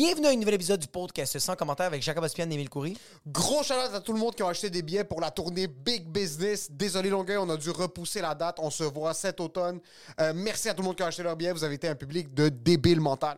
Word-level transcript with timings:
Bienvenue 0.00 0.28
à 0.28 0.30
un 0.30 0.36
nouvel 0.36 0.54
épisode 0.54 0.80
du 0.80 0.86
podcast 0.86 1.38
sans 1.38 1.54
commentaire 1.56 1.84
avec 1.84 2.00
Jacob 2.02 2.24
Ospian 2.24 2.48
et 2.50 2.54
Émile 2.54 2.70
Coury. 2.70 2.96
Gros 3.26 3.62
shout 3.62 3.74
à 3.74 4.00
tout 4.00 4.14
le 4.14 4.18
monde 4.18 4.34
qui 4.34 4.42
a 4.42 4.48
acheté 4.48 4.70
des 4.70 4.80
billets 4.80 5.04
pour 5.04 5.20
la 5.20 5.30
tournée 5.30 5.66
Big 5.66 6.06
Business. 6.06 6.70
Désolé 6.70 7.10
Longueuil, 7.10 7.36
on 7.36 7.50
a 7.50 7.58
dû 7.58 7.68
repousser 7.68 8.22
la 8.22 8.34
date. 8.34 8.56
On 8.60 8.70
se 8.70 8.82
voit 8.82 9.12
cet 9.12 9.40
automne. 9.40 9.78
Euh, 10.18 10.32
merci 10.34 10.70
à 10.70 10.72
tout 10.72 10.80
le 10.80 10.86
monde 10.86 10.96
qui 10.96 11.02
a 11.02 11.08
acheté 11.08 11.22
leurs 11.22 11.36
billets. 11.36 11.52
Vous 11.52 11.64
avez 11.64 11.74
été 11.74 11.86
un 11.86 11.94
public 11.94 12.32
de 12.32 12.48
débile 12.48 12.98
mental. 12.98 13.36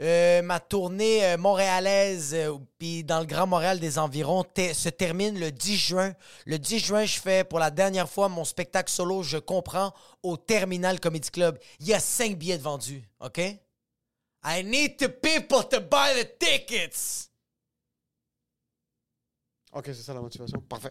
Euh, 0.00 0.40
ma 0.42 0.60
tournée 0.60 1.24
euh, 1.24 1.36
montréalaise, 1.36 2.30
euh, 2.32 2.58
puis 2.78 3.02
dans 3.02 3.18
le 3.18 3.26
Grand 3.26 3.48
Montréal 3.48 3.80
des 3.80 3.98
environs, 3.98 4.44
te- 4.44 4.72
se 4.72 4.90
termine 4.90 5.36
le 5.40 5.50
10 5.50 5.76
juin. 5.76 6.12
Le 6.46 6.60
10 6.60 6.78
juin, 6.78 7.04
je 7.06 7.18
fais 7.18 7.42
pour 7.42 7.58
la 7.58 7.72
dernière 7.72 8.08
fois 8.08 8.28
mon 8.28 8.44
spectacle 8.44 8.92
solo, 8.92 9.24
je 9.24 9.38
comprends, 9.38 9.92
au 10.22 10.36
Terminal 10.36 11.00
Comedy 11.00 11.32
Club. 11.32 11.58
Il 11.80 11.88
y 11.88 11.92
a 11.92 11.98
cinq 11.98 12.38
billets 12.38 12.58
de 12.58 12.62
vendus, 12.62 13.02
OK? 13.18 13.40
I 14.44 14.62
need 14.62 14.98
the 14.98 15.08
people 15.08 15.62
to 15.62 15.80
buy 15.80 16.12
the 16.14 16.38
tickets! 16.38 17.30
Ok, 19.72 19.86
c'est 19.86 20.02
ça 20.02 20.14
la 20.14 20.20
motivation. 20.20 20.60
Parfait. 20.60 20.90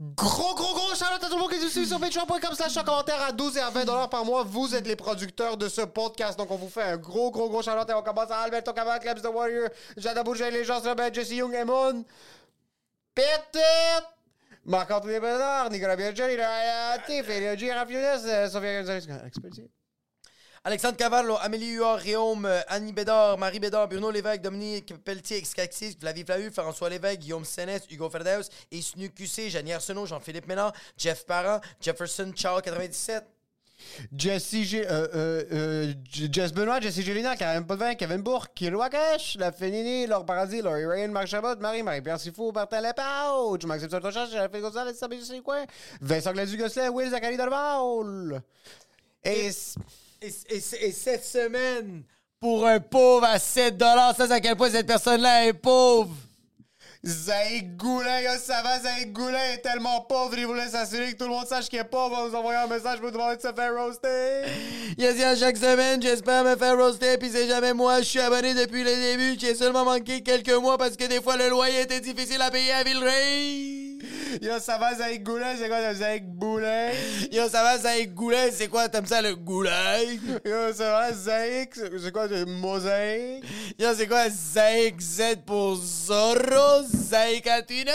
Gros, 0.00 0.54
gros, 0.54 0.74
gros 0.74 0.94
shout 0.94 1.04
à 1.04 1.18
tout 1.18 1.34
le 1.34 1.38
monde 1.38 1.50
qui 1.50 1.60
nous 1.60 1.68
suit 1.68 1.86
sur 1.86 2.00
patreon.com 2.00 2.54
slash 2.54 2.76
en 2.78 2.84
commentaire 2.84 3.20
à 3.20 3.32
12 3.32 3.56
et 3.58 3.60
à 3.60 3.68
20 3.70 3.84
dollars 3.84 4.08
par 4.08 4.24
mois. 4.24 4.42
Vous 4.44 4.74
êtes 4.74 4.86
les 4.86 4.96
producteurs 4.96 5.56
de 5.56 5.68
ce 5.68 5.82
podcast. 5.82 6.38
Donc, 6.38 6.50
on 6.50 6.56
vous 6.56 6.68
fait 6.70 6.82
un 6.82 6.96
gros, 6.96 7.30
gros, 7.30 7.50
gros 7.50 7.62
shout 7.62 7.70
et 7.70 7.92
on 7.92 8.02
commence 8.02 8.30
à 8.30 8.38
Alberto 8.38 8.72
Cabal, 8.72 8.98
Klebs 9.00 9.20
the 9.20 9.26
Warrior, 9.26 9.68
Jada 9.96 10.22
Bourget, 10.22 10.50
les 10.50 10.64
gens 10.64 10.80
Robert, 10.80 11.12
Jesse 11.12 11.32
Young, 11.32 11.54
Emon, 11.54 12.04
Petit, 13.14 14.06
Marc-Antoine 14.64 15.20
Bernard, 15.20 15.70
Nicolas 15.70 15.96
Biaggiani, 15.96 16.36
Tiff, 17.06 17.26
G. 17.58 17.72
Raffiones, 17.72 18.50
Sophia 18.50 18.80
Gonzalez, 18.80 19.06
Pelletier. 19.42 19.68
Alexandre 20.64 20.96
Cavallo, 20.96 21.36
Amélie 21.40 21.72
Huard, 21.72 21.98
Réaume, 21.98 22.46
euh, 22.46 22.60
Annie 22.68 22.92
Bédard, 22.92 23.36
Marie 23.36 23.58
Bédard, 23.58 23.88
Bruno 23.88 24.12
Lévesque, 24.12 24.42
Dominique 24.42 24.94
Pelletier, 25.04 25.38
Excaxis, 25.38 25.96
Flavie 25.98 26.24
Flahu, 26.24 26.52
François 26.52 26.88
Lévesque, 26.88 27.18
Guillaume 27.18 27.44
Sénès, 27.44 27.82
Hugo 27.90 28.08
Ferdeus, 28.08 28.44
Isnu 28.70 29.10
QC, 29.10 29.50
Janie 29.50 29.72
Arsenault, 29.72 30.06
Jean-Philippe 30.06 30.46
Ménard, 30.46 30.72
Jeff 30.96 31.24
Parent, 31.26 31.60
Jefferson 31.80 32.30
Charles 32.36 32.62
97. 32.62 33.24
Jesse 34.16 34.62
G, 34.62 34.86
euh, 34.86 35.08
euh, 35.12 35.44
euh, 35.52 35.92
Jess 36.30 36.52
Benoît, 36.52 36.78
Jesse 36.80 37.00
Gélina, 37.00 37.34
Karen 37.34 37.66
Potvin, 37.66 37.96
Kevin 37.96 38.22
Bourque, 38.22 38.52
Kilo 38.54 38.78
Wakash, 38.78 39.36
La 39.40 39.50
Fénini, 39.50 40.06
Laure 40.06 40.24
Paradis, 40.24 40.62
Laurie 40.62 40.86
Ryan, 40.86 41.08
Marc 41.08 41.26
Chabot, 41.26 41.56
Marie, 41.58 41.82
Marie-Pierre 41.82 42.20
Sifou, 42.20 42.52
Martin 42.52 42.80
Lepauge, 42.80 43.64
Maxime 43.66 43.90
Sartochage, 43.90 44.28
Philippe 44.30 44.60
Gonzalez, 44.60 44.94
Sabine 44.94 45.24
Sécoin, 45.24 45.64
Vincent 46.00 46.32
Gladu-Gosselin, 46.32 46.90
Will 46.90 47.10
Zachary 47.10 47.36
Dorval. 47.36 48.40
Et... 49.24 49.46
s- 49.46 49.74
Et, 50.22 50.54
et- 50.54 50.86
et 50.88 50.92
cette 50.92 51.24
semaine, 51.24 52.02
pour 52.40 52.66
un 52.66 52.80
pauvre 52.80 53.24
à 53.24 53.38
7 53.38 53.78
ça 53.78 54.14
c'est 54.18 54.30
à 54.32 54.40
quel 54.40 54.56
point 54.56 54.70
cette 54.70 54.86
personne-là 54.86 55.46
est 55.46 55.52
pauvre? 55.52 56.14
Zaïk 57.04 57.76
Goulin, 57.76 58.20
ça 58.38 58.62
va, 58.62 58.78
Zaïk 58.78 59.12
Goulin 59.12 59.52
est 59.54 59.58
tellement 59.58 60.02
pauvre, 60.02 60.38
il 60.38 60.46
voulait 60.46 60.68
s'assurer 60.68 61.12
que 61.12 61.16
tout 61.16 61.24
le 61.24 61.30
monde 61.30 61.46
sache 61.48 61.68
qu'il 61.68 61.80
est 61.80 61.84
pauvre 61.84 62.16
en 62.16 62.28
nous 62.28 62.34
envoyant 62.36 62.60
un 62.60 62.66
message 62.68 63.00
pour 63.00 63.10
demander 63.10 63.36
de 63.36 63.42
se 63.42 63.52
faire 63.52 63.74
roaster. 63.74 64.44
Il 64.96 65.04
a 65.04 65.12
dit 65.12 65.24
à 65.24 65.34
chaque 65.34 65.56
semaine, 65.56 66.00
j'espère 66.00 66.44
me 66.44 66.54
faire 66.54 66.76
roaster, 66.76 67.18
puis 67.18 67.28
c'est 67.32 67.48
jamais 67.48 67.72
moi, 67.72 67.98
je 68.02 68.06
suis 68.06 68.20
abonné 68.20 68.54
depuis 68.54 68.84
le 68.84 68.94
début, 68.94 69.36
j'ai 69.36 69.56
seulement 69.56 69.84
manqué 69.84 70.22
quelques 70.22 70.52
mois 70.54 70.78
parce 70.78 70.96
que 70.96 71.04
des 71.06 71.20
fois 71.20 71.36
le 71.36 71.48
loyer 71.48 71.80
était 71.80 72.00
difficile 72.00 72.40
à 72.40 72.52
payer 72.52 72.70
à 72.72 72.84
Villeray. 72.84 73.91
Yo, 74.42 74.58
ça 74.58 74.78
va, 74.78 74.94
Zaïk 74.94 75.22
Goulin, 75.22 75.56
c'est 75.56 75.68
quoi, 75.68 75.94
Zaïk 75.94 76.26
Boulin? 76.26 76.90
Yo, 77.30 77.48
ça 77.48 77.62
va, 77.62 77.78
Zaïk 77.78 78.14
Goulet, 78.14 78.50
c'est 78.50 78.68
quoi, 78.68 78.88
t'aimes 78.88 79.06
ça 79.06 79.22
le 79.22 79.34
goulet? 79.34 80.18
Yo, 80.44 80.72
ça 80.72 80.90
va, 80.92 81.12
Zaïk, 81.12 81.74
c'est 81.74 81.98
c'est 81.98 82.12
quoi, 82.12 82.26
de 82.28 82.44
mosaïque? 82.44 83.44
Yo, 83.78 83.88
c'est 83.96 84.06
quoi, 84.06 84.28
Zaïk 84.28 85.00
Z 85.00 85.36
pour 85.46 85.76
Zorro, 85.76 86.82
Zaïk 86.92 87.46
Atine? 87.46 87.90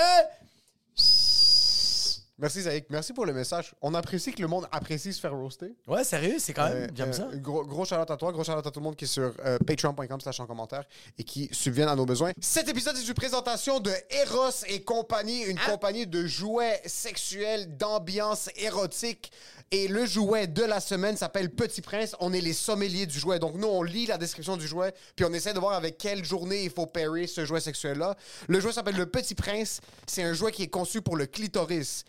Merci, 2.40 2.62
Zaïk. 2.62 2.86
Merci 2.92 3.14
pour 3.14 3.26
le 3.26 3.34
message. 3.34 3.74
On 3.82 3.96
apprécie 3.96 4.32
que 4.32 4.42
le 4.42 4.48
monde 4.48 4.68
apprécie 4.72 5.12
se 5.12 5.20
faire 5.20 5.34
roaster. 5.34 5.74
Ouais, 5.88 6.04
sérieux, 6.04 6.36
c'est 6.38 6.54
quand 6.54 6.70
même, 6.70 6.84
Euh, 6.84 6.88
j'aime 6.96 7.10
euh, 7.10 7.14
ça. 7.14 7.30
Gros, 7.36 7.66
gros 7.66 7.84
shout-out 7.84 8.12
à 8.12 8.16
toi, 8.16 8.32
gros 8.32 8.44
shout-out 8.44 8.66
à 8.66 8.70
tout 8.70 8.80
le 8.80 8.84
monde 8.84 8.96
qui 8.96 9.06
est 9.06 9.08
sur 9.08 9.34
euh, 9.44 9.58
patreon.com 9.66 10.22
slash 10.22 10.40
en 10.40 10.46
commentaire 10.46 10.84
et 11.18 11.24
qui 11.24 11.50
subviennent 11.52 11.90
à 11.90 11.96
nos 11.96 12.06
besoins. 12.06 12.32
Cet 12.40 12.70
épisode 12.70 12.96
est 12.96 13.08
une 13.08 13.14
présentation 13.16 13.80
de 13.80 13.92
Eros 14.12 14.52
et 14.68 14.84
compagnie, 14.84 15.44
une 15.46 15.58
compagnie 15.60 16.06
de 16.06 16.28
jouets 16.28 16.80
sexuels 16.86 17.76
d'ambiance 17.76 18.50
érotique. 18.56 19.32
Et 19.72 19.90
le 19.90 20.06
jouet 20.06 20.48
de 20.48 20.64
la 20.64 20.80
semaine 20.80 21.18
s'appelle 21.18 21.50
Petit 21.50 21.82
Prince. 21.82 22.16
On 22.22 22.32
est 22.32 22.40
les 22.40 22.54
sommeliers 22.54 23.06
du 23.06 23.20
jouet. 23.20 23.38
Donc 23.38 23.56
nous, 23.56 23.68
on 23.68 23.84
lit 23.84 24.06
la 24.06 24.18
description 24.18 24.56
du 24.56 24.66
jouet, 24.66 24.94
puis 25.16 25.26
on 25.26 25.34
essaie 25.34 25.54
de 25.54 25.60
voir 25.60 25.74
avec 25.74 25.98
quelle 25.98 26.24
journée 26.24 26.64
il 26.64 26.70
faut 26.70 26.86
pairer 26.86 27.28
ce 27.28 27.46
jouet 27.46 27.60
sexuel-là. 27.60 28.16
Le 28.48 28.60
jouet 28.62 28.72
s'appelle 28.72 28.96
le 28.96 29.08
Petit 29.08 29.36
Prince. 29.36 29.82
C'est 30.06 30.24
un 30.24 30.34
jouet 30.34 30.54
qui 30.54 30.64
est 30.64 30.70
conçu 30.70 31.02
pour 31.02 31.18
le 31.18 31.26
clitoris. 31.26 32.06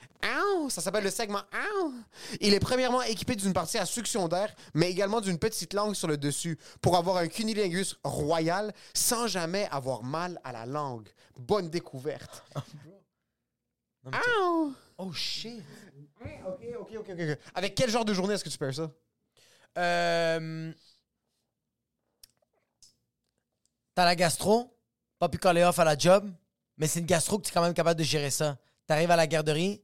Ça 0.68 0.80
s'appelle 0.82 1.04
le 1.04 1.10
segment! 1.10 1.42
Il 2.40 2.54
est 2.54 2.60
premièrement 2.60 3.02
équipé 3.02 3.34
d'une 3.34 3.52
partie 3.52 3.78
à 3.78 3.86
succion 3.86 4.28
d'air, 4.28 4.54
mais 4.74 4.90
également 4.90 5.20
d'une 5.20 5.38
petite 5.38 5.72
langue 5.72 5.94
sur 5.94 6.08
le 6.08 6.16
dessus 6.16 6.58
pour 6.80 6.96
avoir 6.96 7.16
un 7.16 7.28
cunilingus 7.28 7.96
royal 8.04 8.72
sans 8.94 9.26
jamais 9.26 9.66
avoir 9.70 10.02
mal 10.02 10.40
à 10.44 10.52
la 10.52 10.66
langue. 10.66 11.08
Bonne 11.36 11.70
découverte. 11.70 12.44
Oh 15.00 15.12
shit. 15.12 15.62
Ok, 16.20 16.62
ok, 16.80 16.90
ok, 16.98 17.08
ok. 17.10 17.38
Avec 17.54 17.74
quel 17.74 17.90
genre 17.90 18.04
de 18.04 18.12
journée 18.14 18.34
est-ce 18.34 18.44
que 18.44 18.48
tu 18.48 18.58
perds 18.58 18.74
ça? 18.74 18.90
Euh, 19.78 20.72
T'as 23.94 24.04
la 24.04 24.14
gastro, 24.14 24.76
pas 25.18 25.28
pu 25.28 25.38
caller 25.38 25.64
off 25.64 25.78
à 25.78 25.84
la 25.84 25.96
job, 25.98 26.30
mais 26.76 26.86
c'est 26.86 27.00
une 27.00 27.06
gastro 27.06 27.38
que 27.38 27.44
tu 27.44 27.50
es 27.50 27.52
quand 27.52 27.62
même 27.62 27.74
capable 27.74 27.98
de 27.98 28.04
gérer 28.04 28.30
ça. 28.30 28.56
T'arrives 28.86 29.10
à 29.10 29.16
la 29.16 29.26
garderie, 29.26 29.82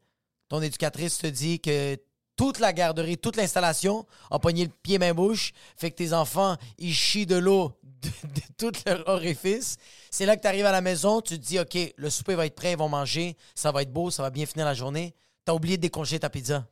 ton 0.49 0.63
éducatrice 0.63 1.19
te 1.19 1.27
dit 1.27 1.61
que 1.61 1.99
toute 2.37 2.59
la 2.59 2.73
garderie, 2.73 3.19
toute 3.19 3.37
l'installation 3.37 4.07
a 4.31 4.39
pogné 4.39 4.65
le 4.65 4.71
pied 4.83 4.99
main 4.99 5.15
bouche, 5.15 5.53
fait 5.77 5.91
que 5.91 5.97
tes 5.97 6.13
enfants, 6.13 6.57
ils 6.79 6.95
chient 6.95 7.27
de 7.27 7.37
l'eau 7.37 7.73
de, 7.83 8.09
de 8.09 8.41
tout 8.57 8.73
leur 8.87 9.09
orifice. 9.09 9.77
C'est 10.11 10.27
là 10.27 10.37
que 10.37 10.43
tu 10.43 10.49
arrives 10.49 10.67
à 10.67 10.73
la 10.73 10.81
maison, 10.81 11.21
tu 11.21 11.39
te 11.39 11.45
dis, 11.45 11.59
OK, 11.59 11.77
le 11.97 12.11
souper 12.11 12.35
va 12.35 12.47
être 12.47 12.55
prêt, 12.55 12.73
ils 12.73 12.79
vont 12.79 12.89
manger, 12.89 13.37
ça 13.55 13.73
va 13.73 13.83
être 13.83 13.93
beau, 13.93 14.11
ça 14.11 14.23
va 14.23 14.31
bien 14.31 14.47
finir 14.47 14.67
la 14.67 14.75
journée. 14.75 15.15
T'as 15.45 15.53
oublié 15.53 15.77
de 15.77 15.83
décongeler 15.83 16.21
ta 16.21 16.31
pizza. 16.31 16.67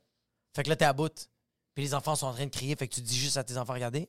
Fait 0.55 0.63
que 0.63 0.69
là, 0.69 0.77
t'es 0.77 0.85
à 0.85 0.93
bout. 0.93 1.29
Puis 1.75 1.85
les 1.85 1.95
enfants 1.95 2.17
sont 2.17 2.27
en 2.27 2.35
train 2.35 2.45
de 2.45 2.51
crier, 2.51 2.77
fait 2.77 2.87
que 2.87 2.95
tu 2.95 3.01
dis 3.01 3.19
juste 3.19 3.37
à 3.37 3.45
tes 3.45 3.57
enfants, 3.57 3.73
regardez, 3.73 4.09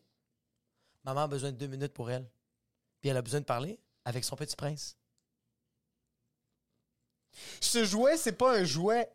maman 1.06 1.22
a 1.22 1.28
besoin 1.28 1.52
de 1.52 1.58
deux 1.58 1.68
minutes 1.68 1.94
pour 1.94 2.12
elle. 2.12 2.30
Puis 3.00 3.10
elle 3.10 3.18
a 3.18 3.22
besoin 3.22 3.40
de 3.40 3.46
parler 3.46 3.80
avec 4.06 4.24
son 4.24 4.36
petit 4.36 4.56
prince. 4.56 4.98
Ce 7.62 7.84
jouet, 7.86 8.18
c'est 8.18 8.34
pas 8.34 8.58
un 8.58 8.64
jouet 8.64 9.10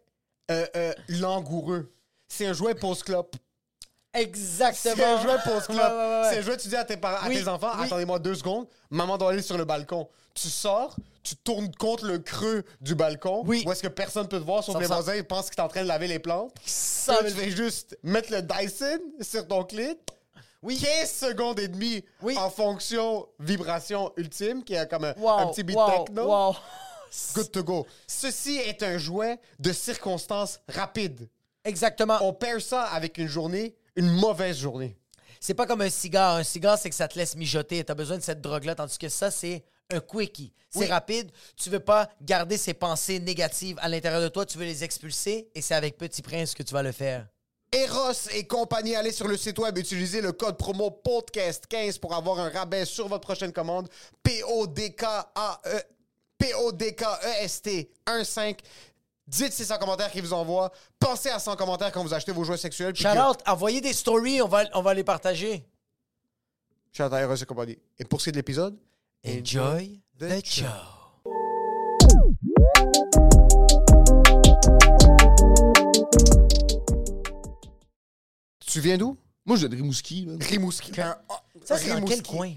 euh, 0.50 0.66
euh, 0.76 0.94
langoureux. 1.08 1.92
C'est 2.26 2.46
un 2.46 2.52
jouet 2.52 2.74
post-clope. 2.74 3.36
Exactement. 4.14 4.94
C'est 4.96 5.04
un 5.04 5.20
jouet 5.22 5.36
pour 5.44 5.60
ce 5.62 5.66
club. 5.66 5.78
Ouais, 5.78 5.84
ouais, 5.84 5.90
ouais, 5.96 6.20
ouais. 6.22 6.28
C'est 6.30 6.38
un 6.38 6.42
jouet, 6.42 6.56
tu 6.56 6.68
dis 6.68 6.76
à 6.76 6.84
tes, 6.84 6.96
parents, 6.96 7.24
à 7.24 7.28
Oui, 7.28 7.36
tes 7.42 7.48
enfants, 7.48 7.72
oui. 7.78 7.86
attendez-moi 7.86 8.18
deux 8.18 8.34
secondes, 8.34 8.66
maman 8.90 9.18
doit 9.18 9.30
aller 9.30 9.42
sur 9.42 9.56
le 9.58 9.64
balcon. 9.64 10.08
Tu 10.34 10.48
sors, 10.48 10.96
tu 11.22 11.36
tournes 11.36 11.70
contre 11.74 12.06
le 12.06 12.18
creux 12.18 12.64
du 12.80 12.94
balcon, 12.94 13.42
Oui. 13.46 13.64
où 13.66 13.72
est-ce 13.72 13.82
que 13.82 13.88
personne 13.88 14.26
peut 14.28 14.38
te 14.38 14.44
voir, 14.44 14.62
sauf 14.64 14.74
Ça 14.74 14.80
les 14.80 14.86
voisins, 14.86 15.14
ils 15.16 15.24
pensent 15.24 15.50
que 15.50 15.56
t'es 15.56 15.62
en 15.62 15.68
train 15.68 15.82
de 15.82 15.88
laver 15.88 16.06
les 16.08 16.18
plantes. 16.18 16.52
Ça 16.64 17.18
tu 17.24 17.30
fais 17.30 17.50
juste 17.50 17.98
mettre 18.02 18.32
le 18.32 18.42
Dyson 18.42 18.98
sur 19.20 19.46
ton 19.46 19.64
clit. 19.64 19.98
Oui. 20.62 20.76
15 20.76 21.10
secondes 21.10 21.60
et 21.60 21.68
demie 21.68 22.04
Oui. 22.22 22.36
en 22.36 22.50
fonction 22.50 23.28
vibration 23.38 24.12
ultime, 24.16 24.64
qui 24.64 24.74
est 24.74 24.88
comme 24.88 25.04
un, 25.04 25.14
Wow, 25.16 25.28
un 25.38 25.46
petit 25.48 25.62
beat 25.62 25.76
wow, 25.76 25.90
techno. 26.04 26.24
wow. 26.26 26.56
Good 27.34 27.52
to 27.52 27.62
go. 27.62 27.86
Ceci 28.06 28.56
est 28.56 28.82
un 28.82 28.98
jouet 28.98 29.38
de 29.60 29.72
circonstances 29.72 30.58
rapides. 30.68 31.28
Exactement. 31.64 32.18
On 32.22 32.32
perd 32.32 32.60
ça 32.60 32.82
avec 32.82 33.18
une 33.18 33.28
journée, 33.28 33.76
une 33.98 34.10
mauvaise 34.10 34.56
journée. 34.58 34.96
C'est 35.40 35.54
pas 35.54 35.66
comme 35.66 35.80
un 35.82 35.90
cigare. 35.90 36.36
Un 36.36 36.44
cigare, 36.44 36.78
c'est 36.78 36.88
que 36.88 36.94
ça 36.96 37.08
te 37.08 37.18
laisse 37.18 37.36
mijoter. 37.36 37.82
T'as 37.84 37.94
besoin 37.94 38.16
de 38.16 38.22
cette 38.22 38.40
drogue-là, 38.40 38.74
tandis 38.74 38.96
que 38.98 39.08
ça, 39.08 39.30
c'est 39.30 39.64
un 39.90 40.00
quickie. 40.00 40.52
C'est 40.70 40.80
Oui. 40.80 40.86
rapide. 40.86 41.30
Tu 41.56 41.70
veux 41.70 41.80
pas 41.80 42.08
garder 42.22 42.56
ces 42.58 42.74
pensées 42.74 43.18
négatives 43.20 43.76
à 43.80 43.88
l'intérieur 43.88 44.20
de 44.20 44.28
toi. 44.28 44.44
Tu 44.46 44.56
veux 44.58 44.64
les 44.64 44.84
expulser. 44.84 45.48
Et 45.54 45.62
c'est 45.62 45.74
avec 45.74 45.96
Petit 45.96 46.22
Prince 46.22 46.54
que 46.54 46.62
tu 46.62 46.72
vas 46.74 46.82
le 46.82 46.92
faire. 46.92 47.26
Eros 47.72 48.28
et 48.32 48.46
compagnie, 48.46 48.94
allez 48.94 49.12
sur 49.12 49.28
le 49.28 49.36
site 49.36 49.58
web, 49.58 49.76
utilisez 49.76 50.22
le 50.22 50.32
code 50.32 50.56
promo 50.56 51.02
podcast15 51.04 51.98
pour 52.00 52.14
avoir 52.14 52.38
un 52.40 52.48
rabais 52.48 52.84
sur 52.86 53.08
votre 53.08 53.22
prochaine 53.24 53.52
commande. 53.52 53.88
P-O-D-K-A-E 54.22 55.82
P-O-D-K-E-S-T 56.38 57.90
15. 58.06 58.38
Dites 59.28 59.52
c'est 59.52 59.66
100 59.66 59.76
commentaires 59.78 60.10
qui 60.10 60.22
vous 60.22 60.32
envoie. 60.32 60.72
Pensez 60.98 61.28
à 61.28 61.38
100 61.38 61.54
commentaires 61.56 61.92
quand 61.92 62.02
vous 62.02 62.14
achetez 62.14 62.32
vos 62.32 62.44
jouets 62.44 62.56
sexuels. 62.56 62.94
out, 63.18 63.38
envoyez 63.46 63.82
des 63.82 63.92
stories, 63.92 64.40
on 64.40 64.48
va, 64.48 64.64
on 64.72 64.80
va 64.80 64.94
les 64.94 65.04
partager. 65.04 65.68
Shout 66.92 67.04
out 67.04 67.12
à 67.12 67.34
et 67.34 67.44
compagnie. 67.44 67.78
Et 67.98 68.04
pour 68.06 68.20
ce 68.20 68.24
qui 68.24 68.28
est 68.30 68.32
de 68.32 68.38
l'épisode, 68.38 68.78
Enjoy 69.26 70.00
the 70.18 70.24
the 70.28 70.46
show. 70.46 70.64
tu 78.66 78.80
viens 78.80 78.96
d'où? 78.96 79.18
Moi, 79.44 79.56
je 79.56 79.60
viens 79.60 79.68
de 79.68 79.76
Rimouski. 79.76 80.26
man. 80.26 80.42
Rimouski. 80.42 80.92
Ça, 81.64 81.76
c'est 81.76 81.88
dans 82.00 82.06
quel 82.06 82.22
coin? 82.22 82.52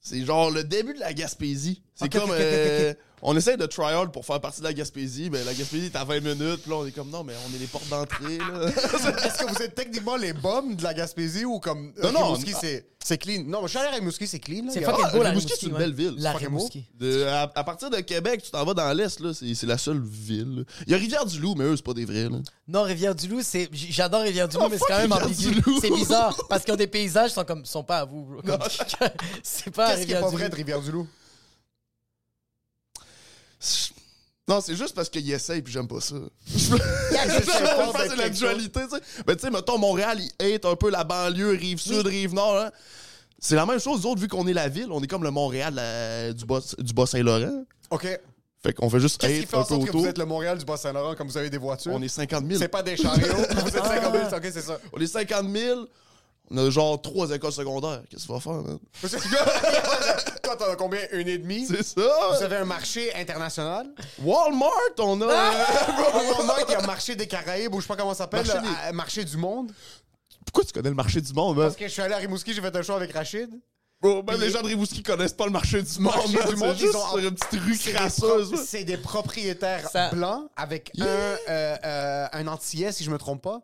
C'est 0.00 0.24
genre 0.24 0.50
le 0.50 0.64
début 0.64 0.94
de 0.94 1.00
la 1.00 1.14
Gaspésie. 1.14 1.82
C'est 2.00 2.08
comme. 2.12 2.30
euh. 2.32 2.94
On 3.22 3.36
essaie 3.36 3.58
de 3.58 3.66
try-out 3.66 4.10
pour 4.12 4.24
faire 4.24 4.40
partie 4.40 4.60
de 4.60 4.64
la 4.64 4.72
Gaspésie. 4.72 5.28
Mais 5.30 5.44
la 5.44 5.52
Gaspésie 5.52 5.86
est 5.92 5.96
à 5.96 6.04
20 6.04 6.20
minutes. 6.20 6.62
Puis 6.62 6.70
là, 6.70 6.76
on 6.78 6.86
est 6.86 6.90
comme 6.90 7.10
non, 7.10 7.22
mais 7.22 7.34
on 7.46 7.54
est 7.54 7.58
les 7.58 7.66
portes 7.66 7.86
d'entrée. 7.90 8.38
là. 8.38 8.66
Est-ce 9.26 9.44
que 9.44 9.50
vous 9.54 9.62
êtes 9.62 9.74
techniquement 9.74 10.16
les 10.16 10.32
bombes 10.32 10.74
de 10.74 10.82
la 10.82 10.94
Gaspésie 10.94 11.44
ou 11.44 11.58
comme 11.60 11.92
Non, 12.02 12.12
non, 12.12 12.24
Rimouski, 12.32 12.52
non. 12.52 12.58
c'est 12.62 12.86
c'est 13.04 13.18
clean? 13.18 13.42
Non, 13.46 13.60
mais 13.60 13.66
je 13.66 13.70
suis 13.72 13.78
allé 13.78 13.88
à 13.88 13.92
Rimouski, 13.98 14.26
c'est 14.26 14.38
clean. 14.38 14.64
là. 14.64 14.70
C'est 14.72 14.80
fucking 14.82 15.04
Ah, 15.06 15.10
beau, 15.14 15.22
la 15.22 15.28
Rimouski, 15.30 15.52
c'est 15.60 15.66
une 15.66 15.72
ouais. 15.74 15.78
belle 15.80 15.92
ville. 15.92 16.14
La. 16.16 16.32
Rimouski. 16.32 16.86
De- 16.98 17.24
à, 17.24 17.42
à 17.54 17.64
partir 17.64 17.90
de 17.90 17.98
Québec, 17.98 18.40
tu 18.42 18.50
t'en 18.50 18.64
vas 18.64 18.72
dans 18.72 18.90
l'Est, 18.94 19.20
là, 19.20 19.32
c'est 19.34 19.66
la 19.66 19.76
seule 19.76 20.00
ville. 20.02 20.64
Il 20.86 20.92
y 20.92 20.94
a 20.94 20.98
Rivière-du-Loup, 20.98 21.54
mais 21.56 21.64
eux, 21.64 21.76
c'est 21.76 21.84
pas 21.84 21.92
des 21.92 22.06
vrais. 22.06 22.30
Là. 22.30 22.38
Non, 22.68 22.84
Rivière-du-Loup, 22.84 23.40
c'est. 23.42 23.68
J'adore 23.72 24.22
Rivière-du-Loup, 24.22 24.62
Oh, 24.64 24.68
mais 24.70 24.78
c'est 24.78 24.84
quand 24.88 24.96
même 24.98 25.12
ambigu. 25.12 25.48
Rivière-du-Loup. 25.48 25.78
C'est 25.82 25.90
bizarre 25.90 26.34
parce 26.48 26.64
qu'ils 26.64 26.72
ont 26.72 26.76
des 26.78 26.86
paysages 26.86 27.28
qui 27.28 27.34
sont 27.34 27.44
comme 27.44 27.66
sont 27.66 27.84
pas 27.84 27.98
à 27.98 28.04
vous, 28.06 28.26
c'est 29.42 29.70
pas 29.74 29.94
Qu'est-ce 29.94 30.06
qui 30.06 30.12
est 30.12 30.20
pas 30.20 30.28
vrai 30.30 30.48
de 30.48 30.54
Rivière-du-Loup? 30.54 31.06
Non, 34.48 34.60
c'est 34.60 34.74
juste 34.74 34.94
parce 34.94 35.08
qu'ils 35.08 35.30
essayent 35.30 35.62
puis 35.62 35.72
j'aime 35.72 35.86
pas 35.86 36.00
ça. 36.00 36.16
C'est 36.56 36.70
la 38.16 38.28
dualité, 38.30 38.80
tu 38.90 38.96
sais. 38.96 39.02
Mais 39.26 39.36
tu 39.36 39.42
sais, 39.42 39.50
mettons, 39.50 39.78
Montréal, 39.78 40.18
il 40.20 40.54
hate 40.54 40.64
un 40.64 40.74
peu 40.74 40.90
la 40.90 41.04
banlieue, 41.04 41.50
rive 41.50 41.78
sud, 41.80 42.06
rive 42.06 42.34
nord. 42.34 42.56
hein. 42.58 42.70
C'est 43.38 43.54
la 43.54 43.64
même 43.64 43.78
chose, 43.80 44.02
nous 44.04 44.10
autres, 44.10 44.20
vu 44.20 44.28
qu'on 44.28 44.46
est 44.48 44.52
la 44.52 44.68
ville, 44.68 44.88
on 44.90 45.00
est 45.02 45.06
comme 45.06 45.22
le 45.22 45.30
Montréal 45.30 45.74
la- 45.74 46.32
du 46.32 46.44
Bas- 46.44 46.74
du 46.78 46.92
Bas-Saint-Laurent. 46.92 47.64
OK. 47.90 48.06
Fait 48.62 48.72
qu'on 48.74 48.90
fait 48.90 49.00
juste 49.00 49.18
Qu'est-ce 49.20 49.40
qui 49.40 49.46
fait 49.46 49.56
en 49.56 49.64
sorte 49.64 49.86
que 49.86 49.92
vous 49.92 50.04
êtes 50.06 50.18
le 50.18 50.26
Montréal 50.26 50.58
du 50.58 50.64
Bas-Saint-Laurent 50.66 51.14
comme 51.14 51.28
vous 51.28 51.38
avez 51.38 51.48
des 51.48 51.56
voitures? 51.56 51.92
On 51.94 52.02
est 52.02 52.08
50 52.08 52.44
000. 52.46 52.58
C'est 52.58 52.68
pas 52.68 52.82
des 52.82 52.96
chariots. 52.96 53.24
vous 53.36 53.68
êtes 53.68 53.72
50 53.84 54.12
000, 54.14 54.26
OK, 54.36 54.42
c'est 54.52 54.60
ça. 54.60 54.78
On 54.92 55.00
est 55.00 55.06
50 55.06 55.50
000. 55.50 55.86
On 56.52 56.56
a 56.58 56.68
genre 56.70 57.00
trois 57.00 57.30
écoles 57.30 57.52
secondaires. 57.52 58.02
Qu'est-ce 58.10 58.22
que 58.22 58.26
tu 58.26 58.32
vas 58.32 58.40
faire, 58.40 58.52
man? 58.54 58.78
Toi, 60.42 60.56
t'en 60.56 60.70
as 60.72 60.76
combien? 60.76 61.00
Une 61.12 61.28
et 61.28 61.38
demie? 61.38 61.64
C'est 61.66 61.82
ça! 61.84 62.02
Vous 62.36 62.42
avez 62.42 62.56
un 62.56 62.64
marché 62.64 63.14
international? 63.14 63.86
Walmart, 64.22 64.70
on 64.98 65.20
a. 65.22 65.26
Walmart, 65.26 66.60
il 66.68 66.72
y 66.72 66.74
a 66.74 66.80
un 66.82 66.86
marché 66.86 67.14
des 67.14 67.26
Caraïbes, 67.28 67.72
ou 67.74 67.78
je 67.78 67.82
sais 67.82 67.88
pas 67.88 67.96
comment 67.96 68.14
ça 68.14 68.24
s'appelle, 68.24 68.46
Marché 68.46 68.60
des- 68.62 68.88
euh, 68.88 68.92
marché 68.92 69.24
du 69.24 69.36
monde. 69.36 69.72
Pourquoi 70.44 70.64
tu 70.64 70.72
connais 70.72 70.88
le 70.88 70.94
marché 70.96 71.20
du 71.20 71.32
monde, 71.32 71.56
man? 71.56 71.66
Parce 71.66 71.76
que 71.76 71.86
je 71.86 71.92
suis 71.92 72.02
allé 72.02 72.14
à 72.14 72.18
Rimouski, 72.18 72.52
j'ai 72.52 72.60
fait 72.60 72.74
un 72.74 72.82
show 72.82 72.94
avec 72.94 73.12
Rachid. 73.12 73.50
Bro, 74.00 74.22
même 74.22 74.40
les 74.40 74.50
gens 74.50 74.62
de 74.62 74.66
Rimouski 74.68 75.02
connaissent 75.02 75.34
pas 75.34 75.44
le 75.44 75.52
marché 75.52 75.82
du 75.82 75.98
monde. 76.00 76.14
Marché 76.14 76.32
man. 76.38 76.48
du 76.48 76.56
monde, 76.56 76.74
c'est 76.74 76.78
juste 76.80 76.94
ils 76.94 76.96
ont- 76.96 77.08
sur 77.10 77.18
une 77.18 77.34
petite 77.34 77.60
rue 77.60 77.92
crasseuse. 77.92 78.54
C'est 78.66 78.84
des 78.84 78.96
propriétaires 78.96 79.88
Ça- 79.90 80.08
blancs 80.10 80.48
avec 80.56 80.90
Yeah. 80.94 81.06
un, 81.06 81.08
euh, 81.10 81.76
euh, 81.84 82.26
un 82.32 82.46
antillais, 82.48 82.90
si 82.92 83.04
je 83.04 83.10
me 83.10 83.18
trompe 83.18 83.42
pas. 83.42 83.60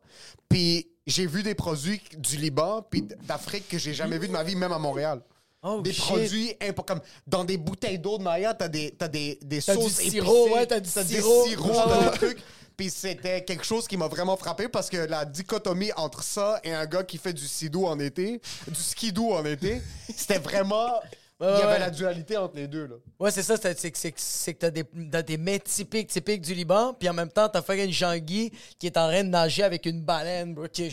Puis 0.49 0.89
j'ai 1.07 1.27
vu 1.27 1.43
des 1.43 1.55
produits 1.55 2.01
du 2.19 2.37
Liban 2.37 2.83
puis 2.89 3.03
d'Afrique 3.03 3.69
que 3.69 3.79
j'ai 3.79 3.95
jamais 3.95 4.19
vu 4.19 4.27
de 4.29 4.33
ma 4.33 4.43
vie, 4.43 4.57
même 4.57 4.73
à 4.73 4.79
Montréal. 4.79 5.23
Oh, 5.63 5.81
des 5.81 5.93
shit. 5.93 6.05
produits 6.05 6.55
comme 6.87 7.01
dans 7.27 7.45
des 7.45 7.57
bouteilles 7.57 7.99
d'eau 7.99 8.19
de 8.19 8.23
Maya, 8.23 8.55
t'as 8.55 8.69
des 8.69 8.93
t'as 8.93 9.09
des 9.09 9.39
des 9.43 9.61
T'as 9.61 9.75
du 9.75 9.83
sauces 9.83 9.95
sirop, 9.95 10.47
épicées, 10.47 10.55
ouais, 10.55 10.67
t'as 10.67 10.81
du 10.81 10.91
des 10.91 11.05
sirop. 11.21 11.45
sirops, 11.47 11.73
t'as 11.89 11.99
ouais. 11.99 12.11
des 12.11 12.17
trucs. 12.17 12.39
Puis 12.77 12.91
c'était 12.91 13.43
quelque 13.43 13.65
chose 13.65 13.89
qui 13.89 13.97
m'a 13.97 14.07
vraiment 14.07 14.37
frappé 14.37 14.69
parce 14.69 14.91
que 14.91 14.99
la 14.99 15.25
dichotomie 15.25 15.93
entre 15.97 16.23
ça 16.23 16.61
et 16.63 16.73
un 16.73 16.85
gars 16.85 17.03
qui 17.05 17.17
fait 17.17 17.33
du 17.33 17.47
sidou 17.49 17.87
en 17.87 17.99
été, 17.99 18.41
du 18.69 18.81
skidoo 18.81 19.33
en 19.33 19.45
été, 19.47 19.81
c'était 20.15 20.39
vraiment 20.39 21.01
il 21.39 21.45
y 21.45 21.49
avait 21.49 21.67
ouais. 21.75 21.79
la 21.79 21.91
dualité 21.91 22.37
entre 22.39 22.57
les 22.57 22.67
deux 22.67 22.87
là. 22.87 22.95
Ouais, 23.21 23.31
c'est 23.31 23.43
ça, 23.43 23.57
c'est 23.57 23.91
que- 23.91 24.53
t'as 24.59 24.71
des, 24.71 24.85
t'as 25.13 25.21
des 25.23 25.37
mets 25.37 25.59
typiques, 25.59 26.09
typiques 26.09 26.41
du 26.41 26.55
Liban, 26.55 26.95
puis 26.95 27.09
en 27.11 27.13
même 27.13 27.31
temps, 27.31 27.49
t'as 27.49 27.61
fucking 27.61 27.91
Jean-Guy 27.93 28.51
qui 28.79 28.87
est 28.87 28.97
en 28.97 29.09
train 29.09 29.23
de 29.23 29.29
nager 29.29 29.63
avec 29.63 29.85
une 29.85 30.01
baleine, 30.03 30.55
bro. 30.55 30.67
qui 30.69 30.89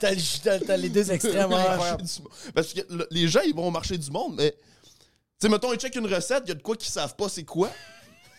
T'as 0.00 0.10
le- 0.10 0.42
t'as- 0.42 0.60
t'as 0.60 0.76
les 0.76 0.88
deux 0.88 1.10
extrêmes. 1.12 1.50
Parce 2.54 2.72
que 2.72 2.80
le- 2.88 3.06
les 3.10 3.28
gens, 3.28 3.40
ils 3.46 3.54
vont 3.54 3.66
au 3.68 3.70
marché 3.70 3.98
du 3.98 4.10
monde, 4.10 4.36
mais. 4.38 4.52
Tu 4.52 4.58
sais, 5.42 5.48
mettons, 5.50 5.70
ils 5.72 5.78
checkent 5.78 5.96
une 5.96 6.06
recette, 6.12 6.44
il 6.46 6.48
y 6.48 6.52
a 6.52 6.54
de 6.54 6.62
quoi 6.62 6.74
qu'ils 6.76 6.90
savent 6.90 7.14
pas 7.14 7.28
c'est 7.28 7.44
quoi. 7.44 7.70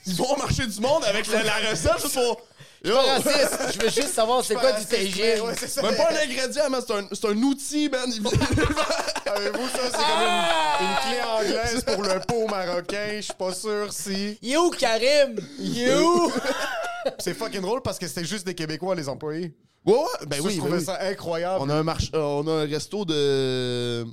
Ils 0.08 0.16
vont 0.16 0.34
au 0.34 0.38
marché 0.38 0.66
du 0.66 0.80
monde 0.80 1.04
avec 1.04 1.28
la, 1.28 1.44
la 1.44 1.70
recette 1.70 2.02
juste 2.02 2.14
pour. 2.16 2.42
Yo! 2.86 2.94
Pas 2.94 3.02
raciste, 3.16 3.58
je 3.74 3.80
veux 3.82 3.90
juste 3.90 4.14
savoir 4.14 4.44
c'est 4.44 4.54
quoi 4.56 4.72
du 4.74 4.82
staging. 4.84 5.42
Ouais, 5.42 5.54
c'est 5.58 5.68
ça. 5.68 5.82
Même 5.82 5.96
pas 5.96 6.12
un 6.12 6.16
ingrédient, 6.16 6.70
man, 6.70 6.82
c'est 6.86 6.94
un, 6.94 7.08
c'est 7.12 7.26
un 7.28 7.38
outil, 7.44 7.90
man. 7.90 8.10
Avez-vous 9.26 9.68
ça? 9.70 9.80
C'est 9.86 9.92
comme 9.92 10.24
une, 10.24 10.88
une 10.88 10.96
clé 11.02 11.22
anglaise 11.28 11.84
pour 11.84 12.04
le 12.04 12.20
pot 12.26 12.48
marocain? 12.48 13.16
Je 13.18 13.22
suis 13.22 13.34
pas 13.34 13.54
sûr 13.54 13.92
si. 13.92 14.38
Il 14.42 14.52
est 14.54 14.58
où 14.58 14.70
Karim? 14.70 15.38
Il 15.60 15.82
est 15.82 15.98
où? 15.98 16.32
C'est 17.20 17.34
fucking 17.34 17.62
drôle 17.62 17.82
parce 17.82 17.98
que 17.98 18.08
c'était 18.08 18.26
juste 18.26 18.46
des 18.46 18.54
Québécois, 18.54 18.94
les 18.96 19.08
employés. 19.08 19.56
Ouais, 19.86 19.94
ouais, 19.94 20.04
ben 20.28 20.38
Ça, 20.38 20.44
oui, 20.44 20.52
je 20.52 20.56
ben 20.58 20.64
trouvais 20.64 20.78
oui. 20.80 20.84
ça 20.86 21.00
incroyable. 21.02 21.60
On 21.64 21.70
a 21.70 21.76
un 21.76 21.84
marché, 21.84 22.10
euh, 22.14 22.20
on 22.22 22.46
a 22.48 22.52
un 22.64 22.66
resto 22.68 23.06
de. 23.06 24.06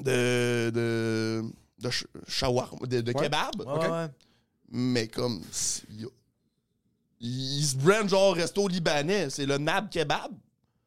de. 0.00 0.70
de. 0.70 1.42
de 1.80 1.88
sh- 1.90 2.04
shawarma, 2.28 2.86
de, 2.86 3.00
de 3.00 3.12
Ouais. 3.12 3.22
kebab. 3.24 3.54
Ouais, 3.58 3.66
ouais, 3.66 3.88
ouais. 3.90 4.06
Mais 4.70 5.08
comme. 5.08 5.40
yo- 5.90 6.12
Ils 7.20 7.58
ils 7.60 7.64
se 7.66 7.76
brandent 7.76 8.08
genre 8.08 8.34
resto 8.34 8.66
libanais. 8.68 9.30
C'est 9.30 9.46
le 9.46 9.58
Nab 9.58 9.88
Kebab. 9.90 10.32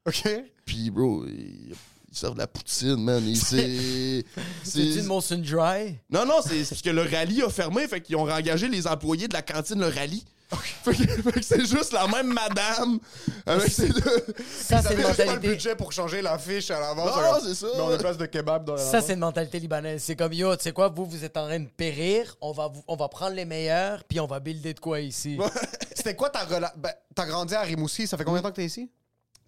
OK? 0.05 0.23
Puis, 0.65 0.89
bro, 0.89 1.25
ils, 1.27 1.73
ils 2.09 2.17
servent 2.17 2.33
de 2.35 2.39
la 2.39 2.47
poutine, 2.47 2.95
man. 2.97 3.23
C'est. 3.35 4.23
C'est- 4.63 4.95
une 4.95 5.05
Monsoon 5.05 5.39
Dry? 5.39 5.97
Non, 6.09 6.25
non, 6.25 6.35
c'est 6.45 6.63
c'est 6.63 6.69
parce 6.69 6.81
que 6.81 6.89
le 6.89 7.01
rallye 7.03 7.41
a 7.41 7.49
fermé, 7.49 7.87
fait 7.87 8.01
qu'ils 8.01 8.15
ont 8.15 8.29
engagé 8.29 8.67
les 8.67 8.87
employés 8.87 9.27
de 9.27 9.33
la 9.33 9.41
cantine 9.41 9.79
le 9.79 9.87
rallye. 9.87 10.23
Fait 10.49 10.91
que, 10.95 11.21
fait 11.21 11.31
que 11.33 11.41
c'est 11.41 11.65
juste 11.65 11.91
la 11.91 12.07
même 12.07 12.31
madame 12.33 12.99
avec 13.45 13.69
ses 13.69 13.89
deux. 13.89 14.25
Ça, 14.49 14.81
c'est 14.81 14.93
une 14.93 15.01
avez 15.01 15.03
pas 15.03 15.11
le 15.11 15.25
mentalité. 15.25 15.47
budget 15.49 15.75
pour 15.75 15.91
changer 15.91 16.21
l'affiche 16.21 16.71
à 16.71 16.79
l'avance. 16.79 17.15
Non, 17.15 17.39
c'est 17.43 17.55
ça. 17.55 17.67
Mais 17.75 17.81
on 17.81 17.89
a 17.91 17.97
place 17.97 18.17
de 18.17 18.25
kebab 18.25 18.63
dans 18.63 18.75
la 18.75 18.81
Ça, 18.81 19.01
c'est 19.01 19.13
une 19.13 19.19
mentalité 19.19 19.59
libanaise. 19.59 20.03
C'est 20.03 20.15
comme, 20.15 20.31
yo, 20.31 20.55
tu 20.55 20.63
sais 20.63 20.71
quoi, 20.71 20.87
vous, 20.87 21.05
vous 21.05 21.23
êtes 21.25 21.35
en 21.35 21.47
train 21.47 21.59
de 21.59 21.67
périr, 21.67 22.37
on 22.39 22.53
va, 22.53 22.67
vous- 22.69 22.83
on 22.87 22.95
va 22.95 23.09
prendre 23.09 23.35
les 23.35 23.43
meilleurs, 23.45 24.03
puis 24.05 24.21
on 24.21 24.27
va 24.27 24.39
builder 24.39 24.73
de 24.73 24.79
quoi 24.79 25.01
ici. 25.01 25.37
C'était 25.93 26.15
quoi 26.15 26.29
ta 26.29 26.45
relation? 26.45 26.77
Ben, 26.77 26.93
t'as 27.13 27.25
grandi 27.25 27.53
à 27.53 27.61
Rimouski, 27.61 28.07
ça 28.07 28.15
fait 28.15 28.23
combien 28.23 28.39
de 28.39 28.43
temps 28.45 28.51
que 28.51 28.55
t'es 28.55 28.65
ici? 28.65 28.89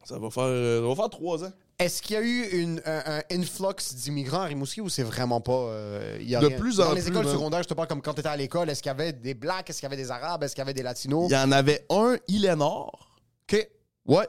Ça 0.04 0.18
va 0.20 0.30
faire, 0.30 0.44
euh, 0.44 0.82
ça 0.82 0.88
va 0.90 0.96
faire 0.96 1.10
trois 1.10 1.44
ans. 1.46 1.52
Est-ce 1.80 2.02
qu'il 2.02 2.16
y 2.16 2.20
a 2.20 2.22
eu 2.22 2.44
une, 2.62 2.82
un, 2.86 3.02
un 3.06 3.22
influx 3.40 3.94
d'immigrants 3.96 4.42
à 4.42 4.46
Rimouski 4.46 4.82
ou 4.82 4.90
c'est 4.90 5.04
vraiment 5.04 5.40
pas. 5.40 5.54
euh, 5.54 6.18
il 6.20 6.30
y 6.30 6.36
a 6.36 6.42
De 6.42 6.48
rien? 6.48 6.58
plus 6.58 6.78
Dans 6.78 6.90
en 6.90 6.94
les 6.94 7.02
plus, 7.02 7.10
écoles 7.10 7.24
man. 7.26 7.34
secondaires, 7.34 7.64
je 7.64 7.70
te 7.70 7.74
parle 7.74 7.88
comme 7.88 8.02
quand 8.02 8.14
t'étais 8.14 8.28
à 8.28 8.36
l'école, 8.36 8.70
est-ce 8.70 8.82
qu'il 8.84 8.90
y 8.90 8.92
avait 8.92 9.14
des 9.14 9.34
blacks, 9.34 9.70
est-ce 9.70 9.80
qu'il 9.80 9.86
y 9.90 9.92
avait 9.94 10.02
des 10.02 10.12
arabes, 10.12 10.44
est-ce 10.44 10.54
qu'il 10.56 10.62
y 10.62 10.64
avait 10.64 10.74
des 10.74 10.84
latinos? 10.84 11.28
Il 11.30 11.34
y 11.34 11.38
en 11.38 11.52
avait 11.54 11.86
un, 11.90 12.18
Ilénor. 12.28 13.10
OK. 13.52 13.70
Ouais. 14.08 14.28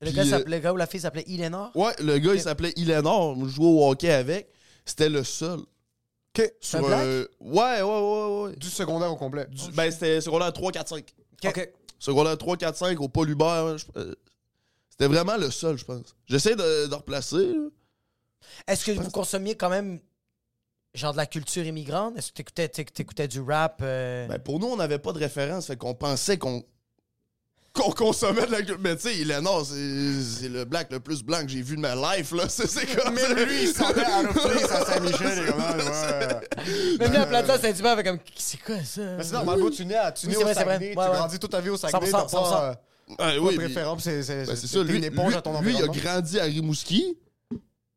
Le 0.00 0.06
Puis, 0.06 0.16
gars, 0.16 0.22
euh, 0.22 0.24
s'appelait- 0.30 0.56
le 0.56 0.62
gars 0.62 0.72
ou 0.72 0.76
la 0.76 0.86
fille 0.86 1.00
s'appelait 1.00 1.24
Ilénor? 1.26 1.70
Ouais, 1.74 1.92
le 2.00 2.16
gars, 2.18 2.32
il 2.34 2.40
s'appelait 2.40 2.72
Ilénor. 2.76 3.36
Je 3.44 3.48
jouais 3.50 3.66
au 3.66 3.86
hockey 3.90 4.10
avec. 4.10 4.48
C'était 4.86 5.10
le 5.10 5.22
seul. 5.22 5.58
OK. 6.38 6.52
Un 6.72 6.80
black? 6.80 7.00
Ouais, 7.40 7.82
ouais, 7.82 7.82
ouais, 7.82 8.42
ouais. 8.48 8.56
Du 8.56 8.70
secondaire 8.70 9.12
au 9.12 9.16
complet. 9.16 9.46
Du- 9.50 9.70
Ben, 9.72 9.90
c'était 9.90 10.22
secondaire 10.22 10.52
3, 10.54 10.72
4, 10.72 10.88
5. 10.88 11.04
OK. 11.44 11.70
Secondaire 11.98 12.38
3, 12.38 12.56
4, 12.56 12.76
5 12.76 12.98
au 13.00 13.08
Paul 13.08 13.28
Hubert. 13.28 13.76
je- 13.76 13.84
euh, 13.96 14.14
C'était 15.00 15.14
vraiment 15.14 15.38
le 15.38 15.50
seul, 15.50 15.78
je 15.78 15.84
pense. 15.86 16.14
J'essaie 16.26 16.54
de, 16.54 16.86
de 16.86 16.94
replacer. 16.94 17.54
là. 17.54 17.68
Est-ce 18.68 18.84
que 18.84 18.92
vous 18.92 19.10
consommiez 19.10 19.56
quand 19.56 19.70
même 19.70 19.98
genre 20.92 21.12
de 21.12 21.16
la 21.16 21.24
culture 21.24 21.64
immigrante? 21.64 22.18
Est-ce 22.18 22.28
que 22.32 22.34
t'écoutais, 22.36 22.66
t'éc- 22.68 22.92
t'écoutais 22.92 23.26
du 23.26 23.40
rap? 23.40 23.80
euh, 23.82 24.26
Ben, 24.28 24.38
pour 24.38 24.60
nous, 24.60 24.66
on 24.66 24.76
n'avait 24.76 24.98
pas 24.98 25.12
de 25.12 25.18
référence, 25.18 25.68
fait 25.68 25.76
qu'on 25.78 25.94
pensait 25.94 26.36
qu'on 26.36 26.62
qu'on 27.72 27.92
consommait 27.92 28.44
de 28.44 28.50
la 28.50 28.58
culture. 28.58 28.78
Mais 28.80 28.94
tu 28.96 29.02
sais, 29.08 29.18
Eleanor, 29.20 29.64
c'est 29.64 30.22
c'est 30.22 30.48
le 30.50 30.66
black 30.66 30.92
le 30.92 31.00
plus 31.00 31.22
blanc 31.22 31.40
que 31.44 31.48
j'ai 31.48 31.62
vu 31.62 31.76
de 31.76 31.80
ma 31.80 31.94
life, 32.16 32.32
là. 32.32 32.46
C'est 32.50 32.66
c'est 32.66 32.84
comme 32.94 33.14
Même 33.14 33.32
lui, 33.36 33.62
il 33.62 33.68
sentait 33.72 34.00
à 34.04 34.22
place 34.24 34.70
à 34.70 34.84
Saint-Michel 34.84 35.44
et 35.44 35.50
comme 35.50 35.60
ah, 35.60 35.76
ouais. 35.78 36.98
Même 36.98 37.12
là, 37.14 37.22
à 37.22 37.26
Plaza 37.26 37.58
Saint-Hubert, 37.58 37.96
fait 37.96 38.04
comme, 38.04 38.18
c'est 38.36 38.60
quoi 38.60 38.84
ça? 38.84 39.00
Mais 39.16 39.24
c'est 39.24 39.32
normal, 39.32 39.60
tu 39.74 39.86
nais, 39.86 39.94
à- 39.94 40.12
tu 40.12 40.26
Oui, 40.26 40.32
nais 40.32 40.36
c'est 40.36 40.42
au 40.42 40.44
vrai, 40.44 40.54
c'est 40.54 40.64
vrai. 40.64 40.74
Saguenay, 40.74 40.92
tu 40.92 40.98
Ouais, 40.98 41.04
ouais. 41.06 41.12
grandis 41.16 41.38
toute 41.38 41.50
ta 41.52 41.60
vie 41.62 41.70
au 41.70 41.76
Saguenay, 41.78 42.10
100%, 42.10 42.10
t'as 42.10 42.24
pas, 42.26 42.64
euh, 42.70 42.74
Pas 43.16 43.38
oui, 43.38 43.54
préférence, 43.56 44.02
c'est 44.04 44.26
ben, 44.46 44.56
ça. 44.56 44.82
Lui, 44.82 44.96
une 44.98 45.04
éponge 45.04 45.30
lui- 45.32 45.36
à 45.38 45.42
ton 45.42 45.60
lui, 45.60 45.74
il 45.76 45.82
a 45.82 45.86
grandi 45.88 46.38
à 46.40 46.44
Rimouski. 46.44 47.16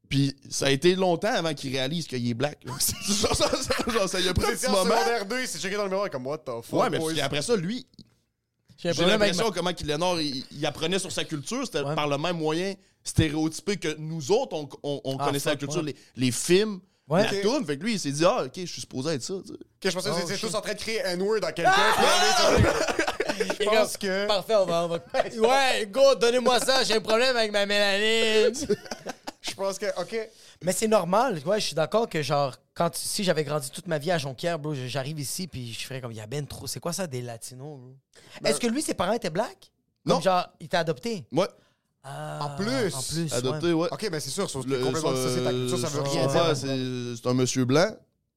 Puis 0.09 0.35
ça 0.49 0.67
a 0.67 0.69
été 0.69 0.95
longtemps 0.95 1.33
avant 1.33 1.53
qu'il 1.55 1.71
réalise 1.71 2.05
qu'il 2.07 2.29
est 2.29 2.33
black. 2.35 2.59
là. 2.65 2.73
genre, 2.73 3.35
ça, 3.35 3.49
ça- 3.49 3.91
genre, 3.91 4.07
ça 4.07 4.19
y 4.19 4.27
a 4.27 4.33
pris 4.33 4.45
un 4.45 4.49
C'est 4.49 4.55
petit 4.57 4.67
en 4.67 4.71
moment. 4.83 4.95
secondaire 4.95 5.25
2, 5.25 5.41
il 5.41 5.47
s'est 5.47 5.57
checké 5.59 5.75
dans 5.75 5.83
le 5.85 5.89
miroir 5.89 6.09
comme 6.11 6.27
what 6.27 6.37
the 6.39 6.51
fuck. 6.63 6.79
Ouais, 6.81 6.89
mais 6.91 6.99
boys? 6.99 7.13
après 7.23 7.41
ça, 7.41 7.55
lui, 7.55 7.85
J'ai 8.77 8.89
un 8.89 9.07
l'impression 9.07 9.49
comment 9.51 9.73
qu'il 9.73 9.87
Léonard, 9.87 10.21
il, 10.21 10.43
il 10.51 10.65
apprenait 10.65 10.99
sur 10.99 11.11
sa 11.11 11.23
culture. 11.23 11.65
C'était 11.65 11.81
Ouais. 11.81 11.95
par 11.95 12.07
le 12.07 12.17
même 12.19 12.37
moyen 12.37 12.75
stéréotypé 13.03 13.77
que 13.77 13.95
nous 13.97 14.31
autres, 14.31 14.55
on, 14.55 14.69
on- 14.83 15.01
on 15.03 15.17
Ah, 15.19 15.25
connaissait 15.25 15.49
la 15.49 15.55
culture, 15.55 15.81
ouais. 15.83 15.95
les, 16.15 16.25
les 16.27 16.31
films, 16.31 16.79
Ouais. 17.09 17.23
la 17.23 17.31
Ok. 17.33 17.41
toune. 17.41 17.65
Fait 17.65 17.77
que 17.77 17.83
lui, 17.83 17.93
il 17.93 17.99
s'est 17.99 18.11
dit, 18.11 18.23
ah, 18.23 18.43
ok, 18.45 18.51
je 18.55 18.65
suis 18.65 18.81
supposé 18.81 19.11
être 19.15 19.23
ça. 19.23 19.33
tu 19.41 19.47
sais. 19.47 19.53
Ok, 19.53 19.59
je 19.85 19.89
pensais 19.91 20.09
que 20.09 20.15
Oh, 20.15 20.25
vous 20.25 20.31
étiez 20.31 20.47
tous 20.49 20.55
en 20.55 20.61
train 20.61 20.73
de 20.73 20.79
créer 20.79 20.99
N-word 21.05 21.39
dans 21.41 21.51
quelqu'un. 21.51 21.71
lui, 21.71 22.63
Je 23.59 23.63
pense 23.65 23.97
que- 23.97 24.27
Parfait, 24.27 24.55
on 24.55 24.65
va. 24.65 24.85
on 24.85 24.87
va- 24.87 24.99
Ouais, 25.37 25.85
go, 25.91 26.15
donnez-moi 26.15 26.59
ça, 26.59 26.83
j'ai 26.83 26.95
un 26.95 27.01
problème 27.01 27.35
avec 27.35 27.51
ma 27.51 27.65
mélanine. 27.65 28.53
Je 29.41 29.53
pense 29.55 29.77
que, 29.77 29.85
ok. 30.01 30.29
Mais 30.63 30.71
c'est 30.71 30.87
normal, 30.87 31.37
ouais, 31.45 31.59
je 31.59 31.65
suis 31.65 31.75
d'accord 31.75 32.07
que, 32.07 32.21
genre, 32.21 32.55
quand, 32.73 32.95
si 32.95 33.25
j'avais 33.25 33.43
grandi 33.43 33.69
toute 33.69 33.87
ma 33.87 33.97
vie 33.97 34.09
à 34.09 34.17
Jonquière, 34.17 34.57
bro, 34.57 34.73
j'arrive 34.73 35.19
ici, 35.19 35.47
puis 35.47 35.73
je 35.73 35.85
ferais 35.85 35.99
comme, 35.99 36.13
il 36.13 36.17
y 36.17 36.21
a 36.21 36.27
ben 36.27 36.47
trop. 36.47 36.65
C'est 36.65 36.79
quoi 36.79 36.93
ça, 36.93 37.07
des 37.07 37.21
latinos, 37.21 37.77
bro? 37.77 37.93
Est-ce 38.45 38.57
que 38.61 38.67
lui, 38.67 38.81
ses 38.81 38.93
parents 38.93 39.11
étaient 39.11 39.29
black? 39.29 39.69
Comme 40.07 40.15
Non. 40.15 40.21
genre, 40.21 40.47
il 40.61 40.69
t'a 40.69 40.79
adopté? 40.79 41.25
Ouais, 41.33 41.47
Ah, 42.05 42.39
En 42.41 42.55
plus. 42.57 42.95
En 42.95 43.01
plus. 43.01 43.33
adopté, 43.33 43.73
ouais. 43.73 43.89
Ok, 43.91 44.07
mais 44.09 44.19
c'est 44.21 44.29
sûr, 44.29 44.49
sauf 44.49 44.63
que 44.65 44.69
Le- 44.71 44.79
complètement 44.83 45.11
ta 45.11 45.51
culture, 45.51 45.77
ça 45.79 45.87
veut 45.89 46.01
rien 46.01 46.27
dire. 46.27 46.55
c'est 46.55 47.15
c'est 47.21 47.27
un 47.29 47.33
monsieur 47.33 47.65
blanc. 47.65 47.91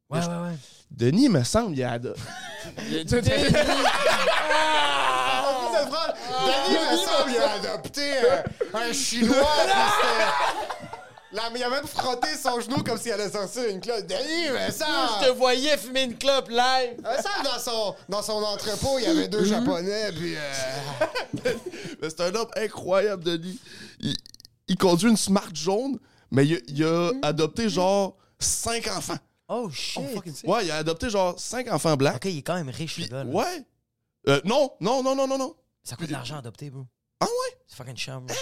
Ouais, 0.09 0.21
ouais, 0.21 0.27
ouais. 0.27 0.57
Denis, 0.91 1.29
me 1.29 1.43
semble, 1.43 1.77
il 1.77 1.83
a 1.83 1.93
adopté. 1.93 2.21
Ah, 4.59 5.87
phrase, 5.89 6.15
Denis, 6.47 6.79
me 6.79 6.97
semble, 6.97 7.31
il 7.31 7.39
a 7.39 7.53
adopté 7.53 8.13
un 8.75 8.93
Chinois. 8.93 9.37
Là, 11.33 11.43
mais 11.53 11.59
il 11.59 11.65
a 11.65 11.69
même 11.71 11.87
frotté 11.87 12.29
son 12.41 12.61
genou 12.61 12.83
comme 12.83 12.97
s'il 12.99 13.13
allait 13.13 13.29
sortir 13.31 13.65
une 13.69 13.81
clope. 13.81 14.07
Denis, 14.07 14.49
mais 14.53 14.71
ça. 14.71 14.87
Je 15.21 15.27
te 15.27 15.33
voyais 15.33 15.77
fumer 15.77 16.05
une 16.05 16.17
clope 16.17 16.49
live. 16.49 16.97
Semble, 17.05 17.45
dans 17.45 17.59
son, 17.59 17.95
dans 18.09 18.23
son 18.23 18.43
entrepôt, 18.43 18.99
il 18.99 19.05
y 19.05 19.07
avait 19.07 19.29
deux 19.29 19.45
Japonais, 19.45 20.13
puis. 20.13 20.35
euh, 20.37 20.53
Mais 22.01 22.09
c'est 22.09 22.21
un 22.23 22.35
homme 22.35 22.49
incroyable, 22.57 23.25
Denis. 23.25 23.61
Il, 24.01 24.17
il 24.69 24.77
conduit 24.79 25.11
une 25.11 25.17
Smart 25.17 25.51
jaune, 25.53 25.99
mais 26.31 26.47
il, 26.47 26.63
il 26.69 26.85
a 26.85 27.11
adopté 27.23 27.69
genre 27.69 28.17
cinq 28.39 28.87
enfants. 28.89 29.19
Oh, 29.49 29.71
shit. 29.71 30.03
Ouais, 30.45 30.65
il 30.65 30.71
a 30.71 30.77
adopté 30.79 31.09
genre 31.11 31.39
cinq 31.39 31.71
enfants 31.73 31.97
blancs. 31.97 32.17
Ok, 32.17 32.25
il 32.27 32.39
est 32.39 32.43
quand 32.43 32.55
même 32.57 32.69
riche, 32.71 32.99
le 32.99 33.07
gars. 33.07 33.25
là. 33.25 33.31
ouais. 33.31 33.65
Euh, 34.29 34.41
non, 34.45 34.73
non, 34.81 35.03
non, 35.03 35.15
non, 35.15 35.29
non, 35.29 35.39
non. 35.39 35.55
Ça 35.85 35.95
coûte 35.95 36.09
de 36.09 36.13
l'argent 36.13 36.35
à 36.35 36.39
adopter, 36.39 36.69
bro. 36.71 36.85
Ah 37.21 37.27
ouais? 37.27 37.59
C'est 37.67 37.77
fucking 37.77 37.97
cher, 37.97 38.21
bro. 38.21 38.35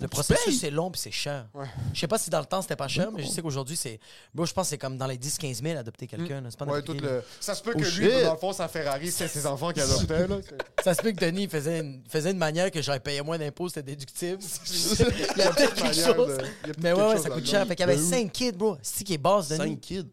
Le 0.00 0.08
processus, 0.08 0.58
c'est 0.58 0.70
long 0.72 0.90
puis 0.90 1.00
c'est 1.00 1.12
cher. 1.12 1.48
Je 1.94 2.00
sais 2.00 2.08
pas 2.08 2.18
si 2.18 2.28
dans 2.30 2.40
le 2.40 2.46
temps 2.46 2.60
c'était 2.62 2.74
pas 2.74 2.88
cher, 2.88 3.12
mais 3.12 3.22
je 3.22 3.28
sais 3.28 3.40
qu'aujourd'hui, 3.42 3.76
c'est. 3.76 4.00
Bro, 4.34 4.46
je 4.46 4.52
pense 4.52 4.66
que 4.66 4.70
c'est 4.70 4.78
comme 4.78 4.96
dans 4.98 5.06
les 5.06 5.16
10-15 5.18 5.62
000 5.62 5.78
adopter 5.78 6.08
quelqu'un. 6.08 6.42
C'est 6.50 6.58
pas 6.58 6.64
Ouais, 6.64 6.82
tout 6.82 6.94
le... 6.94 7.22
Ça 7.38 7.54
se 7.54 7.62
peut 7.62 7.72
que 7.74 7.78
Oh, 7.78 7.82
lui, 8.00 8.10
shit. 8.10 8.24
dans 8.24 8.32
le 8.32 8.38
fond, 8.38 8.52
sa 8.52 8.66
Ferrari, 8.66 9.12
c'est 9.12 9.28
ses 9.28 9.46
enfants 9.46 9.70
qui 9.70 9.80
adoptaient, 9.80 10.26
là. 10.26 10.38
Ça 10.82 10.94
se 10.94 11.02
peut 11.02 11.12
que 11.12 11.20
Denis 11.24 11.46
faisait 11.46 11.78
une, 11.78 12.02
faisait 12.08 12.32
une 12.32 12.38
manière 12.38 12.72
que 12.72 12.82
j'aurais 12.82 12.98
payé 12.98 13.22
moins 13.22 13.38
d'impôts, 13.38 13.68
c'était 13.68 13.82
déductible. 13.84 14.42
il 14.70 15.38
y 15.38 15.42
a 15.42 15.52
peut-être 15.52 15.74
quelque 15.74 15.94
chose. 15.94 16.36
de- 16.38 16.72
Mais 16.82 16.92
ouais, 16.92 17.00
ouais, 17.00 17.12
chose 17.12 17.22
ça 17.22 17.30
coûte 17.30 17.46
cher. 17.46 17.64
Fait 17.68 17.76
qu'il 17.76 17.86
y 17.86 17.88
avait 17.88 17.96
Ben 17.96 18.02
oui. 18.02 18.10
5 18.10 18.32
kids, 18.32 18.52
bro. 18.52 18.76
C'est 18.82 19.04
qui 19.04 19.14
est 19.14 19.18
basse, 19.18 19.48
Denis. 19.50 19.58
Cinq 19.74 19.80
kids. 19.80 20.08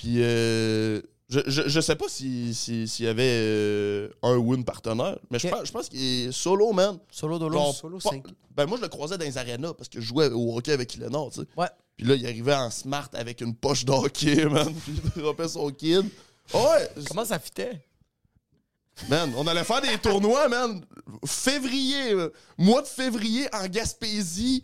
Puis, 0.00 0.22
euh, 0.22 1.02
je, 1.28 1.40
je, 1.46 1.68
je 1.68 1.80
sais 1.82 1.94
pas 1.94 2.08
si- 2.08 2.54
si- 2.54 2.88
s'il 2.88 3.04
y 3.04 3.08
avait 3.08 3.22
euh, 3.36 4.08
un 4.22 4.36
ou 4.38 4.54
une 4.54 4.64
partenaire, 4.64 5.18
mais 5.30 5.38
je 5.38 5.46
pense, 5.48 5.66
je 5.66 5.72
pense 5.72 5.88
qu'il 5.90 6.00
est 6.28 6.32
solo, 6.32 6.72
man. 6.72 6.98
Solo 7.10 7.38
dolo. 7.38 7.70
Solo 7.74 7.98
pas- 7.98 8.08
5. 8.08 8.24
ben 8.56 8.64
moi, 8.64 8.78
je 8.78 8.82
le 8.82 8.88
croisais 8.88 9.18
dans 9.18 9.26
les 9.26 9.36
arénas 9.36 9.74
parce 9.74 9.90
que 9.90 10.00
je 10.00 10.06
jouais 10.06 10.30
au 10.30 10.56
hockey 10.56 10.72
avec 10.72 10.94
Ilénor, 10.94 11.30
tu 11.30 11.40
sais. 11.42 11.46
Ouais. 11.54 11.66
Puis 11.98 12.06
là, 12.06 12.14
il 12.14 12.24
arrivait 12.24 12.54
en 12.54 12.70
smart 12.70 13.10
avec 13.12 13.42
une 13.42 13.54
poche 13.54 13.84
de 13.84 13.92
hockey, 13.92 14.44
man. 14.48 14.72
Puis 14.84 14.94
il 15.16 15.22
dropait 15.22 15.48
son 15.48 15.68
kid. 15.70 16.06
Ah 16.54 16.56
ouais! 16.58 16.88
Comment 17.08 17.26
ça 17.26 17.38
fitait? 17.38 17.78
Man, 19.10 19.32
on 19.36 19.46
allait 19.46 19.64
faire 19.64 19.82
des 19.82 19.98
tournois, 19.98 20.48
man. 20.48 20.82
Février, 21.26 22.12
euh, 22.12 22.32
mois 22.56 22.80
de 22.80 22.86
février 22.86 23.46
en 23.52 23.66
Gaspésie. 23.66 24.62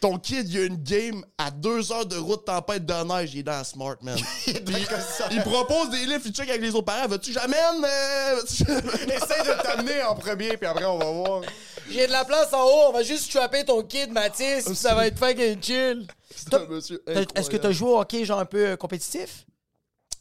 Ton 0.00 0.18
kid, 0.18 0.48
il 0.48 0.54
y 0.54 0.58
a 0.58 0.64
une 0.64 0.82
game 0.82 1.22
à 1.36 1.50
deux 1.50 1.92
heures 1.92 2.06
de 2.06 2.16
route 2.16 2.46
tempête 2.46 2.86
de 2.86 2.94
neige, 3.04 3.34
il 3.34 3.40
est 3.40 3.42
dans 3.42 3.52
la 3.52 3.64
Smart, 3.64 3.96
man. 4.00 4.16
Il 4.46 5.42
propose 5.42 5.90
des 5.90 6.06
livres, 6.06 6.22
il 6.24 6.32
check 6.32 6.48
avec 6.48 6.62
les 6.62 6.70
autres 6.74 6.86
parents. 6.86 7.06
Veux-tu 7.06 7.32
j'amène? 7.32 7.84
euh? 7.84 8.36
Essaye 8.46 9.42
de 9.46 9.62
t'amener 9.62 10.02
en 10.02 10.14
premier, 10.14 10.56
puis 10.56 10.66
après, 10.66 10.86
on 10.86 10.96
va 10.98 11.10
voir. 11.10 11.42
J'ai 11.90 12.06
de 12.06 12.12
la 12.12 12.24
place 12.24 12.50
en 12.54 12.62
haut, 12.64 12.88
on 12.88 12.92
va 12.92 13.02
juste 13.02 13.30
trapper 13.30 13.62
ton 13.64 13.82
kid, 13.82 14.10
Mathis, 14.10 14.64
puis 14.64 14.74
ça 14.74 14.94
va 14.94 15.06
être 15.06 15.18
fucking 15.18 15.62
chill. 15.62 16.06
C'est 16.34 16.54
un 16.54 16.66
monsieur 16.66 17.02
T'as- 17.04 17.20
Est-ce 17.38 17.50
que 17.50 17.58
t'as 17.58 17.72
joué 17.72 17.90
au 17.90 18.00
hockey 18.00 18.24
genre 18.24 18.40
un 18.40 18.46
peu 18.46 18.68
euh, 18.68 18.76
compétitif? 18.76 19.44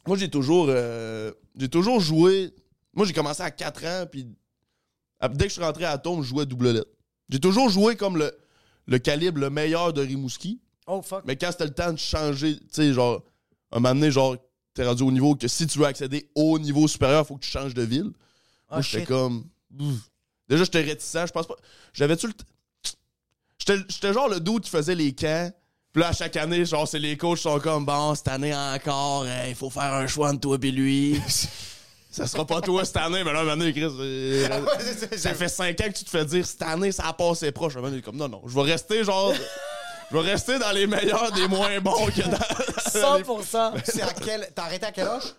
Moi, 0.05 0.17
j'ai 0.17 0.29
toujours, 0.29 0.65
euh, 0.69 1.31
j'ai 1.55 1.69
toujours 1.69 2.01
joué. 2.01 2.53
Moi, 2.93 3.05
j'ai 3.05 3.13
commencé 3.13 3.43
à 3.43 3.51
4 3.51 3.85
ans, 3.85 4.05
puis 4.11 4.27
dès 5.31 5.45
que 5.45 5.49
je 5.49 5.53
suis 5.53 5.63
rentré 5.63 5.85
à 5.85 5.97
Tombe, 5.97 6.21
je 6.23 6.27
jouais 6.27 6.45
double 6.45 6.71
lettre. 6.71 6.89
J'ai 7.29 7.39
toujours 7.39 7.69
joué 7.69 7.95
comme 7.95 8.17
le, 8.17 8.35
le 8.89 8.97
calibre 8.99 9.39
le 9.39 9.49
meilleur 9.49 9.93
de 9.93 10.01
Rimouski. 10.01 10.59
Oh 10.87 11.01
fuck. 11.01 11.23
Mais 11.25 11.35
quand 11.37 11.51
c'était 11.51 11.65
le 11.65 11.73
temps 11.73 11.93
de 11.93 11.97
changer, 11.99 12.57
tu 12.57 12.65
sais, 12.71 12.93
genre, 12.93 13.21
un 13.71 13.79
moment 13.79 13.93
donné, 13.93 14.11
genre, 14.11 14.35
t'es 14.73 14.85
rendu 14.85 15.03
au 15.03 15.11
niveau 15.11 15.35
que 15.35 15.47
si 15.47 15.67
tu 15.67 15.77
veux 15.79 15.85
accéder 15.85 16.29
au 16.35 16.57
niveau 16.59 16.87
supérieur, 16.87 17.25
faut 17.25 17.35
que 17.37 17.43
tu 17.45 17.51
changes 17.51 17.73
de 17.75 17.83
ville. 17.83 18.11
Ah, 18.67 18.75
Moi, 18.75 18.81
j'étais 18.81 19.05
comme. 19.05 19.45
Ouf. 19.79 20.09
Déjà, 20.47 20.63
j'étais 20.63 20.81
réticent. 20.81 21.27
Je 21.27 21.31
pense 21.31 21.47
pas. 21.47 21.55
J'avais-tu 21.93 22.27
le. 22.27 22.33
t- 22.33 22.43
J'étais 23.89 24.13
genre 24.13 24.27
le 24.29 24.39
dude 24.39 24.61
qui 24.61 24.69
faisait 24.71 24.95
les 24.95 25.13
camps. 25.13 25.51
Puis 25.91 26.01
là, 26.01 26.09
à 26.09 26.13
chaque 26.13 26.35
année, 26.37 26.65
genre, 26.65 26.87
c'est 26.87 26.97
les 26.99 27.17
coachs 27.17 27.39
sont 27.39 27.59
comme, 27.59 27.85
bon, 27.85 28.15
cette 28.15 28.27
année 28.29 28.55
encore, 28.55 29.23
euh, 29.27 29.45
il 29.49 29.55
faut 29.55 29.69
faire 29.69 29.93
un 29.93 30.07
choix 30.07 30.29
entre 30.29 30.39
toi 30.39 30.57
et 30.61 30.71
lui. 30.71 31.19
ça 32.09 32.25
sera 32.25 32.45
pas 32.45 32.61
toi 32.61 32.83
cette 32.85 32.97
année, 32.97 33.23
mais 33.23 33.31
là, 33.31 33.45
donné, 33.45 33.71
Chris, 33.71 33.87
euh, 33.99 34.65
ça 35.15 35.33
fait 35.33 35.47
5 35.47 35.79
ans 35.81 35.87
que 35.87 35.97
tu 35.97 36.03
te 36.03 36.09
fais 36.09 36.25
dire, 36.25 36.45
cette 36.45 36.61
année, 36.63 36.91
ça 36.91 37.07
a 37.07 37.13
passé 37.13 37.51
proche. 37.51 37.75
Donné, 37.75 38.01
comme, 38.01 38.17
non, 38.17 38.27
non, 38.27 38.41
je 38.47 38.55
vais 38.55 38.71
rester, 38.71 39.03
genre, 39.03 39.33
je 40.11 40.17
vais 40.17 40.31
rester 40.31 40.57
dans 40.57 40.71
les 40.71 40.87
meilleurs 40.87 41.31
des 41.31 41.47
moins 41.47 41.79
bons 41.79 42.07
que 42.07 42.21
dans. 42.21 42.37
100%. 42.89 43.81
C'est 43.85 44.01
à 44.01 44.13
quel... 44.13 44.49
T'as 44.55 44.63
arrêté 44.63 44.85
à 44.85 44.91
quel 44.91 45.07
âge? 45.07 45.35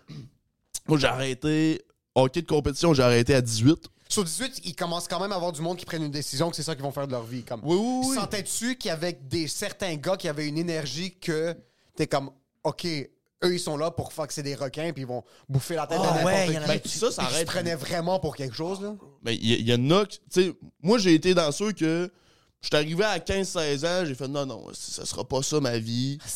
Moi, 0.87 0.99
j'ai 0.99 1.07
arrêté. 1.07 1.83
Hockey 2.15 2.43
de 2.43 2.47
compétition, 2.47 2.93
j'ai 2.95 3.03
arrêté 3.03 3.35
à 3.35 3.41
18. 3.41 3.89
Sur 4.09 4.25
18, 4.25 4.63
il 4.65 4.75
commence 4.75 5.07
quand 5.07 5.21
même 5.21 5.31
à 5.31 5.37
avoir 5.37 5.53
du 5.53 5.61
monde 5.61 5.77
qui 5.77 5.85
prennent 5.85 6.03
une 6.03 6.11
décision 6.11 6.51
que 6.51 6.57
c'est 6.57 6.65
ça 6.65 6.75
qu'ils 6.75 6.83
vont 6.83 6.91
faire 6.91 7.07
de 7.07 7.13
leur 7.13 7.23
vie. 7.23 7.45
Comme. 7.45 7.61
Oui, 7.63 7.77
oui, 7.77 8.07
oui. 8.09 8.17
Sentais-tu 8.17 8.77
qu'il 8.77 8.89
y 8.89 8.93
avait 8.93 9.13
des 9.13 9.47
certains 9.47 9.95
gars 9.95 10.17
qui 10.17 10.29
avaient 10.29 10.49
une 10.49 10.59
énergie 10.59 11.17
que 11.17 11.55
t'es 11.97 12.09
comme, 12.09 12.31
OK, 12.65 12.87
eux, 13.45 13.55
ils 13.55 13.61
sont 13.61 13.77
là 13.77 13.91
pour 13.91 14.13
faire 14.13 14.27
que 14.27 14.33
c'est 14.35 14.43
des 14.43 14.55
requins 14.55 14.93
puis 14.93 15.03
ils 15.03 15.07
vont 15.07 15.23
bouffer 15.49 15.75
la 15.75 15.87
tête 15.87 15.99
Ah 16.01 16.09
à 16.11 16.15
n'importe 16.17 16.27
ouais, 16.27 16.53
y 16.53 16.59
en 16.59 16.63
a- 16.63 16.67
Ben, 16.67 16.81
ça, 16.85 17.11
ça 17.11 17.23
qui 17.25 17.29
se 17.31 17.35
arrête. 17.35 17.47
prenaient 17.47 17.75
vraiment 17.75 18.19
pour 18.21 18.37
quelque 18.37 18.55
chose, 18.55 18.81
là. 18.83 18.95
Mais 19.23 19.37
il 19.37 19.69
y, 19.69 19.75
en 19.75 19.91
a, 19.91 20.05
qui- 20.07 20.19
tu 20.31 20.43
sais, 20.43 20.53
moi 20.83 20.99
j'ai 20.99 21.15
été 21.15 21.35
dans 21.35 21.51
ceux 21.53 21.73
que 21.73 22.11
je 22.61 22.67
suis 22.67 22.77
arrivé 22.77 23.05
à 23.05 23.19
15-16 23.19 23.85
ans, 23.87 24.05
j'ai 24.05 24.15
fait 24.15 24.29
non, 24.29 24.45
non, 24.47 24.67
ça 24.75 25.05
sera 25.07 25.25
pas 25.27 25.43
ça 25.43 25.61
ma 25.61 25.79
vie. 25.79 26.19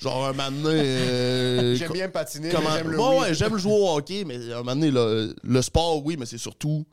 Genre 0.00 0.24
un 0.26 0.32
moment 0.32 0.50
donné. 0.62 0.80
euh, 0.80 1.74
J'aime 1.74 1.92
bien 1.92 2.08
patiner, 2.08 2.50
comment- 2.50 2.70
mais 2.70 2.76
j'aime 2.78 2.90
le 2.92 2.96
Bon, 2.96 3.20
ouais, 3.20 3.34
j'aime 3.34 3.56
jouer 3.58 3.72
au 3.72 3.88
hockey, 3.96 4.24
mais 4.24 4.36
un 4.52 4.58
moment 4.58 4.74
donné, 4.76 4.90
le, 4.90 5.34
le 5.42 5.62
sport, 5.62 6.04
oui, 6.06 6.16
mais 6.18 6.26
c'est 6.26 6.38
surtout. 6.38 6.86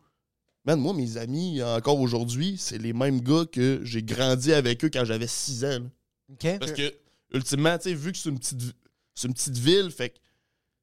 Man, 0.66 0.80
moi, 0.82 0.94
mes 0.94 1.16
amis, 1.16 1.62
encore 1.64 2.00
aujourd'hui, 2.02 2.58
c'est 2.60 2.80
les 2.80 2.92
mêmes 2.94 3.22
gars 3.22 3.46
que 3.50 3.80
j'ai 3.84 4.02
grandi 4.04 4.52
avec 4.52 4.84
eux 4.84 4.90
quand 4.92 5.06
j'avais 5.06 5.28
6 5.28 5.64
ans. 5.64 5.70
là. 5.70 5.80
OK. 6.34 6.60
Parce 6.60 6.72
que, 6.74 6.92
ultimement, 7.34 7.78
tu 7.78 7.84
sais, 7.90 7.94
vu 7.96 8.12
que 8.12 8.18
c'est 8.18 8.30
une 8.30 8.40
petite, 8.40 8.58
c'est 9.20 9.28
une 9.28 9.34
petite 9.34 9.58
ville, 9.58 9.90
fait 9.92 10.10
que 10.10 10.18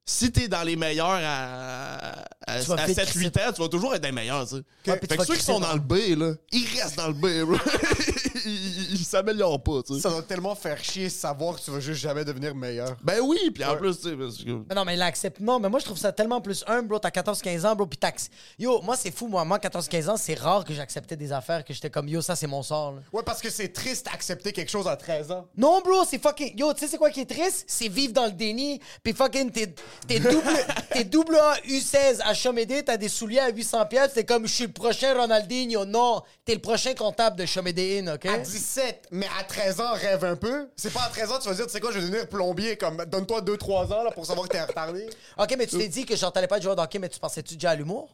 si 0.06 0.30
t'es 0.32 0.48
dans 0.48 0.62
les 0.64 0.76
meilleurs 0.76 1.08
à, 1.22 2.24
à, 2.46 2.60
Tu 2.60 2.66
vas 2.68 2.74
à 2.74 2.86
vite 2.86 2.98
7-8 2.98 3.26
ans, 3.48 3.52
tu 3.54 3.62
vas 3.62 3.68
toujours 3.68 3.94
être 3.94 4.02
des 4.02 4.12
meilleurs, 4.12 4.44
tu 4.46 4.56
sais. 4.56 4.90
Ouais, 4.90 4.98
puis 4.98 5.08
tu 5.08 5.14
Fait 5.14 5.16
que 5.16 5.24
ceux 5.24 5.36
qui 5.36 5.42
sont 5.42 5.60
dans- 5.60 5.68
dans 5.68 5.74
le 5.74 5.80
B, 5.80 6.18
là, 6.18 6.34
ils 6.52 6.66
restent 6.78 6.96
dans 6.96 7.06
le 7.08 7.14
B, 7.14 7.42
bro. 7.46 7.56
il, 8.44 8.50
il- 8.50 8.92
il 8.94 9.04
s'améliore 9.04 9.62
pas, 9.62 9.82
tu 9.86 9.94
sais. 9.94 10.00
Ça 10.00 10.10
doit 10.10 10.22
tellement 10.22 10.54
faire 10.54 10.82
chier 10.82 11.08
savoir 11.08 11.56
que 11.56 11.62
tu 11.64 11.70
vas 11.70 11.80
juste 11.80 12.00
jamais 12.00 12.24
devenir 12.24 12.54
meilleur. 12.54 12.96
Ben 13.02 13.20
oui, 13.20 13.38
puis 13.52 13.64
en 13.64 13.72
Ouais. 13.72 13.76
plus, 13.78 13.96
tu 13.98 14.08
sais, 14.10 14.16
parce 14.16 14.36
que... 14.38 14.50
Mais 14.68 14.74
Non, 14.74 14.84
mais 14.84 14.94
il 14.94 15.02
accepte. 15.02 15.40
Non, 15.40 15.58
mais 15.60 15.68
moi, 15.68 15.80
je 15.80 15.84
trouve 15.84 15.98
ça 15.98 16.12
tellement 16.12 16.40
plus 16.40 16.64
humble, 16.66 16.88
bro. 16.88 16.98
T'as 16.98 17.10
14-15 17.10 17.64
ans, 17.66 17.74
bro. 17.76 17.86
Puis 17.86 17.98
tax. 17.98 18.28
Yo, 18.58 18.80
moi, 18.82 18.96
c'est 18.96 19.10
fou, 19.10 19.26
moi. 19.28 19.44
Moi, 19.44 19.58
14-15 19.58 20.08
ans, 20.10 20.16
c'est 20.16 20.38
rare 20.38 20.64
que 20.64 20.72
j'acceptais 20.74 21.16
des 21.16 21.32
affaires 21.32 21.64
que 21.64 21.72
j'étais 21.74 21.90
comme, 21.90 22.08
yo, 22.08 22.20
ça, 22.20 22.36
c'est 22.36 22.46
mon 22.46 22.62
sort, 22.62 22.92
là. 22.92 23.00
Ouais, 23.12 23.22
parce 23.24 23.40
que 23.40 23.50
c'est 23.50 23.68
triste 23.68 24.06
d'accepter 24.06 24.52
quelque 24.52 24.70
chose 24.70 24.86
à 24.88 24.96
13 24.96 25.30
ans. 25.30 25.46
Non, 25.56 25.80
bro, 25.80 26.04
c'est 26.08 26.22
fucking. 26.22 26.58
Yo, 26.58 26.72
tu 26.72 26.80
sais, 26.80 26.88
c'est 26.88 26.98
quoi 26.98 27.10
qui 27.10 27.20
est 27.20 27.30
triste? 27.30 27.64
C'est 27.66 27.88
vivre 27.88 28.12
dans 28.12 28.26
le 28.26 28.32
déni. 28.32 28.80
Puis 29.02 29.12
fucking, 29.12 29.50
t'es 29.50 29.74
t'es 30.06 30.18
double, 30.20 30.42
t'es 30.92 31.04
double 31.04 31.36
A 31.36 31.54
U16 31.68 32.20
à 32.24 32.34
Chomédé, 32.34 32.82
t'as 32.82 32.96
des 32.96 33.08
souliers 33.08 33.40
à 33.40 33.48
800 33.50 33.86
pièces. 33.86 34.12
T'es 34.14 34.24
comme, 34.24 34.46
je 34.46 34.52
suis 34.52 34.66
le 34.66 34.72
prochain 34.72 35.14
Ronaldinho. 35.18 35.84
Non, 35.84 36.22
t'es 36.44 36.54
le 36.54 36.60
prochain 36.60 36.94
comptable 36.94 37.36
de 37.36 37.46
Chomédé 37.46 37.98
Inn, 37.98 38.13
OK? 38.14 38.26
À 38.26 38.38
17, 38.38 39.08
mais 39.10 39.26
à 39.38 39.44
13 39.44 39.80
ans, 39.80 39.92
rêve 39.92 40.24
un 40.24 40.36
peu. 40.36 40.68
C'est 40.76 40.92
pas 40.92 41.02
à 41.02 41.08
13 41.08 41.32
ans, 41.32 41.38
tu 41.40 41.48
vas 41.48 41.54
dire, 41.54 41.66
tu 41.66 41.72
sais 41.72 41.80
quoi, 41.80 41.90
je 41.92 41.98
vais 41.98 42.06
devenir 42.06 42.28
plombier, 42.28 42.76
comme, 42.76 42.96
donne-toi 43.04 43.42
2-3 43.42 43.92
ans, 43.92 44.02
là, 44.04 44.10
pour 44.10 44.26
savoir 44.26 44.48
que 44.48 44.52
t'es 44.52 44.62
retardé. 44.62 45.08
OK, 45.38 45.54
mais 45.58 45.66
tu 45.66 45.78
t'es 45.78 45.88
dit 45.88 46.06
que 46.06 46.16
genre, 46.16 46.32
t'allais 46.32 46.46
pas 46.46 46.56
être 46.56 46.62
joueur 46.62 46.76
d'hockey, 46.76 46.98
mais 46.98 47.08
tu 47.08 47.18
pensais-tu 47.18 47.54
déjà 47.54 47.70
à 47.70 47.74
l'humour? 47.74 48.08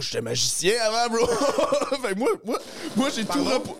J'étais 0.00 0.22
magicien 0.22 0.74
avant, 0.82 1.14
bro. 1.14 1.26
fait 2.02 2.14
que 2.14 2.18
moi, 2.18 2.30
moi, 2.44 2.58
moi 2.96 3.10
j'ai 3.10 3.24
tout 3.24 3.44
repos... 3.44 3.78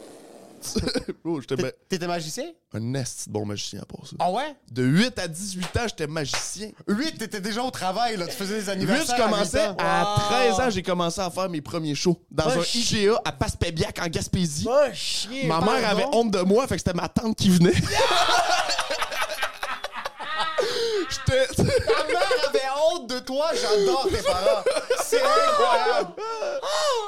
bro, 1.24 1.40
j'étais 1.40 1.56
ma- 1.62 1.70
T'étais 1.88 2.06
magicien? 2.06 2.44
un 2.76 2.94
esti 2.94 3.28
de 3.28 3.32
bon 3.32 3.46
magicien 3.46 3.80
à 3.82 3.84
part 3.84 4.04
ça. 4.06 4.16
Ah 4.18 4.30
ouais? 4.32 4.56
De 4.70 4.82
8 4.82 5.18
à 5.20 5.28
18 5.28 5.64
ans, 5.76 5.80
j'étais 5.86 6.06
magicien. 6.08 6.70
8, 6.88 7.18
t'étais 7.18 7.40
déjà 7.40 7.62
au 7.62 7.70
travail, 7.70 8.16
là, 8.16 8.26
tu 8.26 8.32
faisais 8.32 8.56
des 8.58 8.64
8, 8.64 8.68
anniversaires. 8.70 9.16
je 9.16 9.22
commençais 9.22 9.60
à 9.60 9.68
huit 9.68 9.70
ans. 9.70 9.76
à 9.78 10.22
13 10.28 10.60
ans, 10.60 10.70
j'ai 10.70 10.82
commencé 10.82 11.20
à 11.20 11.30
faire 11.30 11.48
mes 11.48 11.60
premiers 11.60 11.94
shows 11.94 12.20
dans 12.30 12.48
un. 12.48 12.62
IGA 12.74 13.20
à 13.24 13.30
Passepébiac 13.32 13.98
en 14.02 14.08
Gaspésie. 14.08 14.64
Va 14.64 14.92
chier. 14.92 15.46
Ma 15.46 15.60
mère 15.60 15.88
avait 15.88 16.06
honte 16.12 16.30
de 16.32 16.40
moi, 16.40 16.66
fait 16.66 16.74
que 16.76 16.80
c'était 16.84 16.94
ma 16.98 17.08
tante 17.08 17.36
qui 17.36 17.50
venait. 17.50 17.72
Ta 21.26 22.04
mère 22.06 22.48
avait 22.48 22.60
honte 22.92 23.06
de 23.08 23.18
toi, 23.20 23.50
j'adore 23.54 24.08
tes 24.10 24.22
parents. 24.22 24.62
C'est 25.04 25.22
incroyable. 25.22 26.12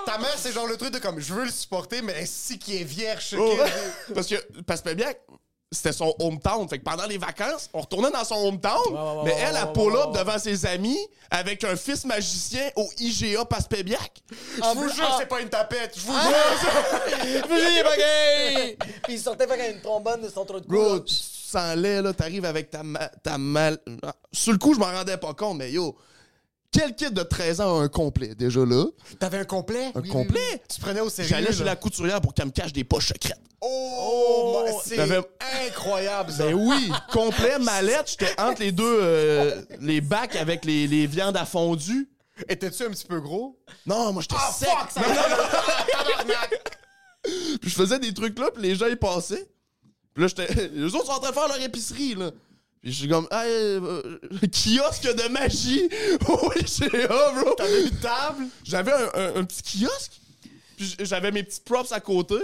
Ta 0.04 0.18
mère, 0.18 0.34
c'est 0.36 0.52
genre 0.52 0.66
le 0.66 0.76
truc 0.76 0.92
de 0.92 0.98
comme, 0.98 1.20
je 1.20 1.32
veux 1.34 1.44
le 1.44 1.50
supporter, 1.50 2.02
mais 2.02 2.24
si 2.26 2.58
qui 2.58 2.80
est 2.80 2.84
vierge, 2.84 3.34
Oh. 3.38 3.56
Parce 4.14 4.26
que 4.28 4.36
Passepébiac, 4.62 5.20
c'était 5.72 5.92
son 5.92 6.14
hometown. 6.20 6.68
Fait 6.68 6.78
que 6.78 6.84
pendant 6.84 7.06
les 7.06 7.18
vacances, 7.18 7.68
on 7.74 7.80
retournait 7.80 8.10
dans 8.10 8.24
son 8.24 8.36
hometown, 8.36 9.22
mais 9.24 9.34
elle, 9.38 9.56
a 9.56 9.66
pull-up 9.66 10.12
devant 10.14 10.38
ses 10.38 10.64
amis 10.66 10.98
avec 11.30 11.64
un 11.64 11.74
fils 11.76 12.04
magicien 12.04 12.70
au 12.76 12.88
IGA 12.98 13.44
Passepébiac. 13.44 14.22
En 14.62 14.74
Je 14.74 14.78
vous 14.78 14.88
jure, 14.88 15.08
ah. 15.10 15.16
c'est 15.18 15.26
pas 15.26 15.40
une 15.40 15.48
tapette. 15.48 15.94
Je 15.96 16.00
vous 16.06 16.12
Ah! 16.14 16.30
jure. 16.60 17.42
Mais 17.50 17.60
il 17.72 17.78
est 17.78 17.82
pas 17.82 17.96
gay! 17.96 18.78
Puis 19.04 19.14
il 19.14 19.20
sortait 19.20 19.44
avec 19.50 19.74
une 19.74 19.80
trombone 19.80 20.22
de 20.22 20.28
son 20.28 20.44
trou 20.44 20.60
de 20.60 20.66
cou. 20.66 21.04
Sens 21.46 21.76
laid, 21.76 22.02
là, 22.02 22.12
t'arrives 22.12 22.44
avec 22.44 22.70
ta, 22.70 22.82
ma- 22.82 23.08
ta 23.22 23.38
mal... 23.38 23.78
Ah, 24.02 24.14
Sur 24.32 24.52
le 24.52 24.58
coup, 24.58 24.74
je 24.74 24.78
m'en 24.80 24.86
rendais 24.86 25.16
pas 25.16 25.32
compte, 25.34 25.58
mais 25.58 25.70
yo, 25.70 25.96
quel 26.72 26.94
kid 26.96 27.12
de 27.14 27.22
13 27.22 27.60
ans 27.60 27.78
a 27.78 27.82
un 27.84 27.88
complet, 27.88 28.34
déjà 28.34 28.64
là? 28.64 28.84
T'avais 29.20 29.38
un 29.38 29.44
complet? 29.44 29.92
Un 29.94 30.02
complet? 30.02 30.62
Tu 30.68 30.80
prenais 30.80 31.00
au 31.00 31.08
sérieux. 31.08 31.28
J'allais 31.30 31.52
chez 31.52 31.62
la 31.64 31.76
couturière 31.76 32.20
pour 32.20 32.34
qu'elle 32.34 32.46
me 32.46 32.50
cache 32.50 32.72
des 32.72 32.82
poches 32.84 33.08
secrètes. 33.08 33.40
Oh, 33.60 34.64
ma- 34.66 34.72
c'est 34.84 34.96
T'avais- 34.96 35.20
incroyable, 35.68 36.32
ça. 36.32 36.44
Ben 36.46 36.54
oui, 36.54 36.90
complet, 37.12 37.58
mallette, 37.60 38.10
j'étais 38.18 38.40
entre 38.40 38.60
les 38.62 38.72
deux, 38.72 38.98
euh, 39.02 39.62
les 39.80 40.00
bacs 40.00 40.34
avec 40.36 40.64
les, 40.64 40.86
les 40.88 41.06
viandes 41.06 41.36
à 41.36 41.44
fondu. 41.46 42.08
Étais-tu 42.48 42.82
un 42.84 42.90
petit 42.90 43.06
peu 43.06 43.20
gros? 43.20 43.58
Non, 43.86 44.12
moi, 44.12 44.20
j'étais 44.22 44.34
Ah, 44.36 44.52
sec. 44.52 44.68
fuck, 44.68 44.90
ça. 44.90 45.00
Puis 47.60 47.70
je 47.70 47.74
faisais 47.74 47.98
des 47.98 48.12
trucs 48.14 48.38
là, 48.38 48.50
puis 48.52 48.62
les 48.62 48.74
gens, 48.74 48.86
ils 48.86 48.96
passaient. 48.96 49.48
Puis 50.16 50.22
là, 50.22 50.28
j'étais... 50.28 50.70
Les 50.74 50.94
autres 50.94 51.04
sont 51.06 51.12
en 51.12 51.18
train 51.20 51.28
de 51.30 51.34
faire 51.34 51.46
leur 51.48 51.60
épicerie, 51.60 52.14
là. 52.14 52.30
Puis 52.82 52.90
je 52.92 52.98
suis 53.00 53.08
comme, 53.08 53.28
hey, 53.30 53.50
euh, 53.52 54.18
kiosque 54.50 55.02
de 55.14 55.28
magie 55.28 55.88
au 56.28 56.52
IGA, 56.54 57.06
bro. 57.32 57.54
T'avais 57.54 57.82
une 57.84 57.90
table? 58.00 58.46
J'avais 58.64 58.92
un, 58.92 59.10
un- 59.14 59.36
un 59.36 59.44
petit 59.44 59.62
kiosque, 59.80 60.12
puis 60.76 60.96
j'avais 61.00 61.30
mes 61.32 61.42
petits 61.42 61.60
props 61.60 61.92
à 61.92 62.00
côté, 62.00 62.36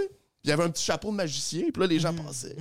il 0.43 0.49
y 0.49 0.53
avait 0.53 0.63
un 0.63 0.69
petit 0.69 0.83
chapeau 0.83 1.09
de 1.11 1.15
magicien, 1.15 1.63
puis 1.73 1.79
là, 1.81 1.87
les 1.87 1.99
gens 1.99 2.11
Mm, 2.13 2.23
passaient. 2.25 2.55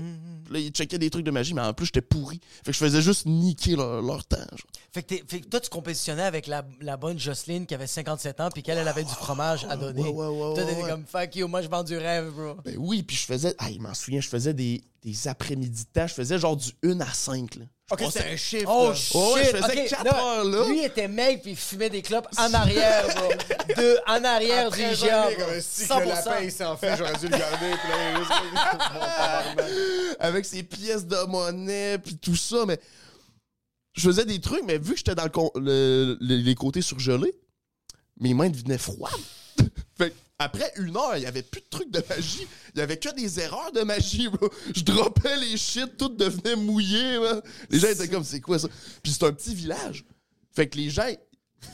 Puis 0.45 0.53
là, 0.55 0.59
ils 0.61 0.71
checkaient 0.71 0.99
des 0.99 1.11
trucs 1.11 1.25
de 1.25 1.31
magie, 1.31 1.53
mais 1.55 1.63
en 1.63 1.73
plus, 1.75 1.87
j'étais 1.87 2.01
pourri. 2.01 2.41
Fait 2.65 2.71
que 2.71 2.73
je 2.73 2.79
faisais 2.79 3.03
juste 3.03 3.27
niquer 3.27 3.75
leur, 3.77 4.01
leur 4.03 4.25
temps, 4.25 4.37
genre. 4.39 4.67
Fait 4.93 5.03
que, 5.03 5.09
t'es- 5.09 5.25
fait 5.27 5.41
que 5.41 5.47
toi, 5.49 5.59
tu 5.61 5.69
compétitionnais 5.71 6.23
avec 6.23 6.47
la, 6.47 6.65
la 6.81 6.97
bonne 6.97 7.19
Jocelyne 7.19 7.67
qui 7.67 7.75
avait 7.75 7.87
57 7.87 8.41
ans 8.41 8.51
puis 8.53 8.63
qu'elle, 8.63 8.79
elle 8.79 8.87
avait 8.89 9.05
du 9.05 9.11
fromage 9.13 9.65
à 9.69 9.77
donner. 9.77 10.03
ouais, 10.03 10.09
ouais, 10.11 10.27
ouais, 10.27 10.55
toi, 10.55 10.65
t'étais 10.65 10.83
comme 10.89 11.05
fuck 11.07 11.35
you, 11.37 11.49
moi, 11.49 11.63
je 11.63 11.69
vends 11.69 11.83
du 11.83 11.97
rêve, 11.97 12.31
bro. 12.31 12.55
Ben 12.65 12.77
oui, 12.79 13.03
puis 13.03 13.17
je 13.17 13.25
faisais, 13.25 13.55
ah, 13.59 13.71
il 13.71 13.81
m'en 13.81 13.95
souvient, 13.95 14.21
je 14.21 14.29
faisais 14.29 14.55
des, 14.55 14.83
des 15.03 15.27
après-midi 15.29 15.85
de 15.85 15.89
temps, 16.01 16.07
je 16.07 16.15
faisais 16.15 16.39
genre 16.39 16.57
du 16.57 16.71
1 16.85 17.01
à 17.01 17.13
5, 17.13 17.57
là. 17.57 17.65
Ok, 17.93 17.99
passais- 18.01 18.19
c'est 18.21 18.33
un 18.33 18.37
chiffre. 18.37 18.71
Oh 18.71 18.89
là. 18.89 18.95
shit! 18.95 19.15
Ouais, 19.15 19.45
je 19.45 19.57
faisais 19.57 19.83
Ok, 19.83 19.89
quatre 19.89 20.05
là, 20.05 20.23
heures, 20.39 20.45
là. 20.45 20.67
Lui 20.69 20.83
était 20.85 21.09
mec 21.09 21.43
puis 21.43 21.51
il 21.53 21.57
fumait 21.57 21.91
des 21.91 22.03
clopes 22.03 22.27
en 22.39 22.53
arrière, 22.55 23.07
bro. 23.15 23.29
De, 23.77 23.99
en 24.09 24.25
arrière 24.25 24.71
du 24.71 24.83
Après 24.83 25.11
années, 25.11 25.37
bro. 25.37 25.45
comme 25.47 25.61
si 25.61 25.87
que 25.89 25.93
le 25.95 26.09
lapin, 26.09 26.41
il 26.43 26.49
100%. 26.49 26.57
s'en 26.57 26.77
fait, 26.77 26.97
j'aurais 26.97 27.17
dû 27.19 27.29
le 27.29 27.39
garder. 27.39 27.71
Puis 27.71 27.89
là, 27.91 29.45
avec 30.21 30.45
ses 30.45 30.63
pièces 30.63 31.07
de 31.07 31.17
monnaie, 31.27 31.99
puis 31.99 32.17
tout 32.17 32.37
ça, 32.37 32.65
mais 32.67 32.79
je 33.95 34.03
faisais 34.09 34.25
des 34.25 34.41
trucs, 34.41 34.65
mais 34.65 34.79
vu 34.79 34.93
que 34.93 34.99
j'étais 34.99 35.15
dans 35.15 35.25
le, 35.25 35.61
le- 35.61 36.19
le- 36.21 36.37
les 36.37 36.55
côtés 36.55 36.83
surgelés, 36.83 37.35
mes 38.21 38.35
mains 38.35 38.49
devenaient 38.51 38.79
froides. 38.79 39.13
fait 39.99 40.11
que 40.11 40.15
après 40.43 40.73
une 40.77 40.97
heure, 40.97 41.17
il 41.17 41.23
y 41.23 41.27
avait 41.27 41.43
plus 41.43 41.61
de 41.61 41.67
trucs 41.71 41.91
de 41.91 42.03
magie. 42.09 42.47
Il 42.75 42.79
y 42.79 42.83
avait 42.83 42.99
que 42.99 43.15
des 43.15 43.41
erreurs 43.41 43.73
de 43.73 43.83
magie, 43.83 44.29
bro. 44.29 44.51
Je 44.75 44.83
droppais 44.83 45.37
les 45.37 45.57
shit, 45.57 45.97
tout 45.97 46.09
devenait 46.09 46.57
mouillé. 46.57 47.19
Les 47.71 47.79
gens 47.79 47.89
étaient 47.89 48.09
comme, 48.09 48.25
c'est 48.25 48.41
quoi 48.41 48.59
ça? 48.59 48.69
Puis 49.03 49.13
c'est 49.13 49.25
un 49.25 49.33
petit 49.33 49.55
village. 49.55 50.05
Fait 50.55 50.69
que 50.69 50.77
les 50.77 50.91
gens, 50.91 51.09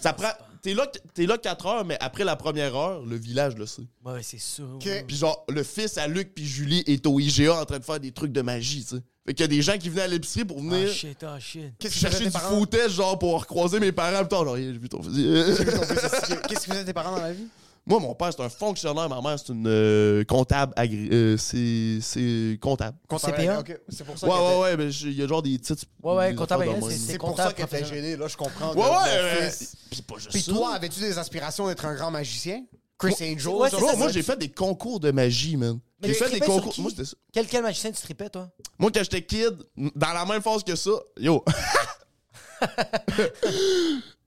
ça 0.00 0.12
prend... 0.12 0.30
T'es 0.60 0.74
là, 0.74 0.90
t'es 1.14 1.24
là 1.24 1.38
4 1.38 1.66
heures, 1.66 1.84
mais 1.84 1.96
après 2.00 2.24
la 2.24 2.34
première 2.34 2.74
heure, 2.74 3.06
le 3.06 3.14
village 3.14 3.54
le 3.54 3.64
sait. 3.64 3.86
Ouais, 4.04 4.24
c'est 4.24 4.40
sûr. 4.40 4.80
Puis 5.06 5.16
genre, 5.16 5.44
le 5.48 5.62
fils 5.62 5.96
à 5.98 6.08
Luc 6.08 6.34
puis 6.34 6.44
Julie 6.44 6.82
est 6.86 7.06
au 7.06 7.20
IGA 7.20 7.60
en 7.60 7.64
train 7.64 7.78
de 7.78 7.84
faire 7.84 8.00
des 8.00 8.10
trucs 8.10 8.32
de 8.32 8.42
magie, 8.42 8.82
tu 8.82 8.96
sais. 8.96 9.02
Fait 9.24 9.34
qu'il 9.34 9.42
y 9.42 9.44
a 9.44 9.48
des 9.48 9.62
gens 9.62 9.78
qui 9.78 9.88
venaient 9.88 10.02
à 10.02 10.08
l'épicerie 10.08 10.44
pour 10.44 10.58
venir 10.58 10.90
shit, 10.90 11.22
ah 11.22 11.38
shit. 11.38 11.74
Qu'est-ce 11.78 11.94
que 11.94 12.00
chercher 12.00 12.18
du 12.18 12.24
tes 12.24 12.30
parents? 12.30 12.58
footage, 12.58 12.90
genre 12.92 13.18
pour 13.18 13.38
recroiser 13.38 13.78
mes 13.78 13.92
parents. 13.92 14.22
Putain, 14.22 14.42
genre, 14.42 14.56
j'ai 14.56 14.72
vu 14.72 14.88
ton 14.88 15.00
fusil. 15.00 15.28
Qu'est-ce 16.48 16.66
que 16.66 16.72
faisaient 16.72 16.84
tes 16.84 16.92
parents 16.92 17.14
dans 17.14 17.22
la 17.22 17.32
vie? 17.32 17.46
Moi, 17.88 18.00
mon 18.00 18.14
père, 18.14 18.30
c'est 18.32 18.42
un 18.42 18.50
fonctionnaire. 18.50 19.08
Ma 19.08 19.20
mère, 19.22 19.38
c'est 19.38 19.48
une 19.52 19.66
euh, 19.66 20.22
comptable. 20.24 20.74
agré- 20.76 21.08
euh, 21.10 21.36
c'est, 21.38 21.98
c'est 22.02 22.58
comptable. 22.60 22.98
CPA? 23.08 23.60
Ok, 23.60 23.80
C'est 23.88 24.04
pour 24.04 24.18
ça 24.18 24.26
Ouais, 24.28 24.34
ouais, 24.34 24.60
ouais, 24.60 24.76
mais 24.76 24.90
j'ai- 24.90 25.08
il 25.08 25.14
y 25.18 25.22
a 25.22 25.26
genre 25.26 25.42
des 25.42 25.58
titres. 25.58 25.84
Ouais, 26.02 26.14
ouais, 26.14 26.30
des 26.30 26.36
comptable 26.36 26.64
affaires 26.64 26.74
de 26.74 26.80
agré- 26.80 26.88
même. 26.90 26.98
c'est- 26.98 27.12
C'est 27.12 27.18
pour 27.18 27.30
comptable 27.30 27.48
ça 27.48 27.54
qu'elle 27.54 27.64
était 27.64 27.76
professionnel. 27.78 28.04
gênée, 28.04 28.16
là, 28.18 28.28
je 28.28 28.36
comprends. 28.36 28.74
Ouais, 28.74 28.82
ouais, 28.82 29.50
fils. 29.50 29.74
Pas 30.06 30.14
juste 30.16 30.30
Puis 30.32 30.42
ça. 30.42 30.52
toi, 30.52 30.74
avais-tu 30.74 31.00
des 31.00 31.16
aspirations 31.18 31.66
d'être 31.66 31.84
un 31.86 31.94
grand 31.94 32.10
magicien? 32.10 32.62
Chris 32.98 33.14
Angel? 33.22 33.48
ouais, 33.48 33.70
genre? 33.70 33.70
c'est 33.70 33.76
Bro, 33.78 33.88
ça, 33.90 33.96
moi, 33.96 34.06
ça- 34.08 34.12
j'ai 34.12 34.22
fait 34.22 34.36
des 34.38 34.50
concours 34.50 35.00
de 35.00 35.10
magie, 35.10 35.56
man. 35.56 35.78
Mais 36.02 36.08
J'ai 36.08 36.14
fait 36.14 36.28
des 36.30 36.36
sur 36.36 36.46
concours. 36.46 36.72
qui? 36.74 36.82
Moi, 36.82 36.90
c'était 36.90 37.06
ça. 37.06 37.14
Quel, 37.32 37.46
quel 37.46 37.62
magicien 37.62 37.90
tu 37.90 38.02
tripais, 38.02 38.28
toi? 38.28 38.50
Moi, 38.78 38.90
quand 38.92 39.02
j'étais 39.02 39.24
kid, 39.24 39.56
dans 39.76 40.12
la 40.12 40.26
même 40.26 40.42
phase 40.42 40.62
que 40.62 40.76
ça, 40.76 40.90
yo. 41.18 41.42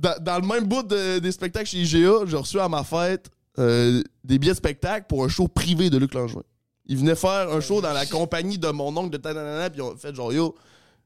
dans, 0.00 0.16
dans 0.22 0.36
le 0.40 0.46
même 0.46 0.64
bout 0.64 0.82
de- 0.82 1.18
des 1.18 1.32
spectacles 1.32 1.66
chez 1.68 1.78
IGA, 1.78 2.26
j'ai 2.26 2.36
reçu 2.36 2.60
à 2.60 2.68
ma 2.68 2.84
fête 2.84 3.26
euh, 3.58 4.02
des 4.24 4.38
billets 4.38 4.52
de 4.52 4.56
spectacle 4.58 5.06
pour 5.08 5.24
un 5.24 5.28
show 5.28 5.48
privé 5.48 5.90
de 5.90 5.96
Luc 5.98 6.14
Langevin. 6.14 6.42
Il 6.86 6.98
venait 6.98 7.14
faire 7.14 7.50
un 7.52 7.60
show 7.60 7.80
dans 7.80 7.92
la 7.92 8.04
compagnie 8.06 8.58
de 8.58 8.68
mon 8.68 8.94
oncle 8.96 9.10
de 9.10 9.16
Tananana, 9.16 9.70
puis 9.70 9.80
ont 9.80 9.96
fait 9.96 10.14
genre, 10.14 10.32
yo, 10.32 10.54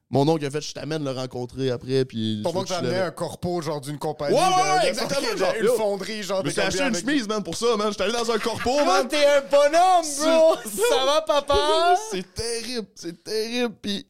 mon 0.09 0.27
oncle 0.27 0.43
a 0.45 0.49
fait, 0.49 0.59
je 0.61 0.73
t'amène 0.73 1.03
le 1.03 1.11
rencontrer 1.11 1.69
après, 1.69 2.03
puis. 2.03 2.41
Ton 2.43 2.51
veux 2.51 2.57
oncle 2.57 2.65
que 2.67 2.73
t'a 2.73 2.79
tu 2.79 2.85
amené 2.85 2.97
l'avais. 2.97 3.07
un 3.09 3.11
corpo, 3.11 3.61
genre 3.61 3.79
d'une 3.79 3.99
compagnie. 3.99 4.35
Ouais, 4.35 4.41
ouais, 4.41 4.47
de- 4.49 4.77
ouais, 4.79 4.83
de- 4.83 4.87
exactement, 4.89 5.37
genre, 5.37 5.53
Une 5.61 5.67
fonderie, 5.77 6.23
genre. 6.23 6.41
De 6.43 6.49
suis 6.49 6.59
acheté 6.61 6.83
une 6.83 6.95
chemise, 6.95 7.27
man, 7.27 7.43
pour 7.43 7.55
ça, 7.55 7.77
man. 7.77 7.91
J'étais 7.91 8.03
allé 8.05 8.13
dans 8.13 8.31
un 8.31 8.39
corpo, 8.39 8.71
Oh, 8.81 8.85
man. 8.85 9.07
t'es 9.07 9.23
un 9.23 9.41
bonhomme, 9.41 10.05
bro! 10.17 10.55
Ça 10.65 11.05
va, 11.05 11.21
papa? 11.21 11.95
C'est 12.11 12.33
terrible, 12.33 12.87
c'est 12.95 13.23
terrible. 13.23 13.75
Puis 13.81 14.05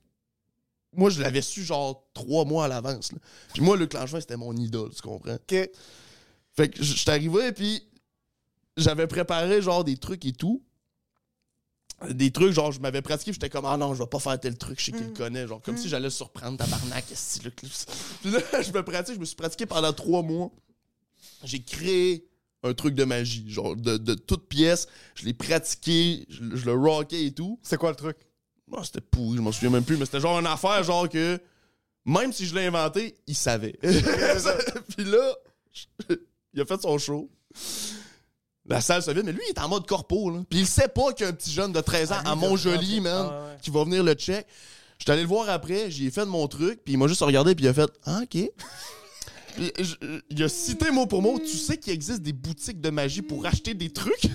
moi, 0.94 1.10
je 1.10 1.22
l'avais 1.22 1.42
su 1.42 1.64
genre 1.64 2.10
trois 2.14 2.46
mois 2.46 2.66
à 2.66 2.68
l'avance. 2.68 3.12
là. 3.12 3.20
Puis 3.54 3.62
moi, 3.62 3.78
Luc 3.78 3.94
Langevin, 3.94 4.20
c'était 4.20 4.38
mon 4.38 4.56
idole, 4.56 4.90
tu 4.94 5.02
comprends? 5.02 5.34
Ok. 5.36 5.70
Fait 6.54 6.70
que 6.70 6.84
j'étais 6.84 7.12
arrivé, 7.12 7.52
puis 7.52 7.84
j'avais 8.76 9.08
préparé 9.08 9.62
genre 9.62 9.84
des 9.84 9.98
trucs 9.98 10.26
et 10.26 10.34
tout. 10.34 10.64
Des 12.10 12.32
trucs, 12.32 12.54
genre, 12.54 12.72
je 12.72 12.80
m'avais 12.80 13.02
pratiqué, 13.02 13.34
j'étais 13.34 13.50
comme, 13.50 13.66
ah 13.66 13.76
non, 13.76 13.94
je 13.94 14.00
vais 14.02 14.08
pas 14.08 14.20
faire 14.20 14.40
tel 14.40 14.58
truc, 14.58 14.80
je 14.80 14.86
sais 14.86 14.92
qu'il 14.94 15.08
le 15.08 15.14
connaît, 15.14 15.46
genre, 15.46 15.62
comme 15.62 15.76
si 15.76 15.90
j'allais 15.90 16.10
surprendre, 16.10 16.58
tabarnak, 16.58 17.12
est-ce 17.12 17.42
que 17.42 17.50
Puis 18.22 18.32
là, 18.32 18.62
je 18.62 18.72
me 18.72 18.84
pratique, 18.84 19.16
je 19.16 19.20
me 19.20 19.26
suis 19.26 19.36
pratiqué 19.36 19.66
pendant 19.66 19.92
trois 19.92 20.22
mois. 20.24 20.50
J'ai 21.44 21.62
créé 21.62 22.26
un 22.64 22.74
truc 22.74 22.96
de 22.96 23.04
magie, 23.04 23.50
genre, 23.50 23.76
de, 23.76 23.98
de 23.98 24.14
toute 24.14 24.48
pièce. 24.48 24.88
Je 25.16 25.26
l'ai 25.26 25.34
pratiqué, 25.34 26.26
je, 26.30 26.56
je 26.56 26.66
le 26.66 26.74
rockais 26.74 27.26
et 27.26 27.34
tout. 27.34 27.60
C'est 27.64 27.78
quoi 27.78 27.90
le 27.90 27.98
truc? 27.98 28.16
Bon, 28.70 28.84
c'était 28.84 29.02
pourri, 29.02 29.38
je 29.38 29.42
m'en 29.42 29.52
souviens 29.52 29.70
même 29.72 29.84
plus, 29.84 29.98
mais 29.98 30.06
c'était 30.06 30.20
genre 30.20 30.40
une 30.40 30.46
affaire, 30.48 30.84
genre 30.84 31.10
que 31.10 31.40
même 32.06 32.32
si 32.32 32.46
je 32.46 32.54
l'ai 32.56 32.66
inventé, 32.68 33.16
il 33.28 33.36
savait. 33.36 33.74
Puis 33.82 35.06
là, 35.06 35.36
il 36.54 36.62
a 36.62 36.66
fait 36.66 36.82
son 36.82 36.98
show. 36.98 37.30
La 38.68 38.82
salle 38.82 39.02
se 39.02 39.10
vide, 39.10 39.24
mais 39.26 39.32
lui, 39.32 39.42
il 39.48 39.50
est 39.50 39.60
en 39.60 39.68
mode 39.68 39.88
corpo, 39.88 40.30
là. 40.30 40.44
Puis 40.48 40.60
il 40.60 40.68
sait 40.68 40.88
pas 40.88 41.12
qu'il 41.14 41.24
y 41.26 41.28
a 41.28 41.32
un 41.32 41.36
petit 41.36 41.52
jeune 41.52 41.72
de 41.72 41.82
13 41.82 42.12
ans 42.12 42.16
Ah, 42.24 42.32
à 42.32 42.36
Montjoli, 42.36 43.02
man, 43.02 43.28
Ah, 43.32 43.46
ouais. 43.54 43.58
qui 43.62 43.72
va 43.72 43.84
venir 43.84 44.04
le 44.04 44.14
check. 44.14 44.46
J'étais 45.00 45.14
allé 45.14 45.22
le 45.24 45.28
voir 45.28 45.50
après, 45.50 45.90
j'y 45.90 46.08
ai 46.08 46.12
fait 46.12 46.22
de 46.22 46.26
mon 46.26 46.48
truc, 46.48 46.82
puis 46.84 46.94
il 46.94 46.98
m'a 46.98 47.08
juste 47.08 47.22
regardé, 47.22 47.56
puis 47.56 47.66
il 47.66 47.70
a 47.70 47.74
fait 47.74 47.90
«Ah, 48.06 48.20
OK.» 48.24 48.30
Puis 49.56 49.72
je- 49.80 50.20
Il 50.30 50.44
a 50.44 50.50
cité 50.50 50.92
mot 50.92 51.08
pour 51.08 51.22
mot, 51.24 51.40
tu 51.40 51.58
sais 51.58 51.78
qu'il 51.78 51.92
existe 51.94 52.22
des 52.22 52.34
boutiques 52.34 52.80
de 52.82 52.90
magie 52.92 53.22
pour 53.24 53.46
acheter 53.46 53.74
des 53.74 53.90
trucs? 53.92 54.28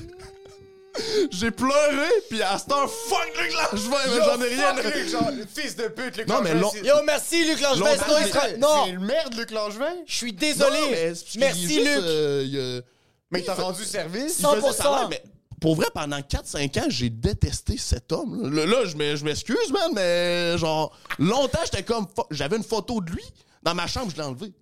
J'ai 1.30 1.50
pleuré, 1.50 2.08
puis 2.30 2.42
à 2.42 2.56
cette 2.58 2.70
heure, 2.72 2.88
fuck 2.90 3.30
Luc 3.40 3.52
Langevin, 3.52 3.96
mais 4.06 4.24
j'en 4.24 4.40
ai 4.42 4.48
rien. 4.48 4.74
Luc, 4.82 5.08
genre, 5.08 5.30
fils 5.54 5.74
de 5.76 5.88
pute, 5.88 6.16
Luc 6.16 6.28
Non, 6.28 6.40
mais 6.42 6.50
Langevin, 6.54 6.60
long- 6.60 6.70
c'est- 6.72 6.86
Yo, 6.86 6.94
merci, 7.04 7.44
Luc 7.44 7.60
Langevin. 7.60 7.90
Sinon 7.94 8.06
il 8.18 8.24
mais- 8.24 8.30
sera- 8.30 8.48
C'est 8.48 8.56
Non, 8.58 8.86
une 8.86 9.04
merde, 9.04 9.34
Luc 9.34 9.50
Langevin? 9.50 9.92
je 10.06 10.14
suis 10.14 10.32
désolé. 10.32 10.78
Non, 10.80 10.86
mais 10.90 11.12
Merci, 11.36 11.60
juste, 11.62 11.78
Luc. 11.78 11.86
euh, 12.02 12.78
a- 12.80 12.82
Mais 13.30 13.40
il 13.40 13.44
t'a 13.44 13.54
rendu 13.54 13.84
service? 13.84 14.22
Il 14.38 14.44
faisait 14.46 14.60
100%. 14.60 14.72
ça, 14.72 14.92
ouais, 15.02 15.06
mais 15.10 15.22
pour 15.60 15.74
vrai, 15.74 15.86
pendant 15.92 16.20
4-5 16.22 16.76
ans, 16.76 16.86
j'ai 16.88 17.10
détesté 17.10 17.76
cet 17.76 18.12
homme. 18.12 18.54
Là, 18.54 18.64
Là, 18.66 18.84
je 18.84 18.96
m'e- 18.96 19.16
je 19.16 19.24
m'excuse, 19.24 19.72
man, 19.72 19.90
mais 19.94 20.56
genre, 20.58 20.96
longtemps, 21.18 21.58
j'étais 21.64 21.82
comme. 21.82 22.06
J'avais 22.30 22.56
une 22.56 22.62
photo 22.64 23.00
de 23.00 23.10
lui 23.10 23.24
dans 23.62 23.74
ma 23.74 23.86
chambre, 23.88 24.10
je 24.12 24.16
l'ai 24.16 24.22
enlevé. 24.28 24.52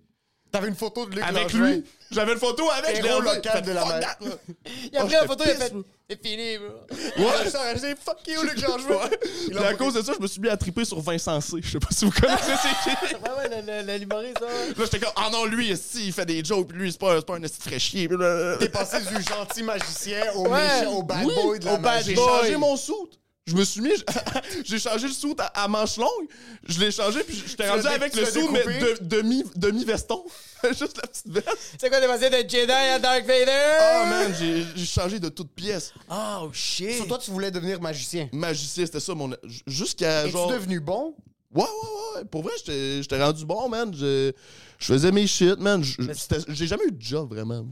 T'avais 0.53 0.67
une 0.67 0.75
photo 0.75 1.05
de 1.07 1.15
Luc 1.15 1.23
Avec 1.23 1.51
Langevin. 1.51 1.67
lui. 1.71 1.83
J'avais 2.11 2.33
une 2.33 2.37
photo 2.39 2.69
avec, 2.69 2.97
Héros 2.99 3.17
enlevé. 3.17 3.35
local 3.37 3.61
de 3.63 3.71
la 3.71 3.81
fuck 3.81 3.89
mer. 3.89 3.99
that, 4.01 4.17
là. 4.25 4.31
Il 4.91 4.97
a 4.97 5.01
Oh, 5.01 5.05
pris 5.05 5.13
la 5.13 5.21
j'étais 5.21 5.27
photo, 5.27 5.43
il 5.45 5.49
a 5.49 5.53
pisse, 5.55 5.63
fait. 5.63 5.73
moi. 5.73 5.83
C'est 6.09 6.27
fini, 6.27 6.57
bro. 6.59 7.25
Ouais, 7.25 7.49
ça, 7.49 7.59
fuck 8.05 8.17
you, 8.27 8.43
Luc 8.43 8.61
Langevin. 8.61 9.09
Il 9.47 9.49
Puis 9.55 9.57
a 9.57 9.67
à 9.69 9.73
cause 9.73 9.93
de 9.95 10.01
ça, 10.03 10.13
je 10.15 10.21
me 10.21 10.27
suis 10.27 10.39
mis 10.39 10.49
à 10.49 10.55
triper 10.57 10.85
sur 10.85 10.99
Vincent 11.01 11.41
C. 11.41 11.57
Je 11.59 11.71
sais 11.71 11.79
pas 11.79 11.87
si 11.89 12.05
vous 12.05 12.11
connaissez 12.11 12.51
c'est 12.61 13.07
qui. 13.07 13.15
Ouais, 13.23 13.29
ouais, 13.35 13.49
le- 13.49 13.65
le- 13.81 13.87
le 13.93 13.97
l'humoriste, 13.97 14.37
ça. 14.39 14.45
ouais. 14.45 14.67
Là, 14.77 14.83
j'étais 14.85 14.99
comme, 14.99 15.13
ah 15.15 15.29
non, 15.31 15.45
lui, 15.45 15.75
si, 15.75 16.05
il 16.07 16.13
fait 16.13 16.25
des 16.27 16.43
jokes, 16.45 16.67
puis 16.67 16.77
lui, 16.77 16.91
c'est 16.91 16.99
pas, 17.01 17.15
c'est 17.17 17.25
pas 17.25 17.35
un 17.37 17.41
esti. 17.41 18.07
Puis 18.07 18.07
là- 18.15 18.57
T'es 18.59 18.69
passé 18.69 18.97
du 18.99 19.23
gentil 19.23 19.63
magicien 19.63 20.21
au 20.35 20.47
Ouais. 20.49 20.61
méchant, 20.79 20.91
au 20.93 21.01
bad 21.03 21.25
Oui, 21.25 21.33
boy 21.33 21.57
de 21.59 21.65
la 21.65 21.73
au 21.73 21.77
bad 21.77 21.95
magie. 21.95 22.09
J'ai 22.09 22.15
boy. 22.15 22.25
changé 22.27 22.57
mon 22.57 22.77
suit. 22.77 22.93
Je 23.45 23.55
me 23.55 23.63
suis 23.65 23.81
mis. 23.81 23.91
J'ai 24.65 24.79
changé 24.79 25.07
le 25.07 25.13
suit 25.13 25.35
à, 25.37 25.63
à 25.63 25.67
manches 25.67 25.97
longues. 25.97 26.27
Je 26.65 26.79
l'ai 26.79 26.91
changé, 26.91 27.23
puis 27.23 27.43
j'étais 27.45 27.69
rendu 27.69 27.85
avec 27.87 28.15
le 28.15 28.25
suit, 28.25 28.47
mais 28.49 28.63
de- 28.63 28.97
demi, 29.01 29.43
demi-veston. 29.55 30.23
Juste 30.69 30.95
la 30.97 31.07
petite 31.07 31.27
veste. 31.27 31.47
C'est 31.77 31.89
quoi, 31.89 31.99
t'es 31.99 32.07
passé 32.07 32.29
de 32.29 32.37
Jedi 32.49 32.71
à 32.71 32.99
Dark 32.99 33.25
Vader? 33.25 33.77
Oh 33.81 34.05
man, 34.07 34.33
j'ai 34.39 34.63
j'ai 34.75 34.85
changé 34.85 35.19
de 35.19 35.27
toute 35.27 35.51
pièce. 35.51 35.93
Oh, 36.09 36.49
shit. 36.53 36.93
Sur 36.95 37.07
toi, 37.07 37.17
tu 37.17 37.31
voulais 37.31 37.51
devenir 37.51 37.81
magicien. 37.81 38.29
Magicien, 38.31 38.85
c'était 38.85 39.01
ça 39.01 39.13
mon. 39.13 39.35
Jusqu'à 39.67 40.21
Es-tu 40.23 40.31
genre. 40.31 40.49
devenu 40.49 40.79
bon? 40.79 41.13
Ouais, 41.53 41.63
ouais, 41.63 42.15
ouais. 42.19 42.25
Pour 42.25 42.43
vrai, 42.43 42.53
j'étais 42.57 43.01
j'étais 43.03 43.21
rendu 43.21 43.45
bon, 43.45 43.67
man. 43.67 43.93
Je, 43.93 44.31
je 44.79 44.85
faisais 44.85 45.11
mes 45.11 45.27
shit, 45.27 45.59
man. 45.59 45.83
J'ai 46.47 46.65
jamais 46.67 46.85
eu 46.87 46.91
de 46.93 47.01
job, 47.01 47.29
vraiment. 47.33 47.65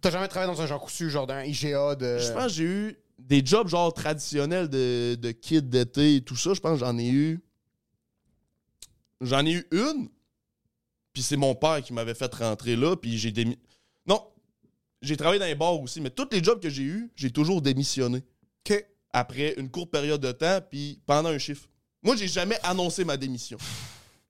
T'as 0.00 0.10
jamais 0.10 0.26
travaillé 0.28 0.52
dans 0.52 0.60
un 0.60 0.66
genre 0.66 0.80
cousu, 0.80 1.08
genre 1.08 1.26
d'un 1.28 1.44
IGA 1.44 1.94
de. 1.94 2.18
Je 2.18 2.32
pense 2.32 2.46
que 2.46 2.48
j'ai 2.52 2.64
eu 2.64 2.98
des 3.18 3.44
jobs 3.44 3.68
genre 3.68 3.92
traditionnels 3.92 4.68
de, 4.68 5.16
de 5.20 5.30
kid 5.30 5.68
d'été 5.68 6.16
et 6.16 6.20
tout 6.20 6.36
ça. 6.36 6.54
Je 6.54 6.60
pense 6.60 6.78
que 6.78 6.84
j'en 6.84 6.98
ai 6.98 7.08
eu. 7.08 7.40
J'en 9.20 9.44
ai 9.44 9.52
eu 9.52 9.66
une. 9.70 10.08
Puis 11.12 11.22
c'est 11.22 11.36
mon 11.36 11.54
père 11.54 11.82
qui 11.82 11.92
m'avait 11.92 12.14
fait 12.14 12.32
rentrer 12.34 12.76
là. 12.76 12.96
Puis 12.96 13.16
j'ai 13.18 13.30
démis. 13.30 13.58
Non. 14.06 14.22
J'ai 15.00 15.16
travaillé 15.16 15.38
dans 15.38 15.46
les 15.46 15.54
bars 15.54 15.80
aussi. 15.80 16.00
Mais 16.00 16.10
tous 16.10 16.28
les 16.32 16.42
jobs 16.42 16.60
que 16.60 16.68
j'ai 16.68 16.82
eu, 16.82 17.10
j'ai 17.14 17.30
toujours 17.30 17.62
démissionné. 17.62 18.22
Ok. 18.68 18.84
Après 19.12 19.54
une 19.58 19.70
courte 19.70 19.90
période 19.90 20.20
de 20.20 20.32
temps. 20.32 20.60
Puis 20.68 21.00
pendant 21.06 21.28
un 21.28 21.38
chiffre. 21.38 21.68
Moi, 22.02 22.16
j'ai 22.16 22.28
jamais 22.28 22.58
annoncé 22.62 23.04
ma 23.04 23.16
démission. 23.16 23.56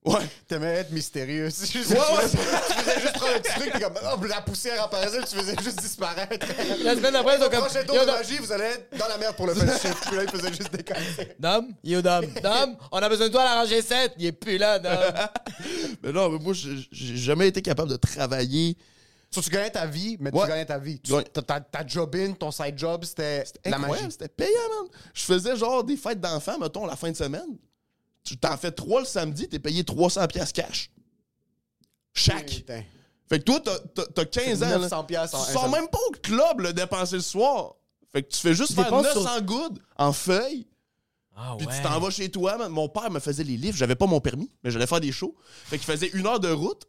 Ouais. 0.05 0.21
T'aimais 0.47 0.75
être 0.75 0.91
mystérieux. 0.93 1.47
Juste- 1.47 1.75
Ouais, 1.75 1.97
ouais. 1.97 2.29
Tu 2.31 2.37
faisais 2.37 3.01
juste 3.01 3.15
prendre 3.15 3.35
un 3.37 3.41
petit 3.41 3.59
truc, 3.59 3.83
comme, 3.83 3.95
oh, 4.05 4.25
la 4.27 4.43
poussière 4.43 4.83
apparaissait, 4.85 5.21
tu 5.23 5.35
faisais 5.37 5.57
juste 5.63 5.81
disparaître. 5.81 6.47
La 6.83 6.95
semaine 6.95 7.15
d'après, 7.15 7.37
ils 7.39 7.43
sont 7.43 7.49
comme. 7.49 7.61
Prochain 7.65 7.85
tour 7.85 7.99
de 8.01 8.05
magie, 8.11 8.37
vous 8.37 8.53
allez 8.53 8.65
être 8.65 8.99
dans 8.99 9.09
la 9.09 9.17
merde 9.17 9.35
pour 9.35 9.47
le 9.47 9.55
first 9.55 9.81
shift. 9.81 9.99
Puis 10.07 10.17
là, 10.17 10.25
il 10.25 10.29
faisait 10.31 10.53
juste. 10.53 10.71
Dom, 11.39 11.69
yo, 11.83 12.03
Dom. 12.03 12.27
Dom, 12.43 12.77
on 12.93 12.99
a 12.99 13.09
besoin 13.09 13.29
de 13.29 13.33
toi 13.33 13.43
à 13.43 13.45
la 13.55 13.61
rangée 13.63 13.81
7. 13.81 14.13
Il 14.19 14.27
est 14.27 14.33
plus 14.33 14.59
là, 14.59 14.79
Dom. 14.79 14.93
Mais 16.03 16.13
non, 16.13 16.29
mais 16.29 16.39
moi, 16.39 16.53
j'ai 16.53 17.17
jamais 17.17 17.49
été 17.49 17.63
capable 17.63 17.89
de 17.91 17.97
travailler. 17.97 18.77
So, 19.31 19.41
tu 19.41 19.49
gagnais 19.51 19.71
ta 19.71 19.87
vie, 19.87 20.17
mais 20.21 20.31
Ouais. 20.33 20.43
tu 20.43 20.49
gagnais 20.49 20.67
ta 20.67 20.79
vie. 20.79 21.01
Tu- 21.01 21.13
Ouais. 21.13 21.25
Ta, 21.25 21.41
ta, 21.43 21.61
ta 21.61 21.85
job 21.87 22.15
in, 22.15 22.33
ton 22.33 22.51
side 22.53 22.79
job, 22.79 23.05
c'était 23.05 23.43
la 23.65 23.79
magie. 23.79 24.05
C'était 24.11 24.29
payant, 24.29 24.51
man. 24.83 24.89
Je 25.15 25.23
faisais 25.23 25.57
genre 25.57 25.83
des 25.83 25.97
fêtes 25.97 26.21
d'enfants, 26.21 26.59
mettons, 26.59 26.85
la 26.87 26.95
fin 26.95 27.11
de 27.11 27.17
semaine. 27.17 27.57
Tu 28.25 28.37
t'en 28.39 28.57
fais 28.57 28.71
trois 28.73 29.01
le 29.01 29.07
samedi, 29.07 29.49
t'es 29.49 29.59
payé 29.59 29.85
300 29.85 30.27
pièces 30.29 30.53
cash. 30.53 30.91
Chaque. 32.13 32.47
Putain. 32.47 32.83
Fait 33.29 33.39
que 33.39 33.45
toi, 33.45 33.61
t'as- 33.61 33.79
t'as 33.95 34.05
t'as 34.07 34.25
15 34.25 34.63
ans. 34.63 34.69
là. 34.69 34.79
900 34.79 35.05
piastres 35.05 35.39
en 35.39 35.45
Tu 35.47 35.53
sors 35.53 35.69
même 35.69 35.89
pas 35.89 35.99
au 36.09 36.13
club 36.23 36.61
le 36.61 36.73
dépenser 36.73 37.17
le 37.17 37.23
soir. 37.23 37.75
Fait 38.13 38.23
que 38.23 38.29
tu 38.29 38.39
fais 38.41 38.55
juste 38.55 38.69
Tu 38.71 38.75
faire 38.75 38.85
dépenses 38.85 39.15
900 39.15 39.41
gouttes 39.43 39.79
en 39.97 40.13
feuilles, 40.13 40.67
Ah 41.37 41.55
puis 41.59 41.67
tu 41.67 41.83
t'en 41.83 41.99
vas 41.99 42.11
chez 42.11 42.31
toi. 42.31 42.57
man. 42.59 42.71
Mon 42.71 42.89
père 42.89 43.11
me 43.11 43.19
faisait 43.21 43.43
les 43.45 43.57
livres, 43.57 43.77
j'avais 43.77 43.97
pas 43.97 44.07
mon 44.07 44.21
permis, 44.21 44.51
mais 44.63 44.71
j'allais 44.71 44.87
faire 44.87 45.01
des 45.01 45.11
shows. 45.13 45.35
Fait 45.67 45.79
qu'il 45.79 45.87
faisait 45.87 46.11
une 46.15 46.27
heure 46.27 46.39
de 46.41 46.51
route. 46.51 46.85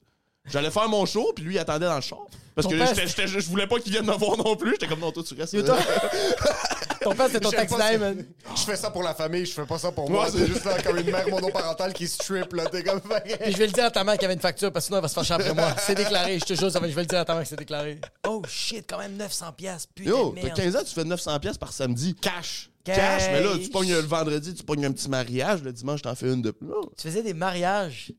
J'allais 0.48 0.70
faire 0.70 0.88
mon 0.88 1.08
show, 1.08 1.34
puis 1.36 1.44
lui, 1.44 1.56
il 1.56 1.58
attendait 1.60 1.88
dans 1.88 1.96
le 1.96 2.02
char. 2.02 2.20
Parce 2.54 2.68
Ton 2.68 2.72
que 2.74 2.78
père, 2.78 2.90
j'étais- 2.94 3.08
j'étais- 3.08 3.28
je 3.28 3.40
voulais 3.50 3.66
pas 3.66 3.80
qu'il 3.80 3.92
vienne 3.92 4.06
me 4.06 4.14
voir 4.14 4.38
non 4.38 4.56
plus. 4.56 4.72
J'étais 4.74 4.88
comme, 4.88 5.00
non, 5.00 5.12
toi, 5.12 5.24
tu 5.24 5.34
restes. 5.34 5.56
Ton 7.06 7.16
père, 7.16 7.28
c'est 7.32 7.40
ton 7.40 7.52
J'aime 7.52 7.68
pas 7.68 7.78
ça. 7.92 7.98
man. 7.98 8.26
Je 8.56 8.62
fais 8.64 8.76
ça 8.76 8.90
pour 8.92 9.04
la 9.04 9.14
famille, 9.14 9.46
je 9.46 9.54
fais 9.54 9.66
pas 9.66 9.78
ça 9.78 9.92
pour 9.92 10.10
moi. 10.10 10.28
C'est 10.32 10.46
juste 10.48 10.66
là 10.66 10.82
comme 10.82 10.98
une 10.98 11.10
mère 11.12 11.28
monoparentale 11.30 11.94
qui 11.94 12.08
strip 12.08 12.52
là. 12.54 12.66
T'es 12.66 12.84
comme. 12.84 13.00
Puis 13.00 13.52
je 13.52 13.58
vais 13.58 13.68
le 13.68 13.72
dire 13.72 13.86
à 13.86 13.92
ta 13.92 14.04
mère 14.04 14.16
qu'il 14.16 14.24
y 14.24 14.26
avait 14.26 14.34
une 14.34 14.40
facture 14.40 14.72
parce 14.74 14.86
que 14.86 14.88
sinon 14.88 14.98
elle 14.98 15.04
va 15.04 15.08
se 15.08 15.14
fâcher 15.14 15.34
après 15.36 15.54
moi. 15.54 15.76
C'est 15.86 15.96
déclaré, 15.96 16.40
je 16.40 16.46
te 16.46 16.54
jure, 16.56 16.72
ça 16.72 16.80
va- 16.80 16.90
je 16.90 16.94
vais 16.96 17.02
le 17.04 17.08
dire 17.08 17.20
à 17.20 17.26
ta 17.26 17.34
mère 17.34 17.44
que 17.44 17.50
c'est 17.50 17.56
déclaré. 17.56 18.02
Oh 18.28 18.42
shit, 18.48 18.86
quand 18.90 18.98
même 18.98 19.16
900 19.16 19.52
pièces, 19.54 19.86
putain 19.94 20.10
Yo, 20.10 20.32
de 20.32 20.36
t'as 20.40 20.44
merde. 20.48 20.58
15 20.58 20.76
ans, 20.76 20.84
tu 20.86 20.94
fais 20.94 21.04
900 21.04 21.40
pièces 21.40 21.58
par 21.58 21.72
samedi. 21.72 22.16
Cash. 22.16 22.70
Cash, 22.84 23.24
mais 23.32 23.42
là, 23.42 23.52
tu 23.62 23.70
pognes 23.70 23.94
le 23.94 24.00
vendredi, 24.00 24.54
tu 24.54 24.64
pognes 24.64 24.86
un 24.86 24.92
petit 24.92 25.10
mariage. 25.10 25.64
Le 25.64 25.72
dimanche, 25.74 26.02
t'en 26.04 26.14
fais 26.16 26.28
une 26.32 26.42
de 26.42 26.52
plus. 26.52 26.68
Non, 26.68 26.82
Tu 26.98 27.08
faisais 27.08 27.24
des 27.24 27.34
mariages? 27.34 28.12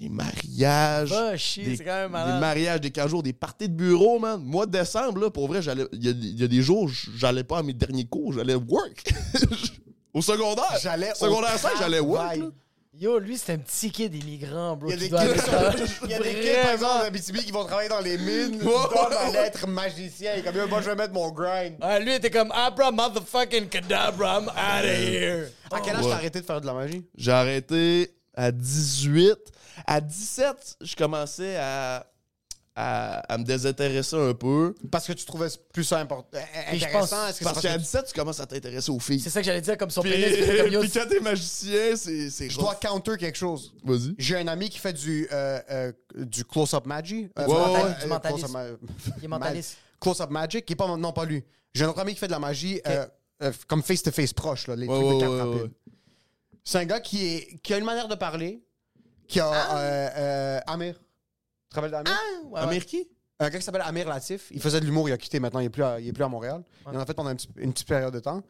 Des 0.00 0.08
mariages. 0.08 1.12
Oh 1.14 1.36
shit, 1.36 1.64
des, 1.64 1.76
c'est 1.76 1.84
quand 1.84 2.08
même 2.08 2.12
des 2.12 2.40
mariages, 2.40 2.80
des 2.80 2.90
15 2.90 3.10
jours, 3.10 3.22
des 3.22 3.34
parties 3.34 3.68
de 3.68 3.74
bureau, 3.74 4.18
man. 4.18 4.40
Mois 4.42 4.64
de 4.64 4.70
décembre, 4.72 5.20
là, 5.20 5.30
pour 5.30 5.46
vrai, 5.46 5.60
j'allais. 5.60 5.84
Il 5.92 6.02
y, 6.02 6.08
a- 6.08 6.12
il 6.12 6.40
y 6.40 6.44
a 6.44 6.48
des 6.48 6.62
jours, 6.62 6.88
j'allais 7.16 7.44
pas 7.44 7.58
à 7.58 7.62
mes 7.62 7.74
derniers 7.74 8.06
cours, 8.06 8.32
j'allais 8.32 8.54
work. 8.54 9.12
au 10.14 10.22
secondaire. 10.22 10.78
J'allais 10.82 11.10
au 11.12 11.14
Secondaire 11.14 11.58
5, 11.58 11.72
j'allais 11.78 12.00
work. 12.00 12.38
Yo, 12.98 13.18
lui, 13.18 13.38
c'est 13.38 13.52
un 13.52 13.58
petit 13.58 13.90
kid 13.90 14.14
immigrant, 14.14 14.76
bro. 14.76 14.90
Il 14.90 15.00
y 15.00 15.14
a 15.14 15.22
qui 15.26 15.32
des 15.32 15.38
kids, 15.38 15.94
il 16.04 16.10
y 16.10 16.14
a 16.14 16.18
des 16.18 16.34
kids, 16.34 16.62
par 16.62 16.72
exemple, 16.72 16.92
en 17.02 17.04
Abitibi 17.06 17.44
qui 17.44 17.52
vont 17.52 17.64
travailler 17.64 17.88
dans 17.88 18.00
les 18.00 18.18
mines. 18.18 18.60
Allait 19.26 19.38
être 19.46 19.66
magicien. 19.68 20.32
Il 20.34 20.40
est 20.40 20.42
comme, 20.42 20.56
yo, 20.56 20.66
moi, 20.66 20.80
je 20.82 20.86
vais 20.90 20.96
mettre 20.96 21.12
mon 21.14 21.30
grind. 21.30 21.76
Ah, 21.80 21.98
lui, 21.98 22.10
il 22.10 22.14
était 22.16 22.30
comme 22.30 22.50
Abra 22.52 22.90
motherfucking 22.90 23.68
Kadabra, 23.68 24.40
I'm 24.40 24.48
out 24.48 24.84
of 24.84 24.98
here. 24.98 25.46
À 25.70 25.80
quel 25.80 25.96
âge 25.96 26.04
Ouais. 26.04 26.10
t'as 26.10 26.16
arrêté 26.16 26.40
de 26.40 26.46
faire 26.46 26.60
de 26.60 26.66
la 26.66 26.74
magie? 26.74 27.02
J'ai 27.16 27.32
arrêté 27.32 28.10
à 28.34 28.50
18. 28.50 29.36
À 29.86 30.00
17, 30.00 30.76
je 30.80 30.96
commençais 30.96 31.56
à, 31.56 32.06
à, 32.76 33.18
à 33.32 33.38
me 33.38 33.44
désintéresser 33.44 34.16
un 34.16 34.32
peu. 34.34 34.74
Parce 34.90 35.06
que 35.06 35.12
tu 35.12 35.24
trouvais 35.24 35.48
plus 35.72 35.84
ça 35.84 35.98
important. 35.98 36.38
intéressant. 36.70 37.16
pense- 37.16 37.30
Est-ce 37.30 37.38
que 37.40 37.44
Parce 37.44 37.60
qu'à 37.60 37.74
que 37.74 37.78
17, 37.80 38.06
tu 38.06 38.14
commences 38.14 38.40
à 38.40 38.46
t'intéresser 38.46 38.90
aux 38.90 38.98
filles. 39.00 39.20
C'est 39.20 39.30
ça 39.30 39.40
que 39.40 39.46
j'allais 39.46 39.60
dire, 39.60 39.76
comme 39.76 39.90
son 39.90 40.02
Puis, 40.02 40.12
pénis. 40.12 40.28
c'était 40.38 40.56
comme, 40.62 40.72
yo, 40.72 40.80
puis 40.80 40.90
quand 40.90 41.06
t'es 41.08 41.20
magicien, 41.20 41.96
c'est 41.96 42.30
c'est 42.30 42.48
je 42.48 42.58
dois 42.58 42.74
counter 42.76 43.16
quelque 43.18 43.36
chose? 43.38 43.74
Vas-y. 43.84 44.14
J'ai 44.18 44.36
un 44.36 44.46
ami 44.48 44.70
qui 44.70 44.78
fait 44.78 44.92
du, 44.92 45.28
euh, 45.32 45.60
euh, 45.70 45.92
du 46.16 46.44
close-up 46.44 46.86
magic. 46.86 47.30
Euh, 47.38 47.46
Ouais, 47.46 47.54
mental- 47.54 47.72
ouais, 47.72 47.82
ouais. 47.82 47.90
euh, 47.98 48.02
Du 48.02 48.06
mentalisme. 48.06 48.46
close-up 48.46 48.78
ma- 49.06 49.12
Il 49.18 49.24
est 49.24 49.28
mentaliste. 49.28 49.76
Close-up 50.00 50.30
magic, 50.30 50.64
qui 50.64 50.72
est 50.72 50.76
pas, 50.76 50.96
non, 50.96 51.12
pas 51.12 51.24
lui. 51.26 51.44
J'ai 51.74 51.84
un 51.84 51.88
autre 51.88 52.00
ami 52.00 52.14
qui 52.14 52.18
fait 52.20 52.26
de 52.26 52.32
la 52.32 52.38
magie 52.38 52.80
euh, 52.86 53.06
euh, 53.42 53.52
comme 53.66 53.82
face-to-face 53.82 54.32
proche, 54.32 54.66
là, 54.66 54.76
les 54.76 54.86
Ouais, 54.86 54.94
trucs 54.94 55.06
ouais, 55.08 55.14
de 55.16 55.20
cartes 55.20 55.32
ouais, 55.32 55.40
rapides. 55.40 55.62
ouais. 55.62 55.70
C'est 56.64 56.78
un 56.78 56.84
gars 56.84 57.00
qui, 57.00 57.26
est, 57.26 57.58
qui 57.62 57.74
a 57.74 57.78
une 57.78 57.84
manière 57.84 58.08
de 58.08 58.14
parler, 58.14 58.62
qui 59.30 59.40
a 59.40 59.76
euh, 59.76 60.08
euh, 60.16 60.60
Amir. 60.66 60.94
Tu 60.94 61.70
te 61.70 61.74
rappelles 61.76 61.90
d'Amir? 61.90 62.12
Ouais, 62.44 62.50
ouais. 62.50 62.60
Amir 62.60 62.84
qui? 62.84 63.08
Un 63.38 63.48
gars 63.48 63.58
qui 63.58 63.64
s'appelle 63.64 63.82
Amir 63.82 64.08
Latif. 64.08 64.48
Il 64.50 64.60
faisait 64.60 64.80
de 64.80 64.84
l'humour, 64.84 65.08
il 65.08 65.12
a 65.12 65.18
quitté 65.18 65.40
maintenant, 65.40 65.60
il 65.60 65.66
est 65.66 65.70
plus 65.70 65.82
à, 65.82 65.98
il 65.98 66.08
est 66.08 66.12
plus 66.12 66.24
à 66.24 66.28
Montréal. 66.28 66.62
Il 66.90 66.96
en 66.96 67.00
a 67.00 67.06
fait 67.06 67.14
pendant 67.14 67.30
une 67.30 67.72
petite 67.72 67.88
période 67.88 68.12
de 68.12 68.20
temps. 68.20 68.42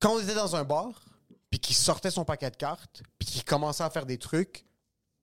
Quand 0.00 0.14
on 0.14 0.20
était 0.20 0.34
dans 0.34 0.54
un 0.54 0.62
bar, 0.62 1.02
puis 1.50 1.58
qu'il 1.58 1.74
sortait 1.74 2.10
son 2.10 2.24
paquet 2.24 2.50
de 2.50 2.56
cartes, 2.56 3.02
puis 3.18 3.26
qu'il 3.28 3.44
commençait 3.44 3.82
à 3.82 3.90
faire 3.90 4.06
des 4.06 4.18
trucs, 4.18 4.64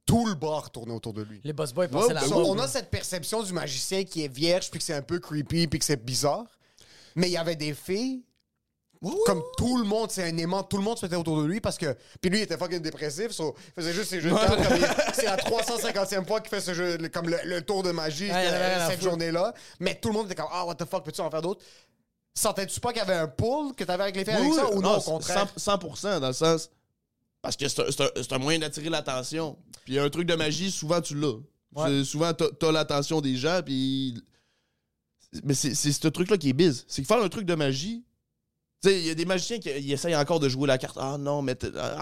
tout 0.06 0.26
le 0.26 0.34
bar 0.34 0.72
tournait 0.72 0.94
autour 0.94 1.14
de 1.14 1.22
lui. 1.22 1.40
Les 1.44 1.54
boss 1.54 1.72
boys 1.74 1.88
passaient 1.88 2.08
Ouais, 2.08 2.14
la 2.16 2.22
ben 2.22 2.34
roue. 2.34 2.42
on 2.52 2.60
a 2.60 2.68
cette 2.68 2.90
perception 2.90 3.44
du 3.44 3.54
magicien 3.54 4.04
qui 4.04 4.26
est 4.26 4.34
vierge, 4.34 4.70
puis 4.70 4.80
que 4.80 4.86
c'est 4.86 4.94
un 4.96 5.02
peu 5.02 5.20
creepy, 5.20 5.68
puis 5.68 5.80
que 5.80 5.86
c'est 5.86 6.04
bizarre. 6.04 6.48
Mais 7.16 7.30
il 7.30 7.34
y 7.34 7.38
avait 7.38 7.56
des 7.56 7.74
filles, 7.74 8.24
comme 9.26 9.42
tout 9.58 9.78
le 9.78 9.84
monde, 9.84 10.10
c'est 10.12 10.24
un 10.24 10.38
aimant, 10.38 10.64
tout 10.64 10.78
le 10.78 10.84
monde 10.84 10.98
se 10.98 11.06
mettait 11.06 11.16
autour 11.16 11.42
de 11.42 11.46
lui 11.48 11.60
parce 11.62 11.78
que. 11.78 11.96
Puis 12.22 12.30
lui, 12.32 12.40
il 12.40 12.44
était 12.44 12.58
fucking 12.58 12.80
dépressif, 12.80 13.32
so, 13.32 13.54
il 13.70 13.74
faisait 13.82 13.94
juste 13.94 14.10
ses 14.12 14.22
jeux 14.22 14.30
de 14.30 14.36
cartes. 14.36 14.56
comme 14.68 14.78
il- 14.78 14.88
C'est 15.14 15.26
la 15.26 15.38
350e 15.38 16.26
fois 16.26 16.40
qu'il 16.42 16.50
fait 16.50 16.62
ce 16.62 16.74
jeu, 16.74 16.98
le- 16.98 17.10
comme 17.10 17.28
le, 17.30 17.38
le 17.44 17.62
tour 17.62 17.84
de 17.84 17.92
magie 17.92 18.30
Ouais, 18.32 18.44
il 18.46 18.48
y 18.48 18.50
en 18.50 18.54
avait 18.54 18.76
rien 18.76 18.86
à 18.86 18.90
cette 18.90 19.00
foutre. 19.00 19.10
journée-là. 19.12 19.54
Mais 19.80 19.96
tout 19.96 20.10
le 20.10 20.14
monde 20.14 20.26
était 20.28 20.36
comme, 20.36 20.50
ah, 20.52 20.66
what 20.66 20.76
the 20.76 20.86
fuck, 20.86 21.04
peux-tu 21.04 21.22
en 21.22 21.30
faire 21.30 21.42
d'autres? 21.42 21.62
Sentais-tu 22.36 22.80
pas 22.80 22.90
qu'il 22.94 23.00
y 23.00 23.02
avait 23.02 23.14
un 23.14 23.28
pull 23.28 23.76
que 23.76 23.84
t'avais 23.84 24.04
avec 24.04 24.16
les 24.16 24.26
filles 24.26 24.34
avec 24.34 24.54
ça 24.54 24.70
ou 24.72 24.82
non, 24.82 24.98
au 24.98 25.02
contraire? 25.02 25.48
100%, 25.58 25.78
100% 25.80 26.20
dans 26.20 26.28
le 26.28 26.34
sens. 26.34 26.70
Parce 27.42 27.56
que 27.58 27.68
c'est 27.68 27.82
un, 27.82 27.92
c'est 27.92 28.02
un- 28.02 28.10
c'est 28.16 28.34
un 28.34 28.38
moyen 28.40 28.60
d'attirer 28.60 28.90
l'attention. 28.90 29.58
Puis 29.86 30.00
un 30.00 30.10
truc 30.10 30.26
de 30.28 30.34
magie, 30.36 30.72
souvent 30.72 31.02
tu 31.02 31.14
l'as. 31.16 31.34
Ouais. 31.76 31.88
C'est- 31.90 32.04
Souvent 32.06 32.34
t'as 32.34 32.46
t'as 32.58 32.72
l'attention 32.72 33.20
des 33.22 33.36
gens, 33.36 33.62
puis. 33.66 34.24
Mais 35.44 35.54
c'est 35.56 35.74
c'est 35.76 35.92
ce 35.92 36.08
truc-là 36.08 36.38
qui 36.38 36.50
est 36.50 36.54
biz. 36.54 36.86
C'est 36.88 37.02
que 37.02 37.08
faire 37.08 37.22
un 37.22 37.28
truc 37.30 37.46
de 37.46 37.56
magie. 37.56 38.04
Tu 38.84 38.90
sais, 38.90 39.00
il 39.00 39.06
y 39.06 39.10
a 39.10 39.16
des 39.16 39.26
magiciens 39.26 39.60
qui 39.60 39.70
ils 39.70 39.94
essayent 39.94 40.16
encore 40.16 40.40
de 40.42 40.50
jouer 40.50 40.68
la 40.68 40.78
carte. 40.78 40.98
Ah 41.00 41.16
non, 41.18 41.42
mais 41.42 41.56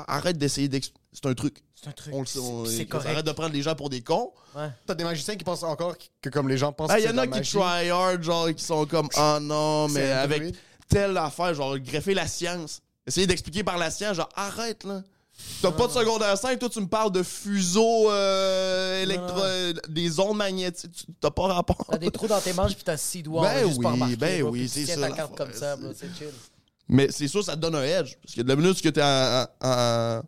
arrête 0.08 0.38
d'essayer 0.38 0.67
d'ex... 0.67 0.91
C'est 1.13 1.28
un 1.28 1.34
truc. 1.36 1.58
C'est 1.76 1.88
un 1.89 1.91
truc. 1.91 2.13
On 2.13 2.22
le 2.22 2.26
sait. 2.26 2.39
on- 2.39 2.65
C'est 2.65 2.86
correct. 2.86 3.10
Arrête 3.10 3.26
de 3.26 3.32
prendre 3.34 3.54
les 3.54 3.62
gens 3.62 3.76
pour 3.76 3.89
des 3.89 4.02
cons. 4.02 4.32
Ouais. 4.56 4.70
T'as 4.88 4.96
des 4.96 5.04
magiciens 5.04 5.36
qui 5.36 5.44
pensent 5.44 5.62
encore 5.63 5.96
que 6.22 6.30
comme 6.30 6.50
les 6.50 6.58
gens 6.58 6.72
pensent 6.74 6.89
Ah, 6.91 6.96
que 6.98 7.02
il 7.02 7.06
y 7.06 7.10
en 7.10 7.17
a 7.20 7.28
qui 7.28 7.41
try 7.41 7.89
hard, 7.89 8.24
genre, 8.24 8.50
qui 8.54 8.63
sont 8.63 8.86
comme, 8.88 9.10
ah 9.15 9.38
non, 9.41 9.88
mais 9.89 10.10
avec 10.12 10.56
telle 10.89 11.15
affaire, 11.17 11.54
genre, 11.54 11.78
greffer 11.78 12.13
la 12.15 12.28
science. 12.28 12.82
Essayer 13.06 13.28
d'expliquer 13.28 13.63
par 13.63 13.78
la 13.78 13.91
science, 13.91 14.17
genre, 14.17 14.30
arrête, 14.36 14.84
là. 14.84 15.02
T'as 15.62 15.72
pas 15.72 15.88
de 15.88 15.91
secondaire 15.91 16.38
5, 16.38 16.60
toi, 16.60 16.70
tu 16.70 16.80
me 16.82 16.88
parles 16.88 17.12
de 17.12 17.24
fuseaux 17.24 18.12
euh, 18.12 19.02
électro... 19.02 19.39
euh, 19.39 19.74
des 19.89 20.20
ondes 20.20 20.38
magnétiques. 20.38 20.91
Tu- 20.91 21.06
T'as 21.20 21.32
pas 21.32 21.48
rapport. 21.48 21.84
T'as 21.89 21.98
des 21.98 22.12
trous 22.12 22.28
dans 22.28 22.39
tes 22.39 22.54
manches 22.54 22.76
puis 22.76 22.84
t'as 22.84 22.98
six 22.98 23.24
doigts. 23.24 23.41
Ben 23.44 23.67
juste 23.67 23.82
pas 23.82 23.94
oui, 23.94 24.15
ben 24.15 24.44
oui, 24.44 24.70
c'est 24.70 24.86
ça, 24.86 24.98
ta 25.02 25.10
carte 25.12 25.36
comme 25.36 25.54
ça, 25.54 25.78
c'est 25.96 26.15
chill. 26.15 26.28
Mais 26.88 27.10
c'est 27.12 27.28
sûr, 27.28 27.44
ça 27.44 27.56
te 27.56 27.62
donne 27.62 27.76
un 27.76 27.84
edge. 27.84 28.15
Parce 28.22 28.36
que 28.36 28.41
de 28.41 28.48
la 28.48 28.56
minute 28.56 28.82
que 28.82 28.89
t'es 28.89 29.02
en, 29.02 29.46
en, 29.62 30.22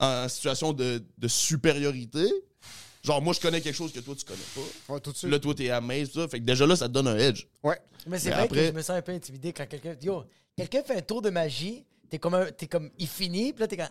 en 0.00 0.28
situation 0.28 0.72
de, 0.72 1.02
de 1.18 1.28
supériorité, 1.28 2.26
genre, 3.02 3.22
moi, 3.22 3.32
je 3.32 3.40
connais 3.40 3.60
quelque 3.60 3.76
chose 3.76 3.92
que 3.92 4.00
toi, 4.00 4.14
tu 4.16 4.24
connais 4.24 4.38
pas. 4.54 4.92
Ouais, 4.94 5.00
tout 5.00 5.12
de 5.12 5.16
suite. 5.16 5.30
Là, 5.30 5.38
toi, 5.38 5.54
t'es 5.54 5.70
amazed, 5.70 6.12
tout 6.12 6.20
ça. 6.20 6.28
Fait 6.28 6.40
que 6.40 6.44
déjà 6.44 6.66
là, 6.66 6.74
ça 6.76 6.88
te 6.88 6.92
donne 6.92 7.08
un 7.08 7.16
edge. 7.16 7.46
Ouais. 7.62 7.78
Mais 8.06 8.18
c'est 8.18 8.30
vrai 8.30 8.42
après- 8.42 8.56
que 8.60 8.66
je 8.66 8.72
me 8.72 8.82
sens 8.82 8.90
un 8.96 9.02
peu 9.02 9.12
intimidé 9.12 9.52
quand 9.52 9.66
quelqu'un. 9.66 9.94
Yo, 10.02 10.24
quelqu'un 10.56 10.82
fait 10.82 10.96
un 10.96 11.02
tour 11.02 11.22
de 11.22 11.30
magie, 11.30 11.84
t'es 12.10 12.18
comme, 12.18 12.34
un- 12.34 12.50
t'es 12.50 12.66
comme. 12.66 12.90
Il 12.98 13.08
finit, 13.08 13.52
puis 13.52 13.60
là, 13.60 13.66
t'es 13.68 13.76
comme. 13.76 13.86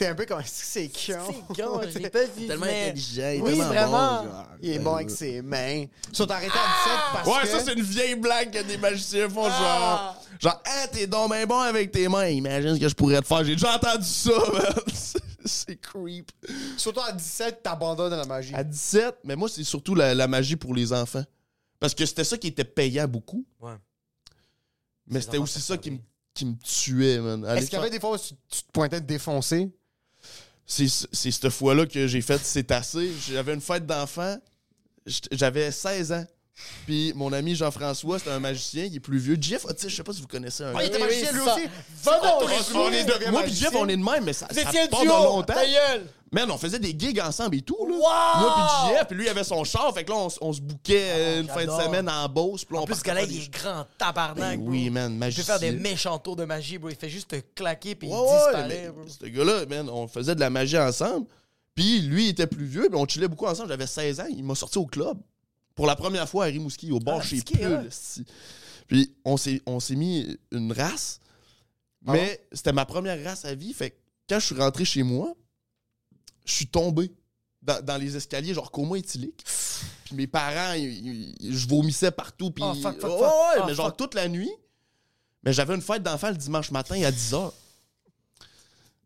Ah, 0.00 0.04
T'es 0.04 0.06
un 0.08 0.14
peu 0.14 0.24
comme 0.24 0.40
c'est 0.46 0.88
con? 0.88 0.94
c'est 1.54 1.62
con, 1.62 1.80
je 1.92 1.98
l'ai 1.98 2.08
pas 2.10 2.24
vu. 2.24 2.46
Tellement 2.46 2.64
intelligent, 2.66 3.22
il 3.34 3.38
est 3.38 3.40
Oui, 3.42 3.48
tellement 3.50 3.64
vraiment. 3.66 4.22
bon, 4.22 4.30
genre. 4.30 4.46
Il 4.62 4.70
est 4.70 4.78
bon 4.78 4.94
avec 4.94 5.10
ses 5.10 5.42
mains. 5.42 5.84
Ils 6.10 6.16
sont 6.16 6.30
arrêtés 6.30 6.52
à 6.52 6.86
17 6.86 6.98
parce 7.12 7.28
Ouais, 7.28 7.42
que... 7.42 7.48
ça, 7.48 7.60
c'est 7.64 7.72
une 7.74 7.82
vieille 7.82 8.14
blague 8.14 8.50
que 8.50 8.62
des 8.62 8.78
magiciens 8.78 9.28
font, 9.28 9.44
genre. 9.44 10.16
Genre, 10.40 10.62
ah, 10.64 10.86
t'es 10.90 11.06
donc 11.06 11.28
ben 11.30 11.46
bon 11.46 11.58
avec 11.58 11.90
tes 11.92 12.08
mains. 12.08 12.28
Imagine 12.28 12.74
ce 12.76 12.80
que 12.80 12.88
je 12.88 12.94
pourrais 12.94 13.20
te 13.20 13.26
faire. 13.26 13.44
J'ai 13.44 13.52
déjà 13.56 13.76
entendu 13.76 14.06
ça, 14.06 14.30
man. 14.52 14.72
C'est- 15.44 15.76
creep. 15.80 16.30
Surtout 16.78 17.00
à 17.00 17.12
17, 17.12 17.62
t'abandonnes 17.62 18.14
la 18.14 18.24
magie. 18.24 18.54
À 18.54 18.64
17, 18.64 19.16
mais 19.24 19.36
moi, 19.36 19.48
c'est 19.50 19.64
surtout 19.64 19.94
la, 19.94 20.14
la 20.14 20.26
magie 20.28 20.56
pour 20.56 20.74
les 20.74 20.92
enfants. 20.94 21.24
Parce 21.78 21.94
que 21.94 22.06
c'était 22.06 22.24
ça 22.24 22.38
qui 22.38 22.46
était 22.48 22.64
payant 22.64 23.06
beaucoup. 23.08 23.44
Ouais. 23.60 23.74
Mais 25.06 25.20
c'était 25.20 25.38
aussi 25.38 25.60
ça 25.60 25.76
qui 25.76 25.90
me, 25.90 25.98
qui 26.34 26.44
me 26.46 26.54
tuait, 26.62 27.18
man. 27.18 27.44
Est-ce 27.56 27.66
qu'il 27.66 27.78
y 27.78 27.80
avait 27.80 27.90
des 27.90 28.00
fois 28.00 28.12
où 28.12 28.18
tu, 28.18 28.34
tu 28.48 28.62
te 28.62 28.70
pointais 28.72 29.00
de 29.00 29.06
défoncer? 29.06 29.70
C'est 30.70 30.86
cette 31.32 31.50
fois-là 31.50 31.84
que 31.84 32.06
j'ai 32.06 32.20
fait 32.20 32.40
C'est 32.44 32.70
assez. 32.70 33.12
J'avais 33.28 33.54
une 33.54 33.60
fête 33.60 33.86
d'enfant. 33.86 34.36
J'avais 35.32 35.72
16 35.72 36.12
ans. 36.12 36.24
Puis 36.86 37.12
mon 37.14 37.32
ami 37.32 37.54
Jean-François, 37.54 38.18
c'était 38.18 38.30
un 38.30 38.40
magicien, 38.40 38.84
il 38.84 38.96
est 38.96 39.00
plus 39.00 39.18
vieux. 39.18 39.36
Jeff, 39.40 39.64
ah, 39.68 39.74
tu 39.74 39.82
sais, 39.82 39.88
je 39.88 39.96
sais 39.96 40.02
pas 40.02 40.12
si 40.12 40.20
vous 40.20 40.26
connaissez 40.28 40.64
un 40.64 40.72
Ah, 40.74 40.82
il 40.82 40.86
était 40.86 40.98
magicien 40.98 41.32
lui 41.32 41.40
aussi? 41.40 41.62
Va 42.02 42.20
On 42.22 42.40
moi 42.40 42.90
puis 42.90 43.32
magicien. 43.32 43.70
Jeff, 43.70 43.78
on 43.80 43.88
est 43.88 43.96
de 43.96 44.02
même, 44.02 44.24
mais 44.24 44.32
ça, 44.32 44.46
ça 44.52 44.86
duo, 44.86 45.04
longtemps. 45.04 45.54
Man, 46.32 46.48
on 46.48 46.58
faisait 46.58 46.78
des 46.78 46.94
gigs 46.96 47.18
ensemble 47.20 47.56
et 47.56 47.60
tout, 47.62 47.76
là. 47.88 47.92
Wow! 47.94 48.40
Moi 48.40 48.54
puis 48.56 48.94
Jeff, 48.94 49.08
puis 49.08 49.16
lui, 49.16 49.24
il 49.24 49.28
avait 49.28 49.42
son 49.42 49.64
char, 49.64 49.92
fait 49.92 50.04
que 50.04 50.10
là, 50.12 50.16
on, 50.16 50.28
on 50.42 50.52
se 50.52 50.60
bouquait 50.60 51.10
euh, 51.10 51.40
une 51.40 51.48
fin 51.48 51.64
de 51.64 51.70
semaine 51.70 52.08
en 52.08 52.28
Beauce. 52.28 52.64
puis 52.64 52.74
là, 52.76 52.80
En 52.80 52.84
on 52.84 52.86
plus, 52.86 52.94
ce 52.94 53.02
gars-là, 53.02 53.22
il 53.24 53.28
des- 53.36 53.44
est 53.44 53.50
grand 53.52 53.84
tabarnak. 53.98 54.58
Ben 54.60 54.64
oui, 54.64 54.90
man, 54.90 55.10
Il 55.10 55.14
peut 55.14 55.18
magicien. 55.18 55.44
faire 55.44 55.58
des 55.58 55.72
méchants 55.72 56.18
tours 56.20 56.36
de 56.36 56.44
magie, 56.44 56.78
bro. 56.78 56.88
Il 56.88 56.94
fait 56.94 57.08
juste 57.08 57.30
te 57.30 57.36
claquer 57.54 57.96
puis 57.96 58.08
Ouais, 58.08 58.14
il 58.16 58.20
ouais, 58.20 58.36
disparaît, 58.36 58.92
bro. 58.94 59.02
Ce 59.08 59.26
gars-là, 59.26 59.66
man, 59.66 59.88
on 59.90 60.06
faisait 60.06 60.36
de 60.36 60.40
la 60.40 60.50
magie 60.50 60.78
ensemble. 60.78 61.26
Puis 61.74 62.00
lui, 62.02 62.26
il 62.26 62.28
était 62.28 62.46
plus 62.46 62.64
vieux, 62.64 62.86
puis 62.88 62.96
on 63.00 63.06
chillait 63.08 63.26
beaucoup 63.28 63.46
ensemble. 63.46 63.68
J'avais 63.68 63.88
16 63.88 64.20
ans, 64.20 64.26
il 64.30 64.44
m'a 64.44 64.54
sorti 64.54 64.78
au 64.78 64.86
club. 64.86 65.18
Pour 65.74 65.86
la 65.86 65.96
première 65.96 66.28
fois 66.28 66.44
à 66.44 66.48
Rimouski, 66.48 66.92
au 66.92 66.98
Ah, 67.06 67.20
chez 67.22 67.38
ski, 67.38 67.56
Pull. 67.56 67.66
ouais. 67.66 67.86
esti. 67.86 68.24
Puis 68.86 69.14
on 69.24 69.36
s'est, 69.36 69.62
on 69.66 69.80
s'est 69.80 69.96
mis 69.96 70.36
une 70.50 70.72
race. 70.72 71.20
Ah 72.06 72.12
Mais 72.12 72.46
c'était 72.52 72.72
ma 72.72 72.84
première 72.84 73.22
race 73.24 73.44
à 73.44 73.54
vie. 73.54 73.72
Fait 73.72 73.90
que 73.90 73.96
quand 74.28 74.40
je 74.40 74.46
suis 74.46 74.54
rentré 74.56 74.84
chez 74.84 75.02
moi, 75.02 75.34
je 76.44 76.52
suis 76.52 76.66
tombé 76.66 77.12
dans, 77.62 77.82
dans 77.84 77.96
les 77.96 78.16
escaliers, 78.16 78.54
genre 78.54 78.70
coma 78.70 78.96
éthylique. 78.98 79.44
Puis 80.04 80.14
mes 80.16 80.26
parents, 80.26 80.72
ils- 80.74 81.36
ils- 81.40 81.56
je 81.56 81.68
vomissais 81.68 82.10
partout. 82.10 82.50
Puis, 82.50 82.64
Oh, 82.66 82.74
fuck, 82.74 83.00
fuck, 83.00 83.10
ouais, 83.20 83.28
Oh, 83.60 83.64
mais 83.66 83.74
genre 83.74 83.94
toute 83.96 84.14
la 84.14 84.28
nuit. 84.28 84.50
Mais 85.44 85.52
j'avais 85.52 85.74
une 85.74 85.80
fête 85.82 86.02
d'enfant 86.02 86.30
le 86.30 86.36
dimanche 86.36 86.70
matin 86.70 87.00
à 87.02 87.10
10h. 87.12 87.52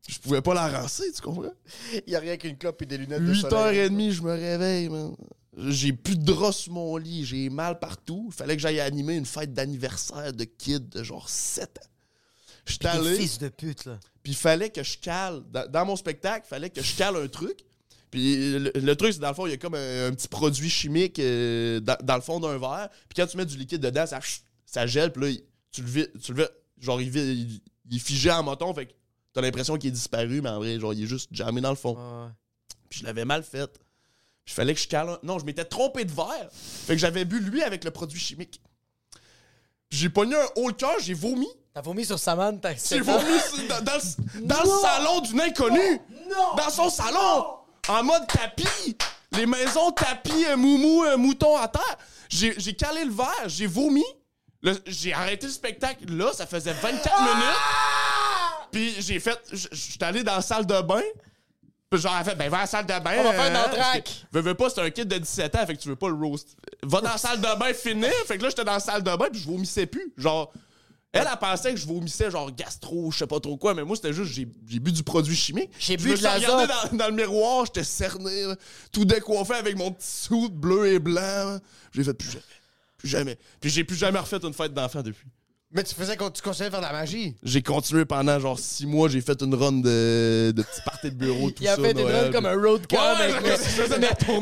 Je 0.09 0.19
pouvais 0.19 0.43
pas 0.43 0.53
la 0.55 0.69
rancer, 0.81 1.11
tu 1.13 1.21
comprends? 1.23 1.53
Il 2.07 2.13
y 2.13 2.17
a 2.17 2.21
rien 2.21 2.37
qu'une 2.37 2.57
clope 2.59 2.81
et 2.83 2.87
des 2.87 2.99
lunettes 2.99 3.25
de 3.25 3.35
soleil. 3.35 3.89
8h30, 3.89 4.11
je 4.13 4.23
me 4.23 4.33
réveille, 4.33 4.89
man. 4.89 5.15
J'ai 5.57 5.93
plus 5.93 6.17
de 6.19 6.25
draps 6.25 6.57
sur 6.57 6.73
mon 6.73 6.97
lit, 6.97 7.25
j'ai 7.25 7.49
mal 7.49 7.79
partout. 7.79 8.27
Il 8.31 8.35
fallait 8.35 8.57
que 8.57 8.63
j'aille 8.63 8.81
animer 8.81 9.15
une 9.15 9.27
fête 9.27 9.53
d'anniversaire 9.55 10.33
de 10.33 10.45
kid 10.45 10.89
de 10.89 11.03
genre 11.05 11.29
7 11.29 11.79
ans. 11.79 11.89
J'étais 12.67 12.87
allé, 12.89 13.17
fils 13.19 13.39
de 13.39 13.49
pute, 13.49 13.85
là. 13.85 13.99
puis 14.23 14.33
il 14.33 14.37
fallait 14.37 14.71
que 14.71 14.83
je 14.83 14.97
cale. 14.99 15.43
Dans, 15.51 15.71
dans 15.71 15.85
mon 15.87 15.97
spectacle, 15.97 16.47
il 16.47 16.49
fallait 16.49 16.71
que 16.71 16.83
je 16.83 16.97
cale 16.97 17.17
un 17.17 17.29
truc. 17.29 17.59
Puis 18.11 18.59
le, 18.59 18.71
le 18.75 18.97
truc, 18.97 19.13
c'est 19.13 19.19
dans 19.19 19.29
le 19.29 19.35
fond, 19.35 19.47
il 19.47 19.51
y 19.51 19.55
a 19.55 19.57
comme 19.59 19.75
un, 19.75 20.07
un 20.09 20.13
petit 20.13 20.29
produit 20.29 20.71
chimique 20.71 21.19
euh, 21.19 21.81
dans, 21.81 21.97
dans 22.03 22.15
le 22.15 22.21
fond 22.23 22.41
d'un 22.41 22.57
verre. 22.59 22.89
Puis 23.09 23.17
quand 23.17 23.27
tu 23.27 23.37
mets 23.37 23.45
du 23.45 23.57
liquide 23.59 23.81
dedans, 23.83 24.07
ça, 24.07 24.21
ça 24.65 24.87
gèle. 24.87 25.13
Puis 25.13 25.23
là, 25.23 25.29
il- 25.31 25.45
tu 25.73 25.83
le 25.83 25.89
vis, 25.89 26.07
tu 26.23 26.33
le 26.33 26.43
vis- 26.45 26.49
genre, 26.81 27.01
il, 27.03 27.11
vit- 27.11 27.21
il- 27.21 27.61
il 27.91 27.97
est 27.97 28.01
figé 28.01 28.31
en 28.31 28.43
moton. 28.43 28.73
Fait 28.73 28.87
que 28.87 28.93
t'as 29.33 29.41
l'impression 29.41 29.77
qu'il 29.77 29.89
est 29.89 29.93
disparu, 29.93 30.41
mais 30.41 30.49
en 30.49 30.59
vrai, 30.59 30.79
genre, 30.81 30.95
il 30.95 31.03
est 31.03 31.07
juste 31.07 31.29
jammé 31.33 31.61
dans 31.61 31.71
le 31.71 31.77
fond. 31.77 31.97
Puis 32.89 33.01
je 33.01 33.05
l'avais 33.05 33.25
mal 33.25 33.43
fait. 33.43 33.71
Il 34.47 34.53
fallait 34.53 34.75
que 34.75 34.81
je 34.81 34.89
cale 34.89 35.09
un... 35.09 35.19
Non, 35.23 35.39
je 35.39 35.45
m'étais 35.45 35.65
trompé 35.65 36.05
de 36.05 36.13
verre. 36.13 36.49
Fait 36.53 36.95
que 36.95 36.99
j'avais 37.01 37.25
bu 37.25 37.41
lui 37.41 37.63
avec 37.63 37.85
le 37.85 37.91
produit 37.91 38.21
chimique. 38.21 38.61
J'ai 39.91 40.09
pogné 40.09 40.37
un 40.37 40.47
haut 40.57 40.69
le 40.69 40.75
cœur, 40.75 40.95
j'ai 41.01 41.15
vomi. 41.15 41.49
T'as 41.73 41.81
vomi 41.81 42.05
sur 42.05 42.19
Saman, 42.19 42.59
t'as 42.61 42.75
J'ai 42.75 43.01
vomi 43.01 43.39
sur- 43.41 43.67
dans, 43.69 43.81
dans 43.83 43.95
le, 43.95 44.47
dans 44.47 44.63
le 44.63 44.81
salon 44.83 45.21
d'une 45.21 45.41
inconnue. 45.41 46.01
Dans 46.57 46.71
son 46.71 46.91
salon. 46.91 47.47
En 47.89 48.03
mode 48.03 48.27
tapis. 48.27 48.97
Les 49.33 49.47
maisons 49.47 49.91
tapis, 49.93 50.45
un 50.47 50.57
moumou, 50.57 51.03
un 51.05 51.17
mouton 51.17 51.57
à 51.57 51.67
terre. 51.69 51.99
J'ai 52.29 52.75
calé 52.77 53.05
le 53.05 53.13
verre, 53.13 53.49
j'ai 53.49 53.67
vomi. 53.67 54.05
J'ai 54.87 55.13
arrêté 55.13 55.47
le 55.47 55.53
spectacle 55.53 56.05
là, 56.15 56.33
ça 56.33 56.47
faisait 56.47 56.73
24 56.73 57.21
minutes. 57.21 57.45
Puis 58.73 58.95
j'ai 59.01 59.21
fait. 59.21 59.39
Suis 59.73 59.99
allé 60.03 60.23
dans 60.23 60.37
la 60.37 60.43
salle 60.43 60.67
de 60.67 60.81
bain. 60.81 61.03
Puis 61.95 62.03
genre, 62.03 62.13
elle 62.15 62.21
a 62.21 62.25
fait, 62.25 62.35
ben 62.35 62.51
va 62.51 62.59
à 62.59 62.61
la 62.63 62.67
salle 62.67 62.87
de 62.87 63.05
bain. 63.05 63.15
On 63.19 63.23
va 63.23 63.33
faire 63.33 63.51
une 63.51 63.57
euh, 63.57 63.67
entraque. 63.67 64.27
Veux, 64.33 64.41
veux 64.41 64.55
pas, 64.55 64.69
c'est 64.69 64.81
un 64.81 64.91
kid 64.91 65.07
de 65.07 65.17
17 65.19 65.55
ans, 65.55 65.67
fait 65.67 65.77
que 65.77 65.81
tu 65.81 65.89
veux 65.89 65.97
pas 65.97 66.09
le 66.09 66.15
roast. 66.15 66.57
Va 66.83 67.01
dans 67.01 67.11
la 67.11 67.19
salle 67.19 67.41
de 67.41 67.59
bain, 67.59 67.73
finir. 67.73 68.11
Fait 68.27 68.37
que 68.37 68.43
là, 68.43 68.49
j'étais 68.49 68.65
dans 68.65 68.73
la 68.73 68.81
salle 68.81 69.03
de 69.03 69.17
bain, 69.17 69.29
puis 69.31 69.41
je 69.41 69.47
vomissais 69.47 69.87
plus. 69.87 70.13
Genre, 70.17 70.53
elle, 71.13 71.29
elle 71.31 71.39
pensait 71.39 71.73
que 71.73 71.79
je 71.79 71.87
vomissais 71.87 72.29
genre 72.33 72.51
gastro, 72.51 73.13
je 73.13 73.19
sais 73.19 73.27
pas 73.29 73.39
trop 73.39 73.57
quoi, 73.57 73.73
mais 73.75 73.85
moi, 73.85 73.95
c'était 73.95 74.13
juste, 74.13 74.33
j'ai 74.33 74.49
j'ai 74.67 74.81
bu 74.81 74.91
du 74.91 75.05
produit 75.05 75.37
chimique. 75.37 75.71
J'ai 75.79 75.97
bu 75.97 76.11
me 76.11 76.17
de 76.17 76.23
l'azote. 76.25 76.69
dans, 76.91 76.97
dans 76.97 77.07
le 77.07 77.15
miroir, 77.15 77.67
j'étais 77.67 77.85
cerné, 77.85 78.47
là, 78.47 78.57
tout 78.91 79.05
décoiffé 79.05 79.55
avec 79.55 79.77
mon 79.77 79.93
petit 79.93 80.09
soude 80.09 80.55
bleu 80.55 80.89
et 80.89 80.99
blanc. 80.99 81.21
là. 81.21 81.61
J'ai 81.93 82.03
fait 82.03 82.15
plus 82.15 82.29
jamais. 82.31 82.45
Plus 82.99 83.09
jamais. 83.09 83.39
Puis 83.61 83.71
j'ai 83.71 83.85
plus 83.85 83.97
jamais 83.97 84.19
refait 84.19 84.39
une 84.43 84.53
fête 84.53 84.75
d'enfant 84.75 85.03
depuis. 85.03 85.29
Mais 85.77 85.83
tu 85.83 85.93
faisais 85.93 86.17
tu 86.17 86.41
continuais 86.41 86.69
à 86.69 86.71
faire 86.71 86.81
de 86.81 86.85
la 86.87 86.93
magie? 86.93 87.35
J'ai 87.43 87.61
continué 87.61 88.05
pendant 88.05 88.39
genre 88.39 88.59
six 88.61 88.87
mois, 88.87 89.09
j'ai 89.09 89.21
fait 89.21 89.43
une 89.43 89.55
run 89.57 89.73
de, 89.73 90.53
de 90.55 90.63
petits 90.63 90.81
parties 90.85 91.11
de 91.11 91.17
bureau, 91.17 91.51
tout 91.51 91.63
Il 91.63 91.67
a 91.69 91.75
ça. 91.75 91.83
fait 91.83 91.91
une 91.91 92.01
run 92.07 92.31
comme 92.31 92.47
un 92.47 92.55
road 92.55 92.87
Ouais, 92.93 92.97
avec 92.99 93.43
ouais, 93.43 93.51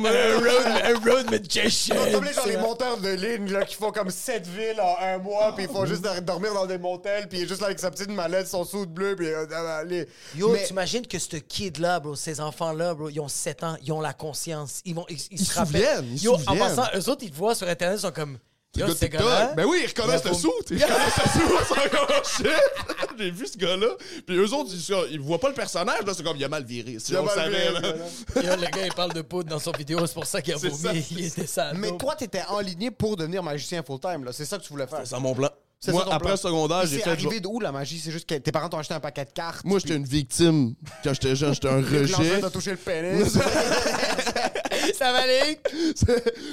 un 0.07 0.39
road, 0.39 0.83
un 0.85 1.11
road 1.11 1.31
magician. 1.31 1.97
Comme 2.13 2.25
les, 2.25 2.35
genre, 2.35 2.47
les 2.47 2.57
monteurs 2.59 2.99
de 2.99 3.09
ligne 3.09 3.51
là, 3.51 3.65
qui 3.65 3.77
font 3.77 3.91
comme 3.93 4.11
7 4.11 4.47
villes 4.47 4.79
en 4.81 4.95
un 5.03 5.17
mois, 5.19 5.55
puis 5.55 5.65
ils 5.65 5.71
font 5.71 5.87
juste 5.87 6.03
dormir 6.23 6.53
dans 6.53 6.67
des 6.67 6.77
motels, 6.79 7.29
puis 7.29 7.39
il 7.39 7.45
est 7.45 7.49
juste 7.49 7.61
là 7.63 7.69
avec 7.69 7.79
sa 7.79 7.91
petite 7.91 8.11
mallette, 8.11 8.47
son 8.47 8.65
soude 8.65 8.91
bleu, 8.93 9.17
puis 9.17 9.29
euh, 9.29 9.85
les- 9.85 10.07
Yo, 10.37 10.51
Mais- 10.51 10.65
t'imagines 10.65 11.07
que 11.07 11.19
ce 11.19 11.37
kid-là, 11.37 11.99
bro, 12.01 12.15
ces 12.15 12.41
enfants-là, 12.41 12.93
bro, 12.95 13.09
ils 13.09 13.21
ont 13.21 13.29
7 13.29 13.63
ans, 13.65 13.77
ils 13.83 13.91
ont 13.93 14.03
la 14.03 14.13
conscience. 14.13 14.83
Ils 14.85 14.95
vont, 14.95 15.07
ils, 15.09 15.17
ils 15.17 15.27
Ils 15.31 15.39
se 15.39 15.53
se 15.55 15.59
rappellent. 15.59 15.73
souviennent, 15.81 16.09
ils 16.13 16.19
se 16.19 16.25
Yo, 16.25 16.35
en 16.47 16.57
passant, 16.57 16.85
eux 16.95 17.09
autres, 17.09 17.23
ils 17.25 17.31
te 17.31 17.37
voient 17.37 17.55
sur 17.55 17.67
Internet, 17.69 17.99
ils 17.99 18.03
sont 18.03 18.11
comme. 18.13 18.37
Yo, 18.75 18.87
TikTok. 18.95 19.21
gars-là. 19.21 19.53
Ben 19.55 19.67
oui, 19.67 19.81
ils 19.83 19.89
reconnaissent 19.89 20.25
Mais 20.25 20.31
le 20.31 20.37
sou. 20.37 20.53
Ils 20.71 20.83
reconnaissent 20.83 21.19
le 21.19 21.41
sou, 21.41 21.59
c'est 21.69 21.87
encore 21.87 22.25
shit. 22.25 22.47
J'ai 23.19 23.31
vu 23.31 23.47
ce 23.47 23.59
gars-là. 23.59 23.89
Puis 24.27 24.37
eux 24.37 24.55
autres, 24.55 24.71
ils, 24.73 25.13
ils 25.13 25.21
voient 25.21 25.39
pas 25.39 25.49
le 25.49 25.55
personnage. 25.55 26.03
Là, 26.07 26.15
c'est 26.15 26.23
comme, 26.23 26.39
il 26.39 26.45
a 26.45 26.49
mal 26.49 26.65
viré. 26.65 26.97
Si 26.99 27.15
on 27.15 27.23
le 27.23 27.29
savait, 27.29 27.71
là. 27.71 27.81
Yo, 28.37 28.57
le 28.57 28.71
gars, 28.71 28.87
il 28.87 28.95
parle 28.95 29.13
de 29.13 29.21
poudre 29.21 29.51
dans 29.51 29.59
son 29.59 29.73
vidéo, 29.73 30.07
c'est 30.07 30.15
pour 30.15 30.25
ça 30.27 30.41
qu'il 30.41 30.55
a 30.55 30.57
vomi. 30.57 31.07
Il 31.11 31.27
était 31.27 31.47
sale. 31.47 31.77
Mais 31.77 31.97
toi, 31.99 32.17
t'étais 32.17 32.43
enligné 32.49 32.91
pour 32.91 33.17
devenir 33.17 33.43
magicien 33.43 33.83
full-time, 33.83 34.25
là. 34.25 34.33
C'est 34.33 34.47
ça 34.47 34.57
que 34.57 34.63
tu 34.63 34.71
voulais 34.71 34.87
faire. 34.87 35.01
C'est 35.01 35.11
ça 35.11 35.19
mon 35.19 35.35
plan. 35.35 35.51
C'est 35.85 35.91
Moi, 35.91 36.05
ça 36.09 36.15
après 36.15 36.29
plan. 36.29 36.37
secondaire, 36.37 36.87
j'ai 36.87 36.99
C'est 36.99 37.03
fait. 37.03 37.11
arrivé 37.11 37.31
genre- 37.33 37.41
d'où 37.41 37.59
la 37.61 37.73
magie? 37.73 37.99
C'est 37.99 38.13
juste 38.13 38.29
que 38.29 38.37
tes 38.37 38.53
parents 38.53 38.69
t'ont 38.69 38.79
acheté 38.79 38.95
un 38.95 39.01
paquet 39.01 39.25
de 39.25 39.31
cartes. 39.33 39.65
Moi, 39.65 39.81
j'étais 39.81 39.97
une 39.97 40.05
victime. 40.05 40.75
Quand 41.03 41.13
j'étais 41.13 41.35
jeune, 41.35 41.55
j'étais 41.55 41.69
un 41.69 41.81
rejet. 41.83 42.41
t'a 42.41 42.51
touché 42.51 42.71
le 42.71 42.77
pénis. 42.77 43.33
Ça 44.95 45.13
va 45.13 45.19
aller? 45.23 45.59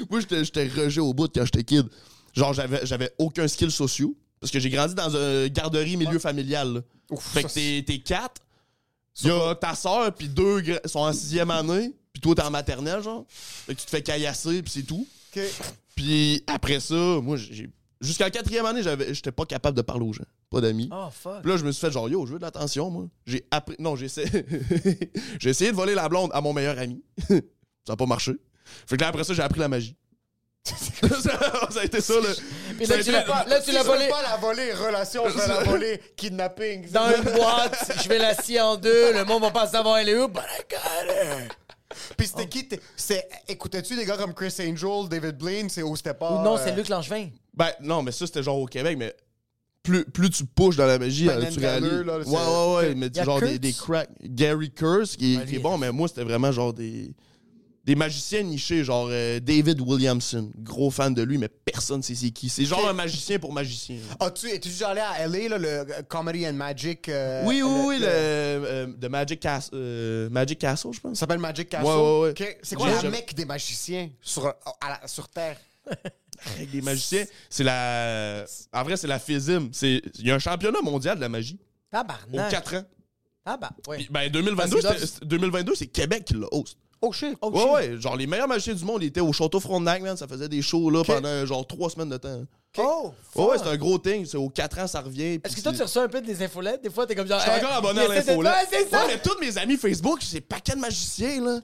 Moi, 0.10 0.20
j'étais 0.22 0.44
j'étais 0.44 0.68
rejet 0.68 1.00
au 1.02 1.14
bout 1.14 1.30
quand 1.34 1.46
j'étais 1.46 1.64
kid. 1.64 1.88
Genre, 2.36 2.54
j'avais 2.54 2.86
j'avais 2.86 3.12
aucun 3.18 3.48
skill 3.48 3.72
sociaux. 3.72 4.16
Parce 4.40 4.52
que 4.52 4.60
j'ai 4.60 4.70
grandi 4.70 4.96
dans 4.96 5.10
une 5.16 5.48
garderie 5.50 5.98
milieu 5.98 6.18
familial. 6.18 6.82
Ouf, 7.12 7.24
Fait 7.34 7.44
que 7.44 7.50
t'es 7.50 7.84
t'es 7.86 8.00
quatre. 8.00 8.42
Y 9.24 9.30
a 9.30 9.54
ta 9.56 9.76
soeur, 9.76 10.14
puis 10.14 10.30
deux 10.30 10.64
sont 10.86 11.00
en 11.00 11.12
sixième 11.14 11.52
année. 11.52 11.94
Puis 12.14 12.22
toi, 12.22 12.34
t'es 12.36 12.42
en 12.42 12.50
maternelle, 12.50 13.04
genre. 13.04 13.26
Fait 13.30 13.76
que 13.76 13.80
tu 13.82 13.86
te 13.86 13.92
fais 13.92 14.02
caillasser, 14.02 14.62
puis 14.64 14.72
c'est 14.72 14.84
tout. 14.84 15.06
Ok. 15.36 15.44
Puis 15.96 16.44
après 16.48 16.80
ça, 16.80 16.96
moi, 17.22 17.36
j'ai. 17.38 17.70
Jusqu'à 18.02 18.24
la 18.26 18.32
quatrième 18.32 18.66
année, 18.66 18.82
j'avais, 18.82 19.14
j'étais 19.14 19.32
pas 19.34 19.46
capable 19.46 19.76
de 19.76 19.82
parler 19.82 20.06
aux 20.06 20.14
gens. 20.14 20.24
Pas 20.50 20.62
d'amis. 20.62 20.90
Oh, 20.92 21.08
fuck. 21.12 21.42
Puis 21.42 21.52
là, 21.52 21.58
je 21.58 21.66
me 21.66 21.72
suis 21.72 21.82
fait 21.86 21.92
genre, 21.92 22.08
yo, 22.08 22.26
je 22.26 22.32
veux 22.34 22.40
de 22.40 22.44
l'attention, 22.46 22.90
moi. 22.90 23.06
J'ai 23.26 23.46
appris. 23.52 23.76
Non, 23.78 23.96
j'ai 23.98 24.06
essayé. 24.06 24.30
j'ai 25.40 25.50
essayé 25.50 25.72
de 25.72 25.76
voler 25.76 25.96
la 25.96 26.08
blonde 26.08 26.32
à 26.34 26.40
mon 26.40 26.54
meilleur 26.54 26.80
ami. 26.80 27.04
ça 27.86 27.94
a 27.94 27.96
pas 27.98 28.06
marché. 28.06 28.34
Fait 28.88 28.96
que 28.96 29.02
là, 29.02 29.10
après 29.10 29.24
ça, 29.26 29.34
j'ai 29.34 29.42
appris 29.42 29.60
la 29.60 29.68
magie. 29.68 29.96
ça, 30.64 31.70
ça 31.72 31.80
a 31.82 31.84
été 31.84 32.00
ça, 32.02 32.14
le. 32.16 32.76
Puis 32.78 32.86
ça 32.86 32.94
a 32.94 32.98
là, 32.98 33.04
tu 33.04 33.10
été- 33.10 33.12
l'as 33.12 33.46
là, 33.48 33.62
tu 33.62 33.72
l'as 33.72 33.84
volé 33.84 34.08
pas 34.08 34.22
la 34.22 34.38
voler 34.38 34.74
relation, 34.74 35.24
je 35.28 35.34
veux 35.38 35.48
la 35.48 35.64
voler 35.64 36.00
kidnapping. 36.16 36.90
dans 36.92 37.10
une 37.16 37.24
boîte. 37.24 37.92
Je 38.04 38.10
vais 38.10 38.18
la 38.20 38.36
scier 38.36 38.62
en 38.62 38.76
deux. 38.78 39.14
Le 39.14 39.26
monde 39.26 39.42
va 39.42 39.52
pas 39.52 39.68
savoir 39.68 39.98
elle 39.98 40.10
est 40.10 40.18
où. 40.18 40.28
But 40.28 40.42
I 40.44 40.64
got 40.70 41.12
her. 41.12 41.48
Puis 42.18 42.28
c'était 42.28 42.48
qui 42.48 42.68
t'es- 42.68 42.80
c'est 42.96 43.28
écoutais-tu 43.48 43.96
des 43.96 44.06
gars 44.06 44.18
comme 44.18 44.34
Chris 44.34 44.54
Angel, 44.60 45.10
David 45.10 45.38
Blaine, 45.38 45.70
c'est 45.70 45.82
où 45.82 45.96
c'était 45.96 46.14
pas 46.14 46.32
Ou 46.40 46.44
non, 46.44 46.56
euh, 46.56 46.62
c'est 46.64 46.76
Luc 46.76 46.88
Langevin. 46.88 47.30
Ben, 47.60 47.72
non, 47.82 48.02
mais 48.02 48.12
ça, 48.14 48.26
c'était 48.26 48.42
genre 48.42 48.58
au 48.58 48.66
Québec, 48.66 48.98
mais 48.98 49.14
plus, 49.84 50.06
plus 50.06 50.30
tu 50.30 50.46
pushes 50.46 50.78
dans 50.78 50.86
la 50.88 50.98
magie, 50.98 51.28
Ben, 51.28 51.42
euh, 51.44 51.50
tu 51.52 51.60
réalises. 51.60 51.92
Là, 52.06 52.20
ouais, 52.20 52.26
ouais, 52.26 52.76
ouais, 52.76 52.96
mais 52.96 53.10
genre 53.14 53.40
des, 53.42 53.48
Kurtz. 53.48 53.60
des 53.60 53.74
cracks. 53.74 54.10
Gary 54.24 54.72
Kurtz, 54.72 55.16
qui, 55.18 55.36
est- 55.36 55.46
qui 55.46 55.60
bon, 55.60 55.78
mais 55.78 55.92
moi, 55.92 56.08
c'était 56.08 56.24
vraiment 56.24 56.52
genre 56.52 56.74
des. 56.74 57.14
Des 57.86 57.96
magiciens 57.96 58.44
nichés, 58.44 58.84
genre 58.84 59.08
euh, 59.10 59.40
David 59.40 59.82
Williamson. 59.82 60.52
Gros 60.58 60.92
fan 60.92 61.12
de 61.14 61.24
lui, 61.24 61.40
mais 61.40 61.48
personne 61.48 62.04
sait 62.04 62.14
c'est 62.14 62.30
qui. 62.30 62.48
C'est 62.48 62.66
genre 62.66 62.88
un 62.88 62.94
magicien 62.94 63.40
pour 63.40 63.52
magicien. 63.52 63.96
As-tu 64.20 64.48
es-tu 64.50 64.70
déjà 64.70 64.90
allé 64.90 65.02
à 65.02 65.28
LA 65.28 65.48
là, 65.50 65.58
le 65.58 65.68
euh, 65.68 66.02
Comedy 66.08 66.46
and 66.48 66.54
Magic 66.54 67.10
euh, 67.10 67.42
oui, 67.46 67.64
oui, 67.64 67.82
oui, 67.88 67.96
le- 68.00 68.06
le, 68.06 68.08
euh, 68.12 68.88
The 69.02 69.06
Magic, 69.06 69.40
Cas- 69.40 69.70
euh, 69.74 70.30
Magic 70.30 70.60
Castle, 70.60 70.90
je 70.94 71.00
pense. 71.00 71.14
Ça 71.16 71.22
s'appelle 71.22 71.40
Magic 71.40 71.68
Castle. 71.70 71.88
Ouais, 71.88 71.96
ouais, 71.96 72.34
ouais. 72.38 72.58
C'est 72.62 72.76
quoi 72.76 72.90
jamais- 73.02 73.10
mecque 73.18 73.34
des 73.34 73.46
magiciens 73.46 74.10
sur, 74.22 74.46
à 74.46 74.54
la- 75.02 75.08
sur 75.08 75.28
Terre? 75.30 75.58
Avec 76.56 76.72
des 76.72 76.82
magiciens, 76.82 77.26
c'est 77.50 77.64
la. 77.64 78.46
En 78.74 78.84
vrai, 78.84 78.98
c'est 78.98 79.08
la. 79.08 79.20
C'est- 79.20 80.02
Il 80.20 80.28
y 80.28 80.32
a 80.32 80.36
un 80.36 80.40
championnat 80.40 80.82
mondial 80.82 81.16
de 81.18 81.22
la 81.22 81.30
magie. 81.30 81.60
Aux 81.62 81.98
Tabarnak. 81.98 82.52
4 82.52 82.76
ans. 82.76 82.84
Ah 83.46 83.58
bah, 83.58 83.72
ouais. 83.88 83.98
Puis, 83.98 84.08
Ben, 84.12 84.30
2022, 84.30 84.82
Parce 84.82 84.96
que 85.00 85.06
c'était- 85.06 85.26
2022, 85.26 85.74
c'est 85.76 85.88
Québec 85.88 86.26
qui 86.26 86.36
l'a 86.36 86.48
host. 86.52 86.78
Oh 87.02 87.12
shit. 87.14 87.36
Oh, 87.42 87.50
Ouais, 87.50 87.60
shit. 87.62 87.92
ouais. 87.94 88.02
Genre, 88.02 88.16
les 88.18 88.28
meilleurs 88.28 88.48
magiciens 88.48 88.74
du 88.74 88.84
monde 88.84 89.02
ils 89.02 89.08
étaient 89.08 89.22
au 89.22 89.32
Château 89.32 89.60
Frontenac, 89.60 90.02
man. 90.02 90.18
Ça 90.18 90.28
faisait 90.28 90.50
des 90.50 90.62
shows, 90.62 90.90
là, 90.90 91.04
pendant 91.04 91.46
genre 91.46 91.66
trois 91.66 91.90
semaines 91.90 92.10
de 92.10 92.18
temps. 92.18 92.42
Oh, 92.78 93.14
Ouais, 93.36 93.44
ouais, 93.46 93.58
fuck. 93.58 93.66
c'est 93.66 93.70
un 93.72 93.78
gros 93.78 93.98
thing. 93.98 94.26
C'est 94.26 94.38
aux 94.38 94.50
4 94.50 94.78
ans, 94.80 94.86
ça 94.88 95.02
revient. 95.02 95.40
puis 95.40 95.42
Est-ce 95.46 95.56
que 95.56 95.62
toi, 95.62 95.72
c'est- 95.72 95.78
tu 95.78 95.84
reçois 95.84 96.04
un 96.04 96.08
peu 96.10 96.22
des 96.22 96.44
infolettes? 96.44 96.84
Des 96.84 96.90
fois, 96.92 97.08
t'es 97.08 97.16
comme 97.16 97.28
genre. 97.28 97.40
Je 97.40 97.44
suis 97.46 97.52
hey, 97.52 97.64
encore 97.64 97.76
abonné 97.78 98.02
à 98.02 98.04
essaie 98.06 98.22
de- 98.24 98.28
l'info, 98.32 98.42
là. 98.44 98.52
Ouais, 98.52 98.68
c'est 98.70 98.90
ça. 98.90 99.06
Ouais, 99.06 99.14
mais 99.16 99.22
tous 99.22 99.40
mes 99.40 99.58
amis 99.58 99.78
Facebook, 99.78 100.20
c'est 100.22 100.42
paquet 100.42 100.74
de 100.76 100.80
magiciens, 100.80 101.42
là. 101.44 101.62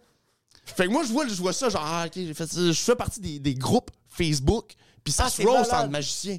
Fait 0.65 0.85
que 0.87 0.91
moi, 0.91 1.03
je 1.03 1.11
vois, 1.11 1.27
je 1.27 1.33
vois 1.35 1.53
ça, 1.53 1.69
genre, 1.69 1.83
ah, 1.85 2.05
ok, 2.07 2.13
j'ai 2.15 2.33
fait 2.33 2.47
ça. 2.47 2.59
Je 2.59 2.73
fais 2.73 2.95
partie 2.95 3.19
des, 3.19 3.39
des 3.39 3.53
groupes 3.53 3.91
Facebook, 4.09 4.73
puis 5.03 5.13
ça 5.13 5.25
Ah, 5.27 5.29
se 5.29 5.37
c'est 5.37 5.43
roast 5.45 5.69
malade. 5.71 5.83
entre 5.85 5.91
magiciens. 5.91 6.37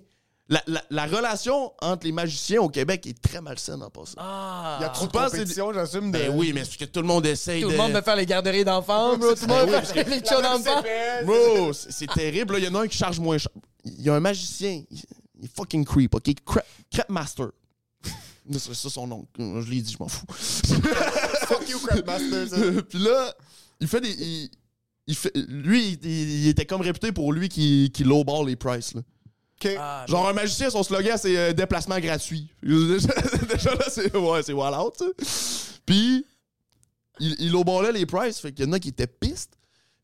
La, 0.48 0.62
la, 0.68 0.80
la 0.90 1.06
relation 1.06 1.72
entre 1.82 2.06
les 2.06 2.12
magiciens 2.12 2.60
au 2.62 2.68
Québec 2.68 3.04
est 3.08 3.20
très 3.20 3.40
malsaine 3.40 3.82
en 3.82 3.90
passant. 3.90 4.14
Ah. 4.18 4.76
Il 4.78 4.82
y 4.82 4.86
a 4.86 4.90
trop 4.90 5.06
de 5.06 5.10
Tu 5.10 5.18
penses 5.18 5.32
que 5.32 5.36
compétition, 5.38 5.72
j'assume. 5.72 6.12
de- 6.12 6.18
Ben 6.18 6.30
oui, 6.36 6.52
mais 6.52 6.64
c'est 6.64 6.76
que 6.76 6.84
tout 6.84 7.00
le 7.00 7.06
monde 7.08 7.26
essaye 7.26 7.62
Tout 7.62 7.66
de... 7.68 7.72
le 7.72 7.78
monde 7.78 7.90
veut 7.92 8.00
faire 8.02 8.14
les 8.14 8.26
garderies 8.26 8.64
d'enfants, 8.64 9.16
bro. 9.16 9.34
Tout 9.34 9.40
le 9.42 9.46
Ben 9.48 9.58
monde 9.58 9.66
veut 9.70 9.72
parce 9.72 9.90
faire 9.92 10.04
que- 10.04 10.10
les 10.10 10.18
shows 10.24 10.40
d'enfants. 10.42 10.82
Bro, 11.24 11.72
c'est 11.72 11.90
c'est 11.90 12.06
terrible. 12.06 12.52
là. 12.54 12.58
Il 12.60 12.64
y 12.64 12.68
en 12.68 12.74
a 12.76 12.82
un 12.82 12.86
qui 12.86 12.96
charge 12.96 13.18
moins 13.18 13.38
cher. 13.38 13.50
Il 13.84 14.00
y 14.02 14.08
a 14.08 14.14
un 14.14 14.20
magicien. 14.20 14.84
Il, 14.88 15.02
il 15.40 15.44
est 15.46 15.50
fucking 15.56 15.84
creep, 15.84 16.14
OK? 16.14 16.30
Crep 16.44 17.08
Master. 17.08 17.48
C'est 18.52 18.72
ça 18.74 18.88
son 18.88 19.08
nom. 19.08 19.26
Je 19.36 19.68
l'ai 19.68 19.80
dit, 19.80 19.92
je 19.92 19.98
m'en 19.98 20.06
fous. 20.06 20.24
Fuck 20.32 21.68
you, 21.68 21.78
Crapmasters. 21.80 22.54
hein. 22.54 22.82
Puis 22.88 22.98
là, 23.00 23.34
il 23.80 23.88
fait 23.88 24.00
des. 24.00 24.10
Il, 24.10 24.50
il 25.08 25.14
fait, 25.14 25.32
lui, 25.36 25.98
il, 26.02 26.10
il 26.10 26.48
était 26.48 26.66
comme 26.66 26.80
réputé 26.80 27.12
pour 27.12 27.32
lui 27.32 27.48
qui, 27.48 27.90
qui 27.94 28.02
lowball 28.04 28.46
les 28.46 28.56
prices. 28.56 28.94
Là. 28.94 29.02
Ah, 29.78 30.04
Genre, 30.06 30.28
un 30.28 30.32
magicien, 30.32 30.68
son 30.68 30.82
slogan, 30.82 31.16
c'est 31.16 31.36
euh, 31.36 31.52
déplacement 31.52 31.98
gratuit. 31.98 32.48
Déjà, 32.62 33.08
déjà, 33.48 33.74
là, 33.74 33.86
c'est 33.88 34.14
ouais, 34.16 34.42
c'est 34.42 34.52
wall 34.52 34.74
out. 34.74 34.94
ça. 34.98 35.06
Puis, 35.86 36.26
il, 37.20 37.36
il 37.38 37.50
lowballait 37.52 37.92
les 37.92 38.04
prices. 38.04 38.38
Fait 38.40 38.52
qu'il 38.52 38.66
y 38.66 38.68
en 38.68 38.72
a 38.72 38.78
qui 38.78 38.88
étaient 38.88 39.06
pistes. 39.06 39.54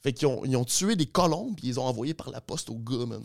Fait 0.03 0.13
qu'ils 0.13 0.27
ont, 0.27 0.45
ils 0.45 0.57
ont 0.57 0.65
tué 0.65 0.97
des 0.97 1.07
colombes, 1.07 1.55
puis 1.57 1.67
ils 1.67 1.71
les 1.73 1.79
ont 1.79 1.85
envoyés 1.85 2.15
par 2.15 2.31
la 2.31 2.41
poste 2.41 2.71
au 2.71 2.75
gars, 2.77 3.07
man. 3.07 3.23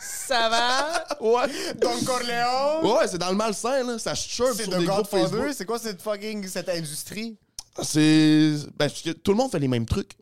Ça 0.00 0.48
va? 0.48 1.04
Ouais. 1.20 1.74
Don 1.80 2.00
Corleone? 2.04 2.84
Ouais, 2.84 3.06
c'est 3.08 3.18
dans 3.18 3.30
le 3.30 3.36
malsain, 3.36 3.82
là. 3.84 3.98
Ça 3.98 4.14
C'est 4.14 4.28
sur 4.30 4.52
de 4.54 4.78
des 4.78 4.84
groupes. 4.84 5.06
Facebook. 5.08 5.52
C'est 5.54 5.64
quoi 5.64 5.78
cette 5.78 6.00
fucking 6.02 6.46
cette 6.48 6.68
industrie? 6.68 7.36
C'est. 7.82 8.54
Ben, 8.76 8.88
parce 8.88 9.02
que 9.02 9.10
tout 9.10 9.30
le 9.32 9.36
monde 9.36 9.50
fait 9.50 9.58
les 9.58 9.68
mêmes 9.68 9.86
trucs. 9.86 10.12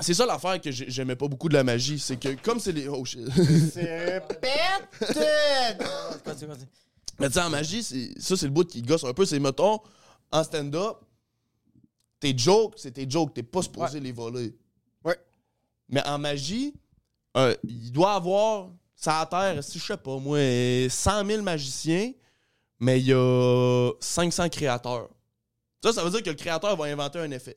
C'est 0.00 0.14
ça 0.14 0.24
l'affaire 0.26 0.60
que 0.60 0.70
j'ai- 0.70 0.88
j'aimais 0.88 1.16
pas 1.16 1.26
beaucoup 1.26 1.48
de 1.48 1.54
la 1.54 1.64
magie. 1.64 1.98
C'est 1.98 2.16
que, 2.18 2.34
comme 2.42 2.60
c'est 2.60 2.72
les. 2.72 2.86
Oh 2.88 3.04
shit. 3.04 3.26
C'est. 3.72 4.22
Mais 7.18 7.26
tu 7.26 7.32
sais, 7.34 7.40
en 7.40 7.50
magie, 7.50 7.82
c'est- 7.82 8.18
ça, 8.20 8.36
c'est 8.36 8.46
le 8.46 8.52
bout 8.52 8.64
qui 8.68 8.80
gosse 8.82 9.02
un 9.04 9.12
peu. 9.12 9.26
C'est, 9.26 9.40
mettons, 9.40 9.80
en 10.30 10.44
stand-up, 10.44 10.98
tes 12.20 12.36
jokes, 12.36 12.74
c'est 12.76 12.92
tes 12.92 13.10
jokes. 13.10 13.34
T'es 13.34 13.42
pas 13.42 13.62
supposé 13.62 13.98
les 14.00 14.12
voler. 14.12 14.56
Ouais. 15.04 15.18
Mais 15.88 16.04
en 16.06 16.18
magie, 16.18 16.74
euh, 17.36 17.54
il 17.64 17.90
doit 17.90 18.14
avoir, 18.14 18.68
ça 18.94 19.20
à 19.20 19.26
terre, 19.26 19.64
si 19.64 19.78
je 19.80 19.84
sais 19.86 19.96
pas, 19.96 20.16
moi, 20.18 20.38
100 20.88 21.24
000 21.26 21.42
magiciens, 21.42 22.12
mais 22.78 23.00
il 23.00 23.06
y 23.06 23.12
a 23.12 23.90
500 24.00 24.48
créateurs. 24.48 25.08
Ça, 25.82 25.92
ça 25.92 26.02
veut 26.04 26.10
dire 26.10 26.22
que 26.22 26.30
le 26.30 26.36
créateur 26.36 26.76
va 26.76 26.84
inventer 26.86 27.18
un 27.18 27.30
effet. 27.30 27.56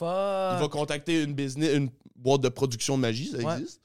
Il 0.00 0.04
va 0.04 0.58
Fuck. 0.60 0.72
contacter 0.72 1.22
une 1.22 1.34
business, 1.34 1.74
une 1.76 1.90
boîte 2.16 2.40
de 2.40 2.48
production 2.48 2.96
de 2.96 3.02
magie, 3.02 3.28
ça 3.30 3.38
Ouais. 3.38 3.58
existe, 3.58 3.80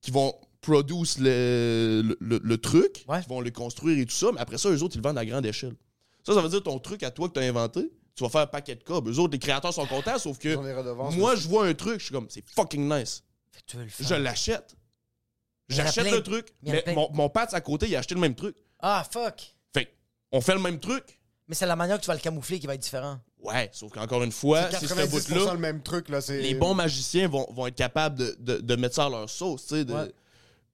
qui 0.00 0.10
vont 0.10 0.34
produce 0.60 1.18
le, 1.18 2.02
le, 2.04 2.16
le- 2.20 2.40
le 2.42 2.58
truc, 2.58 3.04
Ouais. 3.08 3.20
qui 3.22 3.28
vont 3.28 3.40
le 3.40 3.50
construire 3.50 3.98
et 3.98 4.06
tout 4.06 4.14
ça, 4.14 4.28
mais 4.32 4.40
après 4.40 4.56
ça, 4.58 4.70
eux 4.70 4.82
autres, 4.82 4.94
ils 4.96 4.98
le 4.98 5.02
vendent 5.02 5.18
à 5.18 5.24
grande 5.26 5.44
échelle. 5.46 5.74
Ça, 6.26 6.32
ça 6.34 6.40
veut 6.40 6.48
dire 6.48 6.62
ton 6.62 6.78
truc 6.78 7.02
à 7.02 7.10
toi 7.10 7.28
que 7.28 7.34
tu 7.34 7.40
as 7.40 7.42
inventé, 7.42 7.90
tu 8.14 8.22
vas 8.24 8.30
faire 8.30 8.40
un 8.42 8.46
paquet 8.46 8.74
de 8.74 8.82
cob. 8.82 9.08
Eux 9.08 9.18
autres, 9.18 9.32
les 9.32 9.38
créateurs 9.38 9.74
sont 9.74 9.86
contents, 9.86 10.18
sauf 10.18 10.38
que 10.38 10.54
moi, 11.16 11.36
je 11.36 11.48
vois 11.48 11.66
un 11.66 11.74
truc, 11.74 12.00
je 12.00 12.04
suis 12.06 12.14
comme, 12.14 12.26
c'est 12.30 12.44
fucking 12.48 12.88
nice. 12.88 13.22
Fait 13.52 13.60
que 13.60 13.66
tu 13.66 13.76
veux 13.76 13.82
le 13.84 13.88
faire. 13.90 14.06
Je 14.08 14.14
l'achète. 14.14 14.76
J'achète 15.68 16.10
le 16.10 16.22
truc, 16.22 16.48
mais 16.62 16.82
mon, 16.94 17.10
mon 17.12 17.28
pâte 17.28 17.54
à 17.54 17.60
côté, 17.60 17.86
il 17.88 17.96
a 17.96 17.98
acheté 18.00 18.14
le 18.14 18.20
même 18.20 18.34
truc. 18.34 18.54
Ah, 18.80 19.06
fuck. 19.10 19.54
Fait 19.72 19.94
on 20.32 20.40
fait 20.40 20.54
le 20.54 20.60
même 20.60 20.78
truc. 20.80 21.18
Mais 21.48 21.54
c'est 21.54 21.66
la 21.66 21.76
manière 21.76 21.96
que 21.98 22.02
tu 22.02 22.06
vas 22.08 22.14
le 22.14 22.20
camoufler 22.20 22.58
qui 22.58 22.66
va 22.66 22.74
être 22.74 22.80
différent. 22.82 23.18
Ouais, 23.40 23.68
sauf 23.72 23.92
qu'encore 23.92 24.22
une 24.22 24.32
fois, 24.32 24.70
C'est 24.70 24.86
ce 24.86 24.94
90% 24.94 25.08
bout-là. 25.34 25.52
le 25.52 25.58
même 25.58 25.82
truc, 25.82 26.08
là. 26.08 26.20
les 26.30 26.54
bons 26.54 26.72
magiciens 26.74 27.28
vont, 27.28 27.46
vont 27.52 27.66
être 27.66 27.74
capables 27.76 28.18
de, 28.18 28.36
de- 28.40 28.60
de 28.60 28.76
mettre 28.76 28.94
ça 28.94 29.04
à 29.06 29.10
leur 29.10 29.28
sauce, 29.28 29.70
Ouais. 29.70 29.84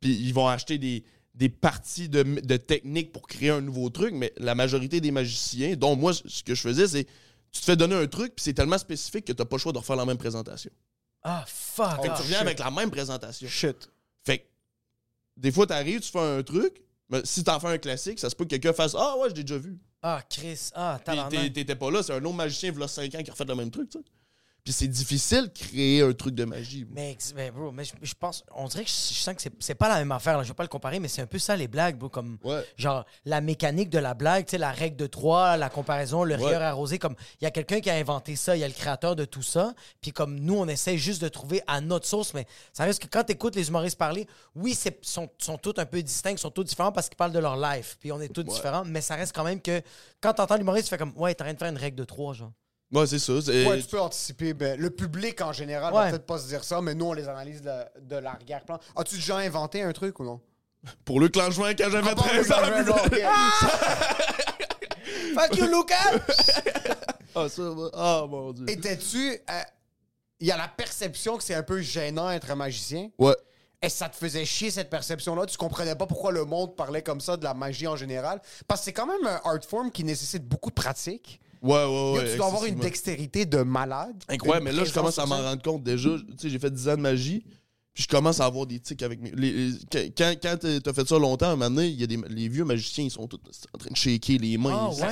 Puis 0.00 0.14
ils 0.14 0.32
vont 0.32 0.46
acheter 0.46 0.78
des, 0.78 1.04
des 1.34 1.48
parties 1.48 2.08
de, 2.08 2.22
de 2.22 2.56
techniques 2.56 3.12
pour 3.12 3.26
créer 3.26 3.50
un 3.50 3.60
nouveau 3.60 3.90
truc, 3.90 4.14
mais 4.14 4.32
la 4.36 4.54
majorité 4.54 5.00
des 5.00 5.10
magiciens, 5.10 5.74
dont 5.76 5.96
moi, 5.96 6.12
ce 6.14 6.42
que 6.44 6.54
je 6.54 6.62
faisais, 6.62 6.86
c'est 6.86 7.04
tu 7.52 7.60
te 7.60 7.64
fais 7.64 7.76
donner 7.76 7.96
un 7.96 8.06
truc, 8.06 8.36
puis 8.36 8.42
c'est 8.44 8.54
tellement 8.54 8.78
spécifique 8.78 9.24
que 9.24 9.32
t'as 9.32 9.44
pas 9.44 9.56
le 9.56 9.60
choix 9.60 9.72
de 9.72 9.78
refaire 9.78 9.96
la 9.96 10.04
même 10.06 10.16
présentation. 10.18 10.70
Ah, 11.22 11.44
fuck. 11.48 12.00
Fait 12.02 12.08
que 12.08 12.12
Ah, 12.12 12.16
tu 12.16 12.22
reviens 12.22 12.38
shit. 12.38 12.46
avec 12.46 12.58
la 12.60 12.70
même 12.70 12.90
présentation. 12.92 13.48
Shit. 13.48 13.90
Fait 14.24 14.38
que 14.38 14.44
des 15.36 15.50
fois, 15.50 15.66
t'arrives, 15.66 16.00
tu 16.00 16.10
fais 16.12 16.20
un 16.20 16.42
truc, 16.44 16.80
mais 17.08 17.20
si 17.24 17.42
t'en 17.42 17.58
fais 17.58 17.66
un 17.66 17.78
classique, 17.78 18.20
ça 18.20 18.30
se 18.30 18.36
peut 18.36 18.44
que 18.44 18.50
quelqu'un 18.50 18.72
fasse 18.72 18.94
Ah 18.96 19.16
ouais, 19.18 19.28
je 19.30 19.34
l'ai 19.34 19.42
déjà 19.42 19.58
vu. 19.58 19.76
Ah, 20.02 20.22
Chris. 20.28 20.70
Ah, 20.74 20.98
Puis 21.04 21.16
tabarnak. 21.16 21.52
t'étais 21.52 21.76
pas 21.76 21.90
là, 21.90 22.02
c'est 22.02 22.14
un 22.14 22.24
autre 22.24 22.34
magicien, 22.34 22.70
il 22.70 22.88
5 22.88 23.14
ans, 23.14 23.22
qui 23.22 23.30
a 23.30 23.32
refait 23.32 23.44
le 23.44 23.54
même 23.54 23.70
truc, 23.70 23.90
tu 23.90 23.98
sais. 23.98 24.04
Puis 24.64 24.72
c'est 24.72 24.88
difficile 24.88 25.44
de 25.44 25.58
créer 25.58 26.02
un 26.02 26.12
truc 26.12 26.34
de 26.34 26.44
magie. 26.44 26.86
Mais, 26.90 27.16
mais 27.34 27.50
bro, 27.50 27.72
mais 27.72 27.84
je, 27.84 27.92
je 28.02 28.14
pense, 28.14 28.44
on 28.54 28.66
dirait 28.68 28.84
que 28.84 28.90
je, 28.90 28.94
je 29.14 29.18
sens 29.18 29.34
que 29.34 29.42
c'est- 29.42 29.52
c'est 29.58 29.74
pas 29.74 29.88
la 29.88 29.96
même 29.96 30.12
affaire. 30.12 30.36
Là. 30.36 30.42
Je 30.42 30.48
vais 30.48 30.54
pas 30.54 30.62
le 30.62 30.68
comparer, 30.68 31.00
mais 31.00 31.08
c'est 31.08 31.22
un 31.22 31.26
peu 31.26 31.38
ça 31.38 31.56
les 31.56 31.68
blagues, 31.68 31.96
bro. 31.96 32.08
Comme, 32.08 32.38
Ouais. 32.44 32.64
genre, 32.76 33.04
la 33.24 33.40
mécanique 33.40 33.90
de 33.90 33.98
la 33.98 34.14
blague, 34.14 34.44
tu 34.46 34.50
sais, 34.52 34.58
la 34.58 34.70
règle 34.72 34.96
de 34.96 35.06
3, 35.06 35.56
la 35.56 35.70
comparaison, 35.70 36.24
le 36.24 36.36
Ouais. 36.36 36.46
rieur 36.48 36.62
arrosé. 36.62 36.98
Comme, 36.98 37.14
il 37.40 37.44
y 37.44 37.46
a 37.46 37.50
quelqu'un 37.50 37.80
qui 37.80 37.90
a 37.90 37.94
inventé 37.94 38.36
ça, 38.36 38.56
il 38.56 38.60
y 38.60 38.64
a 38.64 38.68
le 38.68 38.74
créateur 38.74 39.16
de 39.16 39.24
tout 39.24 39.42
ça. 39.42 39.74
Puis 40.00 40.12
comme 40.12 40.38
nous, 40.38 40.54
on 40.56 40.68
essaie 40.68 40.98
juste 40.98 41.22
de 41.22 41.28
trouver 41.28 41.62
à 41.66 41.80
notre 41.80 42.06
sauce, 42.06 42.34
mais 42.34 42.46
ça 42.72 42.84
reste 42.84 43.02
que 43.02 43.08
quand 43.08 43.24
tu 43.24 43.32
écoutes 43.32 43.56
les 43.56 43.68
humoristes 43.68 43.98
parler, 43.98 44.26
oui, 44.54 44.76
ils 44.84 44.92
sont, 45.02 45.28
sont 45.38 45.56
tous 45.58 45.74
un 45.78 45.86
peu 45.86 46.02
distincts, 46.02 46.36
sont 46.36 46.50
tous 46.50 46.64
différents 46.64 46.92
parce 46.92 47.08
qu'ils 47.08 47.16
parlent 47.16 47.32
de 47.32 47.38
leur 47.38 47.56
life. 47.56 47.96
Puis 48.00 48.12
on 48.12 48.20
est 48.20 48.28
tous 48.28 48.42
différents, 48.44 48.84
mais 48.84 49.00
ça 49.00 49.14
reste 49.14 49.34
quand 49.34 49.44
même 49.44 49.60
que 49.60 49.80
quand 50.20 50.34
t'entends 50.34 50.56
l'humoriste, 50.56 50.84
tu 50.86 50.90
fais 50.90 50.98
comme, 50.98 51.12
ouais, 51.16 51.34
t'es 51.34 51.42
en 51.42 51.46
train 51.46 51.54
de 51.54 51.58
faire 51.58 51.68
une 51.68 51.76
règle 51.78 51.96
de 51.96 52.04
3, 52.04 52.34
genre. 52.34 52.52
Ouais, 52.92 53.06
c'est 53.06 53.18
ça. 53.20 53.32
Ouais, 53.34 53.80
tu 53.80 53.86
peux 53.88 54.00
anticiper. 54.00 54.52
Ben, 54.54 54.78
le 54.80 54.90
public 54.90 55.40
en 55.42 55.52
général 55.52 55.92
Ouais. 55.94 56.04
va 56.04 56.10
peut-être 56.10 56.26
pas 56.26 56.38
se 56.38 56.48
dire 56.48 56.64
ça, 56.64 56.80
mais 56.80 56.94
nous, 56.94 57.06
on 57.06 57.12
les 57.12 57.28
analyse 57.28 57.62
de, 57.62 57.70
de 58.00 58.16
l'arrière-plan. 58.16 58.78
As-tu 58.96 59.14
déjà 59.16 59.36
inventé 59.38 59.82
un 59.82 59.92
truc 59.92 60.18
ou 60.18 60.24
non? 60.24 60.40
Pour 61.04 61.20
le 61.20 61.28
clan 61.28 61.50
juin, 61.50 61.74
quand 61.74 61.88
j'avais 61.90 62.10
Ah, 62.10 62.14
bon, 62.14 62.22
13 62.22 62.48
le 62.48 62.92
ans. 62.92 62.96
Fuck 65.34 65.56
you, 65.56 65.66
Lucas! 65.66 66.18
Ah, 67.32 67.48
ça, 67.48 67.62
va. 67.62 67.90
Ah, 67.94 68.24
mon 68.28 68.52
Dieu. 68.52 68.68
Étais-tu. 68.68 69.30
euh, 69.48 69.60
Il 70.40 70.48
y 70.48 70.50
a 70.50 70.56
la 70.56 70.66
perception 70.66 71.36
que 71.36 71.44
c'est 71.44 71.54
un 71.54 71.62
peu 71.62 71.80
gênant 71.80 72.28
être 72.28 72.50
un 72.50 72.56
magicien? 72.56 73.08
Ouais. 73.18 73.36
Que 73.80 73.88
ça 73.88 74.08
te 74.08 74.16
faisait 74.16 74.44
chier 74.44 74.72
cette 74.72 74.90
perception-là? 74.90 75.46
Tu 75.46 75.56
comprenais 75.56 75.94
pas 75.94 76.08
pourquoi 76.08 76.32
le 76.32 76.44
monde 76.44 76.74
parlait 76.74 77.02
comme 77.02 77.20
ça 77.20 77.36
de 77.36 77.44
la 77.44 77.54
magie 77.54 77.86
en 77.86 77.94
général? 77.94 78.42
Parce 78.66 78.80
que 78.80 78.86
c'est 78.86 78.92
quand 78.92 79.06
même 79.06 79.24
un 79.24 79.40
art 79.44 79.62
form 79.64 79.92
qui 79.92 80.02
nécessite 80.02 80.44
beaucoup 80.44 80.70
de 80.70 80.74
pratique. 80.74 81.40
Ouais, 81.62 81.72
ouais, 81.84 82.12
ouais. 82.18 82.30
tu 82.32 82.36
dois 82.36 82.46
avoir 82.46 82.64
une 82.64 82.76
dextérité 82.76 83.44
de 83.46 83.58
malade. 83.62 84.16
Incroyable, 84.28 84.64
mais 84.64 84.72
là, 84.72 84.84
je 84.84 84.92
commence 84.92 85.18
à 85.18 85.26
m'en 85.26 85.42
rendre 85.42 85.62
compte 85.62 85.82
déjà. 85.82 86.10
Tu 86.10 86.34
sais, 86.38 86.50
j'ai 86.50 86.58
fait 86.58 86.70
10 86.70 86.88
ans 86.88 86.96
de 86.96 87.02
magie. 87.02 87.44
Puis 87.92 88.04
je 88.04 88.08
commence 88.08 88.38
à 88.40 88.46
avoir 88.46 88.66
des 88.66 88.78
tics 88.78 89.02
avec 89.02 89.20
mes. 89.20 89.32
les- 89.32 89.52
les- 89.52 90.12
quand 90.16 90.32
quand- 90.40 90.80
t'as 90.82 90.92
fait 90.92 91.08
ça 91.08 91.18
longtemps, 91.18 91.46
à 91.46 91.50
un 91.50 91.56
moment 91.56 91.70
donné, 91.74 91.88
il 91.88 92.00
y 92.00 92.04
a 92.04 92.06
des, 92.06 92.18
les 92.28 92.48
vieux 92.48 92.64
magiciens, 92.64 93.02
ils 93.04 93.10
sont 93.10 93.26
tous 93.26 93.38
en 93.74 93.78
train 93.78 93.90
de 93.90 93.96
shaker 93.96 94.38
les 94.38 94.56
mains. 94.58 94.88
Ah, 94.88 94.90
Ils- 94.96 95.02
ouais? 95.02 95.08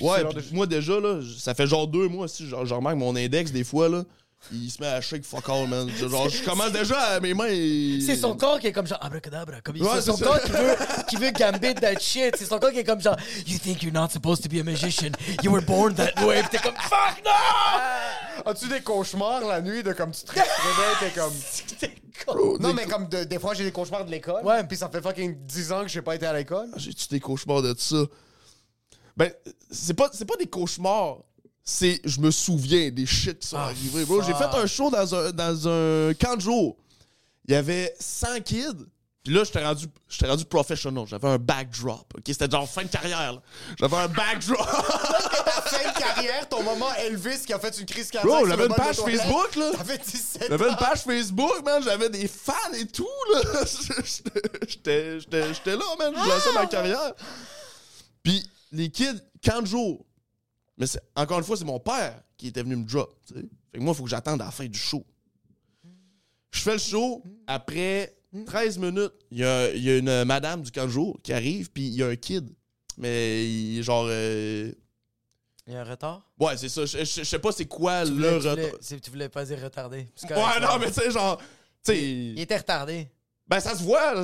Ouais, 0.00 0.24
puis 0.36 0.48
de- 0.50 0.54
moi 0.54 0.66
déjà, 0.66 1.00
là, 1.00 1.20
ça 1.38 1.54
fait 1.54 1.66
genre 1.66 1.88
deux 1.88 2.06
mois 2.08 2.28
si 2.28 2.44
je, 2.46 2.50
je 2.64 2.72
remarque 2.74 2.96
mon 2.96 3.16
index 3.16 3.50
des 3.50 3.64
fois, 3.64 3.88
là, 3.88 4.04
il 4.52 4.70
se 4.70 4.80
met 4.80 4.88
à 4.88 5.00
shake 5.00 5.24
fuck 5.24 5.48
all, 5.48 5.66
man. 5.68 5.88
Genre, 5.96 6.28
je 6.28 6.42
commence 6.44 6.72
déjà 6.72 6.98
à 6.98 7.20
mes 7.20 7.34
mains. 7.34 7.46
et- 7.48 8.00
C'est 8.00 8.16
son 8.16 8.36
corps 8.36 8.58
qui 8.58 8.66
est 8.68 8.72
comme 8.72 8.86
genre 8.86 8.98
abracadabra. 9.02 9.60
Comme 9.60 9.76
il- 9.76 9.82
Ouais, 9.82 9.90
c'est 9.96 10.10
son 10.10 10.16
corps 10.16 10.40
qui 10.40 10.50
veut, 10.52 10.76
qui 11.08 11.16
veut 11.16 11.30
gambit 11.32 11.74
that 11.74 11.98
shit. 12.00 12.34
C'est 12.36 12.46
son 12.46 12.58
corps 12.58 12.70
qui 12.72 12.78
est 12.78 12.84
comme 12.84 13.00
genre 13.00 13.16
You 13.46 13.58
think 13.58 13.82
you're 13.82 13.92
not 13.92 14.08
supposed 14.10 14.42
to 14.42 14.48
be 14.48 14.60
a 14.60 14.64
magician. 14.64 15.12
You 15.42 15.52
were 15.52 15.64
born 15.64 15.94
that 15.94 16.14
way. 16.26 16.42
T'es 16.50 16.58
comme 16.58 16.74
Fuck 16.74 17.22
no! 17.24 18.50
As-tu 18.50 18.68
des 18.68 18.80
cauchemars 18.80 19.42
la 19.46 19.60
nuit 19.60 19.82
de 19.82 19.92
comme 19.92 20.12
tu 20.12 20.22
te 20.24 20.32
réveilles, 20.32 20.96
t'es 21.00 21.10
comme. 21.20 21.32
Non, 22.60 22.74
mais 22.74 22.84
comme 22.86 23.08
de- 23.08 23.24
des 23.24 23.38
fois, 23.38 23.54
j'ai 23.54 23.64
des 23.64 23.72
cauchemars 23.72 24.04
de 24.04 24.10
l'école. 24.10 24.44
Ouais. 24.44 24.62
Puis 24.64 24.76
ça 24.76 24.88
fait 24.90 25.00
fucking 25.00 25.36
10 25.46 25.72
ans 25.72 25.82
que 25.82 25.88
j'ai 25.88 26.02
pas 26.02 26.14
été 26.14 26.26
à 26.26 26.32
l'école. 26.34 26.68
Ah, 26.72 26.76
J'ai-tu 26.78 27.08
des 27.08 27.20
cauchemars 27.20 27.62
de 27.62 27.74
ça? 27.78 27.96
Ben, 29.16 29.30
c'est 29.70 29.94
pas, 29.94 30.10
c'est 30.12 30.24
pas 30.26 30.36
des 30.36 30.46
cauchemars. 30.46 31.18
C'est, 31.72 32.00
je 32.04 32.20
me 32.20 32.32
souviens 32.32 32.90
des 32.90 33.06
shit 33.06 33.38
qui 33.38 33.46
sont 33.46 33.56
Ah, 33.56 33.66
arrivés. 33.66 34.04
Bro, 34.04 34.22
j'ai 34.22 34.34
fait 34.34 34.42
un 34.52 34.66
show 34.66 34.90
dans 34.90 35.14
un, 35.14 35.30
dans 35.30 35.68
un 35.68 36.14
camp 36.14 36.34
de 36.34 36.40
jour. 36.40 36.76
Il 37.46 37.54
y 37.54 37.56
avait 37.56 37.94
100 38.00 38.40
kids. 38.44 38.86
Puis 39.22 39.32
là, 39.34 39.44
j'étais 39.44 39.64
rendu, 39.64 39.86
j'étais 40.08 40.26
rendu 40.26 40.44
professional. 40.46 41.04
J'avais 41.06 41.28
un 41.28 41.38
backdrop. 41.38 42.12
OK? 42.16 42.22
C'était 42.26 42.50
genre 42.50 42.68
fin 42.68 42.82
de 42.82 42.88
carrière. 42.88 43.34
là. 43.34 43.42
J'avais 43.78 43.96
un 43.98 44.08
backdrop. 44.08 44.58
Ta 45.44 45.62
fin 45.62 45.92
de 45.92 45.98
carrière, 45.98 46.48
ton 46.48 46.62
moment 46.64 46.92
Elvis 46.94 47.44
qui 47.46 47.52
a 47.52 47.58
fait 47.60 47.78
une 47.78 47.86
crise 47.86 48.10
cardiaque. 48.10 48.34
Bro, 48.36 48.48
j'avais 48.48 48.66
une 48.66 48.74
page. 48.74 48.96
Facebook, 48.96 49.56
là. 49.56 49.70
T'avais 49.76 49.98
17 49.98 50.46
J'avais 50.48 50.68
une 50.70 50.76
page 50.76 51.02
Facebook, 51.02 51.64
man. 51.64 51.82
J'avais 51.84 52.08
des 52.10 52.26
fans 52.26 52.54
et 52.76 52.86
tout, 52.86 53.06
là. 53.32 53.40
J'étais 54.66 55.20
j'étais- 55.20 55.54
j'étais 55.54 55.76
là, 55.76 55.84
man. 55.98 56.12
Je 56.16 56.28
lançais 56.28 56.52
ma 56.54 56.66
carrière. 56.66 57.12
Puis 58.24 58.44
les 58.72 58.90
kids, 58.90 59.20
40 59.42 59.66
jours. 59.66 60.04
Mais 60.80 60.86
encore 61.14 61.38
une 61.38 61.44
fois, 61.44 61.56
c'est 61.56 61.64
mon 61.64 61.78
père 61.78 62.20
qui 62.36 62.48
était 62.48 62.62
venu 62.62 62.74
me 62.74 62.84
drop. 62.84 63.14
Fait 63.32 63.78
que 63.78 63.82
moi, 63.82 63.92
il 63.92 63.96
faut 63.96 64.02
que 64.04 64.10
j'attende 64.10 64.40
à 64.42 64.46
la 64.46 64.50
fin 64.50 64.66
du 64.66 64.78
show. 64.78 65.06
Je 66.50 66.58
fais 66.60 66.72
le 66.72 66.78
show. 66.78 67.22
Après 67.46 68.16
13 68.46 68.78
minutes, 68.78 69.12
il 69.30 69.38
y 69.38 69.44
a, 69.44 69.70
y 69.76 69.90
a 69.90 69.98
une 69.98 70.24
madame 70.24 70.62
du 70.62 70.70
camp 70.72 70.84
de 70.86 70.90
jour 70.90 71.20
qui 71.22 71.32
arrive, 71.32 71.70
puis 71.70 71.86
il 71.86 71.94
y 71.94 72.02
a 72.02 72.08
un 72.08 72.16
kid. 72.16 72.48
Mais 72.96 73.46
il 73.48 73.78
est 73.78 73.82
genre. 73.82 74.06
euh, 74.08 74.72
Il 75.66 75.74
y 75.74 75.76
a 75.76 75.80
un 75.82 75.84
retard? 75.84 76.28
Ouais, 76.38 76.56
c'est 76.56 76.68
ça. 76.68 76.84
Je 76.86 76.98
je- 76.98 77.04
je 77.04 77.24
sais 77.24 77.38
pas 77.38 77.52
c'est 77.52 77.66
quoi 77.66 78.04
Tu 78.04 78.10
le 78.10 78.14
voulais, 78.16 78.36
retard. 78.50 78.56
tu 79.02 79.10
voulais 79.10 79.28
pas 79.28 79.44
dire 79.44 79.60
retardé. 79.62 80.08
Ouais, 80.28 80.60
non, 80.60 80.68
ça. 80.68 80.78
mais 80.80 80.86
tu 80.90 80.94
sais, 81.00 81.10
genre. 81.10 81.40
Il 81.88 82.40
était 82.40 82.56
retardé. 82.56 83.08
Ben, 83.46 83.58
ça 83.60 83.74
se 83.76 83.82
voit, 83.82 84.14
là. 84.14 84.22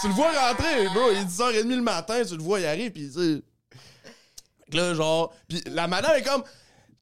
Tu 0.00 0.08
le 0.08 0.12
vois 0.14 0.30
rentrer, 0.32 0.84
bro. 0.94 1.10
Il 1.12 1.18
est 1.18 1.24
10h30 1.24 1.68
le 1.76 1.82
matin, 1.82 2.22
tu 2.24 2.36
le 2.36 2.42
vois, 2.42 2.60
il 2.60 2.66
arrive, 2.66 2.90
pis 2.92 3.06
tu 3.06 3.12
sais. 3.12 3.42
Fait 3.72 3.80
que 3.80 4.53
Là, 4.72 4.94
genre. 4.94 5.32
Pis 5.48 5.62
la 5.66 5.86
madame 5.86 6.16
est 6.16 6.22
comme. 6.22 6.42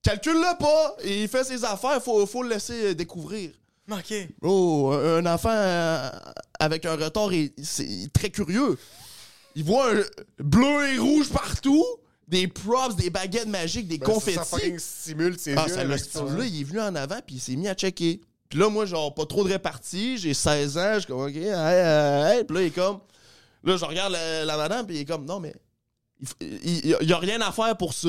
Calcule-le 0.03 0.59
pas, 0.59 0.97
et 1.05 1.23
il 1.23 1.29
fait 1.29 1.45
ses 1.45 1.65
affaires, 1.65 2.03
faut, 2.03 2.27
faut 2.27 2.43
le 2.43 2.49
laisser 2.49 2.87
euh, 2.87 2.95
découvrir. 2.95 3.53
OK. 3.89 4.13
Bro, 4.41 4.93
un 4.95 5.25
enfant 5.27 5.53
euh, 5.53 6.11
avec 6.59 6.85
un 6.87 6.97
retard, 6.97 7.33
est, 7.33 7.53
c'est 7.63 8.11
très 8.13 8.31
curieux. 8.31 8.77
Il 9.55 9.63
voit 9.63 9.93
un 9.93 10.01
bleu 10.43 10.89
et 10.95 10.99
rouge 10.99 11.29
partout, 11.31 11.85
des 12.27 12.49
props, 12.49 12.97
des 12.97 13.11
baguettes 13.11 13.47
magiques, 13.47 13.87
des 13.87 13.99
Ben, 13.99 14.07
ça, 14.07 14.13
confettis. 14.13 14.39
Ça 14.39 14.45
fucking 14.45 14.79
stimule 14.81 15.39
ses 15.39 15.55
Ah, 15.57 15.67
yeux. 15.69 15.75
ça 15.75 15.81
avec 15.83 15.99
ça. 16.01 16.05
stimulé. 16.25 16.49
Il 16.49 16.61
est 16.63 16.65
venu 16.65 16.81
en 16.81 16.95
avant, 16.97 17.21
puis 17.25 17.37
il 17.37 17.41
s'est 17.41 17.55
mis 17.55 17.69
à 17.69 17.75
checker. 17.75 18.21
Puis 18.49 18.59
là, 18.59 18.69
moi, 18.69 18.87
genre, 18.87 19.15
pas 19.15 19.27
trop 19.27 19.45
de 19.45 19.53
répartie. 19.53 20.19
J'ai 20.19 20.35
16 20.35 20.79
ans. 20.79 20.95
Je 20.95 20.99
suis 21.01 21.07
comme, 21.07 21.21
OK, 21.23 21.37
hey, 21.37 21.45
hey, 21.45 22.39
hey. 22.39 22.45
Puis 22.45 22.57
là, 22.57 22.63
il 22.63 22.67
est 22.67 22.71
comme... 22.71 22.99
Là, 23.63 23.77
je 23.77 23.85
regarde 23.85 24.13
la, 24.15 24.45
la 24.45 24.57
madame, 24.57 24.85
puis 24.85 24.97
il 24.97 25.01
est 25.03 25.05
comme, 25.05 25.25
non, 25.27 25.39
mais... 25.39 25.55
Il, 26.23 26.29
f- 26.29 26.61
il- 26.65 26.97
il 27.01 27.09
y 27.09 27.13
a 27.13 27.19
rien 27.19 27.41
à 27.41 27.51
faire 27.51 27.77
pour 27.77 27.93
ça. 27.95 28.09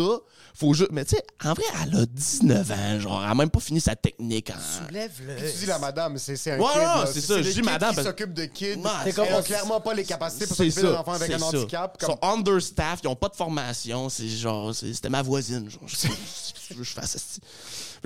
Faut 0.53 0.71
juste... 0.75 0.91
Mais 0.91 1.03
tu 1.03 1.15
sais, 1.15 1.23
en 1.43 1.53
vrai, 1.55 1.63
elle 1.83 1.95
a 2.01 2.05
19 2.05 2.71
ans, 2.71 2.99
genre. 2.99 3.23
Elle 3.23 3.31
a 3.31 3.33
même 3.33 3.49
pas 3.49 3.59
fini 3.59 3.81
sa 3.81 3.95
technique. 3.95 4.51
en- 4.51 4.85
Soulève-le. 4.87 5.35
Tu 5.51 5.57
dis 5.61 5.65
la 5.65 5.79
madame, 5.79 6.19
c'est 6.19 6.35
c'est 6.35 6.51
un 6.51 6.59
Ouais, 6.59 6.67
kid. 6.71 6.77
ouais, 6.77 6.83
là. 6.83 7.05
c'est 7.11 7.21
ça, 7.21 7.41
je 7.41 7.49
dis 7.49 7.61
madame 7.63 7.89
qui 7.89 7.95
parce- 7.95 8.07
s'occupent 8.07 8.33
de 8.35 8.45
kids. 8.45 8.75
Ouais, 8.75 8.89
Ils 9.07 9.13
c'est 9.13 9.19
ont 9.19 9.25
comme- 9.25 9.43
clairement 9.43 9.81
pas 9.81 9.95
les 9.95 10.03
capacités 10.03 10.45
pour 10.45 10.55
C'est 10.55 10.69
s'occuper 10.69 10.91
d'un 10.93 10.99
enfant 10.99 11.13
avec 11.13 11.31
un 11.31 11.39
ça. 11.39 11.45
handicap. 11.47 11.97
Ils 11.99 12.05
Comme... 12.05 12.15
sont 12.15 12.19
understaffed, 12.21 13.03
ils 13.03 13.07
ont 13.07 13.15
pas 13.15 13.29
de 13.29 13.35
formation. 13.35 14.09
C'est 14.09 14.27
genre, 14.27 14.75
c'était 14.75 15.09
ma 15.09 15.23
voisine. 15.23 15.67
Genre, 15.67 15.81
je 15.87 15.95
sais 15.95 16.07
pas 16.09 16.13
ce 16.35 16.53
que 16.53 16.59
tu 16.67 16.73
veux 16.75 16.79
que 16.83 16.87
je 16.87 16.93
fasse. 16.93 17.39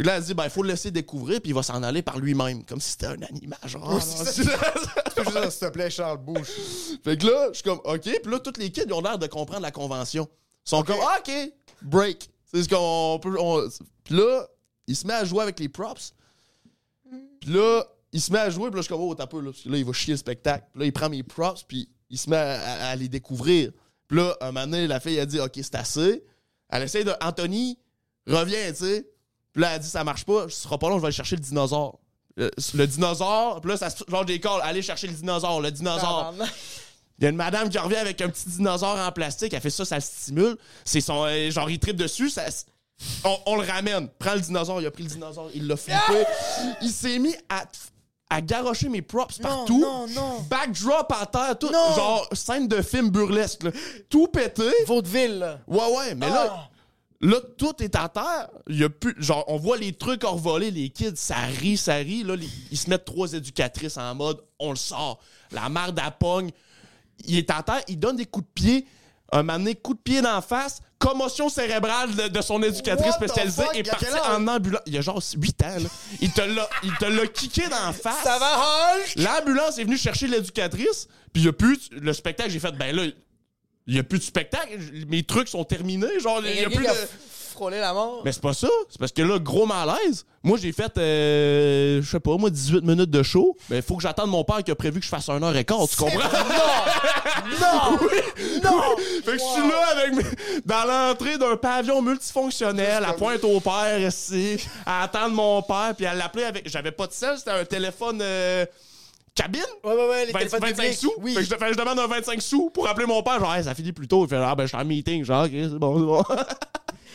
Que 0.04 0.08
là, 0.10 0.18
elle 0.18 0.24
dit, 0.24 0.34
ben, 0.34 0.44
il 0.44 0.50
faut 0.50 0.62
le 0.64 0.70
laisser 0.70 0.92
découvrir, 0.92 1.42
puis 1.42 1.50
il 1.52 1.54
va 1.56 1.64
s'en 1.64 1.82
aller 1.84 2.02
par 2.02 2.20
lui-même, 2.20 2.64
comme 2.66 2.80
si 2.80 2.92
c'était 2.92 3.08
un 3.08 3.22
animal. 3.24 3.58
Genre, 3.66 4.02
c'est. 4.02 4.44
Tu 5.18 5.24
peux 5.24 5.32
juste 5.32 5.52
s'il 5.58 5.68
te 5.68 5.72
plaît, 5.74 5.90
Charles, 5.90 6.20
bouge. 6.20 6.48
Fait 7.04 7.18
que 7.18 7.26
là, 7.26 7.48
je 7.50 7.56
suis 7.56 7.64
comme, 7.64 7.80
OK. 7.84 8.02
Puis 8.02 8.32
là, 8.32 8.40
tous 8.40 8.60
les 8.60 8.70
kids, 8.72 8.84
ils 8.86 8.94
ont 8.94 9.02
l'air 9.02 9.18
de 9.18 9.26
comprendre 9.26 9.62
la 9.62 9.72
convention. 9.72 10.30
Ils 10.66 10.70
sont 10.70 10.84
comme, 10.84 11.00
ah, 11.02 11.18
OK, 11.20 11.32
break. 11.82 12.30
C'est 12.46 12.62
ce 12.64 12.70
qu'on 12.70 13.20
peut. 13.20 13.36
on- 13.40 13.68
Puis 14.04 14.16
là, 14.16 14.46
il 14.86 14.96
se 14.96 15.08
met 15.08 15.14
à 15.16 15.26
jouer 15.26 15.42
avec 15.42 15.60
les 15.60 15.70
props. 15.70 16.14
Puis 17.42 17.50
là, 17.52 17.84
il 18.12 18.22
se 18.22 18.32
met 18.32 18.40
à 18.40 18.50
jouer, 18.50 18.68
puis 18.70 18.76
là, 18.76 18.82
je 18.82 18.82
suis 18.84 18.94
comme, 18.94 19.02
oh, 19.02 19.16
t'as 19.16 19.28
peu, 19.28 19.40
là. 19.42 19.52
Parce 19.52 19.64
que 19.64 19.70
là, 19.70 19.78
il 19.78 19.86
va 19.86 19.94
chier 19.94 20.14
le 20.14 20.18
spectacle. 20.18 20.66
Puis 20.72 20.80
là, 20.82 20.86
il 20.86 20.94
prend 20.94 21.10
mes 21.10 21.24
props, 21.24 21.64
puis 21.64 21.90
il 22.10 22.18
se 22.18 22.30
met 22.30 22.38
à, 22.38 22.52
à- 22.62 22.88
à 22.90 22.96
les 22.96 23.10
découvrir. 23.10 23.72
Puis 24.08 24.18
là, 24.18 24.38
un 24.42 24.52
moment 24.52 24.66
donné, 24.68 24.88
la 24.88 25.00
fille 25.00 25.20
a 25.20 25.26
dit, 25.26 25.40
OK, 25.40 25.54
c'est 25.56 25.76
assez. 25.76 26.24
Elle 26.70 26.84
essaie 26.84 27.04
de. 27.04 27.12
Anthony, 27.22 27.78
reviens, 28.28 28.72
tu 28.72 28.86
sais. 28.86 29.10
Puis 29.58 29.64
là, 29.64 29.72
elle 29.74 29.80
dit, 29.82 29.90
ça 29.90 30.04
marche 30.04 30.24
pas. 30.24 30.44
Ce 30.50 30.62
sera 30.62 30.78
pas 30.78 30.88
long, 30.88 30.98
je 30.98 31.02
vais 31.02 31.08
aller 31.08 31.16
chercher 31.16 31.36
le 31.36 31.42
dinosaure. 31.42 31.98
Le, 32.36 32.52
le 32.76 32.86
dinosaure, 32.86 33.60
puis 33.60 33.72
là, 33.72 33.78
ça 33.78 33.90
se- 33.90 34.04
genre 34.08 34.24
des 34.24 34.40
calls, 34.40 34.62
allez 34.62 34.84
chercher 34.84 35.08
le 35.08 35.14
dinosaure, 35.14 35.60
le 35.62 35.72
dinosaure. 35.72 36.36
Il 37.18 37.24
y 37.24 37.26
a 37.26 37.30
une 37.32 37.36
madame 37.36 37.68
qui 37.68 37.80
revient 37.80 37.96
avec 37.96 38.22
un 38.22 38.30
petit 38.30 38.48
dinosaure 38.48 39.00
en 39.00 39.12
plastique, 39.12 39.52
elle 39.56 39.62
fait 39.62 39.72
ça, 39.72 39.84
ça 39.86 39.96
le 39.96 40.02
stimule. 40.02 40.56
C'est 40.86 41.02
son. 41.02 41.26
euh, 41.26 41.50
genre, 41.50 41.68
il 41.72 41.80
tripe 41.80 41.96
dessus, 41.96 42.30
ça. 42.30 42.44
On, 43.24 43.36
on 43.48 43.56
le 43.56 43.66
ramène. 43.68 44.08
Prends 44.20 44.36
le 44.36 44.42
dinosaure, 44.42 44.80
il 44.80 44.86
a 44.86 44.92
pris 44.92 45.02
le 45.02 45.10
dinosaure, 45.10 45.50
il 45.56 45.66
l'a 45.66 45.76
flippé. 45.76 46.24
Il 46.84 46.92
s'est 46.92 47.18
mis 47.18 47.36
à, 47.50 47.64
à 48.30 48.40
garocher 48.42 48.90
mes 48.90 49.02
props 49.02 49.40
partout. 49.40 49.80
non, 49.80 50.06
non. 50.10 50.42
Backdrop 50.48 51.12
à 51.20 51.26
terre, 51.26 51.58
tout. 51.58 51.72
Genre, 51.72 52.30
scène 52.34 52.68
de 52.68 52.84
film 52.84 53.10
burlesque, 53.10 53.64
là. 53.64 53.72
Tout 54.12 54.28
pété. 54.28 54.70
Vaudeville, 54.86 55.40
là. 55.40 55.60
Ouais, 55.66 55.98
ouais, 55.98 56.14
mais 56.14 56.30
là. 56.30 56.70
Là, 57.22 57.38
tout 57.58 57.74
est 57.82 57.96
à 57.96 58.10
terre. 58.10 58.50
Il 58.68 58.78
y 58.78 58.84
a 58.84 58.90
plus. 58.90 59.16
Genre, 59.18 59.44
on 59.48 59.58
voit 59.58 59.78
les 59.78 59.94
trucs 59.94 60.24
envolés, 60.24 60.70
les 60.72 60.90
kids, 60.90 61.16
ça 61.16 61.36
rit, 61.60 61.76
ça 61.78 61.96
rit. 61.96 62.24
Là, 62.24 62.36
les- 62.36 62.48
ils 62.72 62.78
se 62.78 62.90
mettent 62.90 63.06
trois 63.06 63.34
éducatrices 63.34 63.98
en 63.98 64.14
mode 64.14 64.40
on 64.60 64.70
le 64.70 64.76
sort. 64.76 65.20
La 65.52 65.68
mère 65.70 65.94
d'Apogne, 65.94 66.52
il 67.26 67.38
est 67.38 67.50
à 67.50 67.64
terre, 67.64 67.82
il 67.88 67.98
donne 68.00 68.18
des 68.18 68.26
coups 68.26 68.46
de 68.46 68.52
pied. 68.54 68.86
Un 69.32 69.44
moment 69.44 69.58
donné, 69.60 69.76
coup 69.76 69.94
de 69.94 70.00
pied 70.00 70.22
d'en 70.22 70.40
face, 70.42 70.80
commotion 71.00 71.50
cérébrale 71.50 72.16
de, 72.16 72.28
de 72.30 72.42
son 72.42 72.62
éducatrice 72.64 73.08
What 73.20 73.28
spécialisée 73.28 73.64
a 73.64 73.84
parti 73.84 74.06
en 74.32 74.48
ambulance. 74.48 74.82
Il 74.86 74.94
y 74.94 74.98
a 74.98 75.02
genre 75.02 75.22
8 75.36 75.64
ans, 75.64 75.76
là. 75.80 75.90
Il 76.22 76.32
te 76.32 76.42
l'a, 76.42 76.70
il 76.84 76.94
te 76.98 77.06
l'a 77.06 77.28
kické 77.28 77.68
d'en 77.68 77.92
face. 77.92 78.24
Ça 78.24 78.40
va, 78.40 78.58
Hulk? 78.96 79.16
L'ambulance 79.18 79.80
est 79.80 79.84
venue 79.84 79.98
chercher 79.98 80.28
l'éducatrice, 80.28 81.10
puis 81.34 81.42
il 81.44 81.48
a 81.50 81.52
plus. 81.54 81.90
Le 81.92 82.14
spectacle, 82.14 82.52
j'ai 82.52 82.60
fait, 82.60 82.72
ben 82.72 82.96
là, 82.96 83.04
il 83.88 83.96
y 83.96 84.00
a 84.00 84.04
plus 84.04 84.20
de 84.20 84.24
spectacle. 84.24 84.78
Mes 85.08 85.24
trucs 85.24 85.48
sont 85.48 85.64
terminés. 85.64 86.20
Genre, 86.20 86.42
il 86.46 86.62
y 86.62 86.66
a 86.66 86.70
plus 86.70 86.84
de. 86.86 86.90
frôlé 87.54 87.80
la 87.80 87.94
mort. 87.94 88.22
Mais 88.26 88.32
c'est 88.32 88.42
pas 88.42 88.54
ça. 88.54 88.68
C'est 88.90 89.00
parce 89.00 89.12
que 89.12 89.22
là, 89.24 89.40
gros 89.40 89.66
malaise. 89.66 90.26
Moi, 90.44 90.58
j'ai 90.62 90.72
fait, 90.72 90.96
euh, 90.98 92.02
je 92.02 92.10
sais 92.10 92.20
pas, 92.20 92.38
moi, 92.38 92.50
18 92.50 92.84
minutes 92.84 93.10
de 93.10 93.24
show. 93.24 93.58
Mais 93.70 93.78
il 93.78 93.82
faut 93.82 93.96
que 93.98 94.04
j'attende 94.04 94.30
mon 94.30 94.44
père 94.44 94.64
qui 94.64 94.72
a 94.72 94.76
prévu 94.76 95.00
que 95.00 95.06
je 95.06 95.10
fasse 95.10 95.28
un 95.30 95.42
heure 95.42 95.56
et 95.58 95.66
quart, 95.66 95.88
tu 95.90 95.96
comprends? 95.98 96.20
Non! 97.62 97.98
Non! 98.64 98.82
Fait 99.26 99.32
que 99.32 99.38
je 99.38 99.44
suis 99.44 99.68
là 99.70 99.86
avec 99.92 100.14
mes- 100.16 100.62
dans 100.66 100.86
l'entrée 100.86 101.38
d'un 101.38 101.58
pavillon 101.58 102.02
multifonctionnel 102.02 103.04
à 103.06 103.14
pointe 103.14 103.44
au 103.44 103.60
père 103.60 104.00
ici, 104.00 104.58
à 104.86 105.04
attendre 105.04 105.36
mon 105.36 105.62
père, 105.62 105.94
puis 105.96 106.06
à 106.06 106.14
l'appeler 106.14 106.44
avec. 106.46 106.70
J'avais 106.70 106.92
pas 106.92 107.08
de 107.08 107.14
sel, 107.14 107.38
c'était 107.38 107.52
un 107.52 107.66
téléphone 107.66 108.20
euh, 108.22 108.66
cabine? 109.38 109.62
Ouais, 109.84 109.94
ouais, 109.96 110.10
ouais, 110.10 110.26
les 110.26 110.32
20 110.34 110.40
téléphones 110.40 110.60
25 110.62 110.76
publics. 110.84 111.00
sous? 111.00 111.14
Oui. 111.20 111.34
Fait 111.34 111.40
que 111.44 111.46
je, 111.50 111.56
fais- 111.56 111.74
je 111.74 111.78
demande 111.78 112.00
un 112.00 112.08
25 112.08 112.42
sous 112.42 112.70
pour 112.72 112.88
appeler 112.88 113.06
mon 113.06 113.24
père. 113.24 113.40
Genre, 113.40 113.54
Hey, 113.56 113.64
ça 113.64 113.74
finit 113.76 113.94
plus 113.94 114.08
tôt. 114.08 114.26
Il 114.26 114.30
fait, 114.30 114.36
ah, 114.38 114.54
ben, 114.56 114.64
je 114.64 114.68
suis 114.70 114.78
en 114.78 114.84
meeting. 114.86 115.24
Genre, 115.24 115.46
ok, 115.46 115.52
c'est 115.54 115.70
bon, 115.80 115.98
c'est 116.00 116.06
bon. 116.06 116.44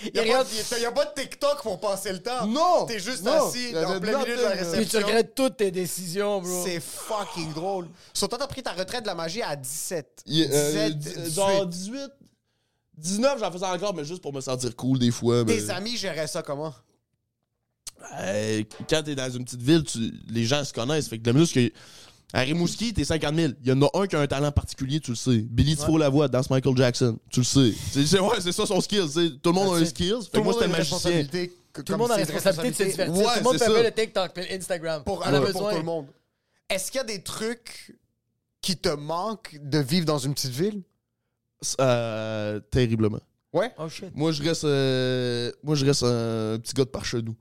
Il 0.04 0.12
n'y 0.14 0.18
a, 0.18 0.22
regarde- 0.22 0.48
pas- 0.68 0.78
y 0.80 0.84
a 0.84 0.90
pas 0.90 1.04
de 1.04 1.20
TikTok 1.20 1.62
pour 1.62 1.78
passer 1.78 2.12
le 2.12 2.18
temps. 2.20 2.44
Non! 2.48 2.86
T'es 2.86 2.98
juste 2.98 3.22
Non! 3.22 3.46
assis 3.48 3.68
en 3.76 4.00
plein 4.00 4.18
milieu 4.18 4.36
de 4.36 4.42
la 4.42 4.48
là. 4.48 4.56
Puis 4.56 4.64
tu 4.66 4.74
réception. 4.74 5.00
regrettes 5.06 5.34
toutes 5.36 5.56
tes 5.58 5.70
décisions, 5.70 6.40
bro. 6.40 6.62
C'est 6.64 6.80
fucking 6.80 7.52
drôle. 7.52 7.86
Sur 8.12 8.28
toi, 8.28 8.36
t'as 8.38 8.48
pris 8.48 8.64
ta 8.64 8.72
retraite 8.72 9.02
de 9.02 9.06
la 9.06 9.14
magie 9.14 9.42
à 9.42 9.54
17. 9.54 10.22
Il- 10.26 10.48
euh, 10.52 10.90
17, 10.90 10.98
dix- 10.98 11.08
18. 11.18 11.34
genre 11.34 11.66
18, 11.66 12.10
19, 12.98 13.38
j'en 13.38 13.52
faisais 13.52 13.64
encore, 13.66 13.94
mais 13.94 14.04
juste 14.04 14.20
pour 14.22 14.32
me 14.32 14.40
sentir 14.40 14.74
cool 14.74 14.98
des 14.98 15.12
fois. 15.12 15.44
mais- 15.44 15.56
Tes 15.58 15.70
amis 15.70 15.96
géraient 15.96 16.26
ça 16.26 16.42
comment? 16.42 16.74
Euh, 18.20 18.62
quand 18.90 19.02
t'es 19.04 19.14
dans 19.14 19.30
une 19.30 19.44
petite 19.44 19.62
ville, 19.62 19.84
tu- 19.84 20.12
les 20.28 20.44
gens 20.44 20.64
se 20.64 20.72
connaissent. 20.72 21.08
Fait 21.08 21.18
que 21.18 21.22
de 21.22 21.30
plus 21.32 21.52
que. 21.52 21.70
À 22.34 22.40
Rimouski, 22.40 22.94
t'es 22.94 23.04
50 23.04 23.34
000. 23.34 23.52
Il 23.62 23.68
y 23.68 23.72
en 23.72 23.82
a 23.82 23.88
un 23.94 24.06
qui 24.06 24.16
a 24.16 24.20
un 24.20 24.26
talent 24.26 24.50
particulier, 24.52 25.00
tu 25.00 25.10
le 25.10 25.16
sais. 25.16 25.38
Billy 25.38 25.76
Tifo 25.76 25.98
la 25.98 26.08
voix, 26.08 26.28
danse 26.28 26.48
Michael 26.48 26.76
Jackson. 26.76 27.18
Tu 27.30 27.40
le 27.40 27.44
sais. 27.44 27.74
C'est, 27.90 28.06
c'est- 28.06 28.20
ouais, 28.20 28.40
c'est 28.40 28.52
ça 28.52 28.64
son 28.64 28.80
skill. 28.80 29.06
Tout 29.42 29.50
le 29.50 29.52
monde 29.52 29.74
a 29.74 29.78
un 29.78 29.84
skill. 29.84 30.16
Tout 30.32 30.38
le 30.38 30.42
moi, 30.42 30.52
monde 30.54 30.62
a 30.62 30.66
une 30.66 30.72
responsabilité. 30.72 31.52
Tout 31.74 31.92
le 31.92 31.98
monde 31.98 32.10
a 32.10 32.16
responsabilité 32.16 32.84
de 32.84 32.90
se 32.90 32.94
divertir. 32.96 33.16
Ouais, 33.16 33.32
tout 33.32 33.38
le 33.38 33.44
monde 33.44 33.58
c'est 33.58 33.66
peut 33.66 33.74
faire 33.74 33.82
le 33.84 33.92
TikTok 33.92 34.32
puis 34.34 34.44
Instagram. 34.54 35.04
Pour, 35.04 35.26
a 35.26 35.30
pour 35.30 35.40
besoin. 35.40 35.70
tout 35.72 35.78
le 35.78 35.84
monde. 35.84 36.06
Est-ce 36.68 36.90
qu'il 36.90 36.98
y 36.98 37.02
a 37.02 37.04
des 37.04 37.22
trucs 37.22 37.96
qui 38.60 38.76
te 38.76 38.88
manquent 38.88 39.58
de 39.62 39.78
vivre 39.78 40.06
dans 40.06 40.18
une 40.18 40.32
petite 40.34 40.52
ville? 40.52 40.82
Euh, 41.80 42.60
terriblement. 42.70 43.20
Ouais? 43.52 43.72
Oh 43.78 43.88
shit. 43.88 44.10
Moi, 44.14 44.32
je 44.32 44.42
reste, 44.42 44.64
euh, 44.64 45.52
moi, 45.62 45.74
je 45.74 45.84
reste 45.84 46.02
un 46.02 46.58
petit 46.58 46.72
gars 46.72 46.84
de 46.84 46.90
par 46.90 47.04
chez 47.04 47.20
nous. 47.20 47.36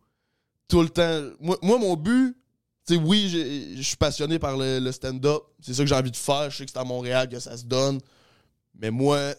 Tout 0.67 0.81
le 0.81 0.89
temps. 0.89 1.21
Moi, 1.39 1.57
moi 1.61 1.77
mon 1.79 1.95
but, 1.95 2.35
tu 2.87 2.95
sais, 2.95 2.99
oui, 2.99 3.27
j'ai- 3.29 3.75
je 3.77 3.81
suis 3.81 3.95
passionné 3.97 4.39
par 4.39 4.57
le, 4.57 4.79
le 4.79 4.91
stand-up. 4.91 5.43
C'est 5.61 5.73
ça 5.73 5.83
que 5.83 5.89
j'ai 5.89 5.95
envie 5.95 6.11
de 6.11 6.15
faire. 6.17 6.49
Je 6.49 6.57
sais 6.57 6.65
que 6.65 6.71
c'est 6.71 6.79
à 6.79 6.83
Montréal 6.83 7.29
que 7.29 7.39
ça 7.39 7.55
se 7.57 7.63
donne. 7.65 7.99
Mais 8.79 8.89
moi, 8.91 9.33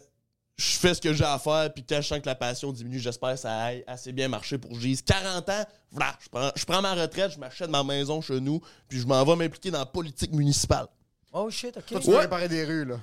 je 0.57 0.65
fais 0.79 0.95
ce 0.95 1.01
que 1.01 1.13
j'ai 1.13 1.25
à 1.25 1.39
faire. 1.39 1.73
Puis 1.75 1.85
quand 1.85 2.01
je 2.01 2.07
sens 2.09 2.21
que 2.21 2.27
la 2.27 2.35
passion 2.35 2.73
diminue, 2.73 2.99
j'espère 3.01 3.33
que 3.33 3.41
ça 3.41 3.57
aille 3.59 3.83
assez 3.87 4.13
bien 4.13 4.29
marcher 4.29 4.59
pour 4.59 4.71
que 4.71 4.77
je 4.77 4.83
dise 4.83 5.03
40 5.03 5.49
ans. 5.49 5.65
Voilà, 5.91 6.17
je 6.23 6.29
prends, 6.29 6.51
je 6.55 6.65
prends 6.65 6.83
ma 6.83 6.95
retraite, 6.95 7.33
je 7.33 7.39
m'achète 7.39 7.71
ma 7.71 7.83
maison 7.83 8.21
chez 8.21 8.41
nous. 8.41 8.61
Puis 8.89 9.01
je 9.01 9.07
m'en 9.07 9.25
vais 9.25 9.37
m'impliquer 9.37 9.71
dans 9.71 9.79
la 9.81 9.87
politique 9.87 10.33
municipale. 10.33 10.87
Oh 11.33 11.51
shit, 11.51 11.77
ok. 11.77 11.87
Toi, 11.87 12.01
tu 12.01 12.11
veux 12.11 12.19
réparer 12.19 12.49
des 12.49 12.65
rues, 12.65 12.85
là. 12.85 13.01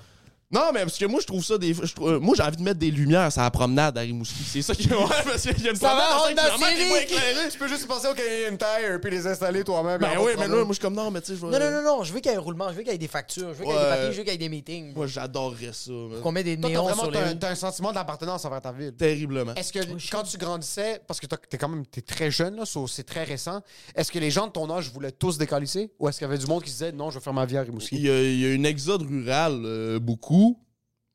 Non, 0.52 0.72
mais 0.74 0.80
parce 0.80 0.98
que 0.98 1.06
moi, 1.06 1.20
je 1.22 1.28
trouve 1.28 1.44
ça 1.46 1.60
des. 1.60 1.76
je 1.76 1.94
trouve- 1.94 2.10
euh, 2.14 2.20
moi, 2.20 2.34
j'ai 2.36 2.42
envie 2.42 2.58
de 2.58 2.64
mettre 2.64 2.80
des 2.80 2.90
lumières 2.90 3.32
sur 3.32 3.44
la 3.44 3.52
promenade 3.52 3.96
à 4.00 4.02
Rimouski. 4.02 4.44
C'est 4.44 4.64
ça 4.64 4.74
qui. 4.74 4.88
Ouais, 4.90 4.96
parce 5.24 5.44
qu'il 5.44 5.64
y 5.64 5.68
a 5.68 5.70
une 5.70 5.76
Ça 5.76 5.94
va, 5.94 6.02
promenade 6.16 6.40
à 6.40 6.44
Honda 6.48 6.58
5 6.58 6.74
kilomètres 6.76 7.06
qui 7.08 7.14
est 7.14 7.18
éclairée. 7.18 7.50
Tu 7.52 7.58
peux 7.60 7.68
juste 7.68 7.88
passer 7.88 8.08
au 8.08 8.16
Canadian 8.16 8.58
Tire 8.58 9.00
puis 9.00 9.12
les 9.12 9.28
installer 9.28 9.64
toi-même. 9.64 10.02
Ben 10.02 10.10
oui, 10.20 10.32
mais 10.40 10.48
là, 10.48 10.56
moi, 10.56 10.66
je 10.70 10.74
suis 10.74 10.82
comme 10.82 10.96
non, 10.96 11.12
mais 11.12 11.22
tu 11.22 11.28
sais, 11.28 11.36
je 11.40 11.46
vais. 11.46 11.52
Non, 11.52 11.60
non, 11.60 11.72
non, 11.84 11.84
non, 11.98 12.04
je 12.04 12.12
veux 12.12 12.20
qu'il 12.20 12.32
y 12.32 12.34
ait 12.34 12.38
un 12.38 12.42
roulement, 12.42 12.70
je 12.70 12.74
veux 12.78 12.82
qu'il 12.82 12.92
y 12.92 12.96
ait 12.96 12.98
des 12.98 13.08
factures, 13.08 13.54
je 13.54 13.60
veux 13.60 13.64
qu'il 13.66 13.74
y 13.74 13.78
ait 13.78 13.80
des 13.80 13.90
papiers, 13.90 14.12
je 14.12 14.18
veux 14.18 14.24
qu'il 14.24 14.32
y 14.32 14.36
ait 14.36 14.38
des 14.40 14.50
meetings. 14.50 14.94
Moi, 14.96 15.06
j'adorerais 15.06 15.70
ça. 15.72 15.92
Qu'on 16.24 16.32
met 16.32 16.44
des 16.44 16.58
néons 16.58 16.84
vraiment 16.86 17.04
sur 17.04 17.12
les 17.12 17.38
t'as- 17.38 17.50
un 17.52 17.56
sentiment 17.56 17.92
d'appartenance 17.94 18.44
envers 18.44 18.62
ta 18.62 18.72
ville. 18.72 18.94
Terriblement. 18.94 19.54
Est-ce 19.54 19.72
que 19.72 19.80
quand 20.12 20.24
tu 20.24 20.38
grandissais, 20.40 21.00
parce 21.06 21.20
que 21.20 21.28
t'es 21.28 21.60
quand 21.60 21.70
même 21.70 21.86
t'es 21.86 22.02
très 22.02 22.32
jeune, 22.32 22.56
là, 22.56 22.64
c'est 22.88 23.06
très 23.06 23.24
récent, 23.24 23.62
est-ce 23.96 24.12
que 24.12 24.18
les 24.18 24.32
gens 24.32 24.48
de 24.48 24.52
ton 24.52 24.68
âge 24.76 24.90
voulaient 24.92 25.12
tous 25.12 25.38
décalisser? 25.38 25.92
Ou 26.00 26.10
est-ce 26.10 26.18
qu'il 26.18 26.26
y 26.28 26.30
avait 26.32 26.40
du 26.40 26.48
monde 26.48 26.64
qui 26.64 26.72
se 26.72 26.78
disait 26.80 26.92
non, 26.92 27.12
je 27.12 27.20
vais 27.20 27.24
faire 27.24 27.34
ma 27.36 27.46
vie 27.46 27.56
à 27.58 27.62
Il 27.62 27.66
Rimouski? 27.66 28.00
y, 28.00 28.10
a, 28.10 28.20
il 28.24 28.40
y 28.40 28.46
a 28.46 28.54
une 28.54 28.66
exode 28.66 29.04
rurale, 29.04 29.62
euh, 29.64 30.00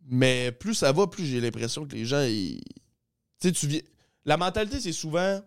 Mais 0.06 0.52
plus 0.52 0.74
ça 0.74 0.92
va, 0.92 1.06
plus 1.06 1.24
j'ai 1.26 1.40
l'impression 1.40 1.86
que 1.86 1.94
les 1.94 2.04
gens. 2.04 2.22
ils- 2.22 2.60
Tu 3.40 3.48
sais, 3.48 3.52
tu 3.52 3.66
viens. 3.66 3.80
La 4.24 4.36
mentalité, 4.36 4.80
c'est 4.80 4.92
souvent. 4.92 5.40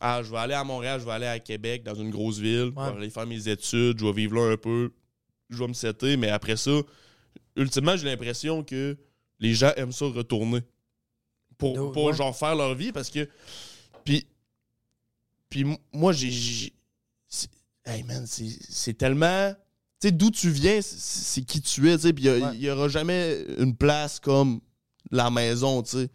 Ah, 0.00 0.22
je 0.22 0.30
vais 0.30 0.38
aller 0.38 0.54
à 0.54 0.64
Montréal, 0.64 1.00
je 1.00 1.04
vais 1.04 1.12
aller 1.12 1.26
à 1.26 1.38
Québec, 1.38 1.82
dans 1.84 1.94
une 1.94 2.10
grosse 2.10 2.38
ville, 2.38 2.72
je 2.74 2.80
Ouais. 2.80 2.90
vais 2.92 2.96
aller 2.98 3.10
faire 3.10 3.26
mes 3.26 3.48
études, 3.48 3.98
je 3.98 4.04
vais 4.04 4.12
vivre 4.12 4.34
là 4.34 4.52
un 4.52 4.56
peu, 4.56 4.92
je 5.50 5.56
vais 5.58 5.68
me 5.68 5.72
setter, 5.72 6.16
mais 6.16 6.30
après 6.30 6.56
ça, 6.56 6.72
ultimement, 7.56 7.96
j'ai 7.96 8.06
l'impression 8.06 8.62
que 8.64 8.96
les 9.38 9.54
gens 9.54 9.72
aiment 9.76 9.92
ça 9.92 10.06
retourner. 10.06 10.60
Pour, 11.56 11.92
pour 11.92 12.04
ouais. 12.06 12.12
genre 12.14 12.36
faire 12.36 12.56
leur 12.56 12.74
vie 12.74 12.90
parce 12.90 13.08
que. 13.10 13.28
Puis. 14.04 14.26
Puis 15.48 15.64
moi, 15.92 16.12
j'ai. 16.12 16.72
Hey 17.86 18.02
man, 18.02 18.26
c'est 18.26 18.94
tellement. 18.94 19.54
Tu 20.04 20.08
sais, 20.10 20.12
d'où 20.12 20.30
tu 20.30 20.50
viens, 20.50 20.80
c'est- 20.82 21.40
qui 21.46 21.62
tu 21.62 21.88
es, 21.90 21.96
tu 21.96 22.02
sais. 22.02 22.12
Puis 22.12 22.24
il 22.26 22.58
n'y 22.60 22.68
aura 22.68 22.88
jamais 22.88 23.42
une 23.58 23.74
place 23.74 24.20
comme 24.20 24.60
la 25.10 25.30
maison, 25.30 25.82
tu 25.82 25.92
sais. 25.92 26.10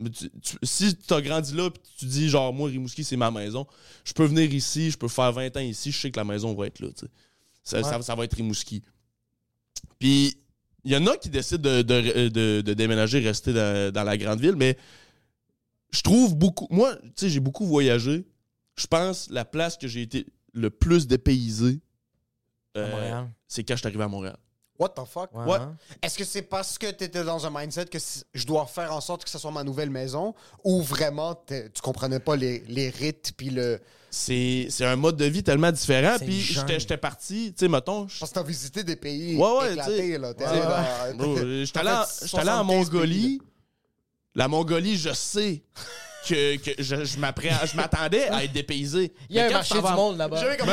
Mais 0.00 0.08
tu- 0.08 0.30
tu- 0.40 0.56
si 0.62 0.96
tu 0.96 1.12
as 1.12 1.20
grandi 1.20 1.52
là, 1.54 1.68
puis 1.70 1.82
tu 1.98 2.06
dis, 2.06 2.30
genre, 2.30 2.54
moi, 2.54 2.70
Rimouski, 2.70 3.04
c'est 3.04 3.16
ma 3.16 3.30
maison, 3.30 3.66
je 4.04 4.14
peux 4.14 4.24
venir 4.24 4.50
ici, 4.54 4.90
je 4.90 4.96
peux 4.96 5.08
faire 5.08 5.32
20 5.32 5.54
ans 5.54 5.60
ici, 5.60 5.92
je 5.92 5.98
sais 6.00 6.10
que 6.10 6.18
la 6.18 6.24
maison 6.24 6.54
va 6.54 6.66
être 6.66 6.80
là, 6.80 6.88
tu 6.88 7.04
sais. 7.04 7.12
Ça, 7.62 7.82
ça- 7.82 7.96
Ouais. 7.98 8.02
ça 8.02 8.14
va 8.14 8.24
être 8.24 8.34
Rimouski. 8.34 8.82
Puis, 9.98 10.36
il 10.84 10.92
y 10.92 10.96
en 10.96 11.06
a 11.06 11.16
qui 11.18 11.28
décident 11.28 11.62
de, 11.62 11.82
de- 11.82 12.28
de- 12.28 12.60
de 12.62 12.74
déménager, 12.74 13.18
rester 13.20 13.52
dans, 13.52 13.92
dans 13.92 14.04
la 14.04 14.16
grande 14.16 14.40
ville, 14.40 14.56
mais 14.56 14.78
je 15.90 16.00
trouve 16.00 16.34
beaucoup. 16.36 16.68
Moi, 16.70 16.96
tu 16.96 17.10
sais, 17.16 17.28
j'ai 17.30 17.40
beaucoup 17.40 17.66
voyagé. 17.66 18.24
Je 18.76 18.86
pense 18.86 19.28
la 19.30 19.44
place 19.44 19.76
que 19.76 19.88
j'ai 19.88 20.02
été 20.02 20.26
le 20.54 20.70
plus 20.70 21.06
dépaysé, 21.06 21.80
À 22.76 22.80
euh, 22.80 22.90
Montréal. 22.90 23.28
c'est 23.48 23.64
quand 23.64 23.74
je 23.74 23.78
suis 23.80 23.86
arrivé 23.88 24.04
à 24.04 24.08
Montréal. 24.08 24.36
What 24.78 24.90
the 24.90 25.06
fuck? 25.10 25.30
Ouais, 25.34 25.44
ouais. 25.46 25.56
hein. 25.58 25.74
Est-ce 26.02 26.18
que 26.18 26.24
c'est 26.24 26.42
parce 26.42 26.76
que 26.76 26.90
t'étais 26.90 27.24
dans 27.24 27.46
un 27.46 27.50
mindset 27.50 27.86
que 27.86 27.96
je 28.34 28.44
dois 28.46 28.66
faire 28.66 28.92
en 28.94 29.00
sorte 29.00 29.24
que 29.24 29.30
ce 29.30 29.38
soit 29.38 29.50
ma 29.50 29.64
nouvelle 29.64 29.88
maison 29.88 30.34
ou 30.64 30.82
vraiment 30.82 31.34
tu 31.46 31.80
comprenais 31.82 32.20
pas 32.20 32.36
les, 32.36 32.58
les 32.68 32.90
rites 32.90 33.32
puis 33.36 33.48
le. 33.50 33.80
C'est 34.10 34.66
c'est 34.70 34.84
un 34.84 34.96
mode 34.96 35.16
de 35.16 35.24
vie 35.24 35.42
tellement 35.42 35.72
différent. 35.72 36.16
Puis 36.18 36.40
j'étais 36.40 36.78
j'étais 36.78 36.96
parti, 36.98 37.54
tu 37.56 37.64
sais, 37.64 37.68
mettons. 37.68 38.06
je- 38.06 38.18
Parce 38.20 38.30
que 38.30 38.34
t'as 38.34 38.42
visité 38.42 38.84
des 38.84 38.96
pays 38.96 39.36
Ouais, 39.36 39.58
ouais, 39.60 39.70
éclatés, 39.72 39.92
t'sais. 39.96 40.18
là. 40.18 40.28
J'étais 40.28 40.44
allé, 40.44 40.60
en- 40.60 41.24
En 41.32 41.34
fait, 41.36 41.64
j'étais 41.64 41.78
allé 41.78 41.90
en 41.90 42.04
75 42.04 42.66
Mongolie. 42.66 43.40
La 44.34 44.48
Mongolie, 44.48 44.96
je 44.98 45.12
sais 45.14 45.62
que, 46.26 46.56
que 46.56 46.70
je, 46.82 47.04
je 47.04 47.18
m'apprends- 47.18 47.64
je 47.64 47.76
m'attendais 47.76 48.28
à 48.28 48.44
être 48.44 48.52
dépaysé. 48.52 49.12
Il 49.30 49.36
y 49.36 49.40
a 49.40 49.46
un 49.46 49.50
marché 49.50 49.74
du 49.74 49.80
monde 49.82 50.18
là-bas. 50.18 50.36
J'avais 50.40 50.56
comme, 50.56 50.68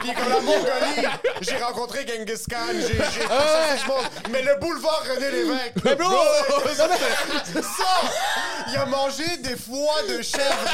Puis 0.00 0.12
comme 0.14 0.28
la 0.28 0.40
Mongolie, 0.40 1.08
j'ai 1.40 1.56
rencontré 1.56 2.06
Genghis 2.06 2.42
Khan, 2.50 2.56
j'ai 2.72 2.94
j'ai 2.94 3.26
Ah 3.30 3.76
monde. 3.86 4.04
Mais 4.30 4.42
le 4.42 4.56
boulevard 4.60 5.02
René 5.08 5.30
Lévesque. 5.30 5.72
Mais 5.84 5.94
bro, 5.94 6.10
ça, 6.74 8.00
il 8.70 8.76
a 8.76 8.86
mangé 8.86 9.24
des 9.42 9.56
foies 9.56 10.02
de 10.08 10.22
chèvre 10.22 10.68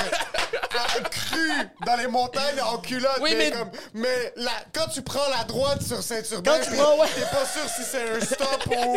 crus 1.11 1.53
dans 1.87 1.97
les 1.97 2.07
montagnes 2.07 2.61
en 2.63 2.79
culotte. 2.79 3.19
Oui, 3.21 3.35
mais- 3.37 3.51
comme, 3.51 3.71
mais 3.95 4.33
la- 4.37 4.51
quand 4.73 4.87
tu 4.93 5.03
prends 5.03 5.29
la 5.37 5.45
droite 5.45 5.83
sur 5.83 6.03
Saint-Urbain, 6.03 6.53
ouais. 6.53 7.07
t'es 7.15 7.21
pas 7.23 7.45
sûr 7.47 7.69
si 7.77 7.83
c'est 7.91 8.11
un 8.17 8.21
stop 8.21 8.67
ou 8.67 8.97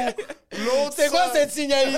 l'autre. 0.60 0.94
c'est 0.96 1.10
quoi 1.10 1.26
cette 1.34 1.52
signalité? 1.52 1.98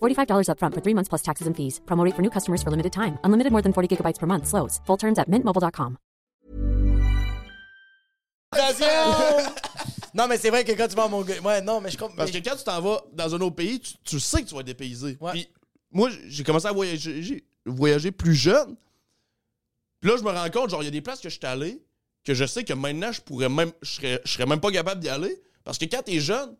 $45 0.00 0.48
upfront 0.50 0.74
for 0.74 0.82
three 0.82 0.94
months 0.94 1.08
plus 1.08 1.22
taxes 1.22 1.46
and 1.46 1.54
fees. 1.54 1.80
Promo 1.86 2.04
rate 2.04 2.14
for 2.14 2.22
new 2.22 2.30
customers 2.30 2.62
for 2.62 2.70
limited 2.70 2.92
time. 2.92 3.18
Unlimited 3.24 3.50
more 3.50 3.62
than 3.62 3.72
40 3.72 3.88
gigabytes 3.96 4.18
per 4.18 4.26
month. 4.26 4.46
Slows. 4.46 4.80
Full 4.86 4.98
terms 4.98 5.18
at 5.18 5.28
mintmobile.com. 5.28 5.98
non, 10.14 10.26
mais 10.26 10.38
c'est 10.38 10.50
vrai 10.50 10.64
que 10.64 10.72
quand 10.72 10.88
tu 10.88 10.96
vas 10.96 11.04
en 11.04 11.08
Mongolie. 11.08 11.38
Ouais, 11.40 11.60
non, 11.60 11.80
mais 11.80 11.90
je 11.90 11.98
comprends. 11.98 12.16
Parce 12.16 12.30
que 12.30 12.38
quand 12.38 12.56
tu 12.56 12.64
t'en 12.64 12.80
vas 12.80 13.02
dans 13.12 13.34
un 13.34 13.40
autre 13.40 13.56
pays, 13.56 13.78
tu, 13.80 13.94
tu 14.04 14.20
sais 14.20 14.42
que 14.42 14.48
tu 14.48 14.54
vas 14.54 14.60
être 14.60 14.66
dépaysé. 14.66 15.16
Ouais. 15.20 15.32
Puis 15.32 15.48
moi, 15.90 16.10
j'ai 16.26 16.44
commencé 16.44 16.66
à 16.66 16.72
voyager, 16.72 17.42
plus 18.12 18.34
jeune. 18.34 18.76
Puis 20.00 20.10
là, 20.10 20.16
je 20.16 20.22
me 20.22 20.30
rends 20.30 20.50
compte, 20.50 20.70
genre, 20.70 20.82
il 20.82 20.86
y 20.86 20.88
a 20.88 20.92
des 20.92 21.00
places 21.00 21.20
que 21.20 21.28
je 21.28 21.36
suis 21.36 21.46
allé, 21.46 21.82
que 22.24 22.34
je 22.34 22.44
sais 22.44 22.64
que 22.64 22.72
maintenant, 22.72 23.12
je 23.12 23.20
pourrais 23.20 23.48
même, 23.48 23.72
je 23.82 23.94
serais, 23.94 24.20
je 24.24 24.32
serais 24.32 24.46
même 24.46 24.60
pas 24.60 24.70
capable 24.70 25.00
d'y 25.00 25.08
aller. 25.08 25.40
Parce 25.64 25.76
que 25.76 25.84
quand 25.86 26.02
t'es 26.02 26.20
jeune, 26.20 26.56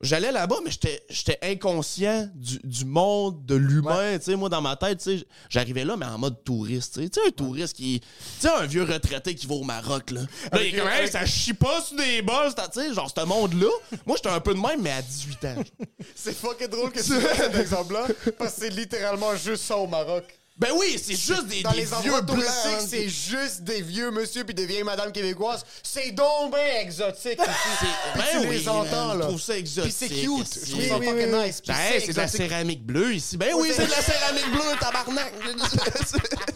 j'allais 0.00 0.32
là-bas, 0.32 0.56
mais 0.64 0.70
j'étais, 0.70 1.38
inconscient 1.42 2.28
du, 2.34 2.58
du 2.64 2.84
monde, 2.84 3.44
de 3.44 3.54
l'humain. 3.54 4.18
Tu 4.18 4.24
sais, 4.24 4.36
moi, 4.36 4.48
dans 4.48 4.60
ma 4.62 4.76
tête, 4.76 4.98
tu 4.98 5.18
sais, 5.18 5.26
j'arrivais 5.48 5.84
là, 5.84 5.96
mais 5.96 6.06
en 6.06 6.18
mode 6.18 6.42
touriste. 6.44 7.00
Tu 7.00 7.08
sais, 7.12 7.26
un 7.26 7.30
touriste 7.30 7.76
qui. 7.76 8.00
Tu 8.00 8.06
sais, 8.40 8.48
un 8.48 8.66
vieux 8.66 8.82
retraité 8.82 9.34
qui 9.34 9.46
va 9.46 9.54
au 9.54 9.62
Maroc, 9.62 10.10
là. 10.10 10.22
Là, 10.52 10.62
il 10.62 10.74
est 10.74 10.78
comme, 10.78 10.88
Hey, 10.88 11.08
ça 11.08 11.24
chie 11.26 11.54
pas 11.54 11.80
sur 11.82 11.96
des 11.96 12.22
bosses, 12.22 12.54
tu 12.54 12.80
sais, 12.80 12.94
genre, 12.94 13.10
ce 13.14 13.24
monde-là. 13.24 13.70
Moi, 14.06 14.16
j'étais 14.16 14.34
un 14.34 14.40
peu 14.40 14.54
de 14.54 14.60
même, 14.60 14.80
mais 14.82 14.92
à 14.92 15.02
18 15.02 15.44
ans. 15.46 15.56
C'est 16.14 16.34
fucking 16.34 16.68
drôle 16.68 16.90
que 16.92 17.00
tu 17.02 17.12
fasses 17.20 17.36
cet 17.36 17.54
exemple-là, 17.54 18.06
parce 18.38 18.54
que 18.54 18.60
c'est 18.60 18.70
littéralement 18.70 19.34
juste 19.36 19.64
ça 19.64 19.76
au 19.76 19.86
Maroc. 19.86 20.24
Ben 20.60 20.68
oui, 20.76 21.00
c'est 21.02 21.14
juste 21.16 21.46
des, 21.46 21.62
Dans 21.62 21.70
des 21.70 21.78
les 21.78 21.84
vieux 21.86 22.10
blancs. 22.20 22.26
touristiques, 22.26 22.86
c'est 22.88 23.08
juste 23.08 23.62
des 23.62 23.80
vieux 23.80 24.10
monsieur 24.10 24.44
puis 24.44 24.54
des 24.54 24.66
vieilles 24.66 24.82
madames 24.84 25.10
québécoises. 25.10 25.64
C'est 25.82 26.10
donc 26.12 26.54
bien 26.54 26.80
exotique. 26.82 27.40
ici. 27.40 27.86
Puis 28.12 28.22
Ben 28.22 28.24
tu 28.30 28.38
oui, 28.46 28.58
les 28.58 28.68
entends, 28.68 29.14
là. 29.14 29.20
Je 29.22 29.28
trouve 29.28 29.40
ça 29.40 29.56
exotique. 29.56 29.96
Puis 29.96 30.08
c'est 30.08 30.14
cute. 30.14 30.46
c'est- 30.46 30.66
Je 30.66 30.70
trouve 30.72 30.84
ça 30.86 30.98
Oui, 30.98 31.06
fucking 31.06 31.32
nice. 31.32 31.60
Puis 31.62 31.72
Ben, 31.72 32.00
c'est 32.00 32.12
de 32.12 32.16
la 32.18 32.24
exotique. 32.24 32.48
céramique 32.50 32.84
bleue 32.84 33.14
ici. 33.14 33.36
Ben 33.38 33.54
oui, 33.56 33.70
c'est 33.74 33.86
de 33.86 33.90
la 33.90 34.02
céramique 34.02 34.50
bleue, 34.52 34.78
tabarnak. 34.78 35.32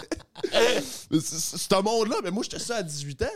C'est- 1.20 1.56
c'est 1.58 1.72
un 1.72 1.82
monde-là, 1.82 2.16
mais 2.22 2.30
moi, 2.30 2.42
j'étais 2.44 2.58
ça 2.62 2.76
à 2.76 2.82
18 2.82 3.22
ans. 3.22 3.26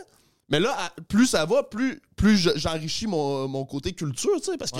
Mais 0.49 0.59
là, 0.59 0.75
à- 0.77 0.91
plus 1.07 1.27
ça 1.27 1.45
va, 1.45 1.63
plus, 1.63 2.01
plus 2.15 2.37
je- 2.37 2.49
j'enrichis 2.55 3.07
mon, 3.07 3.47
mon 3.47 3.65
côté 3.65 3.93
culture, 3.93 4.31
tu 4.39 4.51
sais, 4.51 4.57
parce 4.57 4.71
que, 4.71 4.79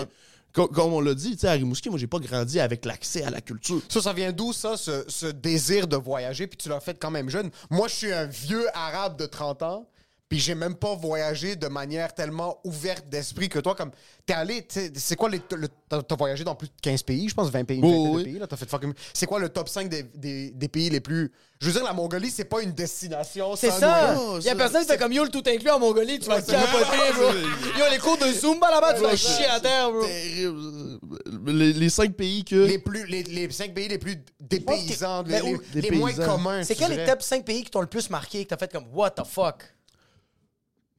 comme 0.54 0.94
on 0.94 1.02
l'a 1.02 1.14
dit, 1.14 1.32
tu 1.32 1.40
sais, 1.40 1.48
à 1.48 1.52
Rimouski, 1.54 1.90
moi, 1.90 2.00
j'ai 2.00 2.08
pas 2.08 2.20
grandi 2.20 2.60
avec 2.60 2.86
l'accès 2.86 3.24
à 3.24 3.30
la 3.30 3.42
culture. 3.42 3.82
Ça, 3.88 4.02
ça 4.02 4.14
vient 4.14 4.32
d'où, 4.32 4.54
ça, 4.54 4.78
ce, 4.78 5.04
ce 5.08 5.28
désir 5.28 5.88
de 5.88 5.96
voyager, 5.96 6.48
puis 6.48 6.58
tu 6.58 6.70
l'as 6.70 6.80
fait 6.80 6.98
quand 6.98 7.12
même 7.12 7.30
jeune? 7.30 7.50
Moi, 7.70 7.88
je 7.88 7.96
suis 7.96 8.12
un 8.12 8.26
vieux 8.26 8.66
arabe 8.74 9.18
de 9.18 9.26
30 9.26 9.64
ans, 9.64 9.88
puis 10.30 10.40
j'ai 10.40 10.54
même 10.54 10.76
pas 10.76 10.94
voyagé 10.94 11.56
de 11.56 11.68
manière 11.68 12.14
tellement 12.14 12.60
ouverte 12.64 13.10
d'esprit 13.10 13.50
que 13.50 13.58
toi. 13.58 13.74
Comme, 13.74 13.90
t'es 14.28 14.34
allé, 14.34 14.66
c'est 14.96 15.16
quoi 15.16 15.28
les. 15.28 15.42
le- 15.56 15.68
T'as 15.90 16.16
voyagé 16.16 16.44
dans 16.44 16.54
plus 16.54 16.68
de 16.68 16.74
15 16.84 17.02
pays, 17.02 17.28
je 17.30 17.34
pense, 17.34 17.50
20 17.50 17.64
pays, 17.66 17.80
une 17.80 17.86
Oui, 18.16 18.24
pays, 18.24 18.38
là. 18.38 18.46
T'as 18.46 18.56
fait 18.58 18.70
fucking- 18.70 18.94
C'est 19.12 19.26
quoi 19.26 19.40
le 19.40 19.50
top 19.50 19.68
5 19.68 19.90
des, 19.90 20.04
des, 20.04 20.52
des 20.52 20.68
pays 20.68 20.92
les 20.92 21.00
plus. 21.00 21.32
Je 21.60 21.66
veux 21.66 21.74
dire, 21.74 21.84
la 21.84 21.94
Mongolie, 21.94 22.30
c'est 22.30 22.46
pas 22.46 22.62
une 22.62 22.72
destination. 22.74 23.56
C'est 23.56 23.72
sans 23.72 23.80
ça! 23.80 24.16
Il 24.40 24.46
y 24.46 24.50
a 24.50 24.56
personne 24.56 24.84
qui 24.84 24.88
fait 24.88 24.98
comme 25.00 25.12
yo 25.12 25.24
le 25.24 25.32
tout 25.32 25.42
inclus 25.48 25.72
en 25.72 25.80
Mongolie, 25.80 26.20
tu 26.20 26.28
vas 26.30 26.44
te 26.44 26.52
capoter, 26.52 27.12
bro. 27.16 27.80
Yo, 27.80 27.86
les 27.92 27.98
cours 27.98 28.18
de 28.20 28.32
Zumba 28.32 28.70
là-bas, 28.70 28.94
tu 28.94 29.02
vas 29.02 29.16
chier 29.16 29.48
à 29.48 29.60
terre, 29.60 29.92
bro. 29.92 30.04
Terrible. 30.04 31.00
Les, 31.48 31.74
les 31.74 31.90
cinq 31.90 32.14
pays 32.16 32.44
que. 32.46 32.56
Les, 32.56 32.78
plus, 32.78 33.06
les, 33.08 33.24
les 33.24 33.50
5 33.52 33.74
pays 33.74 33.88
les 33.88 33.98
plus 33.98 34.16
dépaysants, 34.40 35.24
les, 35.24 35.42
où- 35.42 35.60
les- 35.74 35.92
moins 35.92 36.14
communs. 36.14 36.64
C'est 36.64 36.76
tu 36.76 36.84
quel 36.86 36.96
les 36.98 37.06
top 37.06 37.22
5 37.24 37.44
pays 37.44 37.64
qui 37.64 37.72
t'ont 37.72 37.82
le 37.82 37.88
plus 37.88 38.10
marqué, 38.12 38.44
que 38.44 38.50
t'as 38.50 38.58
fait 38.58 38.72
comme 38.72 38.86
what 38.94 39.10
the 39.12 39.26
fuck? 39.26 39.64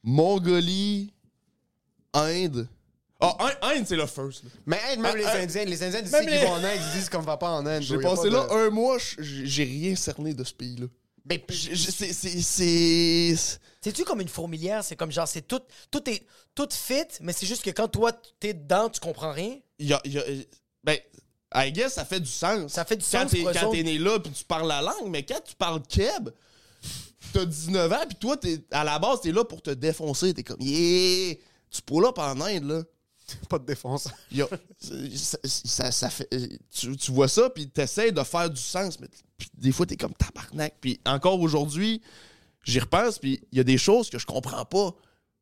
Mongolie, 0.03 1.13
Inde. 2.13 2.67
Ah, 3.19 3.35
Inde, 3.39 3.57
Inde, 3.77 3.85
c'est 3.87 3.95
le 3.95 4.07
first. 4.07 4.43
là. 4.43 4.49
Mais 4.65 4.79
Inde, 4.91 4.99
même 5.01 5.11
Ah, 5.13 5.17
les 5.17 5.25
ah, 5.25 5.37
Indiens, 5.41 5.65
les 5.65 5.83
Indiens 5.83 6.01
d'ici 6.01 6.13
même 6.15 6.25
qui 6.25 6.31
les- 6.31 6.39
vont 6.39 6.51
en 6.53 6.63
Inde, 6.63 6.79
ils 6.93 6.99
disent 6.99 7.09
qu'on 7.09 7.19
va 7.21 7.37
pas 7.37 7.51
en 7.51 7.65
Inde. 7.65 7.83
J'ai 7.83 7.99
passé 7.99 8.29
pas 8.29 8.35
là 8.37 8.47
de- 8.47 8.51
un 8.53 8.69
mois, 8.71 8.97
j'ai 9.19 9.63
rien 9.63 9.95
cerné 9.95 10.33
de 10.33 10.43
ce 10.43 10.53
pays-là. 10.53 10.87
Mais 11.29 11.45
C'est. 11.49 11.75
c'est- 12.13 12.41
c'est- 12.41 13.59
C'est-tu 13.83 14.03
comme 14.03 14.21
une 14.21 14.27
fourmilière? 14.27 14.83
C'est 14.83 14.95
comme 14.95 15.11
genre, 15.11 15.27
c'est 15.27 15.47
tout, 15.47 15.61
tout 15.91 16.07
est 16.09 16.25
tout 16.55 16.67
fit, 16.71 17.05
mais 17.21 17.31
c'est 17.31 17.45
juste 17.45 17.63
que 17.63 17.69
quand 17.69 17.87
toi, 17.87 18.11
t'es 18.39 18.53
dedans, 18.55 18.89
tu 18.89 18.99
comprends 18.99 19.31
rien? 19.31 19.57
il 19.77 19.87
y 19.87 19.93
a, 19.93 20.01
il 20.03 20.13
y 20.13 20.17
a- 20.19 20.23
ben, 20.83 20.97
I 21.53 21.71
guess 21.71 21.93
ça 21.93 22.05
fait 22.05 22.19
du 22.19 22.29
sens. 22.29 22.71
Ça 22.71 22.85
fait 22.85 22.95
du 22.95 23.03
quand 23.03 23.27
sens 23.29 23.33
eux 23.35 23.43
Quand 23.53 23.71
t'es 23.71 23.83
né 23.83 23.97
là, 23.99 24.19
puis 24.19 24.31
tu 24.31 24.43
parles 24.45 24.67
la 24.67 24.81
langue, 24.81 25.09
mais 25.09 25.23
quand 25.23 25.41
tu 25.43 25.55
parles 25.55 25.81
keb, 25.87 26.29
t'as 27.33 27.45
19 27.45 27.91
ans, 27.91 28.05
puis 28.07 28.17
toi, 28.17 28.37
t'es, 28.37 28.63
à 28.71 28.83
la 28.83 28.99
base, 28.99 29.21
t'es 29.21 29.31
là 29.31 29.43
pour 29.45 29.61
te 29.61 29.69
défoncer. 29.71 30.33
T'es 30.33 30.43
comme, 30.43 30.61
yeah! 30.61 31.35
Tu 31.69 31.81
pull 31.81 32.05
up 32.05 32.17
en 32.17 32.39
Inde, 32.41 32.63
là. 32.65 32.83
pas 33.49 33.59
de 33.59 33.65
défense. 33.65 34.09
Il 34.31 34.39
y 34.39 34.41
a- 34.41 34.49
ça, 35.15 35.37
ça- 35.45 35.91
ça 35.91 36.09
fait, 36.09 36.27
tu, 36.69 36.95
tu 36.97 37.11
vois 37.11 37.29
ça, 37.29 37.49
puis 37.49 37.69
t'essaies 37.69 38.11
de 38.11 38.23
faire 38.23 38.49
du 38.49 38.59
sens, 38.61 38.99
mais 38.99 39.07
puis 39.37 39.49
des 39.53 39.71
fois, 39.71 39.85
t'es 39.85 39.95
comme 39.95 40.13
tabarnak. 40.13 40.75
Puis 40.81 40.99
encore 41.05 41.39
aujourd'hui, 41.39 42.01
j'y 42.65 42.79
repense, 42.79 43.19
puis 43.19 43.41
il 43.53 43.57
y 43.57 43.61
a 43.61 43.63
des 43.63 43.77
choses 43.77 44.09
que 44.09 44.19
je 44.19 44.25
comprends 44.25 44.65
pas. 44.65 44.93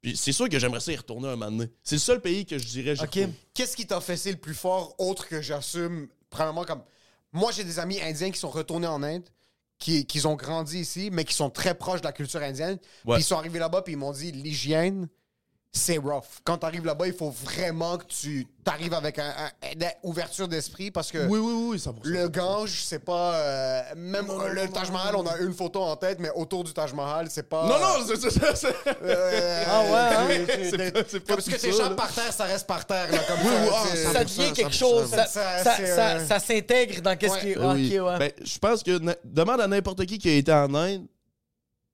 Puis 0.02 0.16
c'est 0.16 0.32
sûr 0.32 0.48
que 0.48 0.60
j'aimerais 0.60 0.80
ça 0.82 0.92
y 0.94 0.96
retourner 0.96 1.28
un 1.30 1.36
moment 1.36 1.52
donné. 1.52 1.70
C'est 1.84 1.96
le 1.96 2.00
seul 2.00 2.22
pays 2.22 2.46
que 2.46 2.58
je 2.60 2.66
dirais 2.68 2.96
j'y 2.96 3.04
Ok. 3.04 3.20
Qu'est-ce 3.56 3.76
qui 3.76 3.88
t'a 3.88 4.00
fessé 4.00 4.32
le 4.32 4.38
plus 4.38 4.54
fort, 4.54 4.94
autre 5.00 5.28
que 5.28 5.42
j'assume, 5.42 6.08
premièrement, 6.30 6.64
comme. 6.66 6.84
Moi, 7.34 7.52
j'ai 7.52 7.64
des 7.64 7.80
amis 7.80 8.00
indiens 8.02 8.30
qui 8.32 8.40
sont 8.40 8.50
retournés 8.50 8.88
en 8.88 9.02
Inde, 9.04 9.24
qui, 9.80 10.06
qui 10.06 10.26
ont 10.28 10.36
grandi 10.36 10.80
ici, 10.80 11.10
mais 11.12 11.24
qui 11.24 11.34
sont 11.34 11.50
très 11.50 11.74
proches 11.74 12.02
de 12.02 12.06
la 12.06 12.12
culture 12.12 12.42
indienne. 12.42 12.78
Ouais. 13.06 13.16
Puis 13.16 13.24
ils 13.24 13.26
sont 13.26 13.38
arrivés 13.38 13.60
là-bas, 13.60 13.82
puis 13.82 13.94
ils 13.94 13.98
m'ont 13.98 14.12
dit 14.12 14.32
l'hygiène, 14.32 15.08
c'est 15.72 15.98
rough. 15.98 16.24
Quand 16.44 16.58
t'arrives 16.58 16.84
là-bas, 16.86 17.06
il 17.06 17.14
faut 17.14 17.30
vraiment 17.30 17.98
que 18.00 18.06
tu 18.06 18.48
t'arrives 18.64 18.94
avec 18.94 19.20
un, 19.20 19.30
un- 19.30 19.72
une 19.72 19.86
ouverture 20.02 20.48
d'esprit 20.48 20.90
parce 20.90 21.12
que. 21.12 21.28
Oui, 21.28 21.38
oui, 21.40 21.54
oui, 21.70 21.78
100%. 21.78 21.94
Le 22.04 22.28
Gange, 22.28 22.82
c'est 22.84 23.00
pas. 23.06 23.36
euh, 23.36 23.82
même 23.96 24.26
le 24.52 24.68
Taj 24.70 24.90
Mahal, 24.90 25.16
on 25.16 25.28
a 25.28 25.38
une 25.38 25.54
photo 25.54 25.82
en 25.82 25.96
tête, 25.96 26.20
mais 26.20 26.32
autour 26.34 26.64
du 26.64 26.74
Taj 26.74 26.92
Mahal, 26.94 27.28
c'est 27.30 27.48
pas. 27.48 27.68
Non, 27.68 27.80
non, 27.80 28.04
c'est 28.08 28.30
c'est- 28.30 28.76
Euh, 29.04 29.64
Ah 29.68 29.82
ouais, 29.84 30.16
hein? 30.40 30.46
c'est- 31.08 31.20
pas- 31.20 31.36
Parce 31.36 31.46
que 31.48 31.56
tes 31.56 31.72
ça, 31.72 31.90
là. 31.90 31.96
par 31.96 32.12
terre, 32.14 32.34
ça 32.34 32.46
reste 32.46 32.66
par 32.66 32.86
terre. 32.88 33.12
Là, 33.12 33.20
comme 33.28 33.40
Oui, 33.42 33.54
ça, 33.56 33.62
oui, 33.64 33.70
ah, 33.72 33.96
Ça 34.14 34.24
100%, 34.24 34.24
devient 34.24 34.54
quelque 34.54 34.74
100%. 34.74 34.80
chose, 34.80 35.10
ça, 35.12 35.26
Ça, 35.28 35.64
ça, 35.64 35.76
ça- 35.76 36.10
euh, 36.18 36.26
ça 36.28 36.40
s'intègre 36.40 37.02
dans 37.04 37.16
qu'est-ce 37.16 37.34
Ouais. 37.34 37.40
qui 37.42 37.94
est. 37.96 38.00
Ouais. 38.00 38.18
Ben, 38.18 38.32
je 38.44 38.58
pense 38.58 38.82
que 38.82 39.00
demande 39.24 39.62
à 39.62 39.68
n'importe 39.68 40.04
qui 40.08 40.18
qui 40.18 40.30
a 40.30 40.34
été 40.34 40.52
en 40.52 40.74
Inde, 40.74 41.06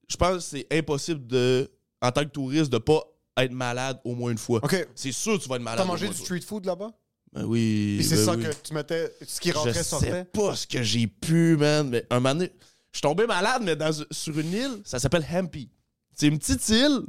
je 0.07 0.15
pense 0.15 0.35
que 0.35 0.39
c'est 0.59 0.67
impossible 0.71 1.27
de, 1.27 1.69
en 2.01 2.11
tant 2.11 2.21
que 2.21 2.29
touriste, 2.29 2.71
de 2.71 2.77
pas 2.77 3.01
être 3.37 3.51
malade 3.51 3.99
au 4.03 4.15
moins 4.15 4.31
une 4.31 4.37
fois. 4.37 4.59
Ok. 4.63 4.87
C'est 4.95 5.11
sûr 5.11 5.37
que 5.37 5.43
tu 5.43 5.49
vas 5.49 5.55
être 5.57 5.61
malade. 5.61 5.79
T'as 5.79 5.83
au 5.83 5.87
mangé 5.87 6.05
moins 6.05 6.13
du 6.13 6.19
une 6.19 6.25
fois. 6.25 6.37
street 6.37 6.47
food 6.47 6.65
là-bas? 6.65 6.91
Ben 7.33 7.43
oui. 7.45 7.95
Puis 7.97 8.05
c'est 8.07 8.15
ben 8.15 8.25
ça 8.25 8.31
oui. 8.35 8.43
que 8.43 8.49
tu 8.63 8.73
mettais. 8.73 9.13
Ce 9.27 9.39
qui 9.41 9.49
Je 9.49 9.55
rentrait 9.55 9.73
sais 9.73 9.83
sortait? 9.83 10.23
pas 10.25 10.55
ce 10.55 10.65
que 10.67 10.81
j'ai 10.83 11.07
pu, 11.07 11.57
man. 11.57 11.89
Mais 11.89 12.05
un 12.09 12.15
moment 12.21 12.33
donné, 12.35 12.51
je 12.91 12.97
suis 12.97 13.01
tombé 13.01 13.25
malade, 13.27 13.61
mais 13.65 13.75
dans, 13.75 13.91
sur 14.11 14.39
une 14.39 14.53
île, 14.53 14.81
ça 14.85 14.99
s'appelle 14.99 15.25
Hampi. 15.31 15.69
C'est 16.15 16.27
une 16.27 16.39
petite 16.39 16.67
île, 16.69 17.01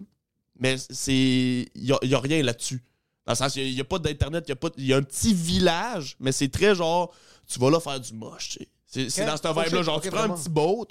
mais 0.58 0.76
c'est. 0.90 1.12
Il 1.12 1.68
y 1.84 1.92
a, 1.92 1.98
y 2.02 2.14
a 2.14 2.18
rien 2.18 2.42
là-dessus. 2.42 2.82
Dans 3.24 3.32
le 3.32 3.36
sens, 3.36 3.54
il 3.56 3.72
n'y 3.74 3.80
a, 3.80 3.84
pas 3.84 3.98
d'Internet, 3.98 4.44
il 4.46 4.50
y 4.50 4.52
a 4.52 4.56
pas- 4.56 4.70
y, 4.78 4.92
a 4.92 4.96
un 4.96 5.02
petit 5.02 5.34
village, 5.34 6.16
mais 6.20 6.30
c'est 6.32 6.48
très 6.48 6.74
genre, 6.76 7.12
tu 7.48 7.58
vas 7.58 7.70
là 7.70 7.80
faire 7.80 7.98
du 8.00 8.12
moche, 8.14 8.50
tu 8.50 8.58
sais. 8.60 8.68
C'est 8.86 9.10
c'est 9.10 9.22
Ok. 9.28 9.42
dans 9.42 9.50
Oh, 9.50 9.62
vibe-là. 9.64 9.82
Genre, 9.82 9.96
Ok, 9.96 10.02
tu 10.04 10.08
prends 10.10 10.18
vraiment. 10.18 10.34
un 10.34 10.38
petit 10.38 10.48
boat, 10.48 10.86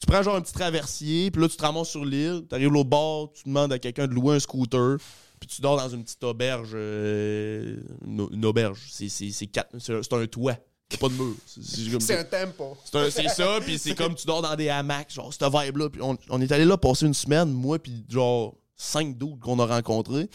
tu 0.00 0.06
prends 0.06 0.22
genre 0.22 0.36
un 0.36 0.40
petit 0.42 0.52
traversier, 0.52 1.30
puis 1.30 1.40
là, 1.42 1.48
tu 1.48 1.56
te 1.56 1.62
ramasses 1.62 1.88
sur 1.90 2.04
l'île, 2.04 2.44
tu 2.48 2.54
arrives 2.54 2.74
au 2.74 2.84
bord, 2.84 3.32
tu 3.32 3.44
demandes 3.44 3.72
à 3.72 3.78
quelqu'un 3.78 4.06
de 4.06 4.12
louer 4.12 4.36
un 4.36 4.40
scooter, 4.40 4.98
puis 5.40 5.48
tu 5.48 5.60
dors 5.62 5.76
dans 5.76 5.88
une 5.88 6.04
petite 6.04 6.22
auberge. 6.24 6.70
euh, 6.74 7.76
une, 8.04 8.28
une 8.32 8.44
auberge. 8.44 8.80
C'est 8.90 9.08
c'est- 9.08 9.30
c'est 9.30 9.46
quatre- 9.46 9.76
c'est 9.78 10.12
un, 10.12 10.26
toit. 10.26 10.56
C'est 10.90 11.00
pas 11.00 11.08
de 11.08 11.14
mur. 11.14 11.34
C'est- 11.46 12.16
un 12.18 12.24
tempo. 12.24 12.76
c'est 12.84 12.96
un- 12.98 13.10
c'est 13.10 13.28
ça, 13.28 13.58
puis 13.60 13.78
c'est 13.78 13.94
comme 13.96 14.14
tu 14.14 14.26
dors 14.26 14.40
dans 14.42 14.54
des 14.54 14.68
hamacs, 14.68 15.12
genre 15.12 15.32
cette 15.32 15.42
vibe-là. 15.52 15.88
Puis 15.90 16.00
on, 16.02 16.16
on 16.30 16.40
est 16.40 16.52
allé 16.52 16.64
là 16.64 16.76
passer 16.76 17.06
une 17.06 17.14
semaine, 17.14 17.50
moi, 17.50 17.78
puis 17.78 18.04
genre 18.08 18.54
cinq 18.76 19.16
d'autres 19.18 19.40
qu'on 19.40 19.58
a 19.58 19.66
rencontrés. 19.66 20.28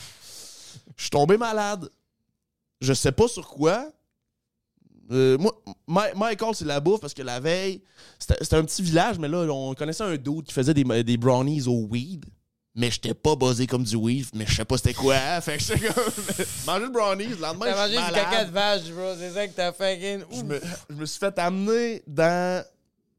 Je 0.97 1.03
suis 1.03 1.09
tombé 1.09 1.37
malade. 1.37 1.89
Je 2.81 2.93
sais 2.93 3.11
pas 3.11 3.27
sur 3.27 3.47
quoi. 3.47 3.91
Euh, 5.11 5.37
moi, 5.37 6.07
Michael, 6.15 6.55
c'est 6.55 6.65
la 6.65 6.79
bouffe 6.79 7.01
parce 7.01 7.13
que 7.13 7.21
la 7.21 7.39
veille, 7.39 7.81
c'était 8.17 8.55
un 8.55 8.63
petit 8.63 8.81
village, 8.81 9.19
mais 9.19 9.27
là, 9.27 9.39
on 9.39 9.73
connaissait 9.73 10.03
un 10.03 10.15
dude 10.15 10.43
qui 10.43 10.53
faisait 10.53 10.73
des, 10.73 11.03
des 11.03 11.17
brownies 11.17 11.67
au 11.67 11.87
weed. 11.89 12.25
Mais 12.73 12.89
j'étais 12.89 13.13
pas 13.13 13.35
buzzé 13.35 13.67
comme 13.67 13.83
du 13.83 13.97
weed, 13.97 14.27
mais 14.33 14.45
je 14.47 14.55
sais 14.55 14.63
pas 14.63 14.77
c'était 14.77 14.93
quoi. 14.93 15.15
Fait 15.41 15.57
que 15.57 15.63
j'étais 15.63 15.87
comme. 15.89 16.03
manger 16.65 16.85
le 16.85 16.89
brownies, 16.89 17.27
le 17.27 17.35
lendemain, 17.35 17.65
T'as 17.65 17.87
mangé 17.87 17.97
du 17.97 18.13
caca 18.13 18.45
de 18.45 18.51
vache, 18.51 18.89
bro. 18.91 19.13
C'est 19.17 19.31
ça 19.31 19.47
que 19.47 19.53
t'as 19.53 19.73
fait, 19.73 19.91
again. 19.91 20.25
Je 20.31 20.43
me, 20.43 20.61
je 20.89 20.95
me 20.95 21.05
suis 21.05 21.19
fait 21.19 21.37
amener 21.37 22.01
dans 22.07 22.65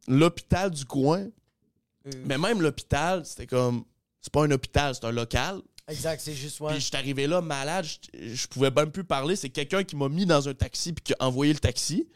l'hôpital 0.08 0.70
du 0.70 0.86
coin. 0.86 1.26
Mais 2.24 2.38
même 2.38 2.62
l'hôpital, 2.62 3.26
c'était 3.26 3.46
comme. 3.46 3.84
C'est 4.22 4.32
pas 4.32 4.44
un 4.44 4.50
hôpital, 4.52 4.94
c'est 4.94 5.04
un 5.04 5.12
local. 5.12 5.60
Exact, 5.88 6.20
c'est 6.20 6.34
juste, 6.34 6.60
ouais. 6.60 6.72
Puis 6.72 6.80
je 6.80 6.86
suis 6.86 6.96
arrivé 6.96 7.26
là 7.26 7.40
malade, 7.40 7.84
je, 7.84 8.34
je 8.34 8.46
pouvais 8.46 8.70
même 8.70 8.90
plus 8.90 9.04
parler. 9.04 9.34
C'est 9.36 9.50
quelqu'un 9.50 9.82
qui 9.84 9.96
m'a 9.96 10.08
mis 10.08 10.24
dans 10.26 10.48
un 10.48 10.54
taxi 10.54 10.92
puis 10.92 11.02
qui 11.02 11.12
a 11.18 11.26
envoyé 11.26 11.52
le 11.52 11.58
taxi. 11.58 12.06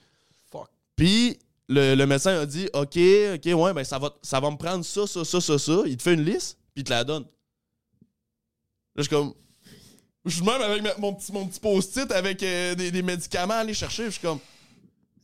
Fuck. 0.51 0.69
Puis 0.95 1.39
le, 1.69 1.95
le 1.95 2.07
médecin 2.07 2.41
a 2.41 2.47
dit 2.47 2.69
OK, 2.73 2.97
OK, 2.97 3.45
ouais, 3.45 3.73
ben 3.75 3.85
ça 3.85 3.99
va, 3.99 4.15
ça 4.23 4.39
va 4.41 4.51
me 4.51 4.57
prendre 4.57 4.85
ça, 4.85 5.07
ça, 5.07 5.25
ça, 5.25 5.41
ça, 5.41 5.59
ça. 5.59 5.83
Il 5.87 5.97
te 5.97 6.03
fait 6.05 6.15
une 6.15 6.25
liste, 6.25 6.59
puis 6.75 6.83
il 6.83 6.85
te 6.85 6.91
la 6.91 7.03
donne. 7.05 7.25
Là, 7.25 7.29
je 8.99 9.03
suis 9.03 9.11
comme. 9.11 9.35
Je 10.25 10.35
suis 10.37 10.45
même 10.45 10.61
avec 10.63 10.83
ma- 10.83 10.97
mon 10.97 11.15
petit, 11.15 11.33
mon 11.33 11.47
petit 11.47 11.61
post-it 11.61 12.11
avec 12.13 12.43
euh, 12.43 12.75
des, 12.75 12.91
des 12.91 13.03
médicaments 13.03 13.55
à 13.55 13.59
aller 13.59 13.75
chercher. 13.75 14.07
Je 14.07 14.11
suis 14.11 14.21
comme. 14.21 14.41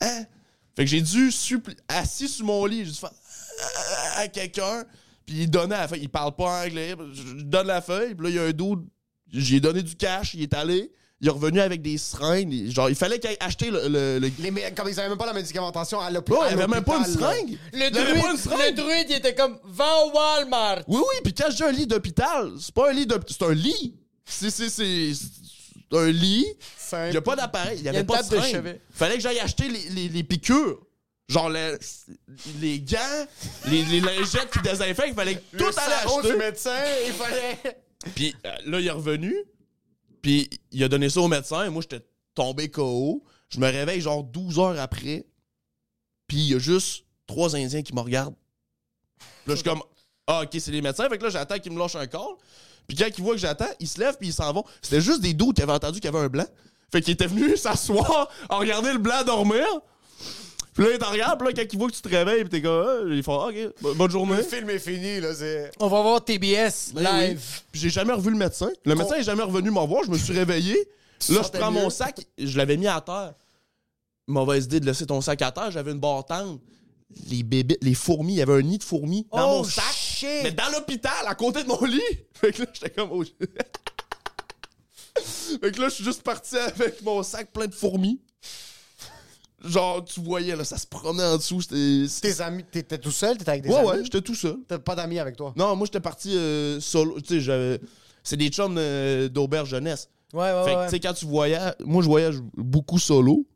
Hein? 0.00 0.24
Fait 0.76 0.84
que 0.84 0.90
j'ai 0.90 1.00
dû, 1.00 1.30
assis 1.88 2.28
sur 2.28 2.44
mon 2.44 2.64
lit, 2.66 2.84
j'ai 2.84 2.90
dû 2.92 2.98
faire 2.98 3.12
à 4.16 4.26
quelqu'un, 4.28 4.84
puis 5.26 5.42
il 5.42 5.50
donnait 5.50 5.76
la 5.76 5.88
feuille. 5.88 6.00
Il 6.02 6.08
parle 6.08 6.34
pas 6.34 6.64
anglais. 6.64 6.94
Je 7.12 7.42
donne 7.42 7.66
la 7.66 7.80
feuille, 7.80 8.14
puis 8.14 8.24
là, 8.24 8.30
il 8.30 8.36
y 8.36 8.38
a 8.38 8.42
un 8.44 8.52
dude. 8.52 8.80
J'ai 9.32 9.60
donné 9.60 9.82
du 9.82 9.96
cash, 9.96 10.34
il 10.34 10.42
est 10.42 10.54
allé. 10.54 10.92
Il 11.20 11.28
est 11.28 11.30
revenu 11.30 11.60
avec 11.60 11.80
des 11.82 11.98
seringues. 11.98 12.52
il- 12.52 12.72
Genre, 12.72 12.90
il 12.90 12.96
fallait 12.96 13.18
qu'il 13.20 13.30
aille 13.30 13.36
acheter 13.40 13.70
le. 13.70 13.86
le- 13.88 14.18
le- 14.18 14.30
Les 14.40 14.50
mé- 14.50 14.74
comme 14.74 14.88
ils 14.88 14.98
avaient 14.98 15.08
même 15.08 15.16
pas 15.16 15.26
la 15.26 15.32
médicamentation 15.32 16.00
à 16.00 16.10
l'hôpital. 16.10 16.40
Ouais, 16.40 16.46
il 16.50 16.56
n'y 16.56 16.62
avait 16.62 16.74
même 16.74 16.82
pas 16.84 16.98
une 16.98 17.04
seringue. 17.04 17.56
Le 17.72 17.78
Il 17.78 17.80
y 17.80 17.84
avait 17.84 17.92
pas 17.92 18.10
une 18.10 18.22
druide, 18.22 18.36
seringue. 18.38 18.60
le 18.60 18.72
druide, 18.82 19.06
il 19.08 19.16
était 19.16 19.34
comme, 19.34 19.56
va 19.64 19.86
au 20.04 20.10
Walmart. 20.12 20.80
Oui, 20.88 20.98
oui, 20.98 21.16
puis 21.22 21.32
quand 21.32 21.48
je 21.50 21.56
dis 21.56 21.62
un 21.62 21.70
lit 21.72 21.86
d'hôpital, 21.86 22.50
c'est 22.60 22.74
pas 22.74 22.90
un 22.90 22.92
lit 22.92 23.06
d'hôpital, 23.06 23.36
c'est 23.38 23.44
un 23.46 23.54
lit. 23.54 23.94
C'est, 24.24 24.50
c'est, 24.50 24.68
c'est, 24.68 25.12
c'est 25.14 25.96
un 25.96 26.10
lit. 26.10 26.44
Il 26.92 27.10
n'y 27.12 27.16
a 27.16 27.22
pas 27.22 27.36
d'appareil, 27.36 27.76
il 27.78 27.82
n'y 27.82 27.84
y 27.84 27.86
a 27.86 27.90
avait 27.90 28.00
une 28.00 28.06
pas 28.06 28.22
de 28.22 28.28
seringue. 28.28 28.50
chevet. 28.52 28.80
Fallait 28.90 29.14
que 29.14 29.20
j'aille 29.20 29.38
acheter 29.40 29.68
les, 29.68 29.88
les, 29.90 30.08
les 30.08 30.24
piqûres. 30.24 30.80
Genre 31.28 31.48
les, 31.48 31.76
les 32.60 32.80
gants, 32.80 33.26
les, 33.66 33.84
les 33.84 34.00
lingettes 34.00 34.50
qui 34.52 34.60
désinfectent, 34.60 35.08
il 35.08 35.14
fallait 35.14 35.36
que 35.36 35.56
tout 35.56 35.64
aller 35.64 35.94
acheter. 36.04 36.32
du 36.32 36.36
médecin, 36.36 36.78
il 37.06 37.12
fallait. 37.12 37.82
Puis 38.14 38.34
euh, 38.44 38.56
là, 38.66 38.80
il 38.80 38.86
est 38.86 38.90
revenu. 38.90 39.34
Puis 40.20 40.50
il 40.70 40.82
a 40.84 40.88
donné 40.88 41.08
ça 41.08 41.20
au 41.20 41.28
médecin. 41.28 41.64
Et 41.64 41.68
moi, 41.70 41.82
j'étais 41.82 42.04
tombé 42.34 42.70
KO. 42.70 43.24
Je 43.48 43.60
me 43.60 43.66
réveille 43.66 44.00
genre 44.00 44.22
12 44.24 44.58
heures 44.58 44.80
après. 44.80 45.26
Puis 46.26 46.38
il 46.38 46.52
y 46.52 46.54
a 46.54 46.58
juste 46.58 47.04
trois 47.26 47.54
Indiens 47.56 47.82
qui 47.82 47.94
me 47.94 48.00
regardent. 48.00 48.36
Là, 49.46 49.54
je 49.54 49.56
suis 49.56 49.64
comme, 49.64 49.82
ah, 50.26 50.42
ok, 50.42 50.50
c'est 50.58 50.70
les 50.70 50.82
médecins. 50.82 51.08
Fait 51.08 51.18
que 51.18 51.24
là, 51.24 51.30
j'attends 51.30 51.58
qu'ils 51.58 51.72
me 51.72 51.78
lâchent 51.78 51.96
un 51.96 52.06
call. 52.06 52.20
Puis 52.86 52.96
quand 52.96 53.06
ils 53.16 53.22
voient 53.22 53.34
que 53.34 53.40
j'attends, 53.40 53.70
ils 53.80 53.88
se 53.88 53.98
lèvent 53.98 54.16
puis 54.18 54.28
ils 54.28 54.32
s'en 54.32 54.52
vont. 54.52 54.64
C'était 54.80 55.00
juste 55.00 55.20
des 55.20 55.34
doutes 55.34 55.56
qui 55.56 55.62
avaient 55.62 55.72
entendu 55.72 56.00
qu'il 56.00 56.10
y 56.10 56.14
avait 56.14 56.24
un 56.24 56.28
blanc. 56.28 56.46
Fait 56.90 57.00
qu'ils 57.00 57.14
étaient 57.14 57.26
venus 57.26 57.56
s'asseoir, 57.60 58.28
à 58.48 58.56
regarder 58.56 58.92
le 58.92 58.98
blanc 58.98 59.22
dormir. 59.24 59.64
Puis 60.74 60.84
là, 60.84 60.90
il 60.92 60.98
t'en 60.98 61.10
regarde, 61.10 61.38
puis 61.38 61.48
là, 61.48 61.54
quand 61.54 61.70
il 61.72 61.78
voit 61.78 61.88
que 61.90 61.94
tu 61.94 62.00
te 62.00 62.08
réveilles, 62.08 62.40
puis 62.44 62.48
t'es 62.50 62.62
comme, 62.62 62.86
ah, 62.86 63.02
il 63.14 63.22
fait, 63.22 63.30
Ah, 63.30 63.48
ok, 63.48 63.74
bo- 63.82 63.94
bonne 63.94 64.10
journée. 64.10 64.36
Le 64.38 64.42
film 64.42 64.70
est 64.70 64.78
fini, 64.78 65.20
là, 65.20 65.34
c'est... 65.34 65.70
On 65.78 65.86
va 65.88 66.00
voir 66.00 66.24
TBS 66.24 66.92
Ben 66.94 67.06
oui. 67.12 67.28
live. 67.28 67.42
Puis 67.70 67.80
j'ai 67.82 67.90
jamais 67.90 68.14
revu 68.14 68.30
le 68.30 68.38
médecin. 68.38 68.70
Le 68.86 68.94
médecin 68.94 69.16
est 69.16 69.22
jamais 69.22 69.42
revenu 69.42 69.70
m'en 69.70 69.86
voir. 69.86 70.02
Je 70.04 70.10
me 70.10 70.16
suis 70.16 70.32
réveillé. 70.32 70.74
Là, 70.74 70.80
je 71.28 71.34
sentais 71.34 71.58
prends 71.58 71.70
mon 71.70 71.90
sac. 71.90 72.26
Je 72.38 72.56
l'avais 72.56 72.78
mis 72.78 72.86
à 72.88 73.00
terre. 73.02 73.34
Mauvaise 74.26 74.64
idée 74.64 74.80
de 74.80 74.86
laisser 74.86 75.04
ton 75.06 75.20
sac 75.20 75.42
à 75.42 75.52
terre. 75.52 75.70
J'avais 75.70 75.92
une 75.92 76.00
barre 76.00 76.24
tendre. 76.24 76.58
Les 77.28 77.42
bébés, 77.42 77.76
les 77.82 77.92
fourmis. 77.94 78.32
Il 78.34 78.38
y 78.38 78.42
avait 78.42 78.54
un 78.54 78.62
nid 78.62 78.78
de 78.78 78.82
fourmis 78.82 79.26
dans 79.30 79.52
Oh, 79.52 79.58
mon 79.58 79.64
sac. 79.64 79.84
shit. 79.94 80.26
Mais 80.42 80.52
dans 80.52 80.70
l'hôpital, 80.72 81.12
à 81.26 81.34
côté 81.34 81.62
de 81.64 81.68
mon 81.68 81.84
lit. 81.84 82.00
Fait 82.40 82.50
que 82.50 82.62
là, 82.62 82.66
j'étais 82.72 82.88
comme, 82.90 83.10
oh 83.12 83.22
shit. 83.22 83.36
Fait 85.60 85.70
que 85.70 85.78
là, 85.80 85.88
je 85.90 85.94
suis 85.96 86.04
juste 86.04 86.22
parti 86.22 86.56
avec 86.56 87.02
mon 87.02 87.22
sac 87.22 87.52
plein 87.52 87.66
de 87.66 87.74
fourmis. 87.74 88.22
Genre, 89.64 90.04
tu 90.04 90.20
voyais, 90.20 90.56
là, 90.56 90.64
ça 90.64 90.76
se 90.76 90.86
promenait 90.86 91.22
en 91.24 91.36
dessous. 91.36 91.60
C'était. 91.60 92.06
Tes 92.34 92.40
amis, 92.40 92.64
t'étais 92.64 92.98
tout 92.98 93.10
seul? 93.12 93.36
T'étais 93.38 93.50
avec 93.50 93.62
des 93.62 93.68
Ouais, 93.68 93.76
amis? 93.76 93.88
ouais, 93.88 94.04
j'étais 94.04 94.20
tout 94.20 94.34
seul. 94.34 94.56
T'as 94.66 94.78
pas 94.78 94.94
d'amis 94.96 95.18
avec 95.20 95.36
toi? 95.36 95.52
Non, 95.56 95.76
moi, 95.76 95.86
j'étais 95.86 96.00
parti 96.00 96.36
euh, 96.36 96.80
solo. 96.80 97.20
Tu 97.20 97.34
sais, 97.34 97.40
j'avais. 97.40 97.80
C'est 98.24 98.36
des 98.36 98.48
chums 98.48 98.76
euh, 98.78 99.28
d'auberge 99.28 99.68
jeunesse. 99.70 100.08
Ouais, 100.32 100.40
ouais, 100.52 100.64
Fait 100.64 100.72
que, 100.72 100.76
ouais. 100.78 100.84
tu 100.86 100.90
sais, 100.90 101.00
quand 101.00 101.12
tu 101.12 101.26
voyages, 101.26 101.74
moi, 101.84 102.02
je 102.02 102.08
voyage 102.08 102.36
beaucoup 102.56 102.98
solo. 102.98 103.46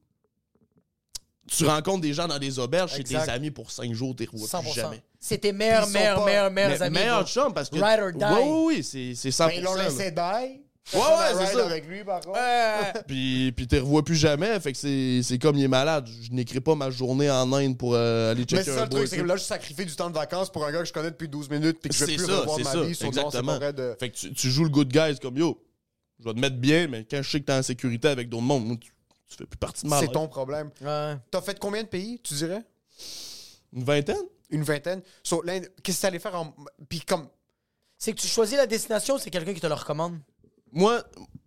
Tu 1.49 1.65
rencontres 1.65 2.01
des 2.01 2.13
gens 2.13 2.27
dans 2.27 2.41
des 2.41 2.59
auberges, 2.59 2.93
c'est 2.97 3.05
tes 3.05 3.17
amis 3.17 3.53
pour 3.53 3.71
cinq 3.71 3.93
jours, 3.95 4.17
t'es 4.17 4.25
revois 4.25 4.49
100%. 4.49 4.63
plus 4.63 4.73
jamais. 4.73 5.03
C'est 5.21 5.39
tes 5.39 5.53
meilleurs, 5.53 5.89
meilleurs, 5.89 6.25
meilleurs, 6.25 6.51
meilleurs 6.51 6.83
amis. 6.83 6.99
meilleur 6.99 7.21
bro. 7.23 7.29
chum 7.29 7.55
parce 7.55 7.71
que. 7.71 7.77
Ride 7.77 8.01
or 8.01 8.13
die. 8.13 8.25
Oui, 8.25 8.41
oui, 8.43 8.65
oui, 8.79 8.83
c'est, 8.83 9.15
c'est 9.15 9.29
100%. 9.31 9.47
Ben, 9.47 9.55
ils 9.57 9.63
l'ont 9.63 9.75
laissé 9.77 10.11
die. 10.11 10.61
Ouais, 10.95 11.01
ouais, 11.01 11.47
c'est 11.47 11.53
ça. 11.55 11.67
avec 11.67 11.87
lui, 11.87 12.05
par 12.05 12.21
contre. 12.21 12.39
Ouais. 12.39 12.93
Puis, 13.09 13.51
puis 13.53 13.67
t'es 13.67 13.81
revois 13.81 14.05
plus 14.05 14.15
jamais, 14.15 14.61
fait 14.61 14.71
que 14.73 14.79
c'est, 14.79 15.21
c'est 15.23 15.39
comme 15.39 15.57
il 15.57 15.65
est 15.65 15.69
malade. 15.69 16.09
Je 16.23 16.31
n'écris 16.33 16.61
pas 16.61 16.75
ma 16.77 16.91
journée 16.91 17.29
en 17.31 17.53
Inde 17.53 17.77
pour 17.77 17.95
euh, 17.95 18.31
aller 18.31 18.43
Mais 18.43 18.59
checker 18.59 18.71
un 18.71 18.75
ça 18.75 18.83
le 18.85 18.89
boy, 18.91 19.01
truc, 19.01 19.09
c'est 19.09 19.17
que 19.17 19.23
là, 19.23 19.37
je 19.37 19.43
sacrifie 19.43 19.85
du 19.85 19.97
temps 19.97 20.09
de 20.11 20.15
vacances 20.15 20.51
pour 20.51 20.65
un 20.65 20.71
gars 20.71 20.79
que 20.81 20.85
je 20.85 20.93
connais 20.93 21.11
depuis 21.11 21.29
12 21.29 21.51
minutes 21.51 21.79
puis 21.81 21.91
que 21.91 21.97
je 21.97 22.05
vais 22.05 22.13
C'est 22.13 22.17
plus 22.19 22.27
ça, 22.27 22.39
revoir 22.41 22.57
c'est 22.59 22.63
ma 22.65 22.73
ça, 22.73 22.83
vie. 22.83 22.95
Sur 22.95 23.07
non, 23.07 23.13
c'est 23.13 23.19
exactement. 23.19 23.53
pas 23.53 23.59
vrai 23.59 23.73
de... 23.73 23.97
Fait 23.99 24.11
que 24.11 24.17
tu, 24.17 24.33
tu 24.33 24.49
joues 24.51 24.63
le 24.65 24.71
good 24.71 24.89
guy, 24.93 25.01
c'est 25.13 25.21
comme 25.23 25.37
yo, 25.37 25.61
je 26.21 26.25
vais 26.25 26.35
te 26.35 26.39
mettre 26.39 26.57
bien, 26.57 26.87
mais 26.87 27.05
quand 27.05 27.21
je 27.21 27.31
sais 27.31 27.41
que 27.41 27.47
t'es 27.47 27.53
en 27.53 27.63
sécurité 27.63 28.07
avec 28.09 28.29
d'autres 28.29 28.45
mondes, 28.45 28.67
moi, 28.67 28.77
tu, 28.81 28.93
tu 29.29 29.37
fais 29.37 29.45
plus 29.47 29.59
partie 29.59 29.83
de 29.85 29.89
ma 29.89 29.97
C'est 29.99 30.05
life. 30.05 30.13
ton 30.13 30.29
problème. 30.29 30.71
Ouais. 30.81 31.15
T'as 31.33 31.41
fait 31.41 31.59
combien 31.59 31.83
de 31.83 31.89
pays, 31.89 32.21
tu 32.23 32.35
dirais? 32.35 32.63
Une 33.73 33.83
vingtaine? 33.83 34.17
Une 34.51 34.63
vingtaine. 34.63 35.03
So, 35.25 35.43
l'Inde, 35.43 35.69
qu'est-ce 35.83 35.97
que 35.99 36.03
t'allais 36.03 36.21
faire 36.21 36.37
en... 36.41 36.55
Puis 36.89 37.01
comme... 37.01 37.27
C'est 37.99 38.13
que 38.13 38.21
tu 38.21 38.29
choisis 38.29 38.57
la 38.57 38.67
destination, 38.67 39.19
c'est 39.19 39.31
quelqu'un 39.31 39.55
qui 39.55 39.61
te 39.61 39.67
le 39.67 39.73
recommande. 39.75 40.19
Moi, 40.73 41.03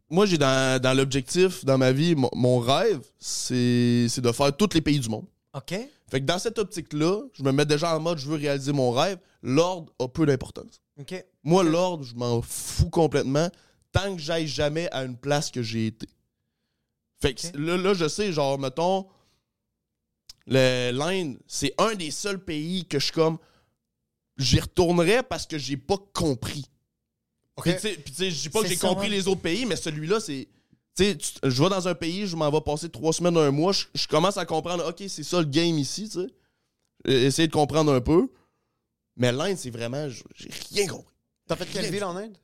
moi 0.10 0.26
j'ai 0.26 0.38
dans, 0.38 0.82
dans 0.82 0.94
l'objectif, 0.96 1.66
dans 1.66 1.78
ma 1.78 1.92
vie, 1.92 2.16
mon, 2.16 2.30
mon 2.34 2.60
rêve, 2.60 3.02
c'est 3.20 4.08
c'est 4.10 4.22
de 4.22 4.32
faire 4.32 4.56
tous 4.56 4.74
les 4.74 4.82
pays 4.82 5.00
du 5.00 5.10
monde. 5.10 5.26
OK? 5.54 5.74
Fait 6.10 6.22
que 6.22 6.26
dans 6.26 6.40
cette 6.40 6.58
optique-là, 6.58 7.22
je 7.34 7.44
me 7.44 7.52
mets 7.52 7.66
déjà 7.66 7.96
en 7.96 8.00
mode 8.00 8.18
je 8.18 8.28
veux 8.28 8.38
réaliser 8.38 8.72
mon 8.72 8.92
rêve. 8.92 9.20
L'ordre 9.42 9.94
a 10.00 10.08
peu 10.08 10.26
d'importance. 10.26 10.82
OK. 11.00 11.24
Moi, 11.44 11.64
l'ordre, 11.64 12.04
je 12.04 12.16
m'en 12.16 12.42
fous 12.42 12.90
complètement 12.90 13.50
tant 13.92 14.16
que 14.16 14.22
j'aille 14.22 14.48
jamais 14.48 14.90
à 14.92 15.04
une 15.04 15.18
place 15.18 15.50
que 15.52 15.64
j'ai 15.64 15.88
été. 15.88 16.08
Fait 17.22 17.34
que 17.34 17.58
là, 17.58 17.78
là, 17.78 17.94
je 17.94 18.08
sais, 18.08 18.32
genre, 18.32 18.58
mettons, 18.60 19.08
l'Inde, 20.48 21.38
c'est 21.48 21.74
un 21.78 21.96
des 21.96 22.12
seuls 22.12 22.44
pays 22.44 22.86
que 22.86 23.00
je 23.00 23.06
suis 23.06 23.14
comme. 23.14 23.38
J'y 24.38 24.60
retournerais 24.60 25.22
parce 25.24 25.46
que 25.46 25.58
j'ai 25.58 25.78
pas 25.78 25.98
compris. 26.14 26.66
OK. 27.60 27.76
Puis 27.82 28.04
tu 28.04 28.14
sais- 28.14 28.32
je 28.32 28.42
dis 28.42 28.50
pas 28.50 28.62
que 28.62 28.68
j'ai 28.68 28.78
compris 28.78 29.10
ouais. 29.10 29.16
les 29.16 29.28
autres 29.28 29.42
pays, 29.42 29.66
mais 29.66 29.76
celui-là, 29.76 30.20
c'est. 30.20 30.48
Tu 30.98 31.04
sais, 31.04 31.18
je 31.44 31.64
vais 31.64 31.70
dans 31.70 31.88
un 31.88 31.96
pays, 31.96 32.28
je 32.28 32.36
m'en 32.36 32.50
vais 32.52 32.62
passer 32.62 32.90
trois 32.90 33.14
semaines, 33.14 33.38
un 33.38 33.52
mois, 33.52 33.72
je, 33.72 34.08
commence 34.08 34.38
à 34.38 34.46
comprendre, 34.46 34.86
OK, 34.90 35.02
c'est 35.08 35.24
ça 35.24 35.40
le 35.40 35.46
game 35.46 35.78
ici, 35.78 36.10
tu 36.10 36.20
sais. 36.20 36.28
Euh, 37.08 37.28
Essayer 37.28 37.48
de 37.48 37.54
comprendre 37.54 37.94
un 37.94 38.02
peu. 38.02 38.28
Mais 39.16 39.32
l'Inde, 39.32 39.58
c'est 39.58 39.70
vraiment. 39.70 40.10
J'ai 40.10 40.50
rien 40.72 40.88
compris. 40.88 41.14
T'as 41.48 41.56
fait 41.56 41.66
quelle 41.66 41.92
ville 41.92 42.04
en 42.04 42.16
Inde? 42.16 42.38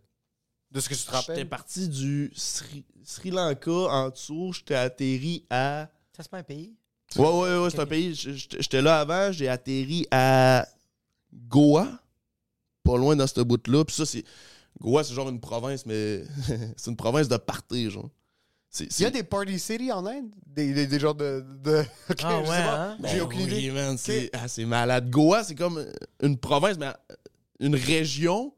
De 0.72 0.80
ce 0.80 0.90
que 0.90 0.94
tu 0.94 1.02
te 1.02 1.06
J'étais 1.06 1.16
rappelles? 1.16 1.50
parti 1.50 1.88
du 1.88 2.32
Sri, 2.36 2.84
Sri 3.04 3.30
Lanka 3.32 3.72
en 3.72 4.10
dessous, 4.10 4.52
j'étais 4.54 4.76
atterri 4.76 5.46
à. 5.50 5.90
Ça, 6.16 6.24
c'est 6.24 6.32
pas 6.32 6.40
un 6.40 6.44
pays? 6.44 6.76
Ouais, 7.18 7.24
ouais, 7.30 7.58
ouais, 7.58 7.70
c'est 7.70 7.80
un 7.80 7.86
pays. 7.86 8.14
J'étais 8.16 8.62
j'étais 8.62 8.82
là 8.82 9.00
avant, 9.00 9.32
j'ai 9.32 9.48
atterri 9.48 10.08
à 10.12 10.68
Goa, 11.34 11.88
pas 12.84 12.98
loin 12.98 13.16
dans 13.16 13.28
ce 13.28 13.42
bout-là. 13.42 13.86
Puis 13.86 13.96
ça, 13.96 14.06
c'est. 14.06 14.24
Goa, 14.82 15.04
c'est 15.04 15.14
genre 15.14 15.30
une 15.30 15.40
province, 15.40 15.86
mais 15.86 16.24
c'est 16.78 16.90
une 16.92 16.98
province 16.98 17.28
de 17.28 17.38
party, 17.38 17.90
genre. 17.90 18.10
C'est, 18.70 18.88
Il 19.00 19.04
y 19.04 19.06
a 19.06 19.10
des 19.10 19.24
party 19.24 19.58
city 19.58 19.90
en 19.92 20.06
Inde? 20.06 20.32
Des, 20.48 20.74
des, 20.74 20.86
des 20.86 21.00
genres 21.00 21.16
de... 21.16 21.46
Ah 22.24 22.42
ouais, 22.42 22.48
hein? 22.50 22.98
J'ai 23.06 23.18
Ben 23.18 23.22
aucune 23.22 23.42
oui, 23.44 23.58
idée. 23.60 23.72
man, 23.72 23.98
c'est, 23.98 24.30
ah, 24.34 24.50
c'est 24.50 24.66
malade. 24.66 25.10
Goa, 25.10 25.46
c'est 25.46 25.56
comme 25.56 25.86
une 26.22 26.38
province, 26.38 26.78
mais 26.78 26.92
une 27.62 27.76
région. 27.76 28.54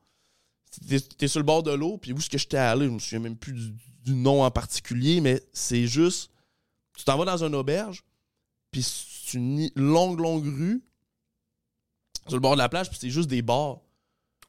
T'es, 0.89 0.99
t'es 0.99 1.28
sur 1.28 1.39
le 1.39 1.45
bord 1.45 1.61
de 1.61 1.72
l'eau, 1.72 1.97
puis 1.99 2.13
où 2.13 2.18
est-ce 2.18 2.30
que 2.32 2.38
j'étais 2.39 2.57
allé? 2.57 2.86
Je 2.86 2.91
me 2.91 2.97
souviens 2.99 3.20
même 3.20 3.38
plus 3.38 3.53
du, 3.53 3.74
du 4.05 4.13
nom 4.15 4.43
en 4.43 4.49
particulier, 4.49 5.22
mais 5.22 5.41
c'est 5.53 5.86
juste. 5.86 6.32
Tu 6.97 7.03
t'en 7.03 7.15
vas 7.18 7.26
dans 7.26 7.43
une 7.43 7.53
auberge, 7.53 8.03
puis 8.72 8.82
c'est 8.82 9.38
une 9.38 9.70
longue, 9.76 10.20
longue 10.20 10.45
rue 10.45 10.82
sur 12.26 12.38
le 12.38 12.41
bord 12.41 12.53
de 12.53 12.57
la 12.57 12.70
plage, 12.70 12.89
puis 12.89 12.97
c'est 12.99 13.11
juste 13.11 13.30
des 13.30 13.43
bars. 13.43 13.82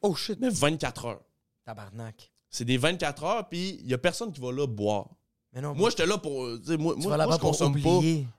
Oh 0.01 0.15
shit. 0.15 0.39
Mais 0.39 0.49
24 0.49 1.05
heures. 1.05 1.21
Tabarnak. 1.69 2.31
C'est 2.49 2.65
des 2.65 2.77
24 2.77 3.23
heures, 3.23 3.47
puis 3.47 3.79
il 3.83 3.87
y 3.87 3.93
a 3.93 3.97
personne 3.99 4.31
qui 4.31 4.41
va 4.41 4.51
là 4.51 4.65
boire. 4.65 5.07
Mais 5.53 5.61
non, 5.61 5.73
Moi, 5.75 5.89
j'étais 5.91 6.05
là 6.05 6.17
pour. 6.17 6.47
moi, 6.79 6.95
moi, 6.97 7.17
là-bas 7.17 7.33
je 7.35 7.39
pour 7.39 7.49
consomme 7.51 7.79
pas 7.81 7.89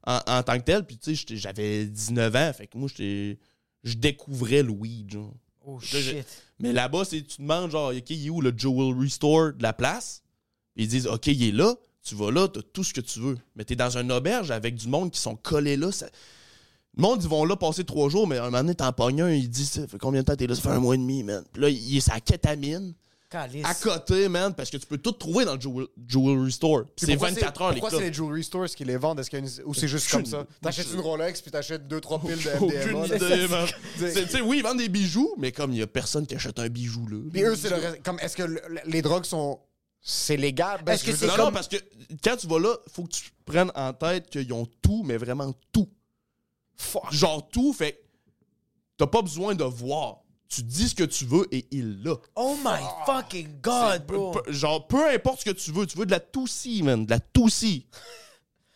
en, 0.06 0.38
en 0.38 0.42
tant 0.42 0.58
que 0.58 0.64
tel. 0.64 0.84
Puis, 0.84 0.98
tu 0.98 1.14
sais, 1.16 1.36
j'avais 1.36 1.86
19 1.86 2.34
ans. 2.36 2.52
Fait 2.52 2.66
que 2.66 2.76
moi, 2.78 2.88
j'étais. 2.88 3.38
Je 3.84 3.94
découvrais 3.94 4.62
le 4.62 4.70
weed, 4.70 5.12
genre. 5.12 5.32
Oh 5.64 5.78
Là, 5.92 6.00
shit. 6.00 6.26
Mais 6.58 6.72
là-bas, 6.72 7.04
c'est 7.04 7.22
tu 7.22 7.40
demandes, 7.42 7.70
genre, 7.70 7.92
OK, 7.96 8.10
il 8.10 8.26
est 8.26 8.30
où 8.30 8.40
le 8.40 8.52
Jewelry 8.56 9.10
Store 9.10 9.52
de 9.52 9.62
la 9.62 9.72
place? 9.72 10.22
Puis 10.74 10.84
ils 10.84 10.88
disent, 10.88 11.06
OK, 11.06 11.26
il 11.28 11.42
est 11.48 11.52
là. 11.52 11.74
Tu 12.02 12.14
vas 12.14 12.30
là, 12.30 12.48
t'as 12.48 12.62
tout 12.72 12.82
ce 12.84 12.92
que 12.94 13.00
tu 13.00 13.20
veux. 13.20 13.38
Mais 13.54 13.64
t'es 13.64 13.76
dans 13.76 13.96
une 13.96 14.10
auberge 14.10 14.50
avec 14.50 14.74
du 14.74 14.88
monde 14.88 15.10
qui 15.10 15.20
sont 15.20 15.36
collés 15.36 15.76
là. 15.76 15.92
ça- 15.92 16.06
Le 16.96 17.02
monde, 17.02 17.22
ils 17.22 17.28
vont 17.28 17.44
là 17.44 17.56
passer 17.56 17.84
trois 17.84 18.08
jours, 18.08 18.26
mais 18.26 18.38
un 18.38 18.44
moment 18.46 18.58
donné, 18.58 18.74
t'en 18.74 18.92
pognes 18.92 19.22
un, 19.22 19.30
il 19.32 19.48
dit, 19.50 19.66
ça 19.66 19.86
fait 19.86 19.98
combien 19.98 20.20
de 20.22 20.26
temps 20.26 20.34
t'es 20.36 20.46
là? 20.46 20.54
Ça 20.54 20.62
fait 20.62 20.68
un 20.70 20.80
mois 20.80 20.94
et 20.94 20.98
demi, 20.98 21.22
man. 21.22 21.44
Puis 21.52 21.62
là, 21.62 21.68
il 21.68 21.96
est 21.96 22.00
sa 22.00 22.18
kétamine. 22.20 22.94
À 23.64 23.74
côté, 23.74 24.28
man, 24.28 24.54
parce 24.54 24.70
que 24.70 24.76
tu 24.76 24.86
peux 24.86 24.98
tout 24.98 25.12
trouver 25.12 25.44
dans 25.44 25.54
le 25.54 25.60
jewel- 25.60 25.86
Jewelry 26.06 26.50
Store. 26.52 26.84
Puis 26.96 27.06
C'est 27.06 27.12
pourquoi 27.12 27.30
24 27.30 27.62
heures, 27.62 27.72
les 27.72 27.80
Pourquoi 27.80 27.98
c'est 27.98 28.08
les 28.08 28.12
jewelry 28.12 28.42
stores 28.44 28.66
qui 28.68 28.84
les 28.84 28.96
vendent? 28.96 29.20
Est-ce 29.20 29.30
qu'il 29.30 29.38
y 29.38 29.42
a 29.42 29.44
une- 29.46 29.62
Ou 29.66 29.74
c'est 29.74 29.88
juste 29.88 30.06
Aucune- 30.12 30.22
comme 30.30 30.30
ça? 30.40 30.46
T'achètes 30.60 30.92
une 30.92 31.00
Rolex 31.00 31.40
puis 31.40 31.50
t'achètes 31.50 31.86
deux, 31.86 32.00
trois 32.00 32.20
piles 32.20 32.42
de 32.42 32.50
Aucune 32.64 32.78
MDMA. 32.78 33.06
là. 33.06 33.16
idée, 33.16 33.48
man. 33.48 33.66
C'est- 33.98 34.24
Tu 34.26 34.30
sais, 34.30 34.40
oui, 34.40 34.58
ils 34.58 34.62
vendent 34.62 34.78
des 34.78 34.88
bijoux, 34.88 35.34
mais 35.38 35.52
comme 35.52 35.72
il 35.72 35.78
y 35.78 35.82
a 35.82 35.86
personne 35.86 36.26
qui 36.26 36.34
achète 36.34 36.58
un 36.58 36.68
bijou, 36.68 37.06
là. 37.06 37.18
Puis 37.32 37.42
eux, 37.42 37.56
c'est 37.56 37.70
le 37.70 37.76
reste- 37.76 38.02
Comme, 38.02 38.18
est-ce 38.20 38.36
que 38.36 38.42
le- 38.42 38.60
les 38.86 39.02
drogues 39.02 39.24
sont. 39.24 39.60
C'est 40.02 40.36
légal? 40.38 40.82
Ben, 40.82 40.94
Est-ce 40.94 41.04
que 41.04 41.14
c'est 41.14 41.26
Non, 41.26 41.36
non, 41.36 41.52
parce 41.52 41.68
que 41.68 41.76
quand 42.24 42.34
tu 42.36 42.46
vas 42.46 42.58
là, 42.58 42.74
faut 42.90 43.02
que 43.04 43.10
tu 43.10 43.30
prennes 43.44 43.70
en 43.74 43.92
tête 43.92 44.30
qu'ils 44.30 44.50
ont 44.54 44.66
tout, 44.80 45.02
mais 45.04 45.18
vraiment 45.18 45.52
tout. 45.72 45.88
Genre 47.10 47.46
tout, 47.50 47.72
fait 47.74 47.92
que 47.92 47.98
t'as 48.96 49.06
pas 49.06 49.20
besoin 49.22 49.54
de 49.54 49.64
voir. 49.64 50.20
Tu 50.52 50.62
dis 50.64 50.88
ce 50.88 50.96
que 50.96 51.04
tu 51.04 51.24
veux 51.26 51.46
et 51.54 51.64
il 51.70 52.02
l'a. 52.02 52.14
Oh 52.34 52.56
my 52.64 52.80
fucking 53.06 53.60
god, 53.62 54.04
bro. 54.04 54.32
peu- 54.32 54.52
genre, 54.52 54.84
peu 54.88 55.08
importe 55.08 55.40
ce 55.40 55.44
que 55.44 55.50
tu 55.56 55.70
veux, 55.70 55.86
tu 55.86 55.96
veux 55.96 56.06
de 56.06 56.10
la 56.10 56.18
toussie, 56.18 56.82
man, 56.82 57.06
de 57.06 57.10
la 57.10 57.20
toussie. 57.20 57.86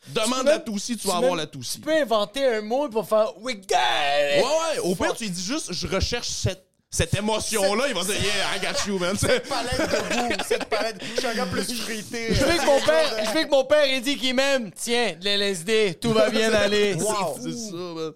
Demande 0.07 0.45
la 0.47 0.61
toussie, 0.61 0.97
tu 0.97 1.09
vas 1.09 1.17
avoir 1.17 1.35
la 1.35 1.47
toussie. 1.47 1.79
Tu 1.79 1.81
peux 1.81 1.97
inventer 2.01 2.47
un 2.47 2.61
mot 2.61 2.89
pour 2.89 3.09
faire 3.09 3.33
We 3.41 3.57
got 3.57 3.75
Ouais, 3.75 4.39
it! 4.39 4.45
ouais, 4.45 4.79
au 4.83 4.95
pire, 4.95 5.15
tu 5.17 5.25
lui 5.25 5.31
dis 5.31 5.43
juste, 5.43 5.73
je 5.73 5.87
recherche 5.89 6.29
cette, 6.29 6.65
cette 6.91 7.15
émotion-là, 7.15 7.89
il 7.89 7.95
va 7.95 8.05
dire, 8.05 8.15
yeah, 8.23 8.57
I 8.57 8.61
got 8.61 8.87
you, 8.87 8.99
man. 9.01 9.17
C'est- 9.19 9.41
palette 9.49 9.81
de 9.81 10.15
goût, 10.37 10.45
cette 10.47 10.67
palette. 10.67 11.03
Je 11.17 11.21
suis 11.63 11.75
plus 11.75 11.77
frité. 11.77 12.35
Je 12.35 12.45
veux 12.45 12.57
que 12.57 12.67
mon 12.67 12.81
père, 12.87 13.25
je 13.25 13.31
veux 13.39 13.45
que 13.47 13.51
mon 13.51 13.65
père 13.65 13.83
ait 13.85 14.01
dit 14.01 14.17
qu'il 14.17 14.35
m'aime. 14.35 14.71
Tiens, 14.73 15.15
de 15.21 15.25
l'LSD, 15.25 15.95
tout 16.01 16.13
va 16.13 16.31
bien 16.31 16.53
aller. 16.53 16.95
Wow. 17.01 17.37
C'est 17.43 17.53
ça, 17.53 17.73
man. 17.75 18.13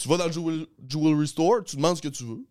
Tu 0.00 0.08
vas 0.08 0.16
dans 0.16 0.26
le 0.26 0.32
jewel- 0.32 0.66
jewelry 0.88 1.28
store, 1.28 1.62
tu 1.62 1.76
demandes 1.76 1.98
ce 1.98 2.02
que 2.02 2.08
tu 2.08 2.24
veux. 2.24 2.42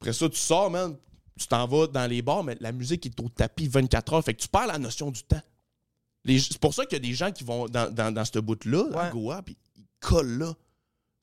Après 0.00 0.12
ça, 0.12 0.28
tu 0.28 0.36
sors, 0.36 0.68
man. 0.68 0.96
Tu 1.38 1.46
t'en 1.46 1.64
vas 1.68 1.86
dans 1.86 2.10
les 2.10 2.22
bars, 2.22 2.42
mais 2.42 2.56
la 2.60 2.72
musique 2.72 3.06
est 3.06 3.20
au 3.20 3.28
tapis 3.28 3.68
24 3.68 4.12
heures. 4.14 4.24
Fait 4.24 4.34
que 4.34 4.42
tu 4.42 4.48
perds 4.48 4.66
la 4.66 4.78
notion 4.78 5.12
du 5.12 5.22
temps. 5.22 5.40
C'est 6.26 6.58
pour 6.58 6.74
ça 6.74 6.84
qu'il 6.84 6.94
y 6.94 6.96
a 6.96 7.08
des 7.08 7.14
gens 7.14 7.30
qui 7.30 7.44
vont 7.44 7.66
dans, 7.68 7.88
dans, 7.94 8.12
dans 8.12 8.24
ce 8.24 8.40
bout-là, 8.40 8.84
à. 8.98 9.10
Goa, 9.10 9.42
puis 9.42 9.56
ils 9.76 9.84
collent 10.00 10.38
là. 10.38 10.54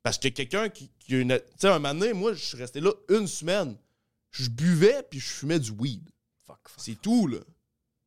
Parce 0.02 0.18
que 0.18 0.30
quelqu'un 0.30 0.70
qui, 0.70 0.90
qui 1.00 1.16
a 1.16 1.20
une. 1.20 1.34
Tu 1.38 1.44
sais, 1.58 1.68
un 1.68 1.78
moment 1.80 1.94
donné, 1.94 2.14
moi, 2.14 2.34
je 2.34 2.44
suis 2.44 2.58
resté 2.58 2.80
là 2.80 2.92
une 3.10 3.28
semaine. 3.28 3.76
Je 4.32 4.50
buvais, 4.50 5.04
puis 5.10 5.20
je 5.20 5.28
fumais 5.28 5.60
du 5.60 5.72
weed. 5.72 6.10
Fuck, 6.48 6.60
fuck. 6.70 6.74
C'est 6.78 7.02
tout, 7.02 7.28
là. 7.28 7.40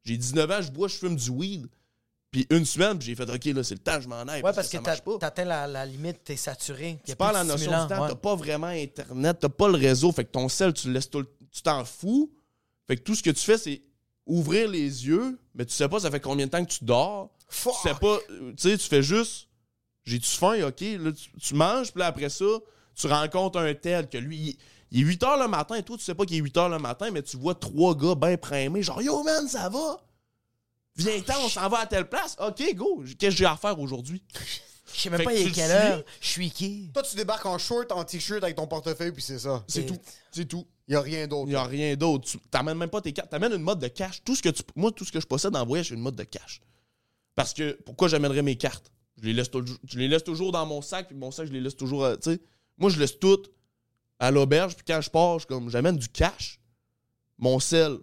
J'ai 0.04 0.16
19 0.16 0.50
ans, 0.50 0.62
je 0.62 0.70
bois, 0.72 0.88
je 0.88 0.96
fume 0.96 1.16
du 1.16 1.28
weed. 1.28 1.66
Puis 2.30 2.46
une 2.50 2.66
semaine, 2.66 2.98
puis 2.98 3.06
j'ai 3.06 3.14
fait, 3.14 3.28
OK, 3.30 3.44
là, 3.46 3.62
c'est 3.64 3.74
le 3.74 3.80
temps, 3.80 4.00
je 4.00 4.08
m'en 4.08 4.20
aille. 4.22 4.42
Ouais, 4.42 4.52
parce 4.52 4.68
que 4.68 4.76
pas. 4.76 5.18
t'atteins 5.18 5.46
la, 5.46 5.66
la 5.66 5.86
limite, 5.86 6.24
t'es 6.24 6.36
saturé. 6.36 6.98
Tu 7.04 7.12
de 7.12 7.16
la 7.18 7.44
notion 7.44 7.70
du 7.70 7.88
temps, 7.88 8.02
ouais. 8.02 8.08
t'as 8.08 8.14
pas 8.14 8.34
vraiment 8.34 8.66
Internet, 8.66 9.38
t'as 9.40 9.48
pas 9.48 9.68
le 9.68 9.76
réseau, 9.78 10.12
fait 10.12 10.24
que 10.24 10.30
ton 10.32 10.48
sel, 10.48 10.74
tu 10.74 10.88
le 10.88 10.94
laisses 10.94 11.08
tout 11.08 11.20
le- 11.20 11.28
Tu 11.50 11.62
t'en 11.62 11.84
fous. 11.84 12.30
Fait 12.86 12.96
que 12.96 13.02
tout 13.02 13.14
ce 13.14 13.22
que 13.22 13.30
tu 13.30 13.40
fais, 13.40 13.56
c'est 13.56 13.82
ouvrir 14.26 14.68
les 14.68 15.06
yeux, 15.06 15.38
mais 15.54 15.64
tu 15.64 15.72
sais 15.72 15.88
pas 15.88 16.00
ça 16.00 16.10
fait 16.10 16.20
combien 16.20 16.44
de 16.46 16.50
temps 16.50 16.62
que 16.64 16.70
tu 16.70 16.84
dors. 16.84 17.30
Tu 17.50 17.88
sais 17.88 17.94
pas, 17.94 18.18
tu 18.28 18.54
sais, 18.58 18.76
tu 18.76 18.86
fais 18.88 19.02
juste. 19.02 19.48
J'ai-tu 20.04 20.30
faim? 20.30 20.66
OK. 20.66 20.80
Là, 20.80 21.12
tu, 21.12 21.30
tu 21.40 21.54
manges, 21.54 21.92
puis 21.92 22.00
là, 22.00 22.06
après 22.06 22.28
ça, 22.28 22.44
tu 22.94 23.06
rencontres 23.06 23.58
un 23.58 23.74
tel 23.74 24.08
que 24.08 24.18
lui, 24.18 24.36
il, 24.36 24.58
il 24.90 25.00
est 25.02 25.04
8 25.04 25.22
h 25.22 25.42
le 25.42 25.48
matin, 25.48 25.74
et 25.76 25.82
toi, 25.82 25.96
tu 25.96 26.04
sais 26.04 26.14
pas 26.14 26.24
qu'il 26.26 26.36
est 26.36 26.40
8 26.40 26.56
h 26.56 26.70
le 26.70 26.78
matin, 26.78 27.10
mais 27.10 27.22
tu 27.22 27.36
vois 27.38 27.54
trois 27.54 27.94
gars 27.94 28.14
bien 28.14 28.36
primés, 28.36 28.82
genre 28.82 29.00
Yo 29.00 29.22
man, 29.22 29.48
ça 29.48 29.68
va? 29.70 30.02
Viens-t'en, 30.98 31.44
on 31.44 31.48
s'en 31.48 31.68
va 31.68 31.78
à 31.80 31.86
telle 31.86 32.08
place. 32.08 32.36
OK, 32.40 32.74
go. 32.74 33.04
Qu'est-ce 33.18 33.34
que 33.34 33.38
j'ai 33.38 33.44
à 33.46 33.56
faire 33.56 33.78
aujourd'hui? 33.78 34.22
Je 34.94 35.00
sais 35.00 35.10
même 35.10 35.18
Fait 35.18 35.24
pas 35.24 35.32
que 35.32 35.36
il 35.38 35.42
tu 35.42 35.46
est 35.46 35.48
le 35.50 35.54
quelle 35.54 35.70
heure. 35.70 36.04
Je 36.20 36.26
suis 36.28 36.50
qui? 36.50 36.90
Toi, 36.92 37.02
tu 37.02 37.14
débarques 37.16 37.44
en 37.46 37.58
short, 37.58 37.92
en 37.92 38.04
t-shirt 38.04 38.42
avec 38.42 38.56
ton 38.56 38.66
portefeuille, 38.66 39.12
puis 39.12 39.22
c'est 39.22 39.38
ça. 39.38 39.62
C'est 39.68 39.86
tout. 39.86 39.98
C'est 40.32 40.46
tout. 40.46 40.66
Il 40.88 40.94
y 40.94 40.96
a 40.96 41.00
rien 41.02 41.26
d'autre. 41.26 41.46
Il 41.46 41.50
n'y 41.50 41.54
a 41.56 41.64
rien 41.64 41.94
d'autre. 41.94 42.26
Tu 42.28 42.38
t'amènes 42.50 42.78
même 42.78 42.88
pas 42.88 43.00
tes 43.02 43.12
cartes. 43.12 43.30
T'amènes 43.30 43.52
une 43.52 43.62
mode 43.62 43.78
de 43.80 43.88
cash. 43.88 44.22
Tout 44.24 44.34
ce 44.34 44.42
que 44.42 44.48
tu, 44.48 44.62
moi, 44.74 44.90
tout 44.90 45.04
ce 45.04 45.12
que 45.12 45.20
je 45.20 45.26
possède 45.26 45.54
en 45.54 45.64
voyage, 45.66 45.88
c'est 45.88 45.94
une 45.94 46.00
mode 46.00 46.16
de 46.16 46.24
cash. 46.24 46.60
Parce 47.34 47.52
que 47.52 47.72
pourquoi 47.84 48.08
j'amènerais 48.08 48.42
mes 48.42 48.56
cartes? 48.56 48.90
Je 49.20 49.26
les 49.26 49.34
laisse, 49.34 49.50
toujours- 49.50 49.76
je 49.86 49.98
les 49.98 50.08
laisse 50.08 50.24
toujours 50.24 50.52
dans 50.52 50.64
mon 50.64 50.80
sac, 50.80 51.08
puis 51.08 51.16
mon 51.16 51.30
sac, 51.30 51.46
je 51.48 51.52
les 51.52 51.60
laisse 51.60 51.76
toujours. 51.76 52.06
à- 52.06 52.16
Tu 52.16 52.32
sais, 52.32 52.40
moi, 52.78 52.88
je 52.90 52.98
laisse 52.98 53.18
tout 53.18 53.42
à 54.18 54.30
l'auberge, 54.30 54.74
puis 54.74 54.84
quand 54.86 55.00
je 55.02 55.10
pars, 55.10 55.34
je 55.34 55.40
suis 55.40 55.46
comme 55.48 55.68
j'amène 55.70 55.96
du 55.98 56.08
cash. 56.08 56.58
Mon 57.36 57.60
sel, 57.60 57.98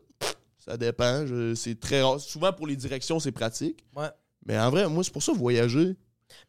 ça 0.66 0.78
dépend. 0.78 1.26
C'est 1.56 1.80
très 1.80 2.02
rare. 2.02 2.20
Souvent, 2.20 2.52
pour 2.54 2.68
les 2.68 2.76
directions, 2.76 3.20
c'est 3.20 3.32
pratique. 3.32 3.86
Ouais. 3.96 4.10
Mais 4.46 4.58
en 4.60 4.70
vrai, 4.70 4.88
moi, 4.88 5.04
c'est 5.04 5.12
pour 5.14 5.24
ça, 5.24 5.32
voyager, 5.34 5.96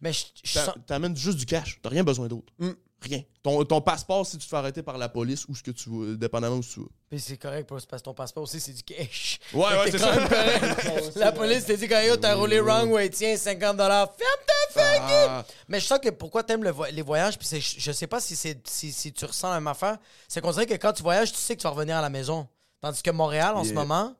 Mais 0.00 0.12
je, 0.12 0.24
je 0.44 0.52
sens. 0.58 0.74
t'amènes 0.86 1.16
juste 1.16 1.38
du 1.38 1.46
cash. 1.46 1.78
T'as 1.82 1.88
rien 1.90 2.04
besoin 2.04 2.28
d'autre. 2.28 2.52
Mm. 2.58 2.70
Rien. 3.02 3.22
Ton, 3.42 3.62
ton 3.64 3.80
passeport, 3.82 4.26
si 4.26 4.38
tu 4.38 4.44
te 4.46 4.48
fais 4.50 4.56
arrêter 4.56 4.82
par 4.82 4.96
la 4.96 5.08
police 5.10 5.44
ou 5.48 5.54
ce 5.54 5.62
que 5.62 5.70
tu 5.70 5.90
veux, 5.90 6.16
dépendamment 6.16 6.56
où 6.56 6.62
tu 6.62 6.80
veux. 6.80 6.88
Puis 7.10 7.20
c'est 7.20 7.36
correct 7.36 7.68
parce 7.68 7.84
que 7.84 7.96
ton 7.96 8.14
passeport 8.14 8.42
aussi, 8.44 8.58
c'est 8.58 8.72
du 8.72 8.82
cash. 8.82 9.38
Ouais, 9.52 9.60
ouais, 9.64 9.90
c'est 9.90 9.98
ça. 9.98 10.14
La 11.16 11.30
police 11.30 11.66
t'a 11.66 11.76
dit 11.76 11.86
quand 11.88 12.00
t'as 12.20 12.34
roulé 12.34 12.58
wrong 12.58 12.90
way, 12.90 13.10
tiens, 13.10 13.36
50 13.36 13.76
Ferme 13.76 14.08
ta 14.16 14.80
fucking 14.80 15.28
Ah. 15.28 15.44
Mais 15.68 15.78
je 15.78 15.84
sens 15.84 15.98
que 15.98 16.08
pourquoi 16.08 16.42
t'aimes 16.42 16.64
le 16.64 16.70
vo- 16.70 16.86
les 16.90 17.02
voyages, 17.02 17.38
puis 17.38 17.46
c'est- 17.46 17.60
je 17.60 17.92
sais 17.92 18.06
pas 18.06 18.18
si, 18.20 18.34
c'est, 18.34 18.66
si, 18.66 18.90
si 18.92 19.12
tu 19.12 19.24
ressens 19.26 19.50
la 19.50 19.56
même 19.56 19.68
affaire, 19.68 19.98
c'est 20.26 20.40
qu'on 20.40 20.50
dirait 20.52 20.66
que 20.66 20.74
quand 20.74 20.94
tu 20.94 21.02
voyages, 21.02 21.30
tu 21.32 21.38
sais 21.38 21.54
que 21.54 21.60
tu 21.60 21.64
vas 21.64 21.70
revenir 21.70 21.96
à 21.96 22.02
la 22.02 22.10
maison. 22.10 22.48
Tandis 22.80 23.02
que 23.02 23.10
Montréal, 23.10 23.56
en 23.56 23.64
ce 23.64 23.72
moment, 23.72 24.14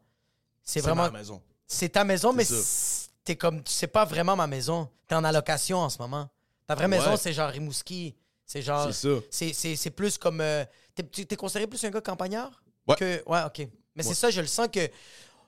c'est 0.63 0.81
vraiment. 0.81 1.05
ma 1.05 1.11
maison. 1.19 1.43
C'est 1.67 1.89
ta 1.91 2.05
maison, 2.05 2.33
mais 2.33 2.45
c'est- 2.45 3.11
t'es 3.25 3.37
comme. 3.37 3.63
Sais 3.67 3.87
pas 3.87 4.05
vraiment 4.05 4.37
ma 4.37 4.47
maison. 4.47 4.89
T'es 5.07 5.15
en 5.15 5.25
allocation 5.25 5.79
en 5.79 5.89
ce 5.91 5.99
moment. 5.99 6.29
Ta 6.67 6.75
vraie 6.75 6.89
maison, 6.89 7.17
c'est 7.17 7.33
genre 7.33 7.51
Rimouski. 7.51 8.15
C'est 8.45 8.63
genre. 8.63 8.87
C'est 8.93 9.09
ça. 9.09 9.21
C'est, 9.31 9.53
c'est, 9.53 9.77
c'est 9.77 9.91
plus 9.91 10.19
comme. 10.19 10.41
euh, 10.41 10.65
t'es, 10.95 11.37
considéré 11.37 11.67
plus 11.67 11.83
un 11.85 11.91
gars 11.91 12.01
campagnard? 12.01 12.63
Ouais. 12.89 12.97
Que, 12.97 13.23
ouais, 13.27 13.43
ok. 13.47 13.69
Mais 13.95 14.03
c'est 14.03 14.15
ça, 14.15 14.31
je 14.31 14.41
le 14.41 14.47
sens 14.47 14.69
que. 14.73 14.89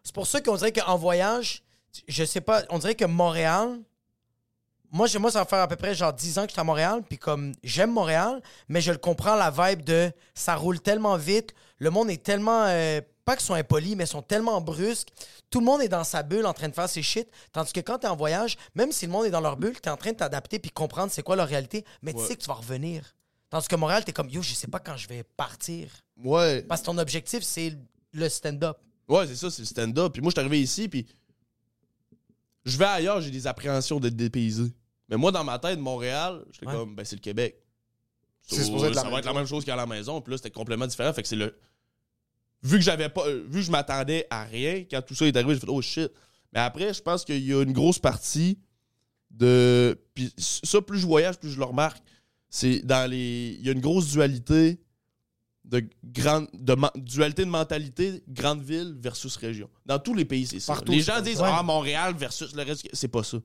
C'est 0.03 0.15
pour 0.15 0.27
ça 0.27 0.41
qu'on 0.41 0.57
dirait 0.57 0.73
qu'en 0.73 0.97
voyage, 0.97 1.63
je 2.07 2.25
sais 2.25 2.41
pas, 2.41 2.63
on 2.71 2.79
dirait 2.79 2.95
que 2.95 3.05
Montréal. 3.05 3.79
Moi, 4.91 5.07
moi, 5.21 5.31
ça 5.31 5.41
va 5.41 5.45
faire 5.45 5.59
à 5.61 5.69
peu 5.69 5.77
près 5.77 5.95
genre 5.95 6.15
10 6.15 6.39
ans 6.39 6.43
que 6.45 6.49
je 6.49 6.53
suis 6.53 6.61
à 6.61 6.65
Montréal, 6.65 7.03
puis 7.07 7.19
comme 7.19 7.53
j'aime 7.63 7.91
Montréal, 7.93 8.41
mais 8.69 8.81
je 8.81 8.91
le 8.91 8.97
comprends 8.97 9.35
la 9.37 9.51
vibe 9.51 9.83
de 9.85 10.11
ça 10.35 10.55
roule 10.57 10.81
tellement 10.81 11.17
vite, 11.19 11.55
le 11.79 11.91
monde 11.91 12.11
est 12.11 12.23
tellement 12.23 12.65
euh, 12.67 13.01
pas 13.25 13.37
qu'ils 13.37 13.45
sont 13.47 13.55
impolis, 13.55 13.95
mais 13.97 14.05
ils 14.05 14.09
sont 14.09 14.23
tellement 14.23 14.61
brusques. 14.61 15.09
Tout 15.51 15.61
le 15.61 15.67
monde 15.67 15.83
est 15.83 15.89
dans 15.89 16.05
sa 16.05 16.23
bulle 16.23 16.47
en 16.47 16.53
train 16.55 16.69
de 16.69 16.75
faire 16.75 16.89
ses 16.89 17.03
shit, 17.03 17.29
tandis 17.53 17.73
que 17.73 17.81
quand 17.81 17.99
t'es 17.99 18.07
en 18.07 18.17
voyage, 18.17 18.57
même 18.75 18.91
si 18.93 19.07
le 19.07 19.13
monde 19.13 19.27
est 19.27 19.31
dans 19.31 19.41
leur 19.41 19.57
bulle, 19.57 19.79
t'es 19.81 19.91
en 19.91 19.97
train 19.97 20.13
de 20.13 20.17
t'adapter 20.17 20.59
puis 20.59 20.71
comprendre 20.71 21.13
c'est 21.13 21.23
quoi 21.23 21.37
leur 21.37 21.47
réalité, 21.49 21.85
mais 22.03 22.13
tu 22.15 22.21
sais 22.21 22.37
que 22.37 22.41
tu 22.43 22.49
vas 22.49 22.55
revenir. 22.55 23.15
Tandis 23.51 23.69
que 23.69 23.77
Montréal, 23.77 24.05
t'es 24.05 24.13
comme 24.13 24.29
yo, 24.31 24.43
je 24.43 24.55
sais 24.55 24.67
pas 24.67 24.79
quand 24.81 24.97
je 24.97 25.09
vais 25.09 25.23
partir, 25.23 25.91
Ouais. 26.23 26.63
parce 26.63 26.81
que 26.83 26.87
ton 26.87 26.99
objectif 26.99 27.43
c'est 27.43 27.75
le 28.13 28.29
stand-up. 28.29 28.77
Ouais, 29.09 29.27
c'est 29.27 29.37
ça, 29.37 29.51
c'est 29.51 29.63
le 29.63 29.67
stand-up. 29.67 30.13
Puis 30.13 30.21
moi, 30.21 30.31
je 30.31 30.35
suis 30.35 30.41
arrivé 30.41 30.61
ici, 30.61 30.89
puis 30.89 31.07
je 32.65 32.77
vais 32.77 32.85
ailleurs, 32.85 33.21
j'ai 33.21 33.31
des 33.31 33.47
appréhensions 33.47 33.99
d'être 34.01 34.17
dépaysé. 34.17 34.65
Mais 35.09 35.17
moi, 35.17 35.33
dans 35.33 35.45
ma 35.45 35.59
tête, 35.59 35.79
Montréal, 35.79 36.45
j'étais 36.51 36.67
Ouais. 36.67 36.75
comme, 36.75 36.95
ben, 36.95 37.05
c'est 37.05 37.17
le 37.17 37.21
Québec. 37.23 37.63
C'est 38.57 38.65
supposé 38.65 38.87
être 38.89 38.95
la 38.95 39.03
ça 39.03 39.11
va 39.11 39.19
être 39.19 39.25
la 39.27 39.35
même 39.35 39.47
chose 39.47 39.65
qu'à 39.65 39.77
la 39.77 39.87
maison. 39.87 40.21
Puis 40.21 40.31
là, 40.33 40.39
c'était 40.39 40.51
complètement 40.51 40.87
différent. 40.87 41.13
Fait 41.13 41.23
que 41.23 41.29
c'est 41.29 41.37
le. 41.37 41.55
Vu 42.63 42.79
que 42.79 42.83
j'avais 42.85 43.09
pas. 43.09 43.27
euh, 43.27 43.45
vu 43.49 43.61
que 43.61 43.67
je 43.67 43.71
m'attendais 43.71 44.27
à 44.31 44.45
rien, 44.45 44.85
quand 44.91 45.03
tout 45.03 45.15
ça 45.15 45.27
est 45.27 45.37
arrivé, 45.37 45.55
j'ai 45.55 45.61
fait, 45.61 45.67
oh 45.69 45.81
shit. 45.83 46.11
Mais 46.53 46.61
après, 46.61 46.93
je 46.95 47.03
pense 47.03 47.25
qu'il 47.25 47.45
y 47.45 47.53
a 47.53 47.63
une 47.63 47.73
grosse 47.73 47.99
partie 47.99 48.59
de. 49.31 49.99
Puis 50.15 50.33
ça, 50.39 50.81
plus 50.81 50.99
je 50.99 51.07
voyage, 51.07 51.39
plus 51.39 51.51
je 51.51 51.59
le 51.59 51.65
remarque. 51.65 52.03
C'est 52.49 52.81
dans 52.81 53.09
les. 53.11 53.57
Il 53.61 53.67
y 53.67 53.69
a 53.69 53.73
une 53.73 53.81
grosse 53.81 54.09
dualité 54.11 54.81
de 55.65 55.85
grande. 56.03 56.49
De 56.55 56.75
ma- 56.75 56.93
dualité 56.97 57.45
de 57.45 57.51
mentalité, 57.51 58.23
grande 58.29 58.63
ville 58.63 58.97
versus 58.99 59.37
région. 59.37 59.69
Dans 59.85 59.99
tous 59.99 60.15
les 60.15 60.25
pays, 60.25 60.47
c'est 60.47 60.61
ça. 60.61 60.73
Partout, 60.75 60.93
les 60.93 61.01
gens 61.03 61.21
disent, 61.21 61.41
ah, 61.45 61.63
Montréal 61.63 62.15
versus 62.17 62.55
le 62.57 62.63
reste. 62.63 62.89
C'est 62.93 63.09
pas 63.09 63.23
ça. 63.23 63.39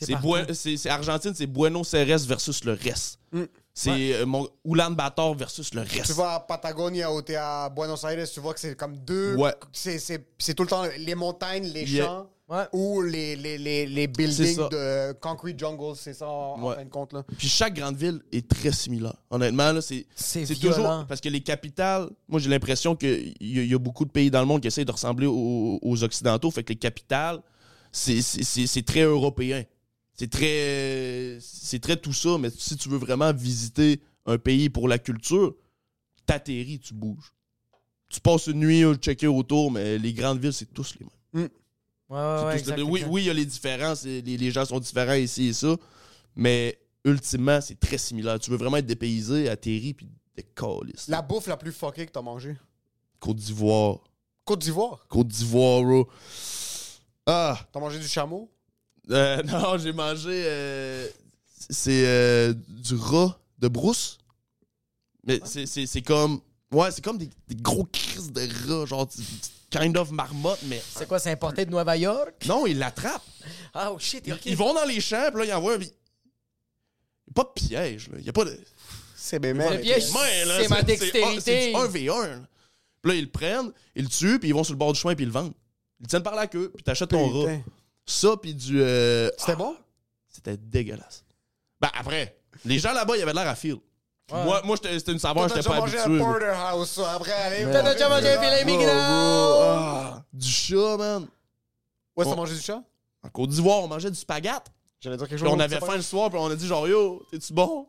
C'est. 0.00 0.16
Buen- 0.20 0.52
c'est 0.52 0.76
c'est 0.76 0.90
Argentine, 0.90 1.32
c'est 1.34 1.46
Buenos 1.46 1.94
Aires 1.94 2.18
versus 2.18 2.64
le 2.64 2.72
reste. 2.72 3.18
Mm. 3.30 3.44
C'est 3.74 4.14
euh, 4.14 4.26
mon 4.26 4.46
Ulan 4.66 4.90
Bator 4.90 5.34
versus 5.34 5.72
le 5.72 5.80
reste. 5.80 6.04
Tu 6.06 6.12
vas 6.12 6.34
à 6.34 6.40
Patagonia 6.40 7.10
ou 7.12 7.22
t'es 7.22 7.36
à 7.36 7.70
Buenos 7.70 8.04
Aires, 8.04 8.28
tu 8.30 8.40
vois 8.40 8.52
que 8.52 8.60
c'est 8.60 8.76
comme 8.76 8.96
deux. 8.98 9.34
Ouais. 9.36 9.54
C'est, 9.72 9.98
c'est, 9.98 10.26
c'est 10.38 10.52
tout 10.54 10.64
le 10.64 10.68
temps 10.68 10.84
les 10.98 11.14
montagnes, 11.14 11.64
les 11.64 11.84
Yeah. 11.90 12.04
champs 12.06 12.26
Ouais. 12.48 12.64
ou 12.74 13.00
les, 13.00 13.34
les, 13.34 13.56
les, 13.56 13.86
les 13.86 14.06
buildings 14.06 14.68
de 14.68 15.12
concrete 15.12 15.58
jungle, 15.58 15.96
c'est 15.96 16.12
ça 16.12 16.28
en, 16.28 16.60
en 16.60 16.68
Ouais. 16.68 16.74
fin 16.74 16.84
de 16.84 16.90
compte. 16.90 17.14
Là. 17.14 17.22
Puis 17.38 17.48
chaque 17.48 17.72
grande 17.72 17.96
ville 17.96 18.20
est 18.30 18.46
très 18.46 18.72
similaire. 18.72 19.14
Honnêtement, 19.30 19.72
là, 19.72 19.80
c'est 19.80 20.04
toujours 20.60 21.06
parce 21.08 21.22
que 21.22 21.30
les 21.30 21.40
capitales. 21.40 22.10
Moi, 22.28 22.40
j'ai 22.40 22.50
l'impression 22.50 22.94
qu'il 22.94 23.34
y, 23.40 23.66
y 23.66 23.74
a 23.74 23.78
beaucoup 23.78 24.04
de 24.04 24.10
pays 24.10 24.30
dans 24.30 24.40
le 24.40 24.46
monde 24.46 24.60
qui 24.60 24.66
essayent 24.68 24.84
de 24.84 24.92
ressembler 24.92 25.26
aux, 25.26 25.78
aux 25.80 26.04
occidentaux. 26.04 26.50
Fait 26.50 26.62
que 26.62 26.70
les 26.74 26.78
capitales, 26.78 27.40
c'est- 27.90 28.20
c'est 28.20 28.42
c'est- 28.42 28.66
c'est 28.66 28.82
très 28.84 29.00
européen. 29.02 29.62
C'est 30.14 30.30
très 30.30 31.38
c'est 31.40 31.80
très 31.80 31.96
tout 31.96 32.12
ça. 32.12 32.38
Mais 32.38 32.50
si 32.50 32.76
tu 32.76 32.88
veux 32.88 32.98
vraiment 32.98 33.32
visiter 33.32 34.00
un 34.26 34.38
pays 34.38 34.68
pour 34.70 34.88
la 34.88 34.98
culture, 34.98 35.54
t'atterris, 36.26 36.80
tu 36.80 36.94
bouges. 36.94 37.32
Tu 38.08 38.20
passes 38.20 38.46
une 38.46 38.60
nuit 38.60 38.84
à 38.84 38.94
checker 38.94 39.26
autour, 39.26 39.70
mais 39.70 39.98
les 39.98 40.12
grandes 40.12 40.38
villes, 40.38 40.52
c'est 40.52 40.72
tous 40.72 40.94
les 41.00 41.06
mêmes. 41.06 41.48
Ouais, 42.10 42.18
ouais, 42.18 42.36
C'est 42.38 42.44
ouais, 42.44 42.52
tous 42.52 42.58
exact, 42.58 42.76
les- 42.76 42.82
oui, 42.82 43.04
oui, 43.08 43.22
il 43.22 43.26
y 43.26 43.30
a 43.30 43.34
les 43.34 43.46
différences, 43.46 44.04
les, 44.04 44.20
les 44.20 44.50
gens 44.50 44.66
sont 44.66 44.78
différents 44.80 45.14
ici 45.14 45.46
et 45.46 45.52
ça, 45.54 45.74
mais 46.36 46.78
ultimement, 47.06 47.58
c'est 47.62 47.80
très 47.80 47.96
similaire. 47.96 48.38
Tu 48.38 48.50
veux 48.50 48.58
vraiment 48.58 48.76
être 48.76 48.86
dépaysé, 48.86 49.48
atterri, 49.48 49.94
puis 49.94 50.10
des 50.36 50.42
calices. 50.42 51.08
La 51.08 51.22
bouffe 51.22 51.46
la 51.46 51.56
plus 51.56 51.72
fuckée 51.72 52.04
que 52.04 52.12
t'as 52.12 52.20
mangée. 52.20 52.54
Côte 53.18 53.36
d'Ivoire. 53.38 54.00
Côte 54.44 54.58
d'Ivoire? 54.58 55.06
Côte 55.08 55.28
d'Ivoire, 55.28 55.82
bro. 55.82 56.08
Ah, 57.26 57.58
T'as 57.72 57.80
mangé 57.80 57.98
du 57.98 58.08
chameau? 58.08 58.50
Euh, 59.10 59.42
non, 59.44 59.78
j'ai 59.78 59.92
mangé. 59.92 60.42
euh, 60.46 61.08
c'est 61.70 62.06
euh, 62.06 62.54
du 62.68 62.94
rat 62.94 63.38
de 63.58 63.68
brousse. 63.68 64.18
Mais 65.24 65.40
c'est- 65.44 65.66
c'est 65.66 65.86
c'est 65.86 66.02
comme. 66.02 66.40
Ouais, 66.72 66.90
c'est 66.90 67.02
comme 67.04 67.18
des, 67.18 67.28
des 67.48 67.54
gros 67.54 67.84
crises 67.84 68.32
de 68.32 68.40
rats, 68.68 68.86
genre 68.86 69.06
du- 69.06 69.18
du 69.20 69.26
kind 69.70 69.96
of 69.96 70.10
marmotte, 70.10 70.60
mais. 70.64 70.82
C'est 70.96 71.06
quoi, 71.06 71.18
c'est 71.18 71.30
importé 71.30 71.64
de 71.66 71.70
Nueva 71.70 71.96
York? 71.96 72.34
Non, 72.46 72.66
ils 72.66 72.78
l'attrapent. 72.78 73.22
Ah, 73.74 73.92
oh 73.92 73.98
shit, 73.98 74.26
Ils, 74.26 74.32
ok. 74.32 74.40
ils 74.46 74.56
vont 74.56 74.72
dans 74.74 74.84
les 74.84 75.00
champs, 75.00 75.28
puis 75.30 75.40
là, 75.40 75.44
ils 75.46 75.52
envoient. 75.54 75.74
un- 75.74 75.78
Il 75.78 75.84
n'y 75.84 75.90
a 77.30 77.34
pas 77.34 77.44
de 77.44 77.66
piège, 77.66 78.08
là. 78.08 78.14
Il 78.18 78.24
n'y 78.24 78.28
a 78.28 78.32
pas 78.32 78.44
de. 78.44 78.58
C'est 79.14 79.38
bien 79.38 79.52
Le 79.54 79.80
piège, 79.80 80.10
là, 80.12 80.62
c'est 80.62 80.68
ma 80.68 80.76
C'est 80.78 80.82
dextérité. 80.84 81.70
du 81.72 81.76
1v1. 81.76 82.26
là. 82.26 82.38
Puis 83.02 83.12
là, 83.12 83.18
ils 83.18 83.24
le 83.24 83.30
prennent, 83.30 83.72
ils 83.94 84.02
le 84.04 84.08
tuent, 84.08 84.38
puis 84.38 84.48
ils 84.48 84.52
vont 84.54 84.64
sur 84.64 84.72
le 84.74 84.78
bord 84.78 84.92
du 84.92 84.98
chemin, 84.98 85.14
puis 85.14 85.24
ils 85.24 85.28
le 85.28 85.32
vendent. 85.32 85.52
Ils 86.00 86.04
le 86.04 86.08
tiennent 86.08 86.22
par 86.22 86.34
la 86.34 86.46
queue, 86.48 86.70
puis 86.74 86.82
t'achètes 86.82 87.10
ton 87.10 87.28
rat. 87.28 87.46
Putain. 87.50 87.62
Ça, 88.06 88.36
puis 88.36 88.54
du. 88.54 88.80
euh, 88.82 89.30
C'était 89.38 89.52
ah, 89.52 89.56
bon? 89.56 89.76
C'était 90.28 90.56
dégueulasse. 90.56 91.24
Ben, 91.80 91.90
après, 91.94 92.38
les 92.64 92.78
gens 92.78 92.92
là-bas, 92.92 93.16
ils 93.16 93.22
avaient 93.22 93.32
de 93.32 93.36
l'air 93.36 93.48
à 93.48 93.54
feel. 93.54 93.74
Ouais. 94.30 94.44
Moi, 94.44 94.62
moi 94.64 94.76
j'étais- 94.76 94.98
c'était 94.98 95.12
une 95.12 95.18
saveur, 95.18 95.42
T'as 95.44 95.48
j'étais 95.56 95.60
déjà 95.60 95.70
pas 95.70 95.80
mangé 95.80 95.98
habitué. 95.98 96.14
un 96.22 96.24
moi. 96.24 96.32
porterhouse, 96.38 96.88
ça. 96.90 97.12
Après, 97.14 97.32
allez. 97.32 97.64
T'as 97.70 97.92
déjà 97.92 98.08
mangé 98.08 98.28
un 98.34 98.40
filet 98.42 98.64
bro, 98.64 98.84
ah, 99.62 100.22
du 100.32 100.48
chat, 100.48 100.96
man. 100.96 101.26
Ouais, 102.16 102.24
t'as 102.24 102.34
mangé 102.36 102.54
du 102.54 102.60
chat? 102.60 102.82
En 103.24 103.28
Côte 103.28 103.50
d'Ivoire, 103.50 103.80
on 103.84 103.88
mangeait 103.88 104.10
du 104.10 104.16
spaghette. 104.18 104.64
J'allais 105.00 105.16
dire 105.16 105.28
quelque 105.28 105.40
Puis 105.40 105.48
chose. 105.48 105.56
on 105.56 105.60
avait 105.60 105.80
faim 105.80 105.96
le 105.96 106.02
soir, 106.02 106.30
puis 106.30 106.38
on 106.38 106.46
a 106.46 106.54
dit 106.56 106.66
genre, 106.66 106.86
yo, 106.88 107.22
t'es-tu 107.30 107.52
bon? 107.52 107.88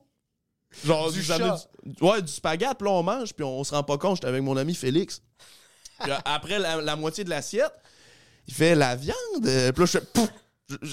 Genre, 0.84 1.12
Du 1.12 1.24
chat. 1.24 1.38
du- 1.86 2.04
ouais, 2.04 2.22
du 2.22 2.32
spaghette, 2.32 2.78
puis 2.80 2.88
là, 2.88 2.92
on 2.94 3.04
mange, 3.04 3.34
puis 3.34 3.44
on, 3.44 3.60
on 3.60 3.64
se 3.64 3.74
rend 3.74 3.84
pas 3.84 3.98
compte. 3.98 4.16
J'étais 4.18 4.28
avec 4.28 4.42
mon 4.42 4.58
ami 4.58 4.74
Félix. 4.74 5.22
Puis 6.00 6.12
euh, 6.12 6.16
après 6.26 6.58
la, 6.60 6.82
la 6.82 6.96
moitié 6.96 7.24
de 7.24 7.30
l'assiette, 7.30 7.72
il 8.48 8.54
fait 8.54 8.76
la 8.76 8.96
viande. 8.96 9.16
euh, 9.46 9.72
Puis 9.72 9.80
là, 9.82 9.86
je 9.86 9.92
fais 10.00 10.06
pouf! 10.06 10.30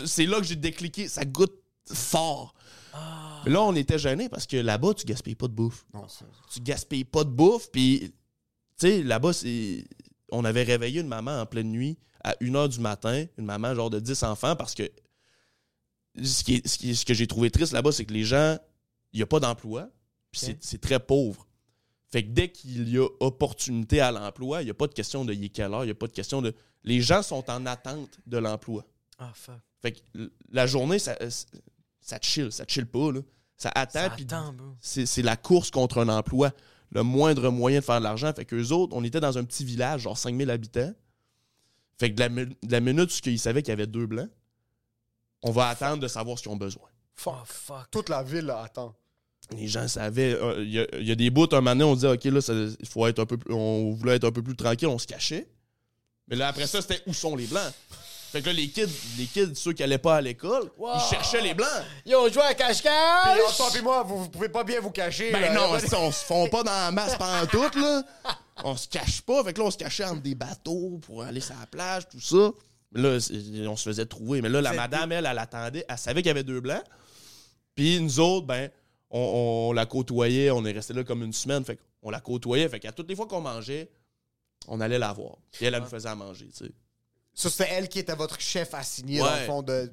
C'est 0.07 0.27
là 0.27 0.39
que 0.39 0.45
j'ai 0.47 0.57
décliqué. 0.57 1.09
Ça 1.09 1.25
goûte 1.25 1.55
fort. 1.93 2.55
Mais 3.45 3.53
là, 3.53 3.63
on 3.63 3.75
était 3.75 3.99
gênés 3.99 4.29
parce 4.29 4.47
que 4.47 4.57
là-bas, 4.57 4.95
tu 4.95 5.07
gaspilles 5.07 5.35
pas 5.37 5.49
de 5.49 5.53
bouffe. 5.55 5.87
Non, 5.95 6.07
Tu 6.53 6.61
gaspilles 6.61 7.05
pas 7.05 7.25
de 7.25 7.31
bouffe, 7.31 7.71
puis, 7.71 8.13
tu 8.79 8.87
sais, 8.89 9.03
là-bas, 9.03 9.33
c'est. 9.33 9.85
On 10.33 10.45
avait 10.45 10.63
réveillé 10.65 11.01
une 11.01 11.09
maman 11.09 11.41
en 11.41 11.47
pleine 11.47 11.71
nuit 11.71 11.99
à 12.23 12.35
1h 12.41 12.69
du 12.69 12.81
matin, 12.81 13.25
une 13.39 13.45
maman 13.47 13.75
genre 13.75 13.91
de 13.91 13.99
10 14.01 14.23
enfants, 14.25 14.55
parce 14.57 14.75
que 14.75 14.91
ce, 16.23 16.45
qui 16.45 16.55
est- 16.57 16.67
ce, 16.69 16.79
qui 16.79 16.91
est- 16.91 16.95
ce 16.95 17.05
que 17.07 17.15
j'ai 17.15 17.27
trouvé 17.27 17.51
triste 17.51 17.73
là-bas, 17.73 17.93
c'est 17.93 18.05
que 18.05 18.13
les 18.13 18.25
gens, 18.25 18.59
il 19.13 19.19
n'y 19.19 19.23
a 19.23 19.27
pas 19.27 19.41
d'emploi, 19.41 19.89
puis 20.31 20.41
c'est- 20.41 20.59
c'est 20.61 20.81
très 20.81 21.01
pauvre. 21.01 21.47
Fait 22.13 22.23
que 22.25 22.29
dès 22.31 22.51
qu'il 22.51 22.89
y 22.89 22.99
a 22.99 23.07
opportunité 23.21 24.01
à 24.01 24.11
l'emploi, 24.13 24.63
il 24.63 24.65
n'y 24.67 24.71
a 24.71 24.75
pas 24.75 24.87
de 24.89 24.93
question 24.95 25.25
de 25.25 25.33
y 25.33 25.47
est 25.47 25.49
quelle 25.49 25.73
heure, 25.73 25.85
il 25.85 25.89
n'y 25.89 25.93
a 25.93 25.97
pas 25.97 26.09
de 26.09 26.13
question 26.13 26.43
de. 26.43 26.55
Les 26.85 27.01
gens 27.01 27.23
sont 27.23 27.49
en 27.51 27.67
attente 27.67 28.19
de 28.27 28.39
l'emploi. 28.39 28.85
Ah, 29.19 29.33
fuck. 29.35 29.57
Fait 29.83 29.93
que 29.93 30.31
la 30.51 30.67
journée, 30.67 30.99
ça, 30.99 31.17
ça 32.01 32.19
chill, 32.21 32.51
ça 32.53 32.65
chill 32.67 32.87
pas, 32.87 33.13
là. 33.13 33.21
Ça 33.57 33.71
attend, 33.75 34.01
Ça 34.01 34.11
c'est 34.81 35.05
c'est 35.07 35.23
la 35.23 35.37
course 35.37 35.71
contre 35.71 35.99
un 35.99 36.09
emploi. 36.09 36.53
Le 36.93 37.03
moindre 37.03 37.51
moyen 37.51 37.81
de 37.81 37.85
faire 37.85 37.99
de 37.99 38.05
l'argent. 38.05 38.33
Fait 38.35 38.45
qu'eux 38.47 38.69
autres, 38.71 38.97
on 38.97 39.05
était 39.05 39.21
dans 39.21 39.37
un 39.39 39.45
petit 39.45 39.65
village, 39.65 40.03
genre 40.03 40.17
5000 40.19 40.51
habitants. 40.51 40.93
Fait 41.99 42.11
que 42.11 42.15
de 42.17 42.21
la, 42.21 42.29
de 42.31 42.57
la 42.73 42.81
minute 42.81 43.11
où 43.11 43.29
ils 43.29 43.39
savaient 43.39 43.63
qu'il 43.63 43.71
y 43.71 43.73
avait 43.73 43.87
deux 43.87 44.07
blancs, 44.07 44.31
on 45.43 45.51
va 45.51 45.69
attendre 45.69 46.03
de 46.03 46.09
savoir 46.09 46.39
ce 46.39 46.43
qu'ils 46.43 46.53
ont 46.53 46.57
besoin. 46.57 46.89
Oh, 47.27 47.33
fuck. 47.45 47.91
Toute 47.91 48.09
la 48.09 48.23
ville, 48.23 48.47
là, 48.47 48.63
attend. 48.63 48.95
Les 49.55 49.69
gens 49.69 49.87
savaient. 49.89 50.33
euh, 50.35 50.63
Il 50.65 50.71
y, 50.71 50.79
a- 50.81 50.87
il 50.99 51.07
y 51.07 51.13
a 51.13 51.15
des 51.15 51.29
bouts, 51.31 51.47
un 51.53 51.57
moment 51.57 51.71
donné, 51.73 51.85
on 51.85 51.95
disait, 51.95 52.09
OK, 52.13 52.25
là, 52.25 52.41
ça- 52.41 52.55
il 52.55 52.89
faut 52.89 53.07
être 53.07 53.19
un 53.19 53.27
peu 53.27 53.37
plus. 53.37 53.53
On 53.53 53.93
voulait 53.93 54.17
être 54.17 54.25
un 54.25 54.33
peu 54.33 54.43
plus 54.43 54.57
tranquille, 54.57 54.89
on 54.89 54.99
se 54.99 55.07
cachait. 55.07 55.49
Mais 56.31 56.37
là, 56.37 56.49
après 56.49 56.67
ça, 56.67 56.81
c'était 56.81 57.03
où 57.07 57.13
sont 57.13 57.37
les 57.37 57.47
blancs? 57.47 57.73
Fait 58.33 58.41
que 58.41 58.47
là, 58.47 58.53
les 58.53 58.69
kids, 58.69 58.87
les 59.19 59.27
kids 59.27 59.57
ceux 59.57 59.73
qui 59.73 59.83
allaient 59.83 59.99
pas 59.99 60.17
à 60.17 60.21
l'école, 60.21 60.71
ils 60.79 61.01
cherchaient 61.11 61.41
les 61.41 61.53
blancs. 61.55 61.69
Yo, 62.07 62.31
joue 62.31 62.41
à 62.41 62.55
Puis 62.55 62.57
cache-cache! 62.65 63.57
toi 63.57 63.69
et 63.77 63.83
moi, 63.83 64.03
vous, 64.05 64.19
vous 64.23 64.29
pouvez 64.31 64.49
pas 64.49 64.63
bien 64.63 64.81
vous 64.81 64.93
cacher. 64.93 65.33
Ben 65.33 65.41
là. 65.41 65.53
non, 65.55 65.77
c'est- 65.81 65.93
on 65.97 66.13
se 66.13 66.25
fond 66.25 66.49
pas 66.49 66.63
dans 66.63 66.71
la 66.71 66.93
masse 66.93 67.17
pantoute, 67.17 67.75
là. 67.75 68.03
On 68.63 68.77
se 68.77 68.87
cache 68.87 69.23
pas. 69.23 69.43
Fait 69.43 69.53
que 69.53 69.59
là, 69.59 69.65
on 69.67 69.71
se 69.73 69.77
cachait 69.79 70.05
entre 70.05 70.23
des 70.23 70.37
bateaux 70.37 71.01
pour 71.05 71.25
aller 71.25 71.41
sur 71.41 71.57
la 71.59 71.67
plage, 71.67 72.09
tout 72.09 72.21
ça. 72.21 72.53
Mais 72.93 73.03
là, 73.03 73.19
on 73.69 73.75
se 73.77 73.83
faisait 73.89 74.07
trouver. 74.07 74.41
Mais 74.43 74.49
là, 74.49 74.61
la 74.61 74.75
madame, 74.75 75.11
elle, 75.11 75.27
elle 75.27 75.39
attendait. 75.39 75.85
Elle 75.89 75.99
savait 75.99 76.23
qu'il 76.23 76.29
y 76.29 76.31
avait 76.31 76.45
deux 76.45 76.61
blancs. 76.61 76.83
Puis 77.75 78.01
nous 78.01 78.21
autres, 78.21 78.47
ben, 78.47 78.71
on, 79.11 79.69
on 79.71 79.73
la 79.73 79.87
côtoyait. 79.87 80.51
On 80.53 80.65
est 80.67 80.73
resté 80.73 80.93
là 80.95 81.03
comme 81.03 81.25
une 81.25 81.33
semaine. 81.33 81.65
Fait 81.65 81.79
qu'on 82.01 82.11
la 82.11 82.21
côtoyait. 82.21 82.69
Fait 82.69 82.79
qu'à 82.79 82.93
toutes 82.93 83.09
les 83.09 83.17
fois 83.17 83.27
qu'on 83.27 83.41
mangeait, 83.41 83.89
on 84.71 84.81
allait 84.81 84.99
la 84.99 85.13
voir. 85.13 85.37
Puis 85.53 85.67
elle, 85.67 85.75
elle 85.75 85.83
nous 85.83 85.89
faisait 85.89 86.09
à 86.09 86.15
manger, 86.15 86.47
tu 86.49 86.65
sais. 86.65 86.73
Ça, 87.35 87.49
c'était 87.51 87.69
elle 87.73 87.89
qui 87.89 87.99
était 87.99 88.15
votre 88.17 88.41
chef 88.41 88.73
assigné, 88.75 89.21
Ouais. 89.23 89.29
dans 89.29 89.37
le 89.41 89.45
fond, 89.47 89.63
de... 89.63 89.93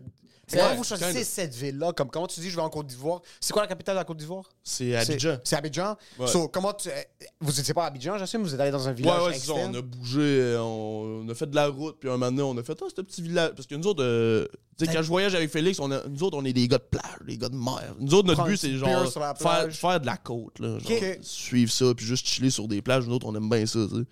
C'est 0.49 0.55
Mais 0.55 0.61
comment 0.61 0.71
elle, 0.71 0.78
vous 0.78 0.84
choisissez 0.86 1.23
cette 1.25 1.53
ville-là? 1.55 1.91
Comme, 1.91 2.09
comment 2.09 2.25
tu 2.25 2.39
dis, 2.39 2.49
je 2.49 2.55
vais 2.55 2.61
en 2.61 2.69
Côte 2.69 2.88
d'Ivoire? 2.88 3.21
C'est 3.41 3.51
quoi 3.51 3.63
la 3.63 3.67
capitale 3.67 3.95
de 3.95 3.99
la 3.99 4.05
Côte 4.05 4.15
d'Ivoire? 4.15 4.45
C'est 4.63 4.95
Abidjan. 4.95 5.38
C'est- 5.43 5.55
Abidjan? 5.57 5.97
Ouais. 6.17 6.28
So, 6.28 6.47
comment 6.47 6.71
tu... 6.71 6.88
euh, 6.88 6.93
Vous 7.41 7.59
étiez 7.59 7.73
pas 7.73 7.84
à 7.84 7.88
Abidjan, 7.88 8.17
j'assume? 8.17 8.43
Vous 8.43 8.53
êtes 8.53 8.59
allé 8.61 8.71
dans 8.71 8.88
un 8.88 8.93
village 8.93 9.21
ouais, 9.23 9.34
ça. 9.38 9.51
On 9.53 9.73
a 9.73 9.82
bougé, 9.82 10.55
on, 10.57 11.23
on 11.25 11.30
a 11.30 11.36
fait 11.36 11.47
de 11.49 11.55
la 11.55 11.67
route, 11.67 11.97
puis 11.99 12.07
un 12.07 12.13
moment 12.13 12.32
donné, 12.32 12.43
on 12.43 12.57
a 12.57 12.63
fait, 12.63 12.78
ah, 12.82 12.86
ce 12.95 13.01
petit 13.01 13.21
village. 13.21 13.51
Parce 13.57 13.67
que 13.67 13.75
nous 13.75 13.88
autres, 13.88 14.01
euh, 14.01 14.47
tu 14.78 14.86
sais, 14.86 14.93
quand 14.93 15.01
je 15.01 15.07
voyage 15.09 15.36
avec 15.36 15.49
Félix, 15.49 15.82
on 15.82 15.91
a- 15.91 16.07
nous 16.07 16.23
autres, 16.23 16.38
on 16.38 16.45
est 16.45 16.53
des 16.53 16.65
gars 16.69 16.78
de 16.78 16.84
plage, 16.89 17.19
des 17.28 17.38
gars 17.38 17.49
de 17.49 17.55
mer. 17.57 17.93
Nous 17.99 18.13
autres, 18.13 18.30
notre 18.30 18.45
but, 18.45 18.55
c'est 18.55 18.71
genre 18.78 19.05
faire, 19.38 19.69
faire 19.73 19.99
de 19.99 20.05
la 20.05 20.15
côte, 20.15 20.59
là. 20.59 20.80
Genre, 20.80 20.91
Ok. 20.91 21.17
suivre 21.23 21.71
ça, 21.73 21.93
puis 21.93 22.05
juste 22.05 22.25
chiller 22.25 22.51
sur 22.51 22.69
des 22.69 22.82
plages. 22.82 23.05
Nous 23.05 23.13
autres, 23.13 23.28
on 23.28 23.36
aime 23.36 23.49
bien 23.49 23.65
ça, 23.65 23.80
tu 23.89 23.97
sais. 23.97 24.05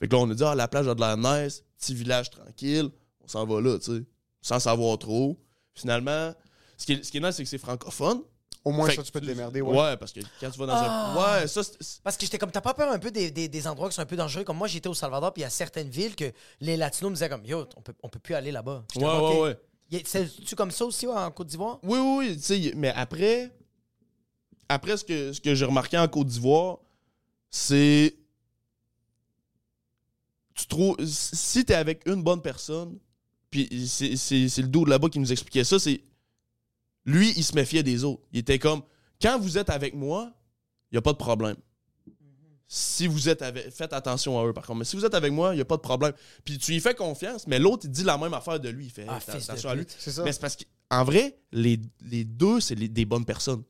Fait 0.00 0.08
que 0.08 0.14
là, 0.16 0.22
on 0.22 0.30
a 0.30 0.34
dit, 0.34 0.42
ah, 0.44 0.54
la 0.54 0.66
plage 0.66 0.88
a 0.88 0.94
de 0.94 1.00
la 1.00 1.16
nice, 1.16 1.62
petit 1.78 1.94
village 1.94 2.30
tranquille, 2.30 2.90
on 3.22 3.28
s'en 3.28 3.44
va 3.46 3.60
là, 3.60 3.78
tu 3.78 3.96
sais, 3.98 4.02
sans 4.42 4.58
savoir 4.58 4.98
trop. 4.98 5.38
Finalement, 5.74 6.34
ce 6.76 6.86
qui 6.86 6.92
est, 6.94 7.04
ce 7.04 7.10
qui 7.12 7.18
est 7.18 7.20
nice, 7.20 7.36
c'est 7.36 7.42
que 7.44 7.48
c'est 7.48 7.58
francophone. 7.58 8.22
Au 8.62 8.72
moins, 8.72 8.88
Fait 8.88 8.96
ça, 8.96 9.00
que 9.02 9.06
tu 9.06 9.12
peux 9.12 9.20
te 9.22 9.26
démerder, 9.26 9.62
Ouais, 9.62 9.76
ouais. 9.78 9.96
parce 9.96 10.12
que 10.12 10.20
quand 10.38 10.50
tu 10.50 10.58
vas 10.58 10.66
dans 10.66 10.74
un. 10.74 11.40
Ouais, 11.40 11.48
ça, 11.48 11.62
c'est- 11.62 12.02
Parce 12.02 12.16
que 12.18 12.24
j'étais 12.26 12.36
comme, 12.36 12.50
t'as 12.50 12.60
pas 12.60 12.74
peur 12.74 12.92
un 12.92 12.98
peu 12.98 13.10
des, 13.10 13.30
des, 13.30 13.48
des 13.48 13.66
endroits 13.66 13.88
qui 13.88 13.94
sont 13.94 14.02
un 14.02 14.06
peu 14.06 14.16
dangereux? 14.16 14.44
Comme 14.44 14.58
moi, 14.58 14.68
j'étais 14.68 14.88
au 14.88 14.92
Salvador, 14.94 15.32
puis 15.32 15.40
il 15.40 15.44
y 15.44 15.46
a 15.46 15.50
certaines 15.50 15.88
villes 15.88 16.14
que 16.14 16.30
les 16.60 16.76
Latinos 16.76 17.10
me 17.10 17.14
disaient 17.16 17.30
comme, 17.30 17.44
yo, 17.46 17.66
on 17.76 17.80
peut, 17.80 17.94
on 18.02 18.08
peut 18.10 18.18
plus 18.18 18.34
aller 18.34 18.52
là-bas. 18.52 18.84
J'étais 18.92 19.04
Ouais, 19.06 19.10
comme, 19.12 19.22
ouais, 19.24 19.34
OK. 19.36 19.42
ouais. 19.44 19.58
Y 19.92 19.96
a- 19.96 20.00
C'est-tu 20.04 20.54
comme 20.56 20.70
ça 20.70 20.84
aussi 20.84 21.06
ouais, 21.06 21.14
en 21.14 21.30
Côte 21.30 21.46
d'Ivoire? 21.46 21.78
Oui, 21.82 21.98
oui, 21.98 22.16
oui. 22.28 22.36
tu 22.36 22.42
sais, 22.42 22.72
mais 22.76 22.90
après, 22.94 23.50
après 24.68 24.96
ce 24.98 25.04
que, 25.04 25.32
ce 25.32 25.40
que 25.40 25.54
j'ai 25.54 25.64
remarqué 25.64 25.96
en 25.96 26.06
Côte 26.08 26.26
d'Ivoire, 26.26 26.78
c'est. 27.50 28.14
Tu 30.60 30.66
trouves. 30.66 30.96
Si 31.04 31.64
t'es 31.64 31.74
avec 31.74 32.02
une 32.06 32.22
bonne 32.22 32.42
personne, 32.42 32.98
puis 33.50 33.68
c'est 33.88 34.16
c'est- 34.16 34.48
c'est 34.48 34.62
le 34.62 34.68
dos 34.68 34.84
de 34.84 34.90
là-bas 34.90 35.08
qui 35.08 35.18
nous 35.18 35.32
expliquait 35.32 35.64
ça, 35.64 35.78
c'est. 35.78 36.02
Lui, 37.06 37.32
il 37.36 37.44
se 37.44 37.54
méfiait 37.54 37.82
des 37.82 38.04
autres. 38.04 38.22
Il 38.32 38.38
était 38.40 38.58
comme. 38.58 38.82
Quand 39.22 39.38
vous 39.38 39.58
êtes 39.58 39.70
avec 39.70 39.94
moi, 39.94 40.32
il 40.90 40.94
n'y 40.94 40.98
a 40.98 41.02
pas 41.02 41.12
de 41.12 41.18
problème. 41.18 41.56
Si 42.72 43.06
vous 43.08 43.28
êtes 43.28 43.42
avec. 43.42 43.70
Faites 43.70 43.92
attention 43.92 44.38
à 44.38 44.46
eux, 44.46 44.52
par 44.52 44.64
contre. 44.64 44.78
Mais 44.78 44.84
si 44.84 44.94
vous 44.96 45.04
êtes 45.04 45.14
avec 45.14 45.32
moi, 45.32 45.52
il 45.52 45.56
n'y 45.56 45.60
a 45.62 45.64
pas 45.64 45.76
de 45.76 45.82
problème. 45.82 46.12
Puis 46.44 46.56
tu 46.58 46.70
lui 46.72 46.80
fais 46.80 46.94
confiance, 46.94 47.46
mais 47.48 47.58
l'autre, 47.58 47.82
il 47.86 47.90
dit 47.90 48.04
la 48.04 48.16
même 48.16 48.32
affaire 48.34 48.60
de 48.60 48.68
lui. 48.68 48.86
Il 48.86 48.90
fait 48.90 49.06
Ah, 49.08 49.16
Hey, 49.16 49.20
fils 49.20 49.46
de 49.46 49.50
attention 49.52 49.70
à 49.70 49.74
lui. 49.74 49.84
pute. 49.84 49.96
C'est 49.98 50.12
ça. 50.12 50.22
Mais 50.22 50.32
c'est 50.32 50.40
parce 50.40 50.56
qu'en 50.56 51.04
vrai, 51.04 51.36
les, 51.50 51.80
les 52.02 52.24
deux, 52.24 52.60
c'est 52.60 52.76
les- 52.76 52.88
des 52.88 53.04
bonnes 53.04 53.24
personnes. 53.24 53.64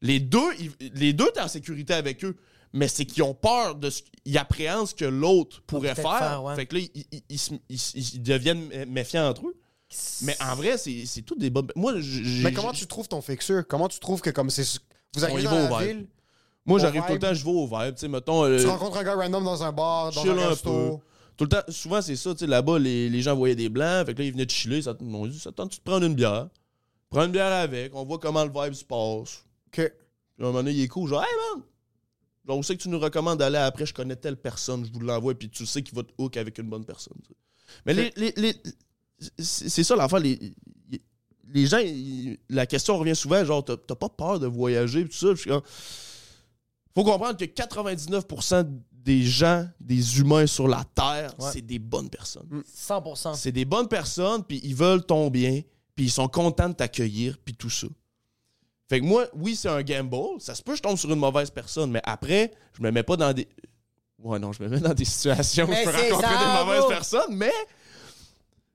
Les 0.00 0.20
deux, 0.20 0.52
ils- 0.60 0.92
les 0.94 1.12
deux, 1.12 1.28
t'es 1.34 1.40
en 1.40 1.48
sécurité 1.48 1.94
avec 1.94 2.24
eux. 2.24 2.36
Mais 2.76 2.88
c'est 2.88 3.06
qu'ils 3.06 3.22
ont 3.22 3.32
peur 3.34 3.74
de 3.76 3.88
ce 3.90 4.02
Ils 4.26 4.36
appréhendent 4.38 4.86
ce 4.88 4.94
que 4.94 5.04
l'autre 5.04 5.62
pourrait 5.66 5.94
faire. 5.94 6.18
faire, 6.18 6.44
ouais. 6.44 6.54
Fait 6.56 6.66
que 6.66 6.74
là, 6.76 6.80
ils, 6.94 7.04
ils- 7.12 7.22
ils 7.30 7.38
se- 7.38 7.54
ils- 7.70 8.14
ils 8.14 8.22
deviennent 8.22 8.68
mé- 8.68 8.86
méfiants 8.86 9.28
entre 9.28 9.46
eux. 9.46 9.56
Mais 10.22 10.36
en 10.42 10.54
vrai, 10.56 10.76
c'est 10.76 11.04
c'est 11.06 11.22
toutes 11.22 11.38
des 11.38 11.48
bonnes. 11.48 11.68
Moi, 11.76 11.94
j'ai- 12.00 12.42
Mais 12.42 12.52
comment 12.52 12.72
tu 12.72 12.86
trouves 12.86 13.08
ton 13.08 13.22
fixeur? 13.22 13.64
Comment 13.66 13.88
tu 13.88 13.98
trouves 14.00 14.20
que 14.20 14.30
comme 14.30 14.50
c'est... 14.50 14.64
Vous 15.14 15.22
On 15.22 15.28
arrivez 15.28 15.44
dans 15.44 15.50
la 15.52 15.72
au 15.72 15.78
vibe. 15.78 15.86
ville, 15.88 16.06
Moi, 16.66 16.80
j'arrive 16.80 17.02
tout 17.06 17.12
le 17.14 17.18
temps, 17.20 17.32
je 17.32 17.44
vais 17.44 17.50
au 17.50 17.66
vibe. 17.66 17.94
Tu 17.94 18.00
sais, 18.00 18.08
mettons. 18.08 18.44
euh, 18.44 18.60
tu 18.60 18.66
rencontres 18.66 18.96
un 18.98 19.04
gars 19.04 19.14
random 19.14 19.44
dans 19.44 19.62
un 19.62 19.72
bar, 19.72 20.12
dans 20.12 20.20
chill 20.22 20.32
un 20.32 20.38
un 20.38 20.48
resto. 20.48 20.70
peu. 20.70 20.96
Tout 21.36 21.44
le 21.44 21.48
temps, 21.50 21.62
souvent, 21.68 22.02
c'est 22.02 22.16
ça. 22.16 22.32
Là-bas, 22.40 22.78
les, 22.80 23.08
les 23.08 23.22
gens 23.22 23.36
voyaient 23.36 23.54
des 23.54 23.68
blancs. 23.68 24.04
Fait 24.06 24.12
que 24.14 24.18
là, 24.18 24.24
ils 24.26 24.32
venaient 24.32 24.44
de 24.46 24.50
chiller. 24.50 24.82
Ça, 24.82 24.94
ils 25.00 25.06
m'ont 25.06 25.26
dit, 25.26 25.38
ça 25.38 25.52
tente 25.52 25.76
de 25.76 25.80
prendre 25.82 26.04
une 26.04 26.14
bière? 26.14 26.48
Prends 27.08 27.24
une 27.24 27.30
bière 27.32 27.52
avec. 27.52 27.94
On 27.94 28.04
voit 28.04 28.18
comment 28.18 28.44
le 28.44 28.50
vibe 28.50 28.74
se 28.74 28.84
passe. 28.84 29.44
OK. 29.68 29.74
Puis 29.76 29.82
à 29.84 30.42
un 30.42 30.46
moment 30.46 30.58
donné, 30.58 30.72
il 30.72 30.82
est 30.82 30.88
cool. 30.88 31.08
Genre, 31.08 31.22
hey 31.22 31.28
man! 31.54 31.62
Genre, 32.46 32.58
où 32.58 32.62
c'est 32.62 32.76
que 32.76 32.82
tu 32.82 32.88
nous 32.88 32.98
recommandes 33.00 33.38
d'aller 33.38 33.58
après? 33.58 33.86
Je 33.86 33.94
connais 33.94 34.16
telle 34.16 34.36
personne, 34.36 34.84
je 34.84 34.92
vous 34.92 35.00
l'envoie, 35.00 35.34
puis 35.34 35.48
tu 35.50 35.66
sais 35.66 35.82
qu'il 35.82 35.94
va 35.96 36.02
te 36.04 36.12
hook 36.18 36.36
avec 36.36 36.58
une 36.58 36.68
bonne 36.68 36.84
personne. 36.84 37.16
Mais 37.84 37.92
les, 37.94 38.12
les, 38.16 38.32
les- 38.36 38.54
c'est 39.38 39.82
ça 39.82 39.96
l'enfant. 39.96 40.18
Les, 40.18 40.38
les 41.48 41.66
gens, 41.66 41.78
ils- 41.78 42.38
la 42.48 42.66
question 42.66 42.96
revient 42.98 43.16
souvent, 43.16 43.44
genre, 43.44 43.64
t'as 43.64 43.76
t'as 43.76 43.94
pas 43.96 44.08
peur 44.08 44.38
de 44.38 44.46
voyager, 44.46 45.04
tout 45.08 45.12
ça. 45.16 45.34
Puis 45.34 45.50
faut 46.94 47.04
comprendre 47.04 47.36
que 47.36 47.44
99% 47.44 48.66
des 48.92 49.22
gens, 49.22 49.68
des 49.80 50.18
humains 50.18 50.46
sur 50.46 50.66
la 50.68 50.84
Terre, 50.94 51.32
Ouais. 51.38 51.50
c'est 51.52 51.62
des 51.62 51.78
bonnes 51.78 52.10
personnes. 52.10 52.62
100% 52.64 53.34
C'est 53.34 53.52
des 53.52 53.64
bonnes 53.64 53.88
personnes, 53.88 54.42
puis 54.44 54.60
ils 54.64 54.74
veulent 54.74 55.04
ton 55.04 55.30
bien, 55.30 55.62
puis 55.94 56.06
ils 56.06 56.10
sont 56.10 56.28
contents 56.28 56.68
de 56.68 56.74
t'accueillir, 56.74 57.38
puis 57.44 57.54
tout 57.54 57.70
ça. 57.70 57.86
Fait 58.88 59.00
que 59.00 59.04
moi, 59.04 59.26
oui, 59.34 59.56
c'est 59.56 59.68
un 59.68 59.82
gamble. 59.82 60.40
Ça 60.40 60.54
se 60.54 60.62
peut 60.62 60.72
que 60.72 60.78
je 60.78 60.82
tombe 60.82 60.96
sur 60.96 61.10
une 61.12 61.18
mauvaise 61.18 61.50
personne, 61.50 61.90
mais 61.90 62.00
après, 62.04 62.52
je 62.76 62.82
me 62.82 62.90
mets 62.92 63.02
pas 63.02 63.16
dans 63.16 63.32
des. 63.32 63.48
Ouais, 64.22 64.38
non, 64.38 64.52
je 64.52 64.62
me 64.62 64.68
mets 64.68 64.80
dans 64.80 64.94
des 64.94 65.04
situations 65.04 65.64
où 65.66 65.68
Mais 65.68 65.84
je 65.84 65.90
peux 65.90 65.96
rencontrer 65.96 66.34
ça, 66.34 66.38
des 66.38 66.64
mauvaises 66.64 66.80
bro. 66.80 66.88
personnes, 66.88 67.34
mais. 67.36 67.52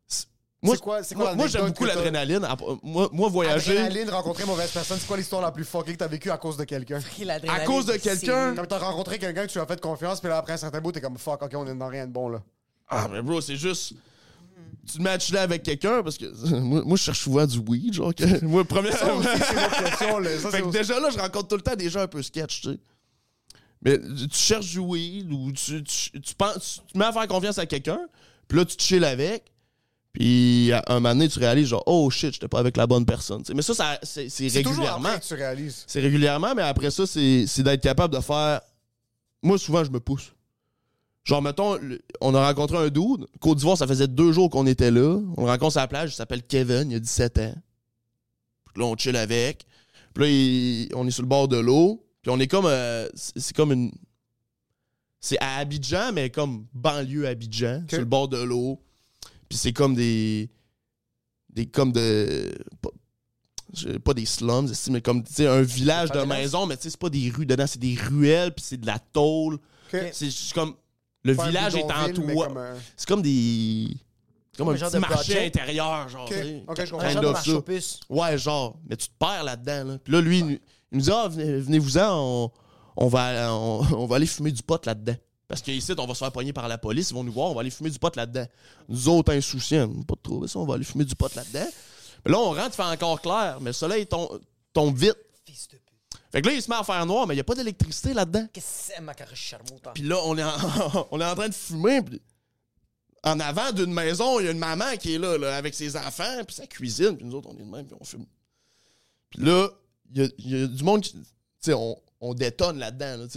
c'est- 0.08 0.28
Moi, 0.62 0.78
quoi- 0.78 1.02
c'est 1.04 1.16
quoi 1.16 1.26
moi, 1.26 1.36
moi, 1.36 1.48
j'aime 1.48 1.68
beaucoup 1.68 1.86
l'adrénaline. 1.86 2.44
Ap- 2.44 2.62
Moi, 2.84 3.10
moi, 3.12 3.30
voyager. 3.30 3.78
Adrénaline, 3.78 4.10
rencontrer 4.10 4.46
mauvaise 4.46 4.70
personne, 4.72 4.98
c'est 5.00 5.08
quoi 5.08 5.18
l'histoire 5.18 5.42
la 5.42 5.52
plus 5.52 5.64
fuckée 5.66 5.94
que 5.94 5.98
t'as 5.98 6.08
vécue 6.08 6.30
à 6.30 6.38
cause 6.38 6.58
de 6.58 6.64
quelqu'un? 6.66 7.00
À 7.48 7.62
cause 7.62 7.86
de 7.86 7.94
quelqu'un? 7.98 8.54
Comme 8.56 8.68
t'as 8.68 8.78
rencontré 8.80 9.18
quelqu'un 9.18 9.48
que 9.48 9.52
tu 9.52 9.60
as 9.60 9.66
fait 9.66 9.80
confiance, 9.82 10.20
puis 10.20 10.30
là, 10.30 10.38
après 10.38 10.54
un 10.54 10.58
certain 10.58 10.80
bout, 10.82 10.92
t'es 10.92 11.02
comme 11.02 11.18
fuck, 11.18 11.42
ok, 11.42 11.52
on 11.56 11.66
est 11.68 11.74
dans 11.76 11.88
rien 11.88 12.06
de 12.06 12.12
bon 12.12 12.30
là. 12.30 12.42
Ah, 12.90 13.08
mais 13.12 13.22
bro, 13.22 13.40
c'est 13.42 13.56
juste. 13.56 13.94
Tu 14.88 14.98
te 14.98 15.02
matches 15.02 15.32
là 15.32 15.44
avec 15.44 15.64
quelqu'un 15.64 16.02
parce 16.04 16.18
que 16.18 16.26
moi, 16.60 16.82
moi, 16.84 16.98
je 16.98 17.04
cherche 17.04 17.20
souvent 17.22 17.46
du 17.46 17.60
weed, 17.60 17.94
genre. 17.94 18.14
que- 18.16 18.44
moi, 18.46 18.64
première. 18.66 18.98
Ça 18.98 19.14
aussi, 19.14 19.28
question, 19.84 20.20
là. 20.20 20.38
Ça, 20.40 20.50
fait 20.52 20.62
que 20.62 20.72
déjà 20.72 21.00
là, 21.00 21.10
je 21.12 21.20
rencontre 21.20 21.48
tout 21.50 21.56
le 21.56 21.62
temps 21.62 21.76
des 21.76 21.90
gens 21.90 22.02
un 22.02 22.08
peu 22.08 22.22
sketch, 22.24 22.62
tu 22.62 22.70
sais. 22.72 22.80
Mais 23.84 24.00
tu 24.00 24.28
cherches 24.38 24.70
du 24.72 24.80
weed 24.80 25.32
ou 25.32 25.52
tu, 25.52 25.84
tu, 25.84 26.20
tu 26.22 26.36
penses, 26.36 26.82
tu 26.88 26.94
te 26.94 26.98
mets 26.98 27.06
à 27.06 27.12
faire 27.14 27.28
confiance 27.28 27.58
à 27.58 27.66
quelqu'un, 27.66 28.00
puis 28.48 28.58
là, 28.60 28.66
tu 28.66 28.76
te 28.76 28.82
chill 28.84 29.04
avec, 29.04 29.44
puis 30.14 30.72
à 30.72 30.84
un 30.88 30.96
moment 30.96 31.10
donné, 31.16 31.30
tu 31.30 31.40
réalises 31.40 31.68
genre, 31.68 31.84
oh 31.88 32.10
shit, 32.12 32.34
j'étais 32.34 32.48
pas 32.48 32.60
avec 32.60 32.78
la 32.78 32.86
bonne 32.86 33.06
personne. 33.06 33.44
Mais 33.56 33.62
ça, 33.64 33.74
ça 33.74 33.98
c'est 34.04 34.28
régulièrement. 34.50 35.10
après 35.10 35.20
que 35.22 35.26
tu 35.26 35.34
réalises. 35.34 35.84
C'est 35.88 36.00
régulièrement, 36.02 36.54
mais 36.56 36.62
après 36.64 36.92
ça, 36.92 37.08
c'est 37.08 37.46
d'être 37.64 37.82
capable 37.82 38.14
de 38.16 38.20
faire. 38.22 38.62
Moi, 39.42 39.58
souvent, 39.58 39.84
je 39.84 39.90
me 39.90 40.00
pousse. 40.00 40.32
Genre, 41.24 41.42
mettons, 41.42 41.78
on 42.20 42.34
a 42.34 42.48
rencontré 42.48 42.78
un 42.78 42.90
dude. 42.90 43.28
Côte 43.40 43.58
d'Ivoire, 43.60 43.78
ça 43.78 43.86
faisait 43.88 44.08
deux 44.08 44.32
jours 44.32 44.50
qu'on 44.50 44.66
était 44.66 44.90
là. 44.92 45.20
On 45.38 45.46
le 45.46 45.52
rencontre 45.52 45.78
à 45.78 45.82
la 45.82 45.88
plage, 45.88 46.12
il 46.14 46.16
s'appelle 46.16 46.42
Kevin, 46.44 46.90
il 46.90 46.96
a 46.96 47.00
17 47.00 47.38
ans. 47.38 47.56
Puis 48.74 48.82
là, 48.82 48.88
on 48.88 48.98
chill 48.98 49.16
avec. 49.16 49.66
Puis 50.14 50.24
là, 50.24 50.30
il- 50.30 50.90
on 50.96 51.08
est 51.08 51.12
sur 51.12 51.22
le 51.24 51.28
bord 51.30 51.48
de 51.48 51.58
l'eau. 51.58 52.04
Puis 52.22 52.32
on 52.32 52.40
est 52.40 52.48
comme. 52.48 52.66
euh, 52.66 53.08
c'est 53.16 53.56
comme 53.56 53.72
une. 53.72 53.92
C'est 55.20 55.38
à 55.40 55.58
Abidjan, 55.58 56.12
mais 56.14 56.30
comme 56.32 56.66
banlieue 56.74 57.28
Abidjan, 57.28 57.84
sur 57.88 58.00
le 58.00 58.06
bord 58.06 58.28
de 58.28 58.42
l'eau. 58.42 58.82
Puis 59.48 59.58
c'est 59.58 59.74
comme 59.74 59.94
des. 59.96 60.50
Des. 61.52 61.66
Comme 61.68 61.92
de. 61.92 62.52
Pas, 62.82 62.90
pas 64.04 64.14
des 64.14 64.26
slums, 64.26 64.68
c'est- 64.74 64.92
mais 64.92 65.02
comme 65.02 65.24
tu 65.24 65.34
sais, 65.34 65.48
un 65.48 65.62
village 65.62 66.10
de 66.12 66.20
maisons, 66.42 66.66
mais 66.66 66.76
tu 66.78 66.84
sais, 66.84 66.90
c'est 66.90 67.00
pas 67.00 67.10
des 67.10 67.30
rues 67.30 67.46
dedans, 67.46 67.68
c'est 67.68 67.80
des 67.80 67.96
ruelles, 67.96 68.54
puis 68.54 68.66
c'est 68.68 68.78
de 68.82 68.86
la 68.88 69.00
tôle. 69.00 69.56
Ok. 69.94 70.00
C'est 70.14 70.30
comme. 70.54 70.76
Le 71.24 71.40
un 71.40 71.46
village 71.48 71.76
est 71.76 71.84
en 71.84 72.08
bidonville, 72.08 72.24
mais 72.26 72.34
toit. 72.34 72.48
comme 72.48 72.58
un- 72.58 72.76
C'est 72.98 73.08
comme 73.08 73.22
des. 73.22 73.88
Comme 74.58 74.66
Comme 74.68 74.70
un 74.70 74.72
un 74.74 74.80
genre 74.80 74.90
petit 74.90 74.96
de 74.96 75.00
marché 75.02 75.34
budget. 75.34 75.46
intérieur, 75.48 76.10
genre. 76.10 76.24
Ok. 76.26 76.30
tu 76.30 76.36
sais. 76.36 76.64
Ok, 76.68 76.86
je 76.86 76.92
comprends. 76.92 77.00
Un 77.00 77.10
Kind 77.10 77.14
genre 77.14 77.22
de 77.22 77.28
of 77.28 77.34
marché 77.34 77.52
ça. 77.52 77.58
aux 77.58 77.62
puces. 77.62 78.00
Ouais, 78.10 78.38
genre. 78.38 78.76
Mais 78.90 78.98
tu 78.98 79.08
te 79.08 79.14
perds 79.20 79.44
là-dedans. 79.44 79.84
Là. 79.92 79.98
Puis 80.04 80.14
là, 80.14 80.22
lui, 80.22 80.40
il 80.40 80.46
nous- 80.46 80.52
il 80.92 80.98
nous 80.98 81.02
dit 81.02 81.12
Ah, 81.12 81.28
venez- 81.30 81.60
venez-vous-en, 81.62 82.10
on, 82.12 82.52
on, 82.98 83.08
va, 83.08 83.54
on, 83.54 83.86
on 83.98 84.06
va 84.08 84.16
aller 84.18 84.26
fumer 84.26 84.52
du 84.52 84.62
pot 84.64 84.84
là-dedans. 84.86 85.16
Parce 85.48 85.62
qu'ici, 85.62 85.92
on 85.98 86.06
va 86.06 86.14
se 86.14 86.20
faire 86.20 86.32
pogner 86.32 86.54
par 86.54 86.68
la 86.68 86.78
police, 86.78 87.10
ils 87.12 87.14
vont 87.14 87.24
nous 87.24 87.32
voir, 87.34 87.52
on 87.52 87.54
va 87.54 87.62
aller 87.62 87.70
fumer 87.70 87.90
du 87.90 88.00
pot 88.00 88.16
là-dedans. 88.16 88.46
Nous 88.90 89.10
autres, 89.10 89.34
insouciants, 89.34 89.88
pas 90.08 90.16
de 90.16 90.22
trouver 90.22 90.48
ça, 90.48 90.60
on 90.60 90.66
va 90.66 90.76
aller 90.76 90.84
fumer 90.86 91.04
du 91.06 91.16
pot 91.16 91.34
là-dedans. 91.36 91.68
Mais 92.26 92.32
là, 92.32 92.40
on 92.40 92.52
rentre, 92.52 92.70
il 92.70 92.74
fait 92.74 92.84
encore 92.84 93.22
clair, 93.22 93.58
mais 93.60 93.70
le 93.72 93.74
soleil 93.74 94.06
tombe, 94.08 94.40
tombe 94.74 94.96
vite. 94.98 95.18
Fils 95.46 95.68
de. 95.70 95.78
Fait 96.32 96.42
que 96.42 96.48
là, 96.48 96.54
il 96.54 96.62
se 96.62 96.70
met 96.70 96.78
à 96.78 96.84
faire 96.84 97.06
noir, 97.06 97.28
mais 97.28 97.34
il 97.34 97.38
n'y 97.38 97.42
a 97.42 97.44
pas 97.44 97.56
d'électricité 97.56 98.14
là-dedans. 98.14 98.48
Qu'est-ce 98.54 98.90
que 98.90 98.94
c'est? 98.96 99.94
Puis 99.94 100.04
là, 100.04 100.18
on 100.24 100.38
est 100.38 100.44
en, 100.44 101.08
on 101.12 101.20
est 101.20 101.26
en 101.26 101.36
train 101.36 101.50
de 101.50 101.54
fumer. 101.54 102.02
puis 102.02 102.22
en 103.24 103.40
avant 103.40 103.72
d'une 103.72 103.94
maison, 103.94 104.40
il 104.40 104.46
y 104.46 104.48
a 104.48 104.52
une 104.52 104.58
maman 104.58 104.96
qui 105.00 105.14
est 105.16 105.20
là, 105.20 105.38
là, 105.38 105.56
avec 105.56 105.76
ses 105.76 105.96
enfants, 105.96 106.44
puis 106.48 106.56
sa 106.56 106.66
cuisine, 106.68 107.16
puis 107.18 107.26
nous 107.26 107.36
autres, 107.36 107.50
on 107.52 107.56
est 107.58 107.64
de 107.64 107.70
même, 107.70 107.86
puis 107.86 107.96
on 108.00 108.04
fume. 108.04 108.26
Puis 109.30 109.44
là, 109.44 109.70
il 110.14 110.22
y 110.22 110.26
a, 110.26 110.30
y 110.60 110.64
a 110.64 110.68
du 110.68 110.84
monde 110.84 111.02
qui. 111.02 111.12
Tu 111.14 111.20
sais, 111.60 111.74
on, 111.74 112.02
on 112.20 112.34
détonne 112.34 112.80
là-dedans. 112.80 113.18
là, 113.24 113.28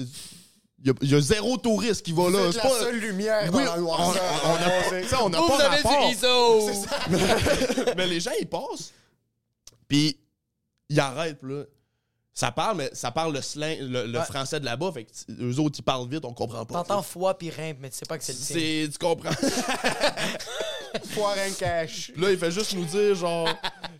il 0.79 0.87
y, 0.87 0.91
a, 0.91 0.95
y 1.03 1.15
a 1.15 1.21
zéro 1.21 1.57
touriste 1.59 2.03
qui 2.05 2.13
va 2.13 2.31
là. 2.31 2.51
C'est 2.53 2.59
la 2.59 2.63
pas- 2.65 2.79
seule 2.81 2.99
lumière 2.99 3.43
Oui, 3.53 3.65
dans 3.65 3.75
la 3.75 3.79
on- 3.79 3.81
noirceur. 3.83 4.23
on- 4.45 4.49
on 4.49 4.55
a 4.55 5.39
on 5.39 5.43
Vous, 5.43 5.49
pas 5.49 5.57
vous 5.57 5.63
avez 5.63 5.77
rapport. 5.83 6.09
du 6.09 6.15
ISO! 6.15 6.71
mais 7.97 8.07
les 8.07 8.21
gens, 8.21 8.33
ils 8.41 8.47
passent. 8.49 8.93
Puis, 9.89 10.19
ils 10.89 11.01
arrêtent, 11.01 11.39
puis 11.41 11.53
là. 11.53 11.65
Ça 12.37 12.51
parle, 12.51 12.79
mais 12.79 12.91
ça 12.95 13.13
parle 13.13 13.33
le 13.33 13.41
slang, 13.41 13.79
le, 13.81 14.07
le 14.07 14.19
Ouais. 14.19 14.25
français 14.25 14.59
de 14.59 14.65
là-bas. 14.65 14.91
Fait 14.93 15.05
que 15.05 15.11
eux 15.41 15.61
autres, 15.61 15.77
ils 15.79 15.83
parlent 15.83 16.09
vite, 16.09 16.25
on 16.25 16.33
comprend 16.33 16.67
pas. 16.67 16.75
T'entends 16.83 17.03
foi 17.03 17.35
puis 17.39 17.49
rimpe, 17.51 17.79
mais 17.81 17.91
tu 17.91 17.97
sais 17.99 18.07
pas 18.07 18.19
que 18.19 18.25
c'est 18.25 18.33
le. 18.33 18.39
C'est, 18.39 18.89
tu 18.91 18.99
comprends. 18.99 19.31
Foire 21.11 21.37
un 21.39 21.53
cash. 21.53 22.13
Là, 22.17 22.31
il 22.31 22.39
fait 22.39 22.51
juste 22.51 22.75
nous 22.75 22.85
dire, 22.85 23.15
genre, 23.15 23.49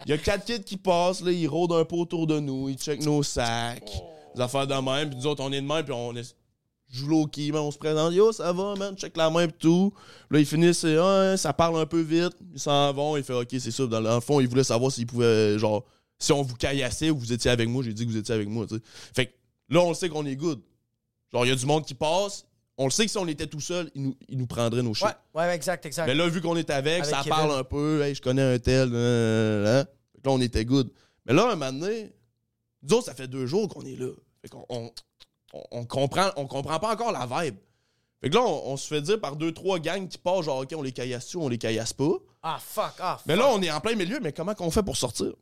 il 0.07 0.11
y 0.11 0.13
a 0.13 0.19
quatre 0.19 0.45
kids 0.45 0.63
qui 0.63 0.77
passent, 0.77 1.21
là, 1.23 1.31
ils 1.33 1.47
rôdent 1.47 1.73
un 1.75 1.85
peu 1.85 1.97
autour 1.97 2.27
de 2.27 2.39
nous, 2.39 2.69
ils 2.69 2.77
checkent 2.79 3.03
nos 3.05 3.23
sacs, 3.23 3.91
des 4.35 4.41
affaires 4.41 4.67
de 4.67 4.75
même, 4.75 5.11
puis 5.11 5.19
nous 5.19 5.27
autres, 5.27 5.43
on 5.43 5.53
est 5.53 5.61
de 5.61 5.67
même, 5.67 5.85
puis 5.85 5.93
on 5.95 6.15
est. 6.17 6.35
Joue 6.93 7.09
low 7.09 7.27
key, 7.27 7.51
man, 7.51 7.63
on 7.63 7.71
se 7.73 7.79
présente, 7.79 8.13
yo, 8.13 8.31
ça 8.31 8.53
va, 8.53 8.75
man, 8.77 8.95
check 8.97 9.17
la 9.17 9.29
main, 9.29 9.49
pis 9.49 9.55
tout. 9.59 9.93
Là, 10.31 10.39
ils 10.39 10.47
finissent, 10.47 10.85
ah, 10.85 11.37
ça 11.37 11.53
parle 11.53 11.77
un 11.81 11.87
peu 11.87 12.01
vite, 12.01 12.35
ils 12.53 12.61
s'en 12.61 12.93
vont, 12.93 13.17
il 13.17 13.25
fait, 13.25 13.33
ok, 13.33 13.49
c'est 13.51 13.73
ça. 13.73 13.87
Dans 13.87 14.01
le 14.01 14.21
fond, 14.21 14.39
ils 14.39 14.47
voulaient 14.49 14.63
savoir 14.63 14.93
s'ils 14.93 15.07
pouvaient, 15.07 15.59
genre, 15.59 15.83
si 16.19 16.33
on 16.33 16.43
vous 16.43 16.55
caillassait 16.55 17.11
ou 17.11 17.19
vous 17.19 17.33
étiez 17.33 17.51
avec 17.51 17.69
moi, 17.69 17.83
j'ai 17.83 17.93
dit 17.93 18.05
que 18.07 18.11
vous 18.11 18.17
étiez 18.17 18.35
avec 18.35 18.49
moi. 18.49 18.67
Fait 19.15 19.27
que 19.27 19.33
là, 19.69 19.81
on 19.81 19.95
sait 19.95 20.09
qu'on 20.09 20.25
est 20.27 20.37
good. 20.37 20.61
Genre, 21.33 21.45
il 21.45 21.49
y 21.49 21.53
a 21.53 21.57
du 21.57 21.67
monde 21.67 21.85
qui 21.85 21.95
passe, 21.95 22.47
on 22.77 22.85
le 22.87 22.91
sait 22.91 23.05
que 23.05 23.11
si 23.11 23.19
on 23.19 23.27
était 23.29 23.47
tout 23.47 23.61
seul, 23.61 23.91
ils 23.95 24.03
nous, 24.03 24.17
ils 24.29 24.39
nous 24.39 24.47
prendraient 24.47 24.83
nos 24.83 24.95
shit. 24.95 25.07
Ouais, 25.07 25.15
ouais, 25.43 25.55
exact, 25.55 25.85
exact. 25.87 26.07
Mais 26.07 26.15
là, 26.15 26.29
vu 26.29 26.41
qu'on 26.41 26.57
est 26.57 26.71
avec, 26.71 27.03
Avec 27.03 27.05
ça 27.07 27.19
Kevin. 27.19 27.31
parle 27.31 27.53
un 27.59 27.65
peu. 27.65 28.03
Hey, 28.03 28.15
je 28.15 28.23
connais 28.23 28.43
un 28.43 28.59
tel. 28.59 28.91
euh. 28.93 29.85
Fait 30.13 30.21
que 30.23 30.29
là, 30.29 30.33
on 30.35 30.41
était 30.41 30.65
good. 30.65 30.91
Mais 31.27 31.33
là, 31.35 31.51
un 31.53 31.57
moment 31.57 31.73
donné, 31.73 32.13
nous 32.83 32.95
autres, 32.97 33.07
ça 33.07 33.15
fait 33.15 33.29
deux 33.29 33.47
jours 33.47 33.69
qu'on 33.69 33.83
est 33.85 33.97
là. 33.97 34.11
Fait 34.43 34.49
qu'on 34.49 34.65
on, 34.69 34.91
on, 35.71 35.85
comprend, 35.85 36.31
on 36.37 36.47
comprend 36.47 36.79
pas 36.79 36.93
encore 36.93 37.13
la 37.13 37.27
vibe. 37.27 37.57
Fait 38.21 38.29
que 38.31 38.35
là, 38.35 38.43
on, 38.43 38.73
on 38.73 38.77
se 38.77 38.87
fait 38.89 39.03
dire 39.03 39.21
par 39.21 39.37
deux, 39.37 39.53
trois 39.53 39.79
gangs 39.79 40.09
qui 40.09 40.19
passent, 40.19 40.45
genre, 40.47 40.61
OK, 40.61 40.73
on 40.77 40.83
les 40.83 40.93
caillasse-tu, 40.93 41.37
on 41.37 41.49
les 41.49 41.59
caillasse 41.59 41.93
pas. 41.93 42.13
Ah, 42.43 42.59
fuck, 42.61 42.93
ah, 42.99 43.17
fuck. 43.19 43.27
Mais 43.27 43.37
là, 43.37 43.49
on 43.53 43.61
est 43.63 43.71
en 43.71 43.81
plein 43.81 43.95
milieu, 43.95 44.19
mais 44.21 44.33
comment 44.33 44.55
qu'on 44.55 44.71
fait 44.71 44.83
pour 44.83 44.97
sortir? 44.97 45.33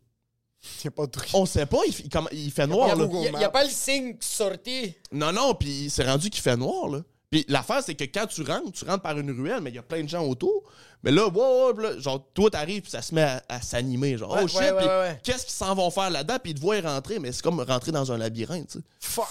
Il 0.85 0.87
n'y 0.87 0.89
a 0.89 0.91
pas 0.93 1.07
de 1.07 1.11
truc. 1.11 1.29
On 1.35 1.45
sait 1.47 1.67
pas, 1.67 1.79
il, 1.87 1.93
fait- 1.93 2.05
il 2.05 2.67
noir. 2.69 2.97
Il 2.97 3.33
n'y 3.37 3.45
a, 3.45 3.49
pas 3.51 3.65
le 3.65 3.71
signe 3.71 4.17
sorti. 4.21 4.95
Non, 5.11 5.33
non, 5.33 5.55
puis 5.55 5.89
c'est 5.91 6.05
rendu 6.05 6.31
qu'il 6.31 6.43
fait 6.43 6.57
noir, 6.57 6.89
là. 6.89 7.01
Puis 7.31 7.45
l'affaire, 7.49 7.83
c'est 7.83 7.95
que 7.95 8.05
quand 8.05 8.27
tu 8.27 8.43
rentres, 8.43 8.73
tu 8.73 8.85
rentres 8.85 9.03
par 9.03 9.19
une 9.19 9.31
ruelle, 9.31 9.61
mais 9.63 9.71
il 9.71 9.77
y 9.77 9.79
a 9.79 9.83
plein 9.83 10.03
de 10.05 10.09
gens 10.09 10.23
autour. 10.23 10.65
Mais 11.03 11.11
là, 11.11 11.27
wow, 11.27 11.71
wow, 11.73 11.79
là, 11.79 11.99
genre, 11.99 12.29
toi, 12.35 12.51
t'arrives, 12.51 12.83
puis 12.83 12.91
ça 12.91 13.01
se 13.01 13.15
met 13.15 13.23
à, 13.23 13.43
à 13.49 13.61
s'animer. 13.63 14.19
Genre, 14.19 14.31
Ouais, 14.31 14.43
oh 14.45 14.49
shit, 14.49 14.61
ouais, 14.61 15.19
qu'est-ce 15.25 15.47
qu'ils 15.47 15.55
s'en 15.55 15.75
vont 15.75 15.91
faire 15.91 16.11
là-dedans? 16.11 16.37
Puis 16.43 16.53
ils 16.53 16.55
te 16.55 16.61
voient 16.61 16.81
rentrer, 16.83 17.19
mais 17.19 17.33
c'est 17.33 17.43
comme 17.43 17.59
rentrer 17.61 17.91
dans 17.91 18.13
un 18.13 18.19
labyrinthe, 18.19 18.69
tu 18.69 18.79
sais. 18.79 18.85
Fuck. 19.01 19.27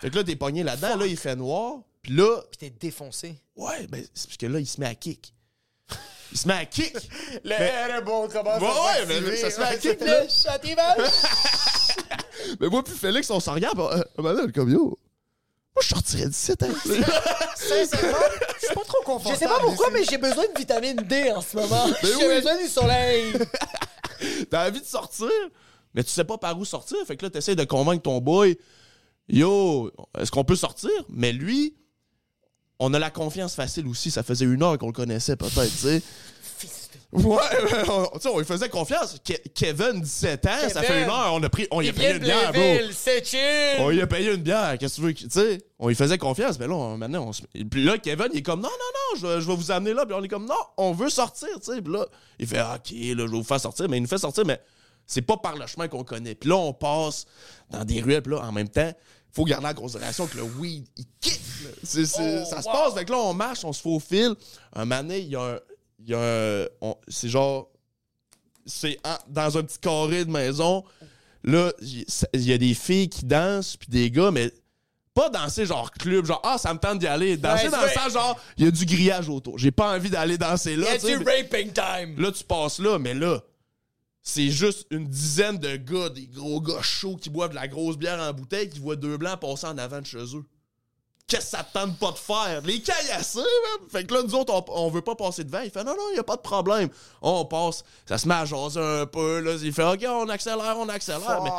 Fait 0.00 0.10
que 0.10 0.16
là, 0.16 0.24
t'es 0.24 0.34
pogné 0.34 0.62
là-dedans, 0.62 0.96
là, 0.96 1.06
il 1.06 1.16
fait 1.16 1.36
noir. 1.36 1.80
Puis 2.00 2.14
là, 2.14 2.40
Puis 2.50 2.58
t'es 2.58 2.70
défoncé. 2.70 3.36
ouais, 3.54 3.86
ben, 3.86 4.02
c'est 4.14 4.26
parce 4.28 4.36
que 4.38 4.46
là, 4.46 4.58
il 4.58 4.66
se 4.66 4.80
met 4.80 4.86
à 4.86 4.94
kick. 4.94 5.32
Il 6.32 6.38
se 6.38 6.48
met 6.48 6.54
à 6.54 6.64
kick. 6.64 6.94
Le 7.44 7.52
air 7.52 7.96
est 7.96 8.02
bon, 8.02 8.26
comment 8.32 8.56
Ouais, 8.58 9.06
ouais, 9.06 9.20
mais 9.20 9.36
ça 9.36 9.50
se 9.50 9.60
met 9.60 9.66
à 9.66 9.76
kick, 9.76 10.00
là. 10.00 10.28
châtiment. 10.28 10.82
Mais 12.60 12.68
moi, 12.68 12.82
puis 12.82 12.94
Félix, 12.94 13.30
on 13.30 13.38
s'en 13.38 13.54
regarde, 13.54 13.76
moment 13.78 14.34
donné, 14.34 14.50
comme 14.52 14.70
yo. 14.70 14.98
Moi, 15.74 15.82
je 15.82 15.88
sortirais 15.88 16.26
d'ici, 16.26 16.52
hein. 16.60 16.66
Sincèrement, 17.54 18.18
je 18.60 18.66
suis 18.66 18.74
pas 18.74 18.84
trop 18.84 18.98
Je 19.00 19.04
confortable. 19.06 19.38
sais 19.38 19.46
pas 19.46 19.60
pourquoi, 19.60 19.90
mais 19.90 20.04
j'ai 20.04 20.18
besoin 20.18 20.44
de 20.52 20.58
vitamine 20.58 20.96
D 20.96 21.30
en 21.32 21.40
ce 21.40 21.56
moment. 21.56 21.86
J'ai 22.02 22.14
oui. 22.26 22.34
besoin 22.36 22.56
du 22.56 22.68
soleil. 22.68 23.32
T'as 24.50 24.68
envie 24.68 24.80
de 24.80 24.86
sortir, 24.86 25.28
mais 25.94 26.02
tu 26.02 26.10
sais 26.10 26.24
pas 26.24 26.36
par 26.38 26.58
où 26.58 26.64
sortir. 26.64 26.98
Fait 27.06 27.16
que 27.16 27.24
là, 27.24 27.30
t'essaies 27.30 27.54
de 27.56 27.64
convaincre 27.64 28.02
ton 28.02 28.18
boy, 28.20 28.58
yo, 29.28 29.90
est-ce 30.18 30.30
qu'on 30.30 30.44
peut 30.44 30.56
sortir? 30.56 30.90
Mais 31.08 31.32
lui, 31.32 31.74
on 32.84 32.92
a 32.94 32.98
la 32.98 33.10
confiance 33.10 33.54
facile 33.54 33.86
aussi. 33.86 34.10
Ça 34.10 34.22
faisait 34.22 34.44
une 34.44 34.62
heure 34.62 34.76
qu'on 34.78 34.86
le 34.88 34.92
connaissait, 34.92 35.36
peut-être, 35.36 35.70
tu 35.70 35.76
sais. 35.78 36.02
Ouais, 37.12 37.22
ouais, 37.24 37.38
on, 37.90 38.06
tu 38.14 38.20
sais, 38.22 38.28
on 38.30 38.38
lui 38.38 38.44
faisait 38.46 38.70
confiance. 38.70 39.16
Ke- 39.22 39.42
Kevin, 39.54 40.00
17 40.00 40.46
ans, 40.46 40.50
ça 40.72 40.82
fait 40.82 41.02
une 41.02 41.10
heure, 41.10 41.30
on 41.34 41.42
a 41.42 41.48
pris, 41.50 41.66
on 41.70 41.80
lui 41.80 41.90
a 41.90 41.92
payé 41.92 42.12
une 42.12 42.18
bière, 42.20 42.52
bro. 42.52 42.60
Blainville, 42.62 42.90
c'est 42.94 43.22
chill. 43.26 43.80
On 43.80 43.90
lui 43.90 44.00
a 44.00 44.06
payé 44.06 44.32
une 44.32 44.40
bière, 44.42 44.76
qu'est-ce 44.78 44.96
que 44.96 45.00
tu 45.02 45.06
veux, 45.08 45.14
tu 45.14 45.28
sais. 45.30 45.58
On 45.78 45.88
lui 45.88 45.94
faisait 45.94 46.16
confiance, 46.16 46.58
mais 46.58 46.66
là, 46.66 46.74
on- 46.74 46.96
maintenant, 46.96 47.26
on 47.28 47.32
se. 47.34 47.42
et 47.54 47.64
Puis 47.66 47.84
là, 47.84 47.98
Kevin, 47.98 48.28
il 48.32 48.38
est 48.38 48.42
comme, 48.42 48.60
non, 48.62 48.68
non, 48.70 48.70
non, 48.70 49.20
je, 49.20 49.26
vais- 49.26 49.40
je 49.42 49.46
vais 49.46 49.54
vous 49.56 49.70
amener 49.70 49.92
là. 49.92 50.06
Puis 50.06 50.14
on 50.18 50.22
est 50.24 50.28
comme, 50.28 50.46
non, 50.46 50.54
on 50.78 50.92
veut 50.92 51.10
sortir, 51.10 51.48
tu 51.62 51.74
sais. 51.74 51.82
Puis 51.82 51.92
là, 51.92 52.06
il 52.38 52.46
fait, 52.46 52.60
ok, 52.62 52.66
là, 52.68 52.76
je 52.90 53.14
vais 53.14 53.26
vous 53.28 53.42
faire 53.44 53.60
sortir, 53.60 53.88
mais 53.90 53.98
il 53.98 54.00
nous 54.02 54.08
fait 54.08 54.16
sortir, 54.18 54.46
mais 54.46 54.58
c'est 55.06 55.22
pas 55.22 55.36
par 55.36 55.56
le 55.56 55.66
chemin 55.66 55.88
qu'on 55.88 56.04
connaît. 56.04 56.34
Puis 56.34 56.48
là, 56.48 56.56
on 56.56 56.72
passe 56.72 57.26
dans 57.70 57.84
des 57.84 58.00
ruelles, 58.00 58.22
puis 58.22 58.32
là, 58.34 58.40
en 58.42 58.52
même 58.52 58.68
temps, 58.70 58.90
faut 59.32 59.44
garder 59.44 59.66
en 59.68 59.74
considération 59.74 60.26
que 60.26 60.36
le 60.36 60.42
weed, 60.42 60.86
il 60.96 61.06
c'est- 61.82 62.02
Oh, 62.18 62.44
ça 62.48 62.60
se 62.62 62.68
passe, 62.68 62.94
fait 62.94 63.04
que 63.04 63.12
là, 63.12 63.18
on 63.18 63.34
marche, 63.34 63.64
on 63.64 63.72
se 63.72 63.80
faufile. 63.80 64.34
Un 64.74 64.86
donné, 64.86 65.20
il 65.20 65.28
y 65.28 65.36
a 65.36 65.42
un. 65.42 65.58
Il 65.98 66.10
y 66.10 66.14
a 66.14 66.18
un. 66.20 66.94
C'est 67.08 67.28
genre. 67.28 67.68
C'est 68.66 68.98
dans 69.28 69.58
un 69.58 69.62
petit 69.62 69.78
carré 69.78 70.24
de 70.24 70.30
maison. 70.30 70.84
Là, 71.44 71.72
il 71.80 72.04
il 72.34 72.42
y 72.42 72.52
a 72.52 72.58
des 72.58 72.74
filles 72.74 73.08
qui 73.08 73.24
dansent, 73.24 73.76
puis 73.76 73.88
des 73.88 74.10
gars, 74.10 74.30
mais 74.30 74.52
pas 75.14 75.28
danser 75.28 75.66
genre 75.66 75.90
club, 75.90 76.24
genre 76.24 76.40
ah, 76.44 76.56
ça 76.58 76.72
me 76.72 76.78
tente 76.78 76.98
d'y 77.00 77.06
aller. 77.06 77.36
Danser 77.36 77.64
Ouais, 77.64 77.70
dans 77.70 77.82
le 77.82 77.88
sens 77.88 78.12
genre, 78.12 78.38
il 78.56 78.64
y 78.64 78.68
a 78.68 78.70
du 78.70 78.86
grillage 78.86 79.28
autour. 79.28 79.58
J'ai 79.58 79.70
pas 79.72 79.94
envie 79.96 80.08
d'aller 80.10 80.38
danser 80.38 80.72
Il 80.74 80.80
là. 80.80 80.86
y 80.92 80.96
a 80.96 80.98
tu 80.98 81.06
sais, 81.06 81.18
du 81.18 81.24
mais- 81.24 81.42
raping 81.42 81.72
time. 81.72 82.20
Là, 82.20 82.30
tu 82.32 82.44
passes 82.44 82.78
là, 82.78 82.98
mais 82.98 83.14
là, 83.14 83.40
c'est 84.22 84.50
juste 84.50 84.86
une 84.90 85.08
dizaine 85.08 85.58
de 85.58 85.76
gars, 85.76 86.08
des 86.08 86.28
gros 86.28 86.60
gars 86.60 86.82
chauds 86.82 87.16
qui 87.16 87.28
boivent 87.28 87.50
de 87.50 87.56
la 87.56 87.68
grosse 87.68 87.98
bière 87.98 88.20
en 88.20 88.32
bouteille, 88.32 88.68
qui 88.68 88.78
voient 88.78 88.96
deux 88.96 89.16
blancs 89.16 89.40
passer 89.40 89.66
en 89.66 89.78
avant 89.78 90.00
de 90.00 90.06
chez 90.06 90.36
eux. 90.36 90.44
Qu'est-ce 91.32 91.52
que 91.52 91.56
ça 91.56 91.64
te 91.64 91.72
tente 91.78 91.96
pas 91.98 92.10
de 92.10 92.18
faire? 92.18 92.60
Les 92.62 92.80
caillasser, 92.82 93.38
man! 93.38 93.88
Fait 93.90 94.04
que 94.04 94.12
là, 94.12 94.22
nous 94.22 94.34
autres, 94.34 94.52
on, 94.52 94.64
on 94.84 94.90
veut 94.90 95.00
pas 95.00 95.14
passer 95.14 95.44
devant. 95.44 95.60
Il 95.64 95.70
fait 95.70 95.82
non, 95.82 95.92
non, 95.92 96.02
il 96.12 96.16
y 96.16 96.18
a 96.18 96.22
pas 96.22 96.36
de 96.36 96.42
problème. 96.42 96.90
On 97.22 97.46
passe, 97.46 97.84
ça 98.06 98.18
se 98.18 98.28
met 98.28 98.34
à 98.34 98.44
jaser 98.44 98.78
un 98.80 99.06
peu, 99.06 99.40
là. 99.40 99.52
Il 99.62 99.72
fait 99.72 99.82
OK, 99.82 100.04
on 100.06 100.28
accélère, 100.28 100.76
on 100.78 100.88
accélère. 100.90 101.40
Mais 101.42 101.50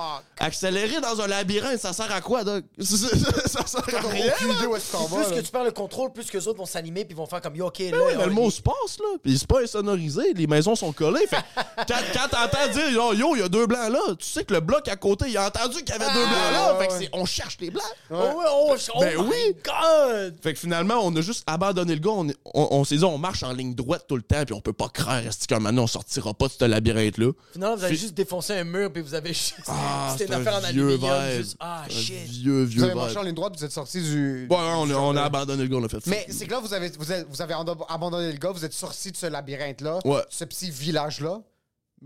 accélérer 0.45 1.01
dans 1.01 1.19
un 1.19 1.25
labyrinthe, 1.25 1.79
ça 1.79 1.91
sert 1.91 2.11
à 2.11 2.21
quoi, 2.21 2.43
Doc? 2.43 2.65
ça 2.79 3.65
sert 3.65 3.95
à 3.95 4.07
rien. 4.09 4.31
Plus 4.37 4.47
là. 4.47 5.35
que 5.35 5.39
tu 5.39 5.51
perds 5.51 5.63
le 5.63 5.71
contrôle, 5.71 6.11
plus 6.13 6.29
que 6.29 6.37
les 6.37 6.47
autres 6.47 6.59
vont 6.59 6.67
s'animer 6.67 7.03
puis 7.05 7.15
vont 7.15 7.25
faire 7.25 7.41
comme 7.41 7.55
yo, 7.55 7.65
ok, 7.65 7.79
là. 7.79 7.91
Ben 7.91 7.97
oui, 8.05 8.13
mais 8.15 8.23
on- 8.23 8.27
le 8.27 8.33
mot 8.33 8.51
se 8.51 8.61
passe, 8.61 8.99
là. 8.99 9.17
Puis 9.23 9.39
c'est 9.39 9.47
pas 9.47 9.61
insonorisé. 9.63 10.33
Les 10.35 10.45
maisons 10.45 10.75
sont 10.75 10.91
collées. 10.91 11.25
Fait 11.25 11.37
que 11.37 11.87
quand, 11.87 11.99
quand 12.13 12.27
t'entends 12.29 12.67
dire, 12.71 12.91
yo, 12.91 13.13
yo, 13.13 13.35
il 13.35 13.39
y 13.39 13.43
a 13.43 13.49
deux 13.49 13.65
blancs 13.65 13.89
là, 13.89 14.01
tu 14.19 14.25
sais 14.27 14.43
que 14.43 14.53
le 14.53 14.59
bloc 14.59 14.87
à 14.87 14.95
côté, 14.97 15.25
il 15.29 15.37
a 15.37 15.47
entendu 15.47 15.77
qu'il 15.83 15.89
y 15.89 15.91
avait 15.93 16.13
deux 16.13 16.25
blancs 16.25 16.51
là. 16.51 16.73
ouais, 16.73 16.79
fait 16.79 16.87
que 16.87 16.93
ouais. 16.93 16.99
c'est, 17.01 17.09
on 17.13 17.25
cherche 17.25 17.57
les 17.59 17.71
blancs. 17.71 17.83
Ouais, 18.11 18.19
oh, 18.51 18.75
oh 18.95 18.99
Ben 18.99 19.17
oui. 19.17 19.55
God! 19.63 20.35
Fait 20.41 20.53
que 20.53 20.59
finalement, 20.59 20.95
on 21.03 21.15
a 21.15 21.21
juste 21.21 21.43
abandonné 21.47 21.93
le 21.95 21.99
gars. 22.01 22.11
On, 22.11 22.27
on, 22.53 22.67
on 22.71 22.83
s'est 22.83 22.97
dit, 22.97 23.03
on 23.03 23.17
marche 23.17 23.43
en 23.43 23.53
ligne 23.53 23.73
droite 23.75 24.05
tout 24.07 24.15
le 24.15 24.21
temps, 24.21 24.43
puis 24.45 24.53
on 24.53 24.61
peut 24.61 24.73
pas 24.73 24.89
craindre, 24.89 25.27
est-ce 25.27 25.47
qu'un 25.47 25.59
moment, 25.59 25.83
on 25.83 25.87
sortira 25.87 26.33
pas 26.33 26.47
de 26.47 26.53
ce 26.53 26.65
labyrinthe-là? 26.65 27.31
Finalement, 27.53 27.75
vous 27.77 27.83
avez 27.83 27.95
juste 27.95 28.13
défoncé 28.13 28.53
un 28.53 28.63
mur 28.63 28.91
puis 28.91 29.01
vous 29.01 29.13
avez 29.13 29.29
juste. 29.29 29.55
Ah, 29.67 30.09
C'était 30.17 30.31
c'est 30.33 30.35
une 30.39 30.47
affaire 30.47 30.59
en 30.59 30.63
aluminium. 30.63 30.99
vibe. 30.99 31.37
Juste, 31.37 31.57
ah, 31.59 31.83
Un 31.85 31.89
shit. 31.89 32.15
Vieux, 32.27 32.63
vieux 32.63 32.79
Vous 32.79 32.85
avez 32.85 32.95
marché 32.95 33.17
en 33.17 33.23
ligne 33.23 33.35
droite, 33.35 33.53
vous 33.57 33.65
êtes 33.65 33.71
sorti 33.71 34.01
du. 34.01 34.47
Ouais, 34.49 34.55
ouais, 34.55 34.73
on, 34.75 34.89
a, 34.89 34.93
on 34.95 35.15
a 35.15 35.21
abandonné 35.23 35.63
le 35.63 35.69
gars, 35.69 35.77
on 35.77 35.83
a 35.83 35.89
fait 35.89 36.05
Mais 36.07 36.25
c'est 36.29 36.45
que 36.45 36.51
là, 36.51 36.59
vous 36.59 36.73
avez, 36.73 36.89
vous 36.97 37.11
avez, 37.11 37.23
vous 37.29 37.41
avez 37.41 37.53
ando- 37.53 37.85
abandonné 37.89 38.31
le 38.31 38.37
gars, 38.37 38.51
vous 38.51 38.65
êtes 38.65 38.73
sorti 38.73 39.11
de 39.11 39.17
ce 39.17 39.25
labyrinthe-là, 39.27 39.99
Ouais. 40.05 40.21
ce 40.29 40.43
petit 40.45 40.69
village-là. 40.71 41.41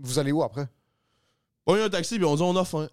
Vous 0.00 0.18
allez 0.18 0.32
où 0.32 0.42
après? 0.42 0.66
On 1.66 1.74
a 1.74 1.78
eu 1.78 1.82
un 1.82 1.90
taxi, 1.90 2.16
puis 2.16 2.24
on 2.24 2.36
dit, 2.36 2.42
on 2.42 2.56
a 2.56 2.64
faim. 2.64 2.88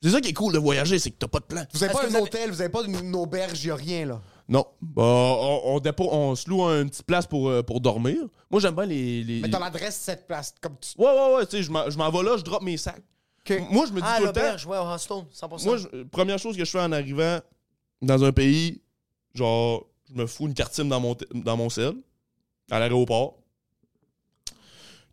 C'est 0.00 0.10
ça 0.10 0.20
qui 0.20 0.28
est 0.28 0.32
cool 0.34 0.52
de 0.52 0.58
voyager, 0.58 0.98
c'est 1.00 1.10
que 1.10 1.16
t'as 1.18 1.26
pas 1.26 1.40
de 1.40 1.44
plan. 1.46 1.64
Vous 1.72 1.82
avez 1.82 1.90
Est-ce 1.92 1.92
pas 1.92 2.00
que 2.02 2.06
un 2.06 2.10
vous 2.10 2.16
avez- 2.16 2.22
hôtel, 2.24 2.50
vous 2.50 2.60
avez 2.60 2.70
pas 2.70 2.82
une, 2.84 3.14
auberge, 3.16 3.64
y 3.64 3.70
a 3.70 3.74
rien 3.74 4.06
là. 4.06 4.22
Non. 4.48 4.64
Bah, 4.80 5.02
on, 5.02 5.60
on, 5.74 5.78
dépo- 5.80 6.08
on 6.10 6.36
se 6.36 6.48
loue 6.48 6.62
une 6.62 6.88
petite 6.88 7.04
place 7.06 7.26
pour, 7.26 7.48
euh, 7.48 7.62
pour 7.64 7.80
dormir. 7.80 8.16
Moi, 8.50 8.60
j'aime 8.60 8.74
bien 8.76 8.86
les. 8.86 9.24
les... 9.24 9.40
Mais 9.40 9.50
t'as 9.50 9.58
l'adresse 9.58 9.98
de 9.98 10.04
cette 10.04 10.26
place. 10.26 10.54
Comme 10.60 10.76
tu... 10.80 10.90
Ouais, 10.96 11.06
ouais, 11.10 11.34
ouais, 11.36 11.46
tu 11.46 11.56
sais, 11.56 11.62
je 11.64 11.70
m'en- 11.72 11.90
je 11.90 11.98
m'en 11.98 12.10
vais 12.10 12.22
là, 12.22 12.36
je 12.36 12.42
drop 12.44 12.62
mes 12.62 12.76
sacs. 12.76 13.02
Ok. 13.40 13.60
Moi, 13.70 13.86
je 13.86 13.92
me 13.92 14.00
dis 14.00 14.06
Ah, 14.08 14.18
tout 14.18 14.26
le 14.26 14.32
temps. 14.32 14.40
l'auberge, 14.40 14.66
ouais, 14.66 14.78
au 14.78 14.82
hostel, 14.82 15.16
100%. 15.34 15.64
Moi, 15.64 15.76
je- 15.78 16.02
première 16.04 16.38
chose 16.38 16.56
que 16.56 16.64
je 16.64 16.70
fais 16.70 16.80
en 16.80 16.92
arrivant 16.92 17.40
dans 18.00 18.22
un 18.24 18.30
pays, 18.32 18.80
genre, 19.34 19.84
je 20.08 20.14
me 20.14 20.26
fous 20.26 20.46
une 20.46 20.54
carte 20.54 20.72
SIM 20.74 20.84
dans 20.86 21.00
mon, 21.00 21.14
t- 21.16 21.26
dans 21.34 21.56
mon 21.56 21.68
sel, 21.70 21.94
à 22.70 22.78
l'aéroport. 22.78 23.34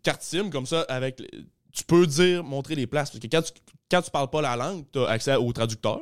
Carte 0.03 0.21
SIM, 0.21 0.49
comme 0.51 0.65
ça, 0.67 0.81
avec. 0.83 1.19
les- 1.19 1.45
Tu 1.73 1.83
peux 1.83 2.05
dire, 2.07 2.43
montrer 2.43 2.75
les 2.75 2.87
places. 2.87 3.09
Parce 3.09 3.19
que 3.19 3.27
quand 3.27 3.41
tu, 3.41 3.51
quand 3.89 4.01
tu 4.01 4.11
parles 4.11 4.29
pas 4.29 4.41
la 4.41 4.55
langue, 4.55 4.85
tu 4.91 4.99
as 4.99 5.07
accès 5.09 5.35
au 5.35 5.51
traducteur. 5.53 6.01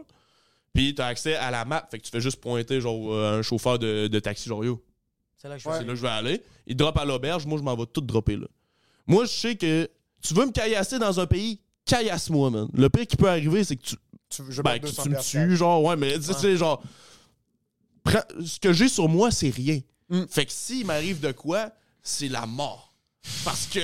Puis 0.74 0.96
tu 0.96 1.02
as 1.02 1.08
accès 1.08 1.36
à 1.36 1.52
la 1.52 1.66
map. 1.66 1.88
Fait 1.92 2.00
que 2.00 2.04
tu 2.04 2.10
fais 2.10 2.22
juste 2.22 2.38
pointer, 2.42 2.82
genre, 2.82 3.14
euh, 3.14 3.40
un 3.40 3.42
chauffeur 3.42 3.78
de, 3.78 4.08
de 4.08 4.20
taxi, 4.20 4.50
genre, 4.50 4.66
yo, 4.66 4.84
C'est 5.38 5.48
là 5.48 5.56
que 5.56 5.62
je 5.62 5.70
c'est 5.70 5.80
là 5.80 5.84
que 5.86 5.96
je 5.96 6.02
vais 6.02 6.08
aller. 6.08 6.44
Il 6.66 6.76
drop 6.76 6.98
à 6.98 7.06
l'auberge, 7.06 7.46
moi 7.46 7.58
je 7.60 7.64
m'en 7.64 7.76
vais 7.76 7.86
tout 7.86 8.02
dropper 8.02 8.38
là. 8.38 8.48
Moi 9.06 9.26
je 9.26 9.32
sais 9.32 9.56
que 9.56 9.88
tu 10.22 10.34
veux 10.34 10.46
me 10.46 10.52
caillasser 10.52 10.98
dans 10.98 11.20
un 11.20 11.28
pays, 11.28 11.60
caillasse-moi, 11.86 12.50
man. 12.50 12.68
Le 12.74 12.90
pire 12.90 13.06
qui 13.06 13.18
peut 13.18 13.30
arriver, 13.30 13.64
c'est 13.64 13.76
que 13.76 13.84
tu, 13.84 13.96
Tu, 14.30 14.42
je 14.50 14.62
ben, 14.64 14.74
mets 14.74 14.80
que 14.80 14.86
200 14.88 15.04
tu 15.04 15.10
me 15.10 15.20
tues, 15.22 15.56
genre, 15.58 15.84
ouais, 15.84 15.96
mais 15.98 16.18
tu 16.18 16.34
sais, 16.34 16.56
genre, 16.58 16.82
prends- 18.04 18.24
ce 18.44 18.60
que 18.60 18.74
j'ai 18.74 18.88
sur 18.88 19.08
moi, 19.10 19.30
c'est 19.32 19.50
rien. 19.50 19.80
Mm. 20.10 20.24
Fait 20.30 20.46
que 20.46 20.52
s'il 20.52 20.86
m'arrive 20.86 21.20
de 21.20 21.32
quoi, 21.34 21.72
c'est 22.02 22.30
la 22.30 22.46
mort. 22.46 22.94
Parce 23.46 23.68
que 23.68 23.80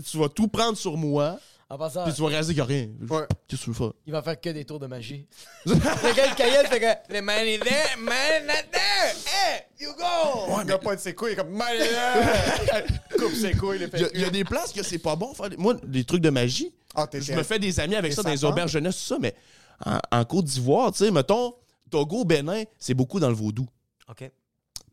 tu 0.00 0.16
vas 0.18 0.28
tout 0.28 0.48
prendre 0.48 0.76
sur 0.76 0.96
moi, 0.96 1.38
En 1.72 1.78
passant, 1.78 2.02
puis 2.02 2.12
tu 2.12 2.20
vas 2.20 2.26
réaliser 2.28 2.52
qu'il 2.52 2.62
n'y 2.64 2.68
a 2.68 2.74
rien. 2.74 2.88
Ouais. 3.08 3.26
Qu'est-ce 3.46 3.60
que 3.60 3.64
tu 3.66 3.70
veux 3.70 3.76
faire? 3.76 3.92
il 4.04 4.12
va 4.12 4.22
faire 4.22 4.40
que 4.40 4.50
des 4.50 4.64
tours 4.64 4.80
de 4.80 4.88
magie. 4.88 5.28
le 5.66 5.74
gars, 5.76 6.28
le 6.30 6.34
cahier, 6.34 6.56
il 6.64 6.66
fait 6.68 6.80
que. 6.80 7.14
Le 7.14 7.22
man 7.22 7.46
is 7.46 7.60
there, 7.60 7.96
man 7.96 8.44
not 8.46 8.70
there. 8.72 9.14
Hey, 9.26 9.62
you 9.78 9.90
go! 9.96 10.60
Il 10.64 10.72
a 10.72 10.78
pas 10.78 10.96
de 10.96 11.00
ses 11.00 11.14
couilles, 11.14 11.30
il 11.30 11.32
est 11.34 11.36
comme. 11.36 11.50
Man, 11.50 11.68
Coupe 13.16 13.34
ses 13.34 13.52
couilles, 13.54 13.78
les 13.78 13.86
Il 13.94 14.00
y, 14.00 14.04
a- 14.04 14.10
il 14.14 14.20
y 14.20 14.24
a 14.24 14.30
des 14.30 14.42
places 14.42 14.72
que 14.72 14.82
c'est 14.82 14.98
pas 14.98 15.14
bon 15.14 15.32
faire. 15.32 15.48
Moi, 15.58 15.74
des 15.84 16.02
trucs 16.02 16.22
de 16.22 16.30
magie, 16.30 16.74
Ah, 16.96 17.08
je 17.12 17.32
me 17.34 17.44
fais 17.44 17.60
des 17.60 17.78
amis 17.78 17.94
avec 17.94 18.12
ça 18.12 18.24
dans 18.24 18.30
les 18.30 18.44
auberges 18.44 18.72
jeunesse, 18.72 18.96
tout 18.96 19.14
ça, 19.14 19.18
mais 19.20 19.34
en, 19.86 20.00
en 20.10 20.24
Côte 20.24 20.46
d'Ivoire, 20.46 20.90
tu 20.90 21.04
sais, 21.04 21.12
mettons, 21.12 21.54
Togo, 21.88 22.24
Bénin, 22.24 22.64
c'est 22.80 22.94
beaucoup 22.94 23.20
dans 23.20 23.28
le 23.28 23.34
vaudou. 23.34 23.68
OK. 24.08 24.28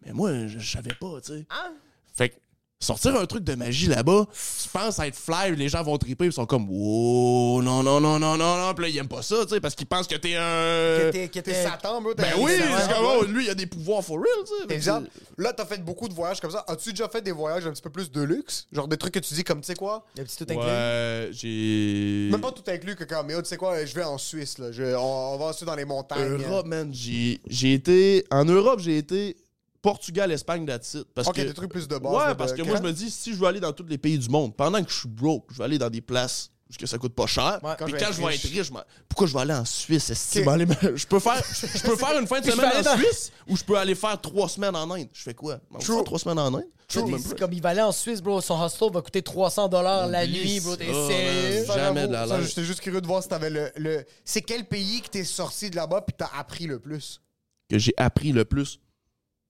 Mais 0.05 0.13
moi, 0.13 0.31
je, 0.45 0.59
je 0.59 0.71
savais 0.71 0.93
pas, 0.93 1.19
tu 1.21 1.33
sais. 1.33 1.45
Ah. 1.49 1.71
Fait 2.13 2.29
que 2.29 2.35
sortir 2.79 3.15
un 3.15 3.25
truc 3.25 3.43
de 3.43 3.55
magie 3.55 3.87
là-bas, 3.87 4.25
tu 4.61 4.69
penses 4.69 4.99
être 4.99 5.15
fly, 5.15 5.55
les 5.55 5.67
gens 5.69 5.81
vont 5.83 5.97
triper, 5.97 6.25
ils 6.25 6.33
sont 6.33 6.45
comme 6.45 6.67
Wow, 6.69 7.61
non, 7.63 7.81
non, 7.81 7.99
non, 7.99 8.19
non, 8.19 8.37
non, 8.37 8.57
non. 8.57 8.73
Puis 8.73 8.83
là, 8.85 8.89
ils 8.89 8.97
aiment 8.97 9.07
pas 9.07 9.21
ça, 9.21 9.37
tu 9.43 9.55
sais, 9.55 9.59
parce 9.61 9.73
qu'ils 9.75 9.87
pensent 9.87 10.07
que 10.07 10.15
t'es 10.15 10.35
un. 10.35 11.11
Que 11.11 11.27
t'es- 11.27 11.41
que 11.41 11.53
Satan, 11.53 12.01
bro. 12.01 12.13
t'as 12.13 12.23
Ben 12.23 12.33
oui, 12.39 12.51
comme, 12.57 13.05
ouais. 13.05 13.17
oh, 13.21 13.25
lui, 13.25 13.45
il 13.45 13.49
a 13.49 13.55
des 13.55 13.65
pouvoirs 13.65 14.03
for 14.03 14.17
real, 14.17 14.45
tu 14.45 14.53
sais. 14.61 14.67
Que 14.67 14.73
Exemple, 14.73 15.09
là, 15.37 15.53
t'as 15.53 15.65
fait 15.65 15.83
beaucoup 15.83 16.07
de 16.07 16.13
voyages 16.13 16.39
comme 16.39 16.51
ça. 16.51 16.63
As-tu 16.67 16.91
déjà 16.91 17.09
fait 17.09 17.21
des 17.21 17.31
voyages 17.31 17.65
un 17.65 17.71
petit 17.71 17.81
peu 17.81 17.89
plus 17.89 18.11
de 18.11 18.21
luxe? 18.21 18.67
Genre 18.71 18.87
des 18.87 18.97
trucs 18.97 19.13
que 19.13 19.19
tu 19.19 19.33
dis 19.33 19.43
comme, 19.43 19.61
tu 19.61 19.67
sais 19.67 19.75
quoi? 19.75 20.05
Le 20.17 20.23
petit 20.23 20.37
tout 20.37 20.45
inclus. 20.51 20.65
Ouais, 20.65 21.29
j'ai. 21.31 22.29
Même 22.31 22.41
pas 22.41 22.51
tout 22.51 22.63
inclus 22.69 22.95
que 22.95 23.03
comme, 23.05 23.27
mais 23.27 23.35
oh, 23.35 23.41
tu 23.41 23.47
sais 23.49 23.57
quoi, 23.57 23.83
je 23.85 23.93
vais 23.95 24.03
en 24.03 24.17
Suisse, 24.17 24.57
là. 24.59 24.71
Je- 24.71 24.95
on, 24.95 25.37
va 25.37 25.45
ensuite 25.45 25.67
dans 25.67 25.75
les 25.75 25.85
montagnes. 25.85 26.37
Europe, 26.43 26.67
man, 26.67 26.89
j'ai 26.93 27.41
j'ai 27.47 27.73
été. 27.73 28.25
En 28.31 28.45
Europe, 28.45 28.79
j'ai 28.79 28.97
été 28.97 29.35
Portugal, 29.81 30.31
Espagne, 30.31 30.65
that's 30.65 30.93
it. 30.95 31.07
Parce 31.13 31.27
Ok, 31.27 31.35
que, 31.35 31.41
des 31.41 31.53
trucs 31.53 31.71
plus 31.71 31.87
de 31.87 31.97
base. 31.97 32.13
Ouais, 32.13 32.35
parce 32.35 32.53
que 32.53 32.61
moi, 32.61 32.77
je 32.77 32.81
me 32.83 32.91
dis, 32.91 33.09
si 33.11 33.33
je 33.33 33.37
veux 33.37 33.47
aller 33.47 33.59
dans 33.59 33.73
tous 33.73 33.85
les 33.85 33.97
pays 33.97 34.17
du 34.17 34.29
monde, 34.29 34.55
pendant 34.55 34.83
que 34.83 34.89
je 34.91 34.99
suis 34.99 35.07
broke, 35.09 35.45
je 35.51 35.57
vais 35.59 35.63
aller 35.65 35.77
dans 35.77 35.89
des 35.89 36.01
places 36.01 36.49
où 36.69 36.73
que 36.77 36.85
ça 36.85 36.97
coûte 36.97 37.15
pas 37.15 37.27
cher. 37.27 37.59
Ouais, 37.63 37.75
Puis 37.77 37.77
quand 37.77 37.87
je 37.87 37.93
vais 37.93 38.13
je 38.13 38.21
vais 38.27 38.35
être 38.35 38.41
riche, 38.47 38.71
pourquoi 39.07 39.25
je 39.27 39.33
vais 39.33 39.39
aller 39.39 39.53
en 39.53 39.63
Suisse? 39.63 40.09
est-ce 40.09 40.39
Ok. 40.39 40.45
que 40.45 40.51
je 40.51 40.65
vais 40.65 40.75
aller- 40.83 40.97
Je 40.97 41.07
peux 41.07 41.19
faire, 41.19 41.41
je 41.41 41.81
peux 41.81 41.95
faire 41.95 42.19
une 42.19 42.27
fin 42.27 42.41
de 42.41 42.51
semaine 42.51 42.71
en 42.77 42.81
dans- 42.81 42.97
Suisse 42.97 43.31
ou 43.47 43.55
je 43.55 43.63
peux 43.63 43.77
aller 43.77 43.95
faire 43.95 44.19
trois 44.19 44.49
semaines 44.49 44.75
en 44.75 44.91
Inde? 44.91 45.07
Je 45.13 45.21
fais 45.21 45.33
quoi? 45.33 45.59
True. 45.79 45.95
faire 45.95 46.03
trois 46.03 46.19
semaines 46.19 46.39
en 46.39 46.53
Inde? 46.53 46.65
T'as 46.89 47.01
des- 47.03 47.35
comme 47.37 47.53
il 47.53 47.61
va 47.61 47.69
aller 47.69 47.81
en 47.81 47.91
Suisse, 47.93 48.21
bro. 48.21 48.39
Son 48.41 48.61
hostel 48.61 48.89
va 48.93 49.01
coûter 49.01 49.21
300 49.21 49.67
dollars 49.69 50.07
la 50.07 50.25
nuit, 50.27 50.59
bro. 50.61 50.75
T'es 50.75 50.85
sérieux? 50.85 51.65
Ça, 51.65 51.75
Jamais 51.77 52.07
de 52.07 52.13
la 52.13 52.27
ça, 52.27 52.37
langue. 52.37 52.45
J'étais 52.47 52.63
juste 52.63 52.79
curieux 52.81 53.01
de 53.01 53.07
voir 53.07 53.21
si 53.23 53.29
t'avais 53.29 53.49
le. 53.49 53.71
le... 53.77 54.05
C'est 54.25 54.41
quel 54.41 54.65
pays 54.65 55.01
que 55.01 55.07
t'es 55.09 55.23
sorti 55.25 55.69
de 55.69 55.75
là-bas 55.77 56.01
puis 56.01 56.15
t'as 56.17 56.29
appris 56.37 56.65
le 56.65 56.79
plus? 56.79 57.21
Que 57.69 57.77
j'ai 57.77 57.93
appris 57.97 58.31
le 58.33 58.43
plus. 58.45 58.79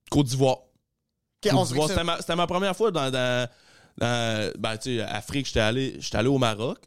Côte 0.09 0.27
d'Ivoire. 0.27 0.57
Côte 1.41 1.67
C'était 2.19 2.35
ma, 2.35 2.47
première 2.47 2.75
fois 2.75 2.91
dans, 2.91 3.09
dans, 3.11 3.47
dans- 3.97 4.51
ben, 4.57 4.77
tu 4.77 4.97
sais, 4.97 5.01
Afrique, 5.01 5.45
j'étais 5.47 5.59
allé, 5.59 5.99
allé 6.13 6.27
au 6.27 6.37
Maroc. 6.37 6.79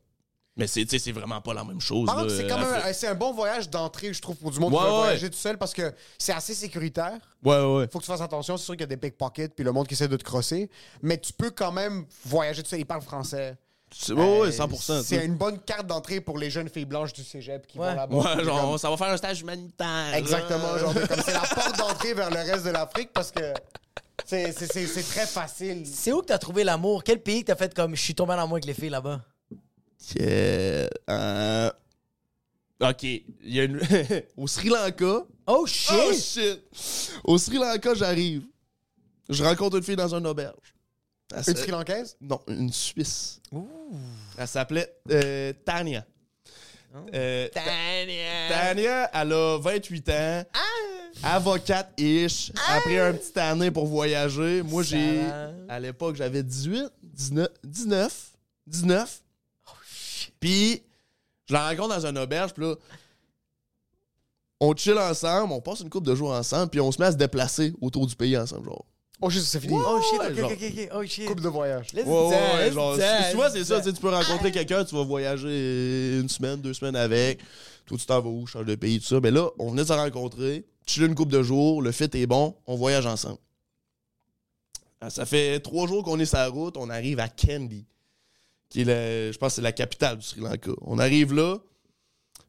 Mais 0.56 0.66
c'est, 0.66 0.82
tu 0.84 0.90
sais, 0.90 0.98
c'est 0.98 1.12
vraiment 1.12 1.40
pas 1.40 1.54
la 1.54 1.64
même 1.64 1.80
chose. 1.80 2.06
Par 2.06 2.16
là, 2.16 2.22
contre, 2.24 2.34
c'est 2.34 2.50
un, 2.50 2.92
c'est 2.92 3.06
un 3.06 3.14
bon 3.14 3.32
voyage 3.32 3.70
d'entrée, 3.70 4.12
je 4.12 4.20
trouve, 4.20 4.36
pour 4.36 4.50
du 4.50 4.58
monde 4.58 4.72
Ouais, 4.74 4.78
qui 4.80 4.84
veut 4.84 4.90
ouais. 4.90 4.96
voyager 4.98 5.30
tout 5.30 5.38
seul 5.38 5.56
parce 5.56 5.72
que 5.72 5.94
c'est 6.18 6.32
assez 6.32 6.54
sécuritaire. 6.54 7.18
Ouais, 7.42 7.56
ouais, 7.56 7.76
ouais. 7.76 7.88
Faut 7.90 7.98
que 7.98 8.04
tu 8.04 8.10
fasses 8.10 8.20
attention. 8.20 8.56
C'est 8.56 8.64
sûr 8.64 8.74
qu'il 8.74 8.80
y 8.82 8.84
a 8.84 8.88
des 8.88 8.96
pickpockets 8.96 9.54
puis 9.54 9.64
le 9.64 9.72
monde 9.72 9.86
qui 9.86 9.94
essaie 9.94 10.08
de 10.08 10.16
te 10.16 10.24
crosser. 10.24 10.68
Mais 11.02 11.18
tu 11.18 11.32
peux 11.32 11.50
quand 11.50 11.72
même 11.72 12.04
voyager 12.26 12.62
tout 12.62 12.68
seul. 12.68 12.80
Ils 12.80 12.84
parlent 12.84 13.00
français. 13.00 13.56
C'est- 13.92 14.12
ouais, 14.12 14.40
ouais, 14.40 14.48
Euh, 14.48 14.50
100%. 14.52 15.00
tu 15.00 15.06
C'est 15.06 15.24
une 15.24 15.34
bonne 15.36 15.58
carte 15.60 15.86
d'entrée 15.86 16.20
pour 16.20 16.38
les 16.38 16.48
jeunes 16.50 16.68
filles 16.68 16.84
blanches 16.84 17.12
du 17.12 17.24
cégep 17.24 17.66
qui 17.66 17.78
Ouais. 17.78 17.88
vont 17.90 17.96
là-bas. 17.96 18.16
Ouais, 18.16 18.44
genre, 18.44 18.60
comme- 18.70 18.78
ça 18.78 18.88
va 18.90 18.96
faire 18.96 19.08
un 19.08 19.16
stage 19.16 19.40
humanitaire. 19.40 20.14
Exactement. 20.14 20.78
Genre, 20.78 20.94
comme 21.08 21.22
c'est 21.24 21.32
la 21.32 21.40
porte 21.40 21.76
d'entrée 21.78 22.14
vers 22.14 22.30
le 22.30 22.36
reste 22.36 22.64
de 22.64 22.70
l'Afrique 22.70 23.10
parce 23.12 23.30
que 23.32 23.52
c'est- 24.24 24.52
c'est 24.52 24.72
c'est- 24.72 24.86
c'est 24.86 25.02
très 25.02 25.26
facile. 25.26 25.84
C'est 25.86 26.12
où 26.12 26.20
que 26.20 26.26
t'as 26.26 26.38
trouvé 26.38 26.62
l'amour? 26.64 27.02
Quel 27.02 27.20
pays 27.20 27.40
que 27.40 27.46
t'as 27.48 27.56
fait 27.56 27.74
comme 27.74 27.96
je 27.96 28.02
suis 28.02 28.14
tombé 28.14 28.34
en 28.34 28.38
amour 28.38 28.54
avec 28.54 28.66
les 28.66 28.74
filles 28.74 28.90
là-bas? 28.90 29.20
Yeah. 30.14 30.88
Euh, 31.10 31.70
Ok. 32.82 33.02
Il 33.02 33.24
y 33.44 33.60
a 33.60 33.64
une... 33.64 33.78
Au 34.38 34.46
Sri 34.46 34.70
Lanka. 34.70 35.24
Oh 35.46 35.66
shit! 35.66 35.94
Oh 35.98 36.12
shit! 36.14 36.62
Au 37.24 37.36
Sri 37.36 37.56
Lanka, 37.58 37.92
j'arrive. 37.94 38.44
Je 39.28 39.44
rencontre 39.44 39.76
une 39.76 39.82
fille 39.82 39.96
dans 39.96 40.14
une 40.14 40.26
auberge. 40.26 40.74
Elle 41.32 41.44
Une 41.48 41.56
Sri 41.56 41.70
Lankaise? 41.70 42.16
Non, 42.20 42.40
une 42.48 42.72
Suisse. 42.72 43.40
Elle 44.38 44.48
s'appelait 44.48 44.92
euh, 45.10 45.52
Tania. 45.64 46.04
Euh, 47.14 47.48
Ta- 47.50 47.60
Tania, 48.48 49.10
elle 49.14 49.32
a 49.32 49.58
28 49.58 50.08
ans. 50.08 50.44
Avocate-ish. 51.22 52.52
Après 52.68 52.98
un 52.98 53.12
petit 53.12 53.38
année 53.38 53.70
pour 53.70 53.86
voyager. 53.86 54.62
Moi, 54.62 54.82
j'ai. 54.82 55.20
À 55.68 55.78
l'époque, 55.78 56.16
j'avais 56.16 56.42
18, 56.42 56.88
19. 57.02 57.48
19. 57.64 58.30
19. 58.66 59.22
Puis, 60.40 60.82
je 61.48 61.52
la 61.54 61.68
rencontre 61.68 61.96
dans 62.00 62.06
une 62.06 62.18
auberge. 62.18 62.52
Puis 62.54 62.64
là, 62.64 62.74
on 64.58 64.74
chill 64.74 64.98
ensemble. 64.98 65.52
On 65.52 65.60
passe 65.60 65.80
une 65.80 65.90
couple 65.90 66.06
de 66.08 66.14
jours 66.14 66.32
ensemble. 66.32 66.70
Puis 66.70 66.80
on 66.80 66.90
se 66.90 67.00
met 67.00 67.06
à 67.06 67.12
se 67.12 67.16
déplacer 67.16 67.72
autour 67.80 68.06
du 68.06 68.16
pays 68.16 68.36
ensemble. 68.36 68.64
Genre. 68.66 68.84
Oh 69.22 69.28
shit, 69.28 69.42
c'est 69.42 69.60
fini. 69.60 69.74
Oh 69.76 70.00
shit, 70.00 70.20
ok, 70.20 70.34
genre. 70.34 70.50
ok, 70.52 70.58
ok, 70.62 70.88
oh 70.94 71.04
shit. 71.06 71.26
Couple 71.26 71.42
de 71.42 71.48
voyage. 71.48 71.92
Let's 71.92 72.06
Ouais, 72.06 72.28
ouais, 72.28 72.64
let's 72.66 72.74
genre, 72.74 72.94
tu 72.94 73.00
c'est 73.00 73.64
ça, 73.64 73.78
tu 73.80 73.84
sais, 73.88 73.92
tu 73.92 74.00
peux 74.00 74.08
rencontrer 74.08 74.50
quelqu'un, 74.50 74.84
tu 74.84 74.94
vas 74.94 75.04
voyager 75.04 76.18
une 76.20 76.28
semaine, 76.28 76.60
deux 76.60 76.72
semaines 76.72 76.96
avec, 76.96 77.40
toi 77.86 77.98
tu 77.98 78.06
t'en 78.06 78.20
vas 78.20 78.28
où, 78.30 78.46
change 78.46 78.64
de 78.64 78.74
pays, 78.76 78.98
tout 79.00 79.06
ça. 79.06 79.20
Mais 79.20 79.30
là, 79.30 79.50
on 79.58 79.70
venait 79.70 79.82
de 79.82 79.88
se 79.88 79.92
rencontrer, 79.92 80.64
chiller 80.86 81.06
une 81.06 81.14
couple 81.14 81.32
de 81.32 81.42
jours, 81.42 81.82
le 81.82 81.92
fit 81.92 82.08
est 82.14 82.26
bon, 82.26 82.54
on 82.66 82.76
voyage 82.76 83.04
ensemble. 83.06 83.38
Ah, 85.00 85.10
Ça 85.10 85.26
fait 85.26 85.60
trois 85.60 85.86
jours 85.86 86.02
qu'on 86.02 86.18
est 86.18 86.26
sur 86.26 86.38
la 86.38 86.48
route, 86.48 86.76
on 86.76 86.88
arrive 86.90 87.20
à 87.20 87.28
Kandy, 87.28 87.84
qui 88.68 88.82
est, 88.82 88.84
le- 88.84 89.32
je 89.32 89.38
pense, 89.38 89.52
que 89.52 89.56
c'est 89.56 89.62
la 89.62 89.72
capitale 89.72 90.16
du 90.18 90.24
Sri 90.26 90.40
Lanka. 90.40 90.70
On 90.82 90.98
arrive 90.98 91.34
là, 91.34 91.58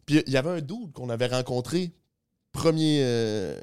puis 0.05 0.21
il 0.25 0.31
y 0.33 0.37
avait 0.37 0.49
un 0.49 0.61
dude 0.61 0.91
qu'on 0.93 1.09
avait 1.09 1.27
rencontré 1.27 1.91
premier, 2.53 2.99
euh, 3.03 3.59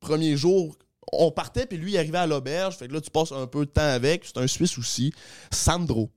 premier 0.00 0.36
jour. 0.36 0.76
On 1.12 1.30
partait, 1.30 1.66
puis 1.66 1.76
lui, 1.78 1.92
il 1.92 1.98
arrivait 1.98 2.18
à 2.18 2.26
l'auberge. 2.26 2.76
Fait 2.76 2.88
que 2.88 2.92
là, 2.92 3.00
tu 3.00 3.10
passes 3.10 3.32
un 3.32 3.46
peu 3.46 3.66
de 3.66 3.70
temps 3.70 3.82
avec. 3.82 4.24
C'est 4.24 4.38
un 4.38 4.46
Suisse 4.46 4.78
aussi. 4.78 5.12
Sandro. 5.52 6.10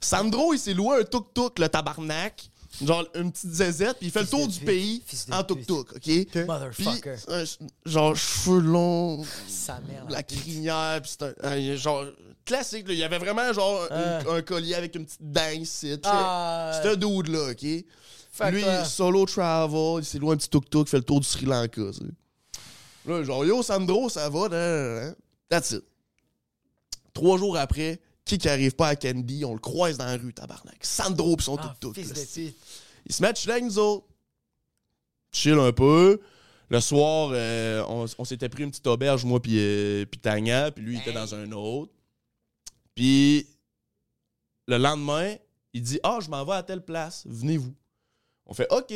Sandro, 0.00 0.54
il 0.54 0.58
s'est 0.58 0.74
loué 0.74 1.00
un 1.00 1.04
tuk-tuk, 1.04 1.58
le 1.58 1.68
tabarnak. 1.68 2.50
Genre 2.84 3.04
une 3.14 3.32
petite 3.32 3.50
zézette, 3.50 3.96
puis 3.96 4.08
il 4.08 4.12
fait 4.12 4.20
Fils 4.20 4.30
le 4.32 4.38
tour 4.38 4.46
du 4.46 4.60
pays 4.60 5.02
fils 5.04 5.26
en 5.32 5.42
tuk-tuk, 5.42 5.96
OK? 5.96 6.46
Motherfucker. 6.46 7.14
euh, 7.30 7.46
genre, 7.86 8.14
cheveux 8.14 8.60
longs, 8.60 9.24
Sa 9.48 9.80
mère. 9.80 10.04
la 10.08 10.22
crinière, 10.22 11.00
puis 11.02 11.10
c'est 11.18 11.24
un, 11.24 11.48
un- 11.50 11.76
genre 11.76 12.04
classique. 12.44 12.86
là. 12.86 12.92
Il 12.94 13.00
y 13.00 13.04
avait 13.04 13.18
vraiment 13.18 13.52
genre 13.54 13.88
un- 13.90 14.20
un, 14.28 14.42
collier 14.42 14.74
avec 14.74 14.94
une 14.94 15.06
petite 15.06 15.20
ici. 15.60 15.88
sais. 15.92 16.00
Ah. 16.04 16.78
C'est 16.80 16.90
un 16.90 16.94
dude 16.94 17.28
là, 17.28 17.50
OK? 17.50 17.66
Fuck 18.30 18.50
Lui, 18.52 18.62
toi. 18.62 18.84
solo 18.84 19.24
travel, 19.24 20.00
il 20.00 20.04
s'est 20.04 20.18
loué 20.18 20.34
un 20.34 20.36
petit 20.36 20.50
tuk-tuk, 20.50 20.88
fait 20.88 20.98
le 20.98 21.02
tour 21.04 21.20
du 21.20 21.26
Sri 21.26 21.46
Lanka. 21.46 21.92
sais. 21.92 22.04
Là, 23.08 23.22
genre, 23.24 23.44
yo, 23.44 23.62
Sandro, 23.62 24.08
ça 24.08 24.28
va? 24.28 24.48
nan, 24.48 24.94
nan. 25.00 25.16
That's 25.48 25.70
it. 25.72 25.84
Trois 27.14 27.38
jours 27.38 27.56
après, 27.56 28.00
qui 28.24 28.36
qui 28.38 28.48
arrive 28.48 28.74
pas 28.76 28.88
à 28.88 28.96
Candy, 28.96 29.44
on 29.44 29.54
le 29.54 29.58
croise 29.58 29.96
dans 29.96 30.04
la 30.04 30.16
rue, 30.18 30.34
tabarnak. 30.34 30.84
Sandro 30.84 31.34
pis 31.36 31.44
son 31.44 31.56
Ah, 31.56 31.74
tuk-tuk. 31.80 31.94
fils 31.94 32.08
là. 32.08 32.14
de 32.14 32.26
pute. 32.50 32.56
Il 33.06 33.14
se 33.14 33.22
met 33.22 33.28
à 33.28 33.34
chiller 33.34 33.52
avec 33.52 33.64
nous 33.64 33.78
autres. 33.78 34.06
Chill 35.32 35.58
un 35.58 35.72
peu. 35.72 36.20
Le 36.70 36.80
soir, 36.80 37.30
euh, 37.32 37.82
on, 37.88 38.04
on 38.18 38.24
s'était 38.26 38.50
pris 38.50 38.62
une 38.62 38.70
petite 38.70 38.86
auberge, 38.86 39.24
moi 39.24 39.40
puis 39.40 39.54
euh, 39.58 40.04
puis 40.04 40.20
Tanya, 40.20 40.70
puis 40.70 40.84
lui, 40.84 40.96
il 40.96 41.00
était 41.00 41.14
dans 41.14 41.34
un 41.34 41.50
autre. 41.52 41.90
Puis 42.94 43.46
le 44.66 44.76
lendemain, 44.76 45.34
il 45.72 45.80
dit 45.80 45.98
Ah, 46.02 46.18
je 46.20 46.28
m'en 46.28 46.44
vais 46.44 46.52
à 46.52 46.62
telle 46.62 46.84
place, 46.84 47.24
venez-vous. 47.26 47.74
On 48.44 48.52
fait 48.52 48.70
OK. 48.70 48.92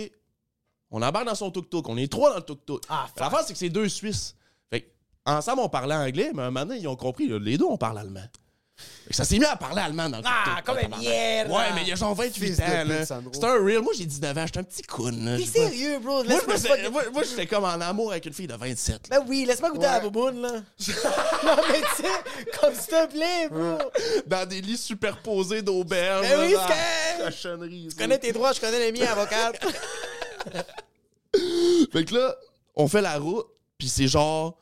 On 0.92 1.00
embarque 1.02 1.26
dans 1.26 1.34
son 1.34 1.50
tuk-tuk. 1.50 1.88
On 1.88 1.96
est 1.96 2.10
trois 2.10 2.30
dans 2.30 2.36
le 2.36 2.42
tuk-tuk. 2.42 2.82
Ah, 2.88 3.06
fuck. 3.08 3.18
L'affaire, 3.20 3.40
c'est 3.46 3.52
que 3.54 3.58
c'est 3.58 3.70
deux 3.70 3.88
Suisses. 3.88 4.34
Fait 4.70 4.82
que, 4.82 4.86
ensemble, 5.24 5.60
on 5.62 5.68
parlait 5.68 5.94
anglais, 5.94 6.30
mais 6.34 6.42
un 6.42 6.50
moment 6.50 6.66
donné, 6.66 6.80
ils 6.80 6.88
ont 6.88 6.96
compris. 6.96 7.28
là, 7.28 7.38
les 7.40 7.56
deux, 7.58 7.64
on 7.64 7.78
parle 7.78 7.98
allemand. 7.98 8.20
Fait 9.04 9.10
que 9.10 9.14
ça 9.16 9.24
s'est 9.24 9.38
mis 9.38 9.44
à 9.44 9.54
parler 9.54 9.80
allemand 9.80 10.08
dans 10.08 10.18
le 10.18 10.24
Ah, 10.26 10.60
comme 10.64 10.78
une 10.78 10.88
merde. 10.98 11.50
Ouais, 11.50 11.72
mais 11.74 11.82
il 11.82 11.88
y 11.88 11.92
a 11.92 11.94
genre 11.94 12.14
28 12.14 12.44
Fils 12.46 12.56
de 12.56 12.62
ans. 12.62 12.84
là. 12.84 13.04
C'est 13.06 13.44
un 13.44 13.64
real. 13.64 13.80
Moi, 13.82 13.92
j'ai 13.96 14.06
19 14.06 14.36
ans. 14.36 14.44
J'étais 14.46 14.58
un 14.58 14.62
petit 14.64 14.82
con. 14.82 15.10
là. 15.22 15.36
T'es 15.38 15.44
sérieux, 15.44 15.98
bro? 16.00 16.24
Moi, 16.24 17.02
moi, 17.12 17.22
j'étais 17.22 17.46
comme 17.46 17.64
en 17.64 17.80
amour 17.80 18.10
avec 18.10 18.26
une 18.26 18.32
fille 18.32 18.46
de 18.48 18.54
27. 18.54 19.08
là. 19.08 19.20
Ben 19.20 19.26
oui, 19.28 19.44
laisse-moi 19.46 19.70
goûter 19.70 19.86
à 19.86 19.94
la 19.94 20.00
bouboune, 20.00 20.40
là. 20.42 20.50
non, 20.52 21.56
mais 21.70 21.80
tu 21.96 22.02
sais, 22.02 22.58
comme 22.60 22.74
s'il 22.74 22.86
te 22.86 23.06
plaît, 23.12 23.48
bro. 23.50 23.78
Dans 24.26 24.48
des 24.48 24.60
lits 24.60 24.76
superposés 24.78 25.62
d'auberge. 25.62 26.26
Ben 26.28 26.40
oui, 26.40 26.54
c'est 26.66 27.24
cochonnerie. 27.24 27.88
Je 27.90 27.96
connais 27.96 28.18
tes 28.18 28.32
droits, 28.32 28.52
je 28.52 28.60
connais 28.60 28.90
les 28.90 28.92
miens, 28.92 29.12
avocate. 29.12 29.60
Fait 31.92 32.04
que 32.04 32.14
là, 32.14 32.36
on 32.74 32.88
fait 32.88 33.00
la 33.02 33.18
route, 33.18 33.46
puis 33.78 33.88
c'est 33.88 34.08
genre. 34.08 34.58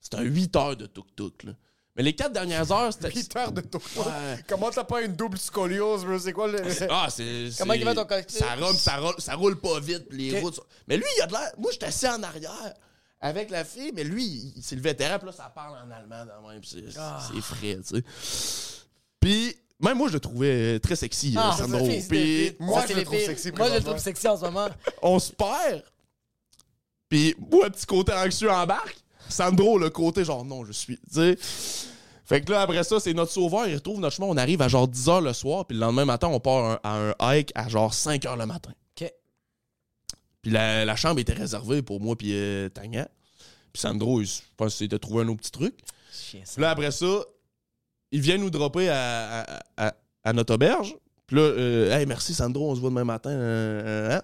C'est 0.00 0.14
un 0.14 0.22
8 0.22 0.56
heures 0.56 0.76
de 0.76 0.86
tuk-tuk, 0.86 1.44
là. 1.44 1.52
Mais 1.96 2.02
les 2.02 2.14
quatre 2.14 2.32
dernières 2.32 2.70
heures, 2.72 2.92
c'était. 2.92 3.10
8 3.10 3.36
heures 3.36 3.52
de. 3.52 3.60
Ouais. 3.60 4.44
Comment 4.48 4.70
t'as 4.70 4.84
pas 4.84 5.02
une 5.02 5.14
double 5.14 5.38
scoliose, 5.38 6.04
bro? 6.04 6.18
C'est 6.18 6.32
quoi 6.32 6.48
le. 6.48 6.60
Ah, 6.90 7.08
c'est. 7.10 7.50
Comment 7.58 7.72
il 7.74 7.84
va 7.84 7.94
ton 7.94 8.04
cocktail? 8.04 8.30
Ça 8.30 8.54
roule, 8.56 8.74
ça 8.76 8.96
roule, 8.96 9.14
ça 9.18 9.34
roule 9.34 9.60
pas 9.60 9.80
vite, 9.80 10.08
puis 10.08 10.30
les 10.30 10.40
routes. 10.40 10.56
sont- 10.56 10.64
Mais 10.88 10.96
lui, 10.96 11.04
il 11.18 11.22
a 11.22 11.26
de 11.26 11.32
l'air. 11.32 11.52
Moi, 11.58 11.70
j'étais 11.72 11.86
assis 11.86 12.08
en 12.08 12.22
arrière 12.22 12.74
avec 13.20 13.48
la 13.50 13.64
fille, 13.64 13.92
mais 13.94 14.04
lui, 14.04 14.52
c'est 14.60 14.74
le 14.76 14.82
vétéran, 14.82 15.18
puis 15.18 15.26
là, 15.26 15.32
ça 15.32 15.44
parle 15.54 15.76
en 15.78 15.90
allemand 15.90 16.26
dans 16.26 16.48
même, 16.48 16.62
c'est 16.64 16.84
Ah. 16.98 17.26
c'est 17.32 17.40
frais, 17.40 17.78
tu 17.86 17.96
sais. 17.96 18.04
Puis, 19.20 19.56
même 19.80 19.98
moi, 19.98 20.08
je 20.08 20.14
le 20.14 20.20
trouvais 20.20 20.78
très 20.80 20.96
sexy, 20.96 21.34
Ah, 21.36 21.52
euh, 21.52 21.56
Sandro. 21.62 21.86
moi, 22.60 22.80
Ça, 22.82 22.86
je 22.88 22.94
le 22.94 23.02
trouve 23.04 23.16
pires. 23.16 23.26
sexy 23.26 23.52
Moi, 23.52 23.68
je 23.70 23.74
le 23.74 23.80
trouve 23.82 23.98
sexy 23.98 24.28
en 24.28 24.36
ce 24.36 24.42
moment. 24.44 24.68
on 25.02 25.18
se 25.18 25.32
perd. 25.32 25.82
Puis, 27.08 27.34
moi, 27.50 27.66
un 27.66 27.70
petit 27.70 27.86
côté 27.86 28.12
anxieux 28.12 28.50
embarque. 28.50 28.96
Sandro, 29.28 29.78
le 29.78 29.90
côté 29.90 30.24
genre, 30.24 30.44
non, 30.44 30.64
je 30.64 30.72
suis. 30.72 30.98
Tu. 31.12 31.36
Fait 32.26 32.40
que 32.40 32.50
là, 32.52 32.62
après 32.62 32.82
ça, 32.84 33.00
c'est 33.00 33.12
notre 33.12 33.32
sauveur. 33.32 33.66
Il 33.68 33.74
retrouve 33.74 34.00
notre 34.00 34.16
chemin. 34.16 34.28
On 34.28 34.36
arrive 34.36 34.62
à 34.62 34.68
genre 34.68 34.88
10 34.88 35.06
h 35.08 35.22
le 35.22 35.32
soir. 35.32 35.66
Puis 35.66 35.74
le 35.76 35.80
lendemain 35.80 36.04
matin, 36.06 36.28
on 36.28 36.40
part 36.40 36.64
un- 36.64 36.80
à 36.82 37.10
un 37.10 37.14
hike 37.36 37.52
à 37.54 37.68
genre 37.68 37.92
5 37.92 38.22
h 38.24 38.38
le 38.38 38.46
matin. 38.46 38.72
OK. 39.00 39.10
Puis 40.42 40.50
la, 40.50 40.84
la 40.84 40.96
chambre 40.96 41.20
était 41.20 41.32
réservée 41.34 41.82
pour 41.82 42.00
moi 42.00 42.16
puis 42.16 42.30
euh, 42.32 42.68
Tanya. 42.70 43.08
Puis 43.72 43.80
Sandro, 43.82 44.20
il, 44.22 44.26
je 44.26 44.40
pense 44.56 44.74
qu'il 44.76 44.86
s'était 44.86 44.98
trouvé 44.98 45.24
un 45.24 45.28
autre 45.28 45.40
petit 45.40 45.50
truc. 45.50 45.74
Chien, 46.12 46.40
ça. 46.44 46.52
Puis 46.54 46.62
là, 46.62 46.70
après 46.70 46.90
ça, 46.90 47.24
il 48.14 48.20
vient 48.20 48.38
nous 48.38 48.50
dropper 48.50 48.88
à, 48.90 49.40
à- 49.40 49.60
à- 49.88 49.94
à 50.22 50.32
notre 50.32 50.54
auberge. 50.54 50.94
Puis 51.26 51.36
là, 51.36 51.42
euh, 51.42 51.98
hey, 51.98 52.06
merci 52.06 52.32
Sandro, 52.32 52.70
on 52.70 52.74
se 52.76 52.80
voit 52.80 52.90
demain 52.90 53.04
matin. 53.04 53.30
euh, 53.30 53.82
euh, 54.12 54.16
hein. 54.16 54.22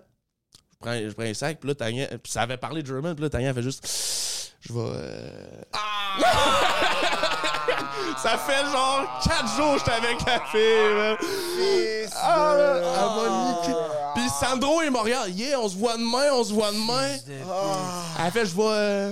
Je, 0.73 0.79
prends, 0.79 0.95
je 0.97 1.11
prends 1.13 1.25
un 1.25 1.35
sac. 1.35 1.59
Puis 1.61 1.69
là, 1.69 1.75
Tanya, 1.75 2.07
puis 2.23 2.33
ça 2.33 2.43
avait 2.43 2.57
parlé 2.57 2.83
de 2.83 2.87
German. 2.87 3.15
Puis 3.15 3.23
là, 3.25 3.29
Tanya 3.31 3.53
fait 3.53 3.63
juste. 3.63 4.55
Je 4.61 4.73
vais. 4.73 4.81
euh, 4.81 5.63
ça 8.23 8.39
fait 8.39 8.65
genre 8.71 9.21
4 9.25 9.57
jours 9.57 9.73
que 9.75 9.79
j'étais 9.81 9.93
avec 9.93 10.21
la 10.27 10.41
fille, 10.47 10.95
man. 10.95 11.17
Fils 11.21 12.13
Ah, 12.17 13.27
elle 13.27 13.33
niqué. 13.69 13.75
Puis 14.15 14.29
Sandro, 14.41 14.81
m'a 14.91 15.01
regardé. 15.03 15.33
Yeah, 15.33 15.61
on 15.61 15.69
se 15.69 15.77
voit 15.77 15.97
demain, 15.97 16.33
on 16.33 16.45
se 16.45 16.53
voit 16.53 16.71
demain. 16.73 17.17
Elle 18.25 18.31
fait, 18.33 18.47
je 18.47 18.55
vais, 18.55 18.63
euh, 18.63 19.11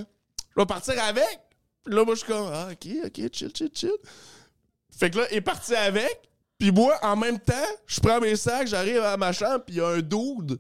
je 0.54 0.60
vais 0.60 0.66
partir 0.66 0.94
avec. 1.02 1.40
Puis 1.84 1.94
là, 1.94 2.04
moi, 2.04 2.14
je 2.14 2.20
suis 2.20 2.28
comme, 2.28 2.50
ah, 2.52 2.68
ok, 2.70 2.88
ok, 3.06 3.32
chill, 3.32 3.50
chill, 3.54 3.70
chill. 3.74 3.90
Fait 4.98 5.10
que 5.10 5.18
là, 5.18 5.26
il 5.30 5.36
est 5.36 5.40
parti 5.42 5.74
avec. 5.74 6.28
Puis 6.58 6.72
moi, 6.72 6.98
en 7.02 7.14
même 7.14 7.38
temps, 7.38 7.54
je 7.86 8.00
prends 8.00 8.20
mes 8.20 8.34
sacs, 8.34 8.66
j'arrive 8.66 9.00
à 9.00 9.16
ma 9.16 9.32
chambre, 9.32 9.64
puis 9.64 9.76
il 9.76 9.78
y 9.78 9.80
a 9.80 9.88
un 9.88 10.00
dude, 10.00 10.58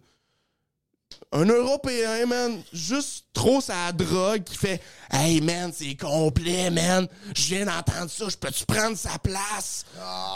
un 1.32 1.44
Européen, 1.44 2.26
man, 2.26 2.62
juste 2.72 3.26
trop 3.34 3.60
sa 3.60 3.92
drogue, 3.92 4.44
qui 4.44 4.56
fait, 4.56 4.80
hey, 5.12 5.40
man, 5.42 5.70
c'est 5.74 5.94
complet, 5.94 6.70
man. 6.70 7.06
Je 7.36 7.54
viens 7.54 7.66
d'entendre 7.66 8.10
ça, 8.10 8.28
je 8.28 8.36
peux-tu 8.36 8.64
prendre 8.64 8.96
sa 8.96 9.18
place? 9.18 9.84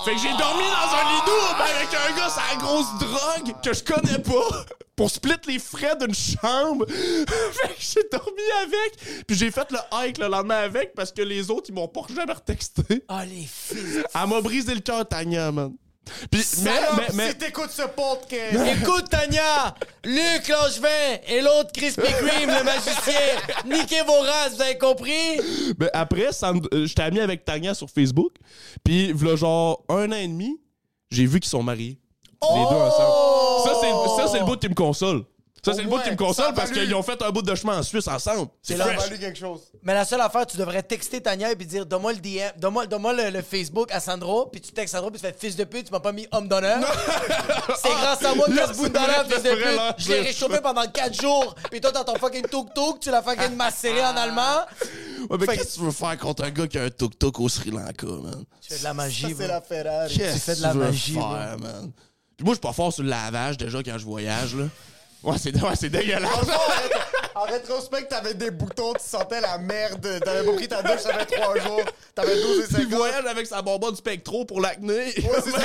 Fait 0.05 0.15
que 0.15 0.21
j'ai 0.21 0.37
dormi 0.37 0.65
dans 0.65 0.95
un 0.95 1.13
lit 1.13 1.23
double 1.27 1.63
avec 1.63 1.89
un 1.95 2.17
gars, 2.17 2.29
sa 2.29 2.57
grosse 2.57 2.99
drogue 2.99 3.55
que 3.63 3.73
je 3.73 3.83
connais 3.83 4.19
pas 4.19 4.67
pour 4.97 5.11
split 5.11 5.41
les 5.47 5.59
frais 5.59 5.97
d'une 5.99 6.15
chambre. 6.15 6.85
fait 6.89 7.69
que 7.69 7.81
j'ai 7.81 8.09
dormi 8.11 8.43
avec. 8.63 9.27
Puis 9.27 9.37
j'ai 9.37 9.51
fait 9.51 9.71
le 9.71 9.79
hike 9.93 10.19
le 10.19 10.29
lendemain 10.29 10.63
avec 10.63 10.95
parce 10.95 11.11
que 11.11 11.23
les 11.23 11.51
autres, 11.51 11.71
ils 11.71 11.75
m'ont 11.75 11.89
pas 11.89 12.03
jamais 12.15 12.35
retexté. 12.35 12.83
Ah, 13.09 13.25
les 13.25 13.47
fils. 13.49 14.05
Elle 14.15 14.29
m'a 14.29 14.41
brisé 14.43 14.75
le 14.75 14.81
cœur, 14.81 15.09
Tanya, 15.09 15.51
man. 15.51 15.73
Puis, 16.31 16.41
mais, 16.63 16.71
Salope, 16.71 16.97
mais, 16.97 17.15
mais, 17.15 17.29
Si 17.31 17.39
t'écoutes 17.39 17.71
ce 17.71 17.83
podcast. 17.83 18.59
Écoute, 18.81 19.09
Tania, 19.09 19.75
Luc 20.05 20.49
Langevin 20.49 21.19
et 21.29 21.41
l'autre 21.41 21.73
Krispy 21.73 22.03
Kreme, 22.03 22.51
le 22.51 22.65
magicien. 22.65 23.21
Niquez 23.67 24.03
vos 24.03 24.21
races, 24.21 24.55
vous 24.57 24.63
avez 24.63 24.79
compris? 24.79 25.41
mais 25.79 25.89
après, 25.93 26.29
euh, 26.29 26.87
j'étais 26.87 27.03
ami 27.03 27.21
avec 27.21 27.45
Tanya 27.45 27.75
sur 27.75 27.89
Facebook. 27.89 28.33
Puis, 28.85 29.13
v'là 29.13 29.37
genre 29.37 29.85
un 29.89 30.11
an 30.11 30.17
et 30.17 30.29
demi, 30.29 30.61
j'ai 31.11 31.27
vu 31.27 31.41
qu'ils 31.41 31.51
sont 31.51 31.63
mariés. 31.63 31.99
Les 32.43 32.59
deux 32.59 32.77
ensemble. 32.77 33.63
Ça, 33.65 33.81
c'est, 33.81 34.23
ça, 34.23 34.29
c'est 34.29 34.39
le 34.41 34.45
bout 34.45 34.57
qui 34.57 34.69
me 34.69 34.75
console. 34.75 35.25
Ça, 35.65 35.75
c'est 35.75 35.83
le 35.83 35.89
bout 35.89 36.01
qui 36.03 36.11
me 36.11 36.17
console 36.17 36.55
parce 36.55 36.73
qu'ils 36.73 36.93
ont 36.93 37.05
fait 37.05 37.23
un 37.23 37.31
bout 37.31 37.41
de 37.43 37.55
chemin 37.55 37.79
en 37.79 37.83
Suisse 37.85 38.09
ensemble. 38.09 38.51
C'est 38.63 38.75
fresh. 38.77 38.97
valu 38.97 39.17
quelque 39.17 39.39
chose. 39.39 39.61
Mais 39.85 39.95
la 39.95 40.05
seule 40.05 40.21
affaire, 40.21 40.45
tu 40.45 40.57
devrais 40.57 40.83
texter 40.83 41.21
Tania 41.21 41.53
et 41.53 41.57
puis 41.57 41.67
dire 41.67 41.87
donne-moi 41.87 42.15
le 42.15 42.19
DM, 42.19 42.59
donne-moi, 42.59 42.87
donne-moi 42.87 43.13
le, 43.13 43.31
le 43.31 43.43
Facebook 43.43 43.93
à 43.93 44.01
Sandro, 44.01 44.47
puis 44.47 44.61
tu 44.61 44.73
textes 44.73 44.97
Sandro, 44.97 45.13
puis 45.13 45.21
tu 45.21 45.27
fais 45.29 45.33
fils 45.39 45.55
de 45.55 45.63
pute, 45.63 45.87
tu 45.87 45.93
m'as 45.93 46.01
pas 46.01 46.11
mis 46.11 46.27
homme 46.33 46.49
d'honneur. 46.49 46.81
C'est 47.81 47.91
grâce 47.91 48.25
à 48.25 48.35
moi 48.35 48.47
que 48.47 48.53
ce 48.73 48.77
bout 48.77 48.89
d'honneur, 48.89 49.25
fils 49.29 49.43
de 49.45 49.51
pute. 49.55 49.81
Je 49.99 50.09
l'ai 50.09 50.21
réchauffé 50.23 50.61
pendant 50.61 50.85
4 50.85 51.23
jours, 51.23 51.55
puis 51.71 51.81
toi, 51.81 51.93
dans 51.93 52.03
ton 52.03 52.17
fucking 52.17 52.47
tuk-tuk, 52.49 52.99
tu 53.01 53.11
l'as 53.13 53.23
fucking 53.23 53.55
macéré 53.55 54.03
en 54.05 54.17
allemand. 54.17 54.63
Ouais, 55.31 55.37
mais 55.39 55.47
qu'est-ce 55.47 55.75
que 55.77 55.79
tu 55.79 55.81
veux 55.85 55.93
faire 55.93 56.19
contre 56.19 56.43
un 56.43 56.51
gars 56.51 56.67
qui 56.67 56.79
a 56.79 56.83
un 56.83 56.91
tuk-tuk 56.91 57.39
au 57.39 57.49
Sri 57.49 57.71
Lanka, 57.71 58.07
man? 58.07 58.45
Tu 58.61 58.73
fais 58.73 58.79
de 58.81 58.85
la 58.85 58.95
magie, 58.95 59.31
Ça, 59.31 59.37
c'est 59.39 59.47
la 59.47 59.61
Ferrari. 59.61 60.13
Qu'est-ce 60.19 60.39
fais 60.41 60.55
de 60.55 60.59
que 60.59 60.63
la 60.65 60.73
tu 60.73 60.79
veux 60.79 60.85
magie, 60.87 61.15
faire, 61.15 61.57
man? 61.61 61.93
Puis 62.37 62.45
moi, 62.45 62.55
je 62.55 62.57
suis 62.57 62.61
pas 62.61 62.73
fort 62.73 62.93
sur 62.93 63.05
le 63.05 63.11
lavage 63.11 63.57
déjà 63.59 63.81
quand 63.81 63.97
je 63.97 64.05
voyage, 64.05 64.57
là. 64.57 64.65
Ouais, 65.25 65.37
c'est 65.39 65.55
ouais, 65.63 65.77
c'est 65.77 65.91
dégueulasse. 65.91 66.31
En 67.35 67.45
rétrospect, 67.45 68.05
t'avais 68.09 68.35
des 68.35 68.51
boutons, 68.51 68.93
tu 68.93 69.05
sentais 69.09 69.41
la 69.41 69.57
merde. 69.57 70.07
T'avais 70.23 70.45
pas 70.45 70.53
pris 70.53 70.69
ta 70.69 70.83
douche, 70.83 71.01
ça 71.01 71.15
fait 71.15 71.35
3 71.35 71.61
jours. 71.61 71.81
T'avais 72.15 72.35
12 72.41 72.59
et 72.59 72.65
Il 72.69 72.77
50. 72.77 72.93
voyage 72.93 73.25
avec 73.25 73.47
sa 73.47 73.63
bonbonne 73.63 73.97
spectro 73.97 74.45
pour 74.45 74.61
l'acné. 74.61 74.93
Ouais, 75.07 75.41
c'est 75.43 75.51
ça. 75.51 75.63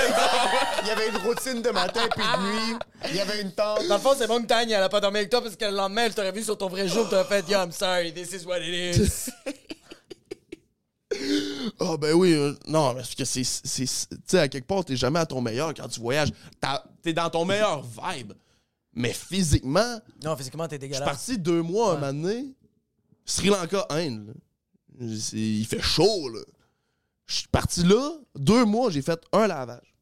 Il 0.81 0.88
y 0.88 0.91
avait 0.91 1.09
une 1.09 1.17
routine 1.17 1.61
de 1.61 1.69
matin 1.71 2.07
puis 2.15 2.23
de 2.23 2.41
nuit. 2.41 2.79
Il 3.09 3.15
y 3.17 3.19
avait 3.19 3.41
une 3.41 3.51
tente. 3.51 3.85
Dans 3.89 3.95
le 3.95 4.01
fond, 4.01 4.13
c'est 4.17 4.27
bon 4.27 4.41
que 4.41 4.47
Tania, 4.47 4.77
elle 4.77 4.84
a 4.84 4.88
pas 4.88 5.01
dormi 5.01 5.17
avec 5.17 5.29
toi 5.29 5.41
parce 5.41 5.57
que 5.57 5.65
le 5.65 5.71
lendemain, 5.71 6.05
elle 6.05 6.15
t'aurait 6.15 6.31
vu 6.31 6.41
sur 6.41 6.57
ton 6.57 6.69
vrai 6.69 6.88
jour, 6.88 7.09
t'aurais 7.09 7.25
fait 7.25 7.49
Yo, 7.49 7.59
I'm 7.59 7.71
sorry, 7.73 8.13
this 8.13 8.31
is 8.31 8.45
what 8.45 8.59
it 8.61 8.95
is. 8.95 9.29
Ah 11.79 11.95
ben 11.97 12.13
oui, 12.13 12.34
euh, 12.34 12.53
non, 12.67 12.93
parce 12.95 13.15
que 13.15 13.23
c'est, 13.25 13.41
tu 13.41 13.85
sais, 13.85 14.39
à 14.39 14.47
quelque 14.47 14.67
part, 14.67 14.84
t'es 14.85 14.95
jamais 14.95 15.19
à 15.19 15.25
ton 15.25 15.41
meilleur 15.41 15.73
quand 15.73 15.88
tu 15.88 15.99
voyages. 15.99 16.29
T'es 17.01 17.13
dans 17.13 17.29
ton 17.29 17.45
meilleur 17.45 17.81
vibe. 17.81 18.34
Mais 18.99 19.14
physiquement, 19.14 19.99
non, 20.24 20.36
physiquement, 20.36 20.68
t'es 20.68 20.76
je 20.78 20.82
suis 20.82 20.90
dégueulasse. 20.90 21.07
parti 21.07 21.38
deux 21.38 21.61
mois 21.61 21.91
un 21.91 21.99
moment 21.99 22.14
donné. 22.14 22.56
Sri 23.26 23.49
Lanka, 23.49 23.86
Inde. 23.91 24.34
là. 24.99 25.06
Il 25.34 25.65
fait 25.68 25.82
chaud, 25.82 26.30
là. 26.30 26.40
Je 27.28 27.36
suis 27.36 27.48
parti 27.48 27.84
là, 27.84 28.18
deux 28.36 28.65
mois, 28.65 28.90
j'ai 28.90 29.02
fait 29.03 29.19
un 29.34 29.45
lavage. 29.48 29.94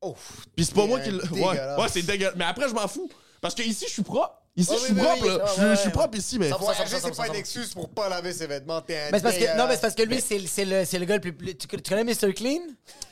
Oh, 0.00 0.14
Puis 0.54 0.64
c'est 0.66 0.74
pas 0.74 0.86
moi 0.86 1.00
qui. 1.00 1.10
Ouais, 1.12 1.20
dégueulasse. 1.30 1.80
ouais 1.80 1.88
c'est 1.88 2.02
dégueulasse. 2.02 2.36
Mais 2.36 2.44
après, 2.44 2.68
je 2.68 2.74
m'en 2.74 2.86
fous. 2.86 3.10
Parce 3.40 3.54
que 3.54 3.62
ici, 3.62 3.86
je 3.88 3.92
suis 3.94 4.02
propre. 4.02 4.40
Ici, 4.58 4.70
Ah 4.72 4.76
je 4.76 4.84
suis 4.86 4.92
oui, 4.92 5.00
propre, 5.00 5.22
oui. 5.22 5.28
là. 5.28 5.38
Ah, 5.44 5.50
Je- 5.56 5.62
ouais, 5.62 5.70
je 5.76 5.80
suis 5.80 5.90
propre 5.90 6.18
ici, 6.18 6.38
mais. 6.38 6.50
C'est 6.50 7.16
pas 7.16 7.26
une 7.28 7.34
excuse 7.36 7.72
pour 7.74 7.88
pas 7.90 8.08
laver 8.08 8.32
ses 8.32 8.48
vêtements. 8.48 8.80
T'es 8.80 8.98
un 8.98 9.10
Mais 9.12 9.20
parce 9.20 9.36
que, 9.36 9.56
non, 9.56 9.66
mais 9.68 9.74
c'est 9.76 9.80
parce 9.82 9.94
que 9.94 10.02
lui, 10.02 10.20
c'est 10.20 10.44
c'est 10.48 10.64
le, 10.64 10.84
c'est 10.84 10.98
le 10.98 11.04
gars 11.04 11.14
le 11.16 11.20
plus. 11.20 11.56
tu, 11.56 11.68
tu 11.68 11.80
connais 11.88 12.02
Mr. 12.02 12.34
Clean? 12.34 12.58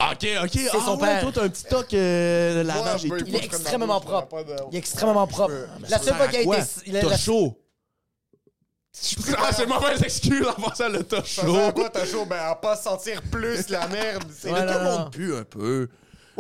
Ok, 0.01 0.27
ok. 0.43 0.51
C'est 0.53 0.69
son 0.81 0.97
ouais, 0.99 1.07
père. 1.07 1.21
Toi, 1.23 1.31
t'as 1.33 1.43
un 1.45 1.49
petit 1.49 1.65
toc 1.65 1.95
euh, 1.95 2.63
de 2.63 2.67
lavage 2.67 3.05
et 3.05 3.09
tout. 3.09 3.17
Il 3.27 3.37
est 3.37 3.45
extrêmement 3.45 4.01
propre. 4.01 4.45
Il 4.73 4.75
est 4.75 4.79
extrêmement 4.79 5.27
propre. 5.29 5.55
La 5.89 5.99
seule 6.01 6.15
fois 6.17 6.27
qu'il 6.29 6.41
a 6.41 6.45
quoi? 6.45 6.59
été. 6.59 6.67
il 6.87 6.97
a- 6.97 7.01
T'as 7.03 7.09
la- 7.11 7.17
chaud? 7.17 7.57
Ah, 9.39 9.51
c'est 9.53 9.67
mauvaise 9.67 10.03
excuse 10.03 10.47
en 10.49 10.55
passant 10.61 10.89
le 10.89 11.05
t'as 11.05 11.23
chaud. 11.23 11.71
quoi, 11.75 11.91
t'as 11.91 12.07
chaud? 12.07 12.25
Ben, 12.25 12.39
à 12.41 12.55
pas 12.57 12.77
sentir 12.77 13.21
plus 13.31 13.69
la 13.69 13.87
merde. 13.89 14.25
C'est 14.37 14.49
tout 14.49 14.55
le 14.55 14.83
monde. 14.85 15.13
pue 15.13 15.37
un 15.37 15.45
peu. 15.45 15.89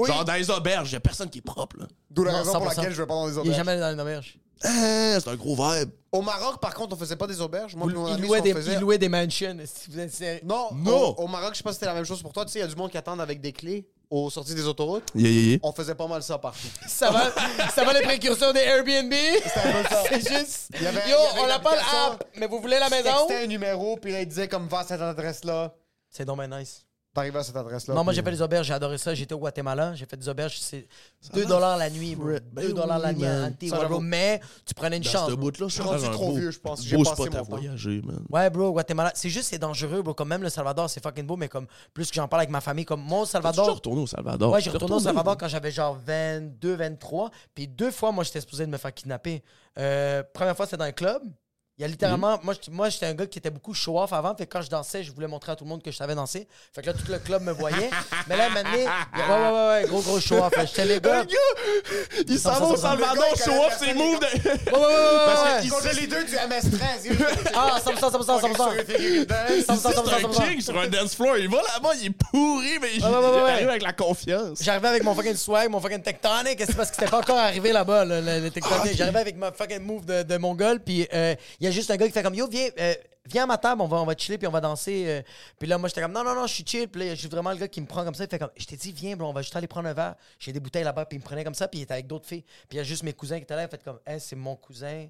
Genre 0.05 0.25
dans 0.25 0.35
les 0.35 0.51
auberges, 0.51 0.93
y 0.93 0.97
a 0.97 1.01
personne 1.01 1.31
qui 1.31 1.39
est 1.39 1.43
propre, 1.43 1.77
là. 1.79 1.87
D'où 2.11 2.25
la 2.25 2.39
raison 2.39 2.53
pour 2.55 2.63
100%. 2.71 2.77
laquelle 2.77 2.93
je 2.93 3.03
vais 3.03 3.07
pas 3.07 3.15
dans 3.15 3.27
les 3.27 3.33
Il 3.33 3.37
est 3.37 3.41
auberges. 3.41 3.57
jamais 3.57 3.79
dans 3.79 3.93
une 3.93 4.01
auberge. 4.01 4.39
Ah, 4.69 5.21
c'est 5.21 5.29
un 5.29 5.37
gros 5.37 5.55
vibe. 5.55 5.91
Au 6.13 6.23
Maroc, 6.23 6.61
par 6.61 6.75
contre, 6.75 6.97
on 6.97 6.99
faisait 6.99 7.17
pas 7.17 7.27
des 7.27 7.41
auberges. 7.41 7.75
Moi, 7.77 7.87
Il, 7.89 7.93
puis 7.93 7.99
mon 8.03 8.09
il 8.09 8.15
ami, 8.15 8.27
louait 8.27 8.41
des, 8.41 8.53
faisait- 8.55 8.73
il 8.75 8.81
louait 8.81 8.99
des 8.99 9.09
mansions. 9.09 9.57
Si 9.65 9.91
vous 9.91 9.99
êtes 9.99 10.13
sérieux? 10.13 10.41
Non, 10.45 10.69
Non. 10.75 11.11
Au, 11.17 11.25
au 11.25 11.27
Maroc, 11.29 11.51
je 11.53 11.59
sais 11.59 11.63
pas 11.63 11.71
si 11.71 11.75
c'était 11.77 11.87
la 11.87 11.95
même 11.95 12.05
chose 12.05 12.23
pour 12.23 12.33
toi. 12.33 12.45
Tu 12.45 12.53
sais, 12.53 12.59
il 12.59 12.63
y 12.63 12.65
a 12.65 12.69
du 12.69 12.75
monde 12.77 12.91
qui 12.91 12.99
attendent 12.99 13.21
avec 13.21 13.41
des 13.41 13.53
clés 13.53 13.87
aux 14.09 14.31
sorties 14.31 14.55
des 14.55 14.67
autoroutes. 14.67 15.09
Yeah, 15.15 15.29
yeah, 15.31 15.41
yeah. 15.53 15.59
On 15.63 15.73
faisait 15.73 15.95
pas 15.95 16.07
mal 16.07 16.23
ça 16.23 16.39
partout. 16.39 16.67
Ça 16.87 17.11
va, 17.11 17.31
ça 17.75 17.85
va 17.85 17.93
les 17.93 18.03
précurseurs 18.03 18.53
des 18.53 18.61
Airbnb? 18.61 19.13
un 19.13 19.73
peu 19.83 19.89
ça. 19.89 20.03
C'est 20.09 20.21
juste. 20.39 20.69
Il 20.77 20.83
y 20.83 20.87
avait- 20.87 21.01
Yo, 21.01 21.05
il 21.09 21.11
y 21.11 21.15
avait 21.15 21.41
on 21.41 21.43
une 21.57 21.63
pas 21.63 21.71
application. 21.73 21.99
l'app, 22.11 22.25
mais 22.37 22.47
vous 22.47 22.61
voulez 22.61 22.79
la 22.79 22.89
maison? 22.89 23.11
textais 23.27 23.45
un 23.45 23.47
numéro, 23.49 23.97
puis 23.97 24.13
là, 24.13 24.21
il 24.21 24.29
disait 24.29 24.49
comme 24.49 24.69
va 24.69 24.79
à 24.81 24.85
cette 24.85 25.01
adresse-là. 25.01 25.75
C'est 26.09 26.25
bien 26.25 26.47
nice. 26.47 26.86
T'arrives 27.17 27.37
à 27.39 27.43
cette 27.43 27.57
adresse-là. 27.57 27.95
Non, 27.95 28.05
moi 28.05 28.13
j'ai 28.13 28.23
fait 28.23 28.31
des 28.31 28.43
auberges, 28.43 28.67
j'ai 28.67 28.75
adoré 28.75 28.99
ça. 28.99 29.15
J'étais 29.15 29.33
au 29.33 29.39
Guatemala, 29.39 29.95
j'ai 29.95 30.05
fait 30.05 30.19
des 30.19 30.29
auberges, 30.29 30.59
c'est 30.59 30.87
2 31.33 31.47
dollars 31.47 31.79
la 31.79 31.89
nuit, 31.89 32.15
bro. 32.15 32.29
Ben 32.53 32.67
2 32.67 32.75
dollars 32.75 32.99
la 32.99 33.15
nuit 33.15 33.25
à. 33.25 33.47
Antigua. 33.47 33.89
Mais 34.03 34.39
tu 34.67 34.75
prenais 34.75 34.99
une 34.99 35.03
chance. 35.03 35.31
Je 35.31 35.69
suis 35.69 35.83
rendu 35.83 36.11
trop 36.11 36.37
vieux, 36.37 36.51
je 36.51 36.61
pense. 36.61 36.85
J'ai 36.85 36.95
Beau 36.95 37.05
passé 37.05 37.31
mon 37.31 37.43
voyager, 37.43 38.03
man. 38.05 38.23
Ouais, 38.29 38.51
bro, 38.51 38.71
Guatemala. 38.71 39.13
C'est 39.15 39.31
juste, 39.31 39.49
c'est 39.49 39.59
dangereux, 39.59 40.03
bro. 40.03 40.13
Comme 40.13 40.29
même 40.29 40.43
le 40.43 40.51
Salvador, 40.51 40.91
c'est 40.91 41.03
fucking 41.03 41.27
beau, 41.27 41.37
mais 41.37 41.49
comme 41.49 41.67
plus 41.95 42.11
que 42.11 42.17
j'en 42.17 42.29
parle 42.29 42.43
avec 42.43 42.51
ma 42.51 42.61
famille, 42.61 42.85
comme 42.85 43.01
moi 43.01 43.21
au 43.21 43.25
T'es 43.25 43.31
Salvador. 43.31 43.77
retourné 43.77 44.03
au 44.03 44.07
Salvador? 44.07 44.53
Ouais, 44.53 44.61
j'ai 44.61 44.69
retourné 44.69 44.97
au 44.97 45.01
Salvador 45.01 45.39
quand 45.39 45.49
j'avais 45.49 45.71
genre 45.71 45.97
22, 46.05 46.75
23. 46.75 47.31
Puis 47.55 47.67
deux 47.67 47.91
fois, 47.91 48.13
moi, 48.13 48.25
j'étais 48.25 48.43
supposé 48.43 48.67
de 48.67 48.71
me 48.71 48.77
faire 48.77 48.93
kidnapper. 48.93 49.43
Euh, 49.79 50.23
première 50.35 50.55
fois, 50.55 50.67
c'était 50.67 50.77
dans 50.77 50.85
un 50.85 50.93
club. 50.93 51.23
Il 51.79 51.83
y 51.83 51.85
a 51.85 51.89
littéralement. 51.89 52.39
Moi, 52.43 52.55
j'étais- 52.55 52.71
moi, 52.75 52.89
j'étais 52.89 53.05
un 53.05 53.13
gars 53.13 53.27
qui 53.27 53.39
était 53.39 53.51
beaucoup 53.51 53.75
show-off 53.75 54.11
avant. 54.15 54.35
Fait 54.35 54.47
que 54.47 54.53
quand 54.53 54.63
je 54.63 54.71
dansais, 54.71 55.03
je 55.05 55.13
voulais 55.13 55.27
montrer 55.27 55.53
à 55.53 55.57
tout 55.57 55.65
le 55.65 55.69
monde 55.69 55.83
que 55.83 55.91
je 55.91 55.97
savais 55.99 56.15
danser. 56.15 56.49
Fait 56.75 56.81
que 56.81 56.87
là, 56.87 56.95
tout 56.95 57.05
le 57.13 57.19
club 57.19 57.43
me 57.43 57.53
voyait. 57.53 57.91
Mais 58.29 58.37
là, 58.39 58.49
maintenant, 58.49 58.71
ouais, 58.73 58.87
ouais, 59.19 59.51
ouais, 59.53 59.69
ouais, 59.83 59.85
gros, 59.87 60.01
gros 60.01 60.19
show-off. 60.19 60.53
Que 60.55 60.67
J'étais 60.67 60.87
le 60.87 60.99
gars. 61.01 61.25
Le 61.25 61.25
gars, 61.27 62.25
il 62.29 62.39
s'en 62.39 62.53
va 62.53 62.65
au 62.67 62.77
ça, 62.77 62.77
ça, 62.77 62.83
ça. 62.83 62.89
Salvador, 62.89 63.15
Le 63.15 63.21
gars, 63.21 63.27
il 63.35 63.39
show 63.39 63.45
connaît 63.51 63.67
off 63.67 63.73
ses 63.79 63.85
personne, 63.87 63.99
moves. 63.99 64.21
les 64.33 64.39
de- 64.41 64.49
Ouais, 64.49 64.73
ouais, 64.73 64.87
ouais, 64.87 64.87
ouais, 64.87 65.25
Parce 65.27 65.61
qu'il- 65.61 65.71
Contre 65.71 65.89
les 66.01 66.07
deux 66.07 66.25
du 66.25 66.35
MS-13. 66.35 67.27
Ah, 67.55 67.79
100%, 67.85 68.11
100%, 68.11 68.41
100%. 68.41 68.71
C'est 68.87 69.61
100%, 69.63 69.93
100%, 69.93 70.15
un 70.15 70.21
100%. 70.21 70.49
king 70.49 70.61
sur 70.63 70.79
un 70.81 70.87
dance 70.89 71.15
floor. 71.15 71.37
Il 71.37 71.51
va 71.51 71.59
là-bas, 71.59 71.91
il 72.01 72.07
est 72.07 72.11
pourri, 72.11 72.79
mais 72.81 72.89
il 72.97 73.05
ouais, 73.05 73.11
ouais, 73.11 73.17
ouais. 73.19 73.33
il 73.49 73.51
arrive 73.51 73.69
avec 73.69 73.83
la 73.83 73.93
confiance. 73.93 74.61
J'arrivais 74.63 74.89
avec 74.89 75.03
mon 75.05 75.15
fucking 75.15 75.37
swag, 75.37 75.69
mon 75.69 75.81
fucking 75.81 76.01
tectonic, 76.03 76.59
c'est 76.59 76.75
parce 76.75 76.89
que 76.91 76.97
c'était 76.97 77.11
pas 77.11 77.19
encore 77.19 77.37
arrivé 77.39 77.71
là-bas, 77.73 78.07
le, 78.07 78.49
tectonic. 78.49 78.97
J'arrivais 78.97 79.21
avec 79.21 79.37
ma 79.37 79.53
fucking 79.53 79.81
move 79.81 80.07
de, 80.07 80.23
de 80.23 80.37
mongol, 80.39 80.81
puis 80.81 81.07
euh, 81.13 81.35
il 81.67 81.71
y 81.71 81.73
a 81.73 81.73
juste 81.73 81.91
un 81.91 81.97
gars 81.97 82.07
qui 82.07 82.13
fait 82.13 82.23
comme 82.23 82.35
Yo, 82.35 82.47
viens, 82.49 82.69
euh, 82.79 82.95
viens 83.27 83.45
à 83.45 83.47
ma 83.47 83.59
table, 83.59 83.83
on 83.83 83.87
va, 83.89 83.97
on 83.99 84.05
va 84.07 84.15
chiller, 84.17 84.39
puis 84.39 84.47
on 84.47 84.51
va 84.53 84.61
danser. 84.61 85.05
euh. 85.09 85.23
Puis 85.59 85.69
là, 85.69 85.79
moi, 85.79 85.89
j'étais 85.89 86.01
comme 86.03 86.13
Non, 86.13 86.23
non, 86.25 86.35
non, 86.35 86.47
je 86.47 86.55
suis 86.55 86.65
chill. 86.67 86.89
Puis 86.89 87.09
là, 87.09 87.15
j'ai 87.15 87.29
vraiment 87.29 87.51
le 87.51 87.57
gars 87.57 87.69
qui 87.69 87.81
me 87.81 87.87
prend 87.87 88.05
comme 88.05 88.15
ça. 88.15 88.25
Il 88.25 88.31
fait 88.31 88.39
comme 88.39 88.51
Je 88.57 88.65
t'ai 88.67 88.77
dit, 88.77 88.93
viens, 88.93 89.17
bro, 89.17 89.29
on 89.29 89.33
va 89.33 89.43
juste 89.43 89.57
aller 89.57 89.67
prendre 89.67 89.89
un 89.89 89.93
verre. 89.95 90.15
J'ai 90.39 90.53
des 90.53 90.61
bouteilles 90.61 90.85
là-bas, 90.85 91.07
puis 91.07 91.17
il 91.17 91.21
me 91.21 91.25
prenait 91.25 91.45
comme 91.45 91.55
ça, 91.55 91.69
puis 91.69 91.81
il 91.81 91.83
était 91.83 91.95
avec 91.95 92.07
d'autres 92.07 92.27
filles. 92.27 92.43
Puis 92.69 92.73
il 92.73 92.77
y 92.77 92.81
a 92.81 92.85
juste 92.85 93.03
mes 93.03 93.13
cousins 93.13 93.37
qui 93.39 93.43
étaient 93.43 93.57
là, 93.57 93.65
il 93.65 93.69
fait 93.69 93.83
comme 93.83 93.99
Hey, 94.07 94.21
c'est 94.21 94.37
mon 94.37 94.55
cousin. 94.57 95.07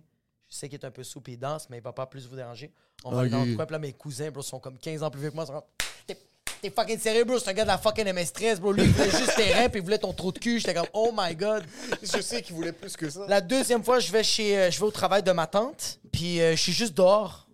Je 0.48 0.54
sais 0.54 0.68
qu'il 0.68 0.78
est 0.78 0.84
un 0.84 0.90
peu 0.92 1.02
sous, 1.02 1.20
puis 1.20 1.32
il 1.34 1.38
danse, 1.38 1.68
mais 1.68 1.78
il 1.78 1.82
va 1.82 1.92
pas 1.92 2.06
plus 2.06 2.26
vous 2.28 2.36
déranger. 2.36 2.70
On 3.04 3.10
va 3.10 3.20
aller 3.20 3.30
dans 3.30 3.44
le 3.44 3.54
coin, 3.56 3.66
puis 3.66 3.72
là, 3.72 3.78
mes 3.80 3.92
cousins, 3.92 4.30
bro, 4.30 4.42
sont 4.42 4.60
comme 4.60 4.78
15 4.78 5.02
ans 5.02 5.10
plus 5.10 5.20
vieux 5.20 5.30
que 5.30 5.34
moi. 5.34 5.44
Ils 5.44 5.48
sont 5.48 5.52
comme 5.54 6.16
T'es- 6.62 6.70
fucking 6.70 6.98
sérieux, 6.98 7.24
bro? 7.24 7.38
C'est 7.38 7.50
un 7.50 7.52
gars 7.52 7.62
de 7.64 7.68
la 7.68 7.78
fucking 7.78 8.04
MS13, 8.06 8.56
bro. 8.58 8.72
Lui, 8.72 8.84
il 8.84 8.90
voulait 8.92 9.10
juste 9.10 9.34
tes 9.36 9.52
reins, 9.52 9.68
puis 9.68 9.80
il 9.80 9.84
voulait 9.84 9.98
ton 9.98 10.12
trou 10.12 10.32
de 10.32 10.38
cul. 10.38 10.58
J'étais 10.58 10.74
comme, 10.74 10.86
oh 10.92 11.12
my 11.16 11.34
god. 11.34 11.64
Je 12.02 12.20
sais 12.20 12.42
qu'il 12.42 12.54
voulait 12.54 12.72
plus 12.72 12.96
que 12.96 13.08
ça. 13.10 13.20
La 13.28 13.40
deuxième 13.40 13.82
fois, 13.84 13.98
je 13.98 14.10
vais 14.12 14.22
chez, 14.22 14.56
euh, 14.58 14.70
je 14.70 14.78
vais 14.78 14.86
au 14.86 14.90
travail 14.90 15.22
de 15.22 15.32
ma 15.32 15.46
tante, 15.46 15.98
puis 16.12 16.40
euh, 16.40 16.52
je 16.56 16.62
suis 16.62 16.72
juste 16.72 16.94
dehors. 16.94 17.46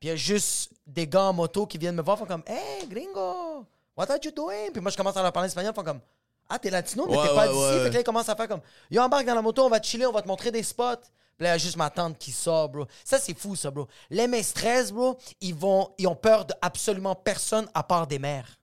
Puis 0.00 0.08
il 0.08 0.10
y 0.10 0.12
a 0.12 0.16
juste 0.16 0.70
des 0.86 1.06
gars 1.06 1.24
en 1.24 1.32
moto 1.32 1.66
qui 1.66 1.78
viennent 1.78 1.94
me 1.96 2.02
voir, 2.02 2.18
font 2.18 2.26
comme, 2.26 2.42
hey, 2.46 2.86
gringo, 2.88 3.64
what 3.96 4.10
are 4.10 4.18
you 4.22 4.30
doing? 4.30 4.70
Puis 4.72 4.80
moi, 4.82 4.90
je 4.90 4.96
commence 4.96 5.16
à 5.16 5.22
leur 5.22 5.32
parler 5.32 5.48
espagnol, 5.48 5.72
font 5.74 5.82
comme, 5.82 6.00
ah, 6.48 6.58
t'es 6.58 6.68
latino, 6.70 7.06
mais 7.08 7.16
Ouais, 7.16 7.28
t'es 7.28 7.34
pas 7.34 7.46
ouais, 7.46 7.52
d'ici. 7.52 7.60
ouais. 7.64 7.82
Fait 7.84 7.88
que 7.88 7.94
là, 7.94 8.00
ils 8.00 8.04
commencent 8.04 8.28
à 8.28 8.36
faire 8.36 8.48
comme, 8.48 8.60
yo, 8.90 9.00
embarque 9.00 9.24
dans 9.26 9.34
la 9.34 9.42
moto, 9.42 9.62
on 9.64 9.70
va 9.70 9.80
te 9.80 9.86
chiller, 9.86 10.06
on 10.06 10.12
va 10.12 10.20
te 10.22 10.28
montrer 10.28 10.50
des 10.50 10.62
spots. 10.62 10.96
Puis 11.36 11.44
là, 11.44 11.50
il 11.50 11.52
y 11.52 11.54
a 11.54 11.58
juste 11.58 11.76
ma 11.76 11.90
tante 11.90 12.18
qui 12.18 12.32
sort, 12.32 12.68
bro. 12.68 12.86
Ça, 13.04 13.18
c'est 13.18 13.36
fou, 13.38 13.56
ça, 13.56 13.70
bro. 13.70 13.88
Les 14.10 14.26
MS-13, 14.26 14.92
bro, 14.92 15.18
ils, 15.40 15.54
vont, 15.54 15.90
ils 15.98 16.06
ont 16.06 16.14
peur 16.16 16.44
de 16.44 16.54
absolument 16.62 17.14
personne 17.14 17.66
à 17.74 17.82
part 17.82 18.06
des 18.06 18.18
mères. 18.18 18.58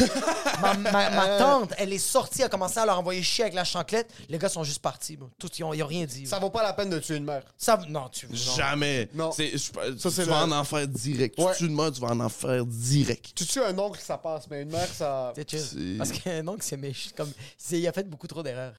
ma, 0.62 0.72
ma- 0.74 1.10
ma 1.10 1.36
tante, 1.38 1.74
elle 1.76 1.92
est 1.92 1.98
sortie, 1.98 2.40
elle 2.40 2.46
a 2.46 2.48
commencé 2.48 2.78
à 2.78 2.86
leur 2.86 2.98
envoyer 2.98 3.22
chier 3.22 3.44
avec 3.44 3.52
la 3.54 3.64
chanclette. 3.64 4.10
Les 4.30 4.38
gars 4.38 4.48
sont 4.48 4.64
juste 4.64 4.80
partis, 4.80 5.18
bro. 5.18 5.28
Tout, 5.38 5.50
ils, 5.58 5.62
ont, 5.64 5.74
ils 5.74 5.82
ont 5.82 5.86
rien 5.86 6.06
dit. 6.06 6.26
Ça 6.26 6.38
vaut 6.38 6.48
pas 6.48 6.62
la 6.62 6.72
peine 6.72 6.88
de 6.88 6.98
tuer 6.98 7.16
une 7.16 7.24
mère. 7.24 7.42
Ça, 7.58 7.78
non, 7.86 8.08
tu 8.08 8.26
non. 8.28 8.34
Jamais. 8.34 9.10
Non. 9.12 9.30
C'est- 9.30 9.50
je- 9.58 9.98
Ça, 9.98 10.10
c'est 10.10 10.22
tu 10.24 10.30
vas 10.30 10.44
en 10.44 10.52
enfer 10.52 10.88
direct. 10.88 11.38
Ouais. 11.38 11.52
Tu 11.52 11.58
tues 11.58 11.66
une 11.66 11.74
mère, 11.74 11.92
tu 11.92 12.00
vas 12.00 12.08
en 12.08 12.20
enfer 12.20 12.64
direct. 12.64 13.32
Tu 13.34 13.44
tues 13.44 13.60
un 13.62 13.78
oncle, 13.78 14.00
ça 14.00 14.16
passe, 14.16 14.48
mais 14.48 14.62
une 14.62 14.70
mère, 14.70 14.88
ça. 14.88 15.34
C'est 15.36 15.50
chill. 15.50 15.98
Parce 15.98 16.12
que 16.12 16.40
non, 16.40 16.56
c'est 16.60 16.78
méchant. 16.78 17.10
Comme, 17.14 17.32
c'est- 17.58 17.78
il 17.78 17.86
a 17.86 17.92
fait 17.92 18.08
beaucoup 18.08 18.26
trop 18.26 18.42
d'erreurs. 18.42 18.72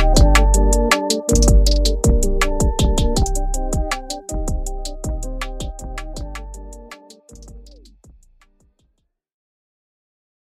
Thank 0.00 1.68
you. 1.68 1.69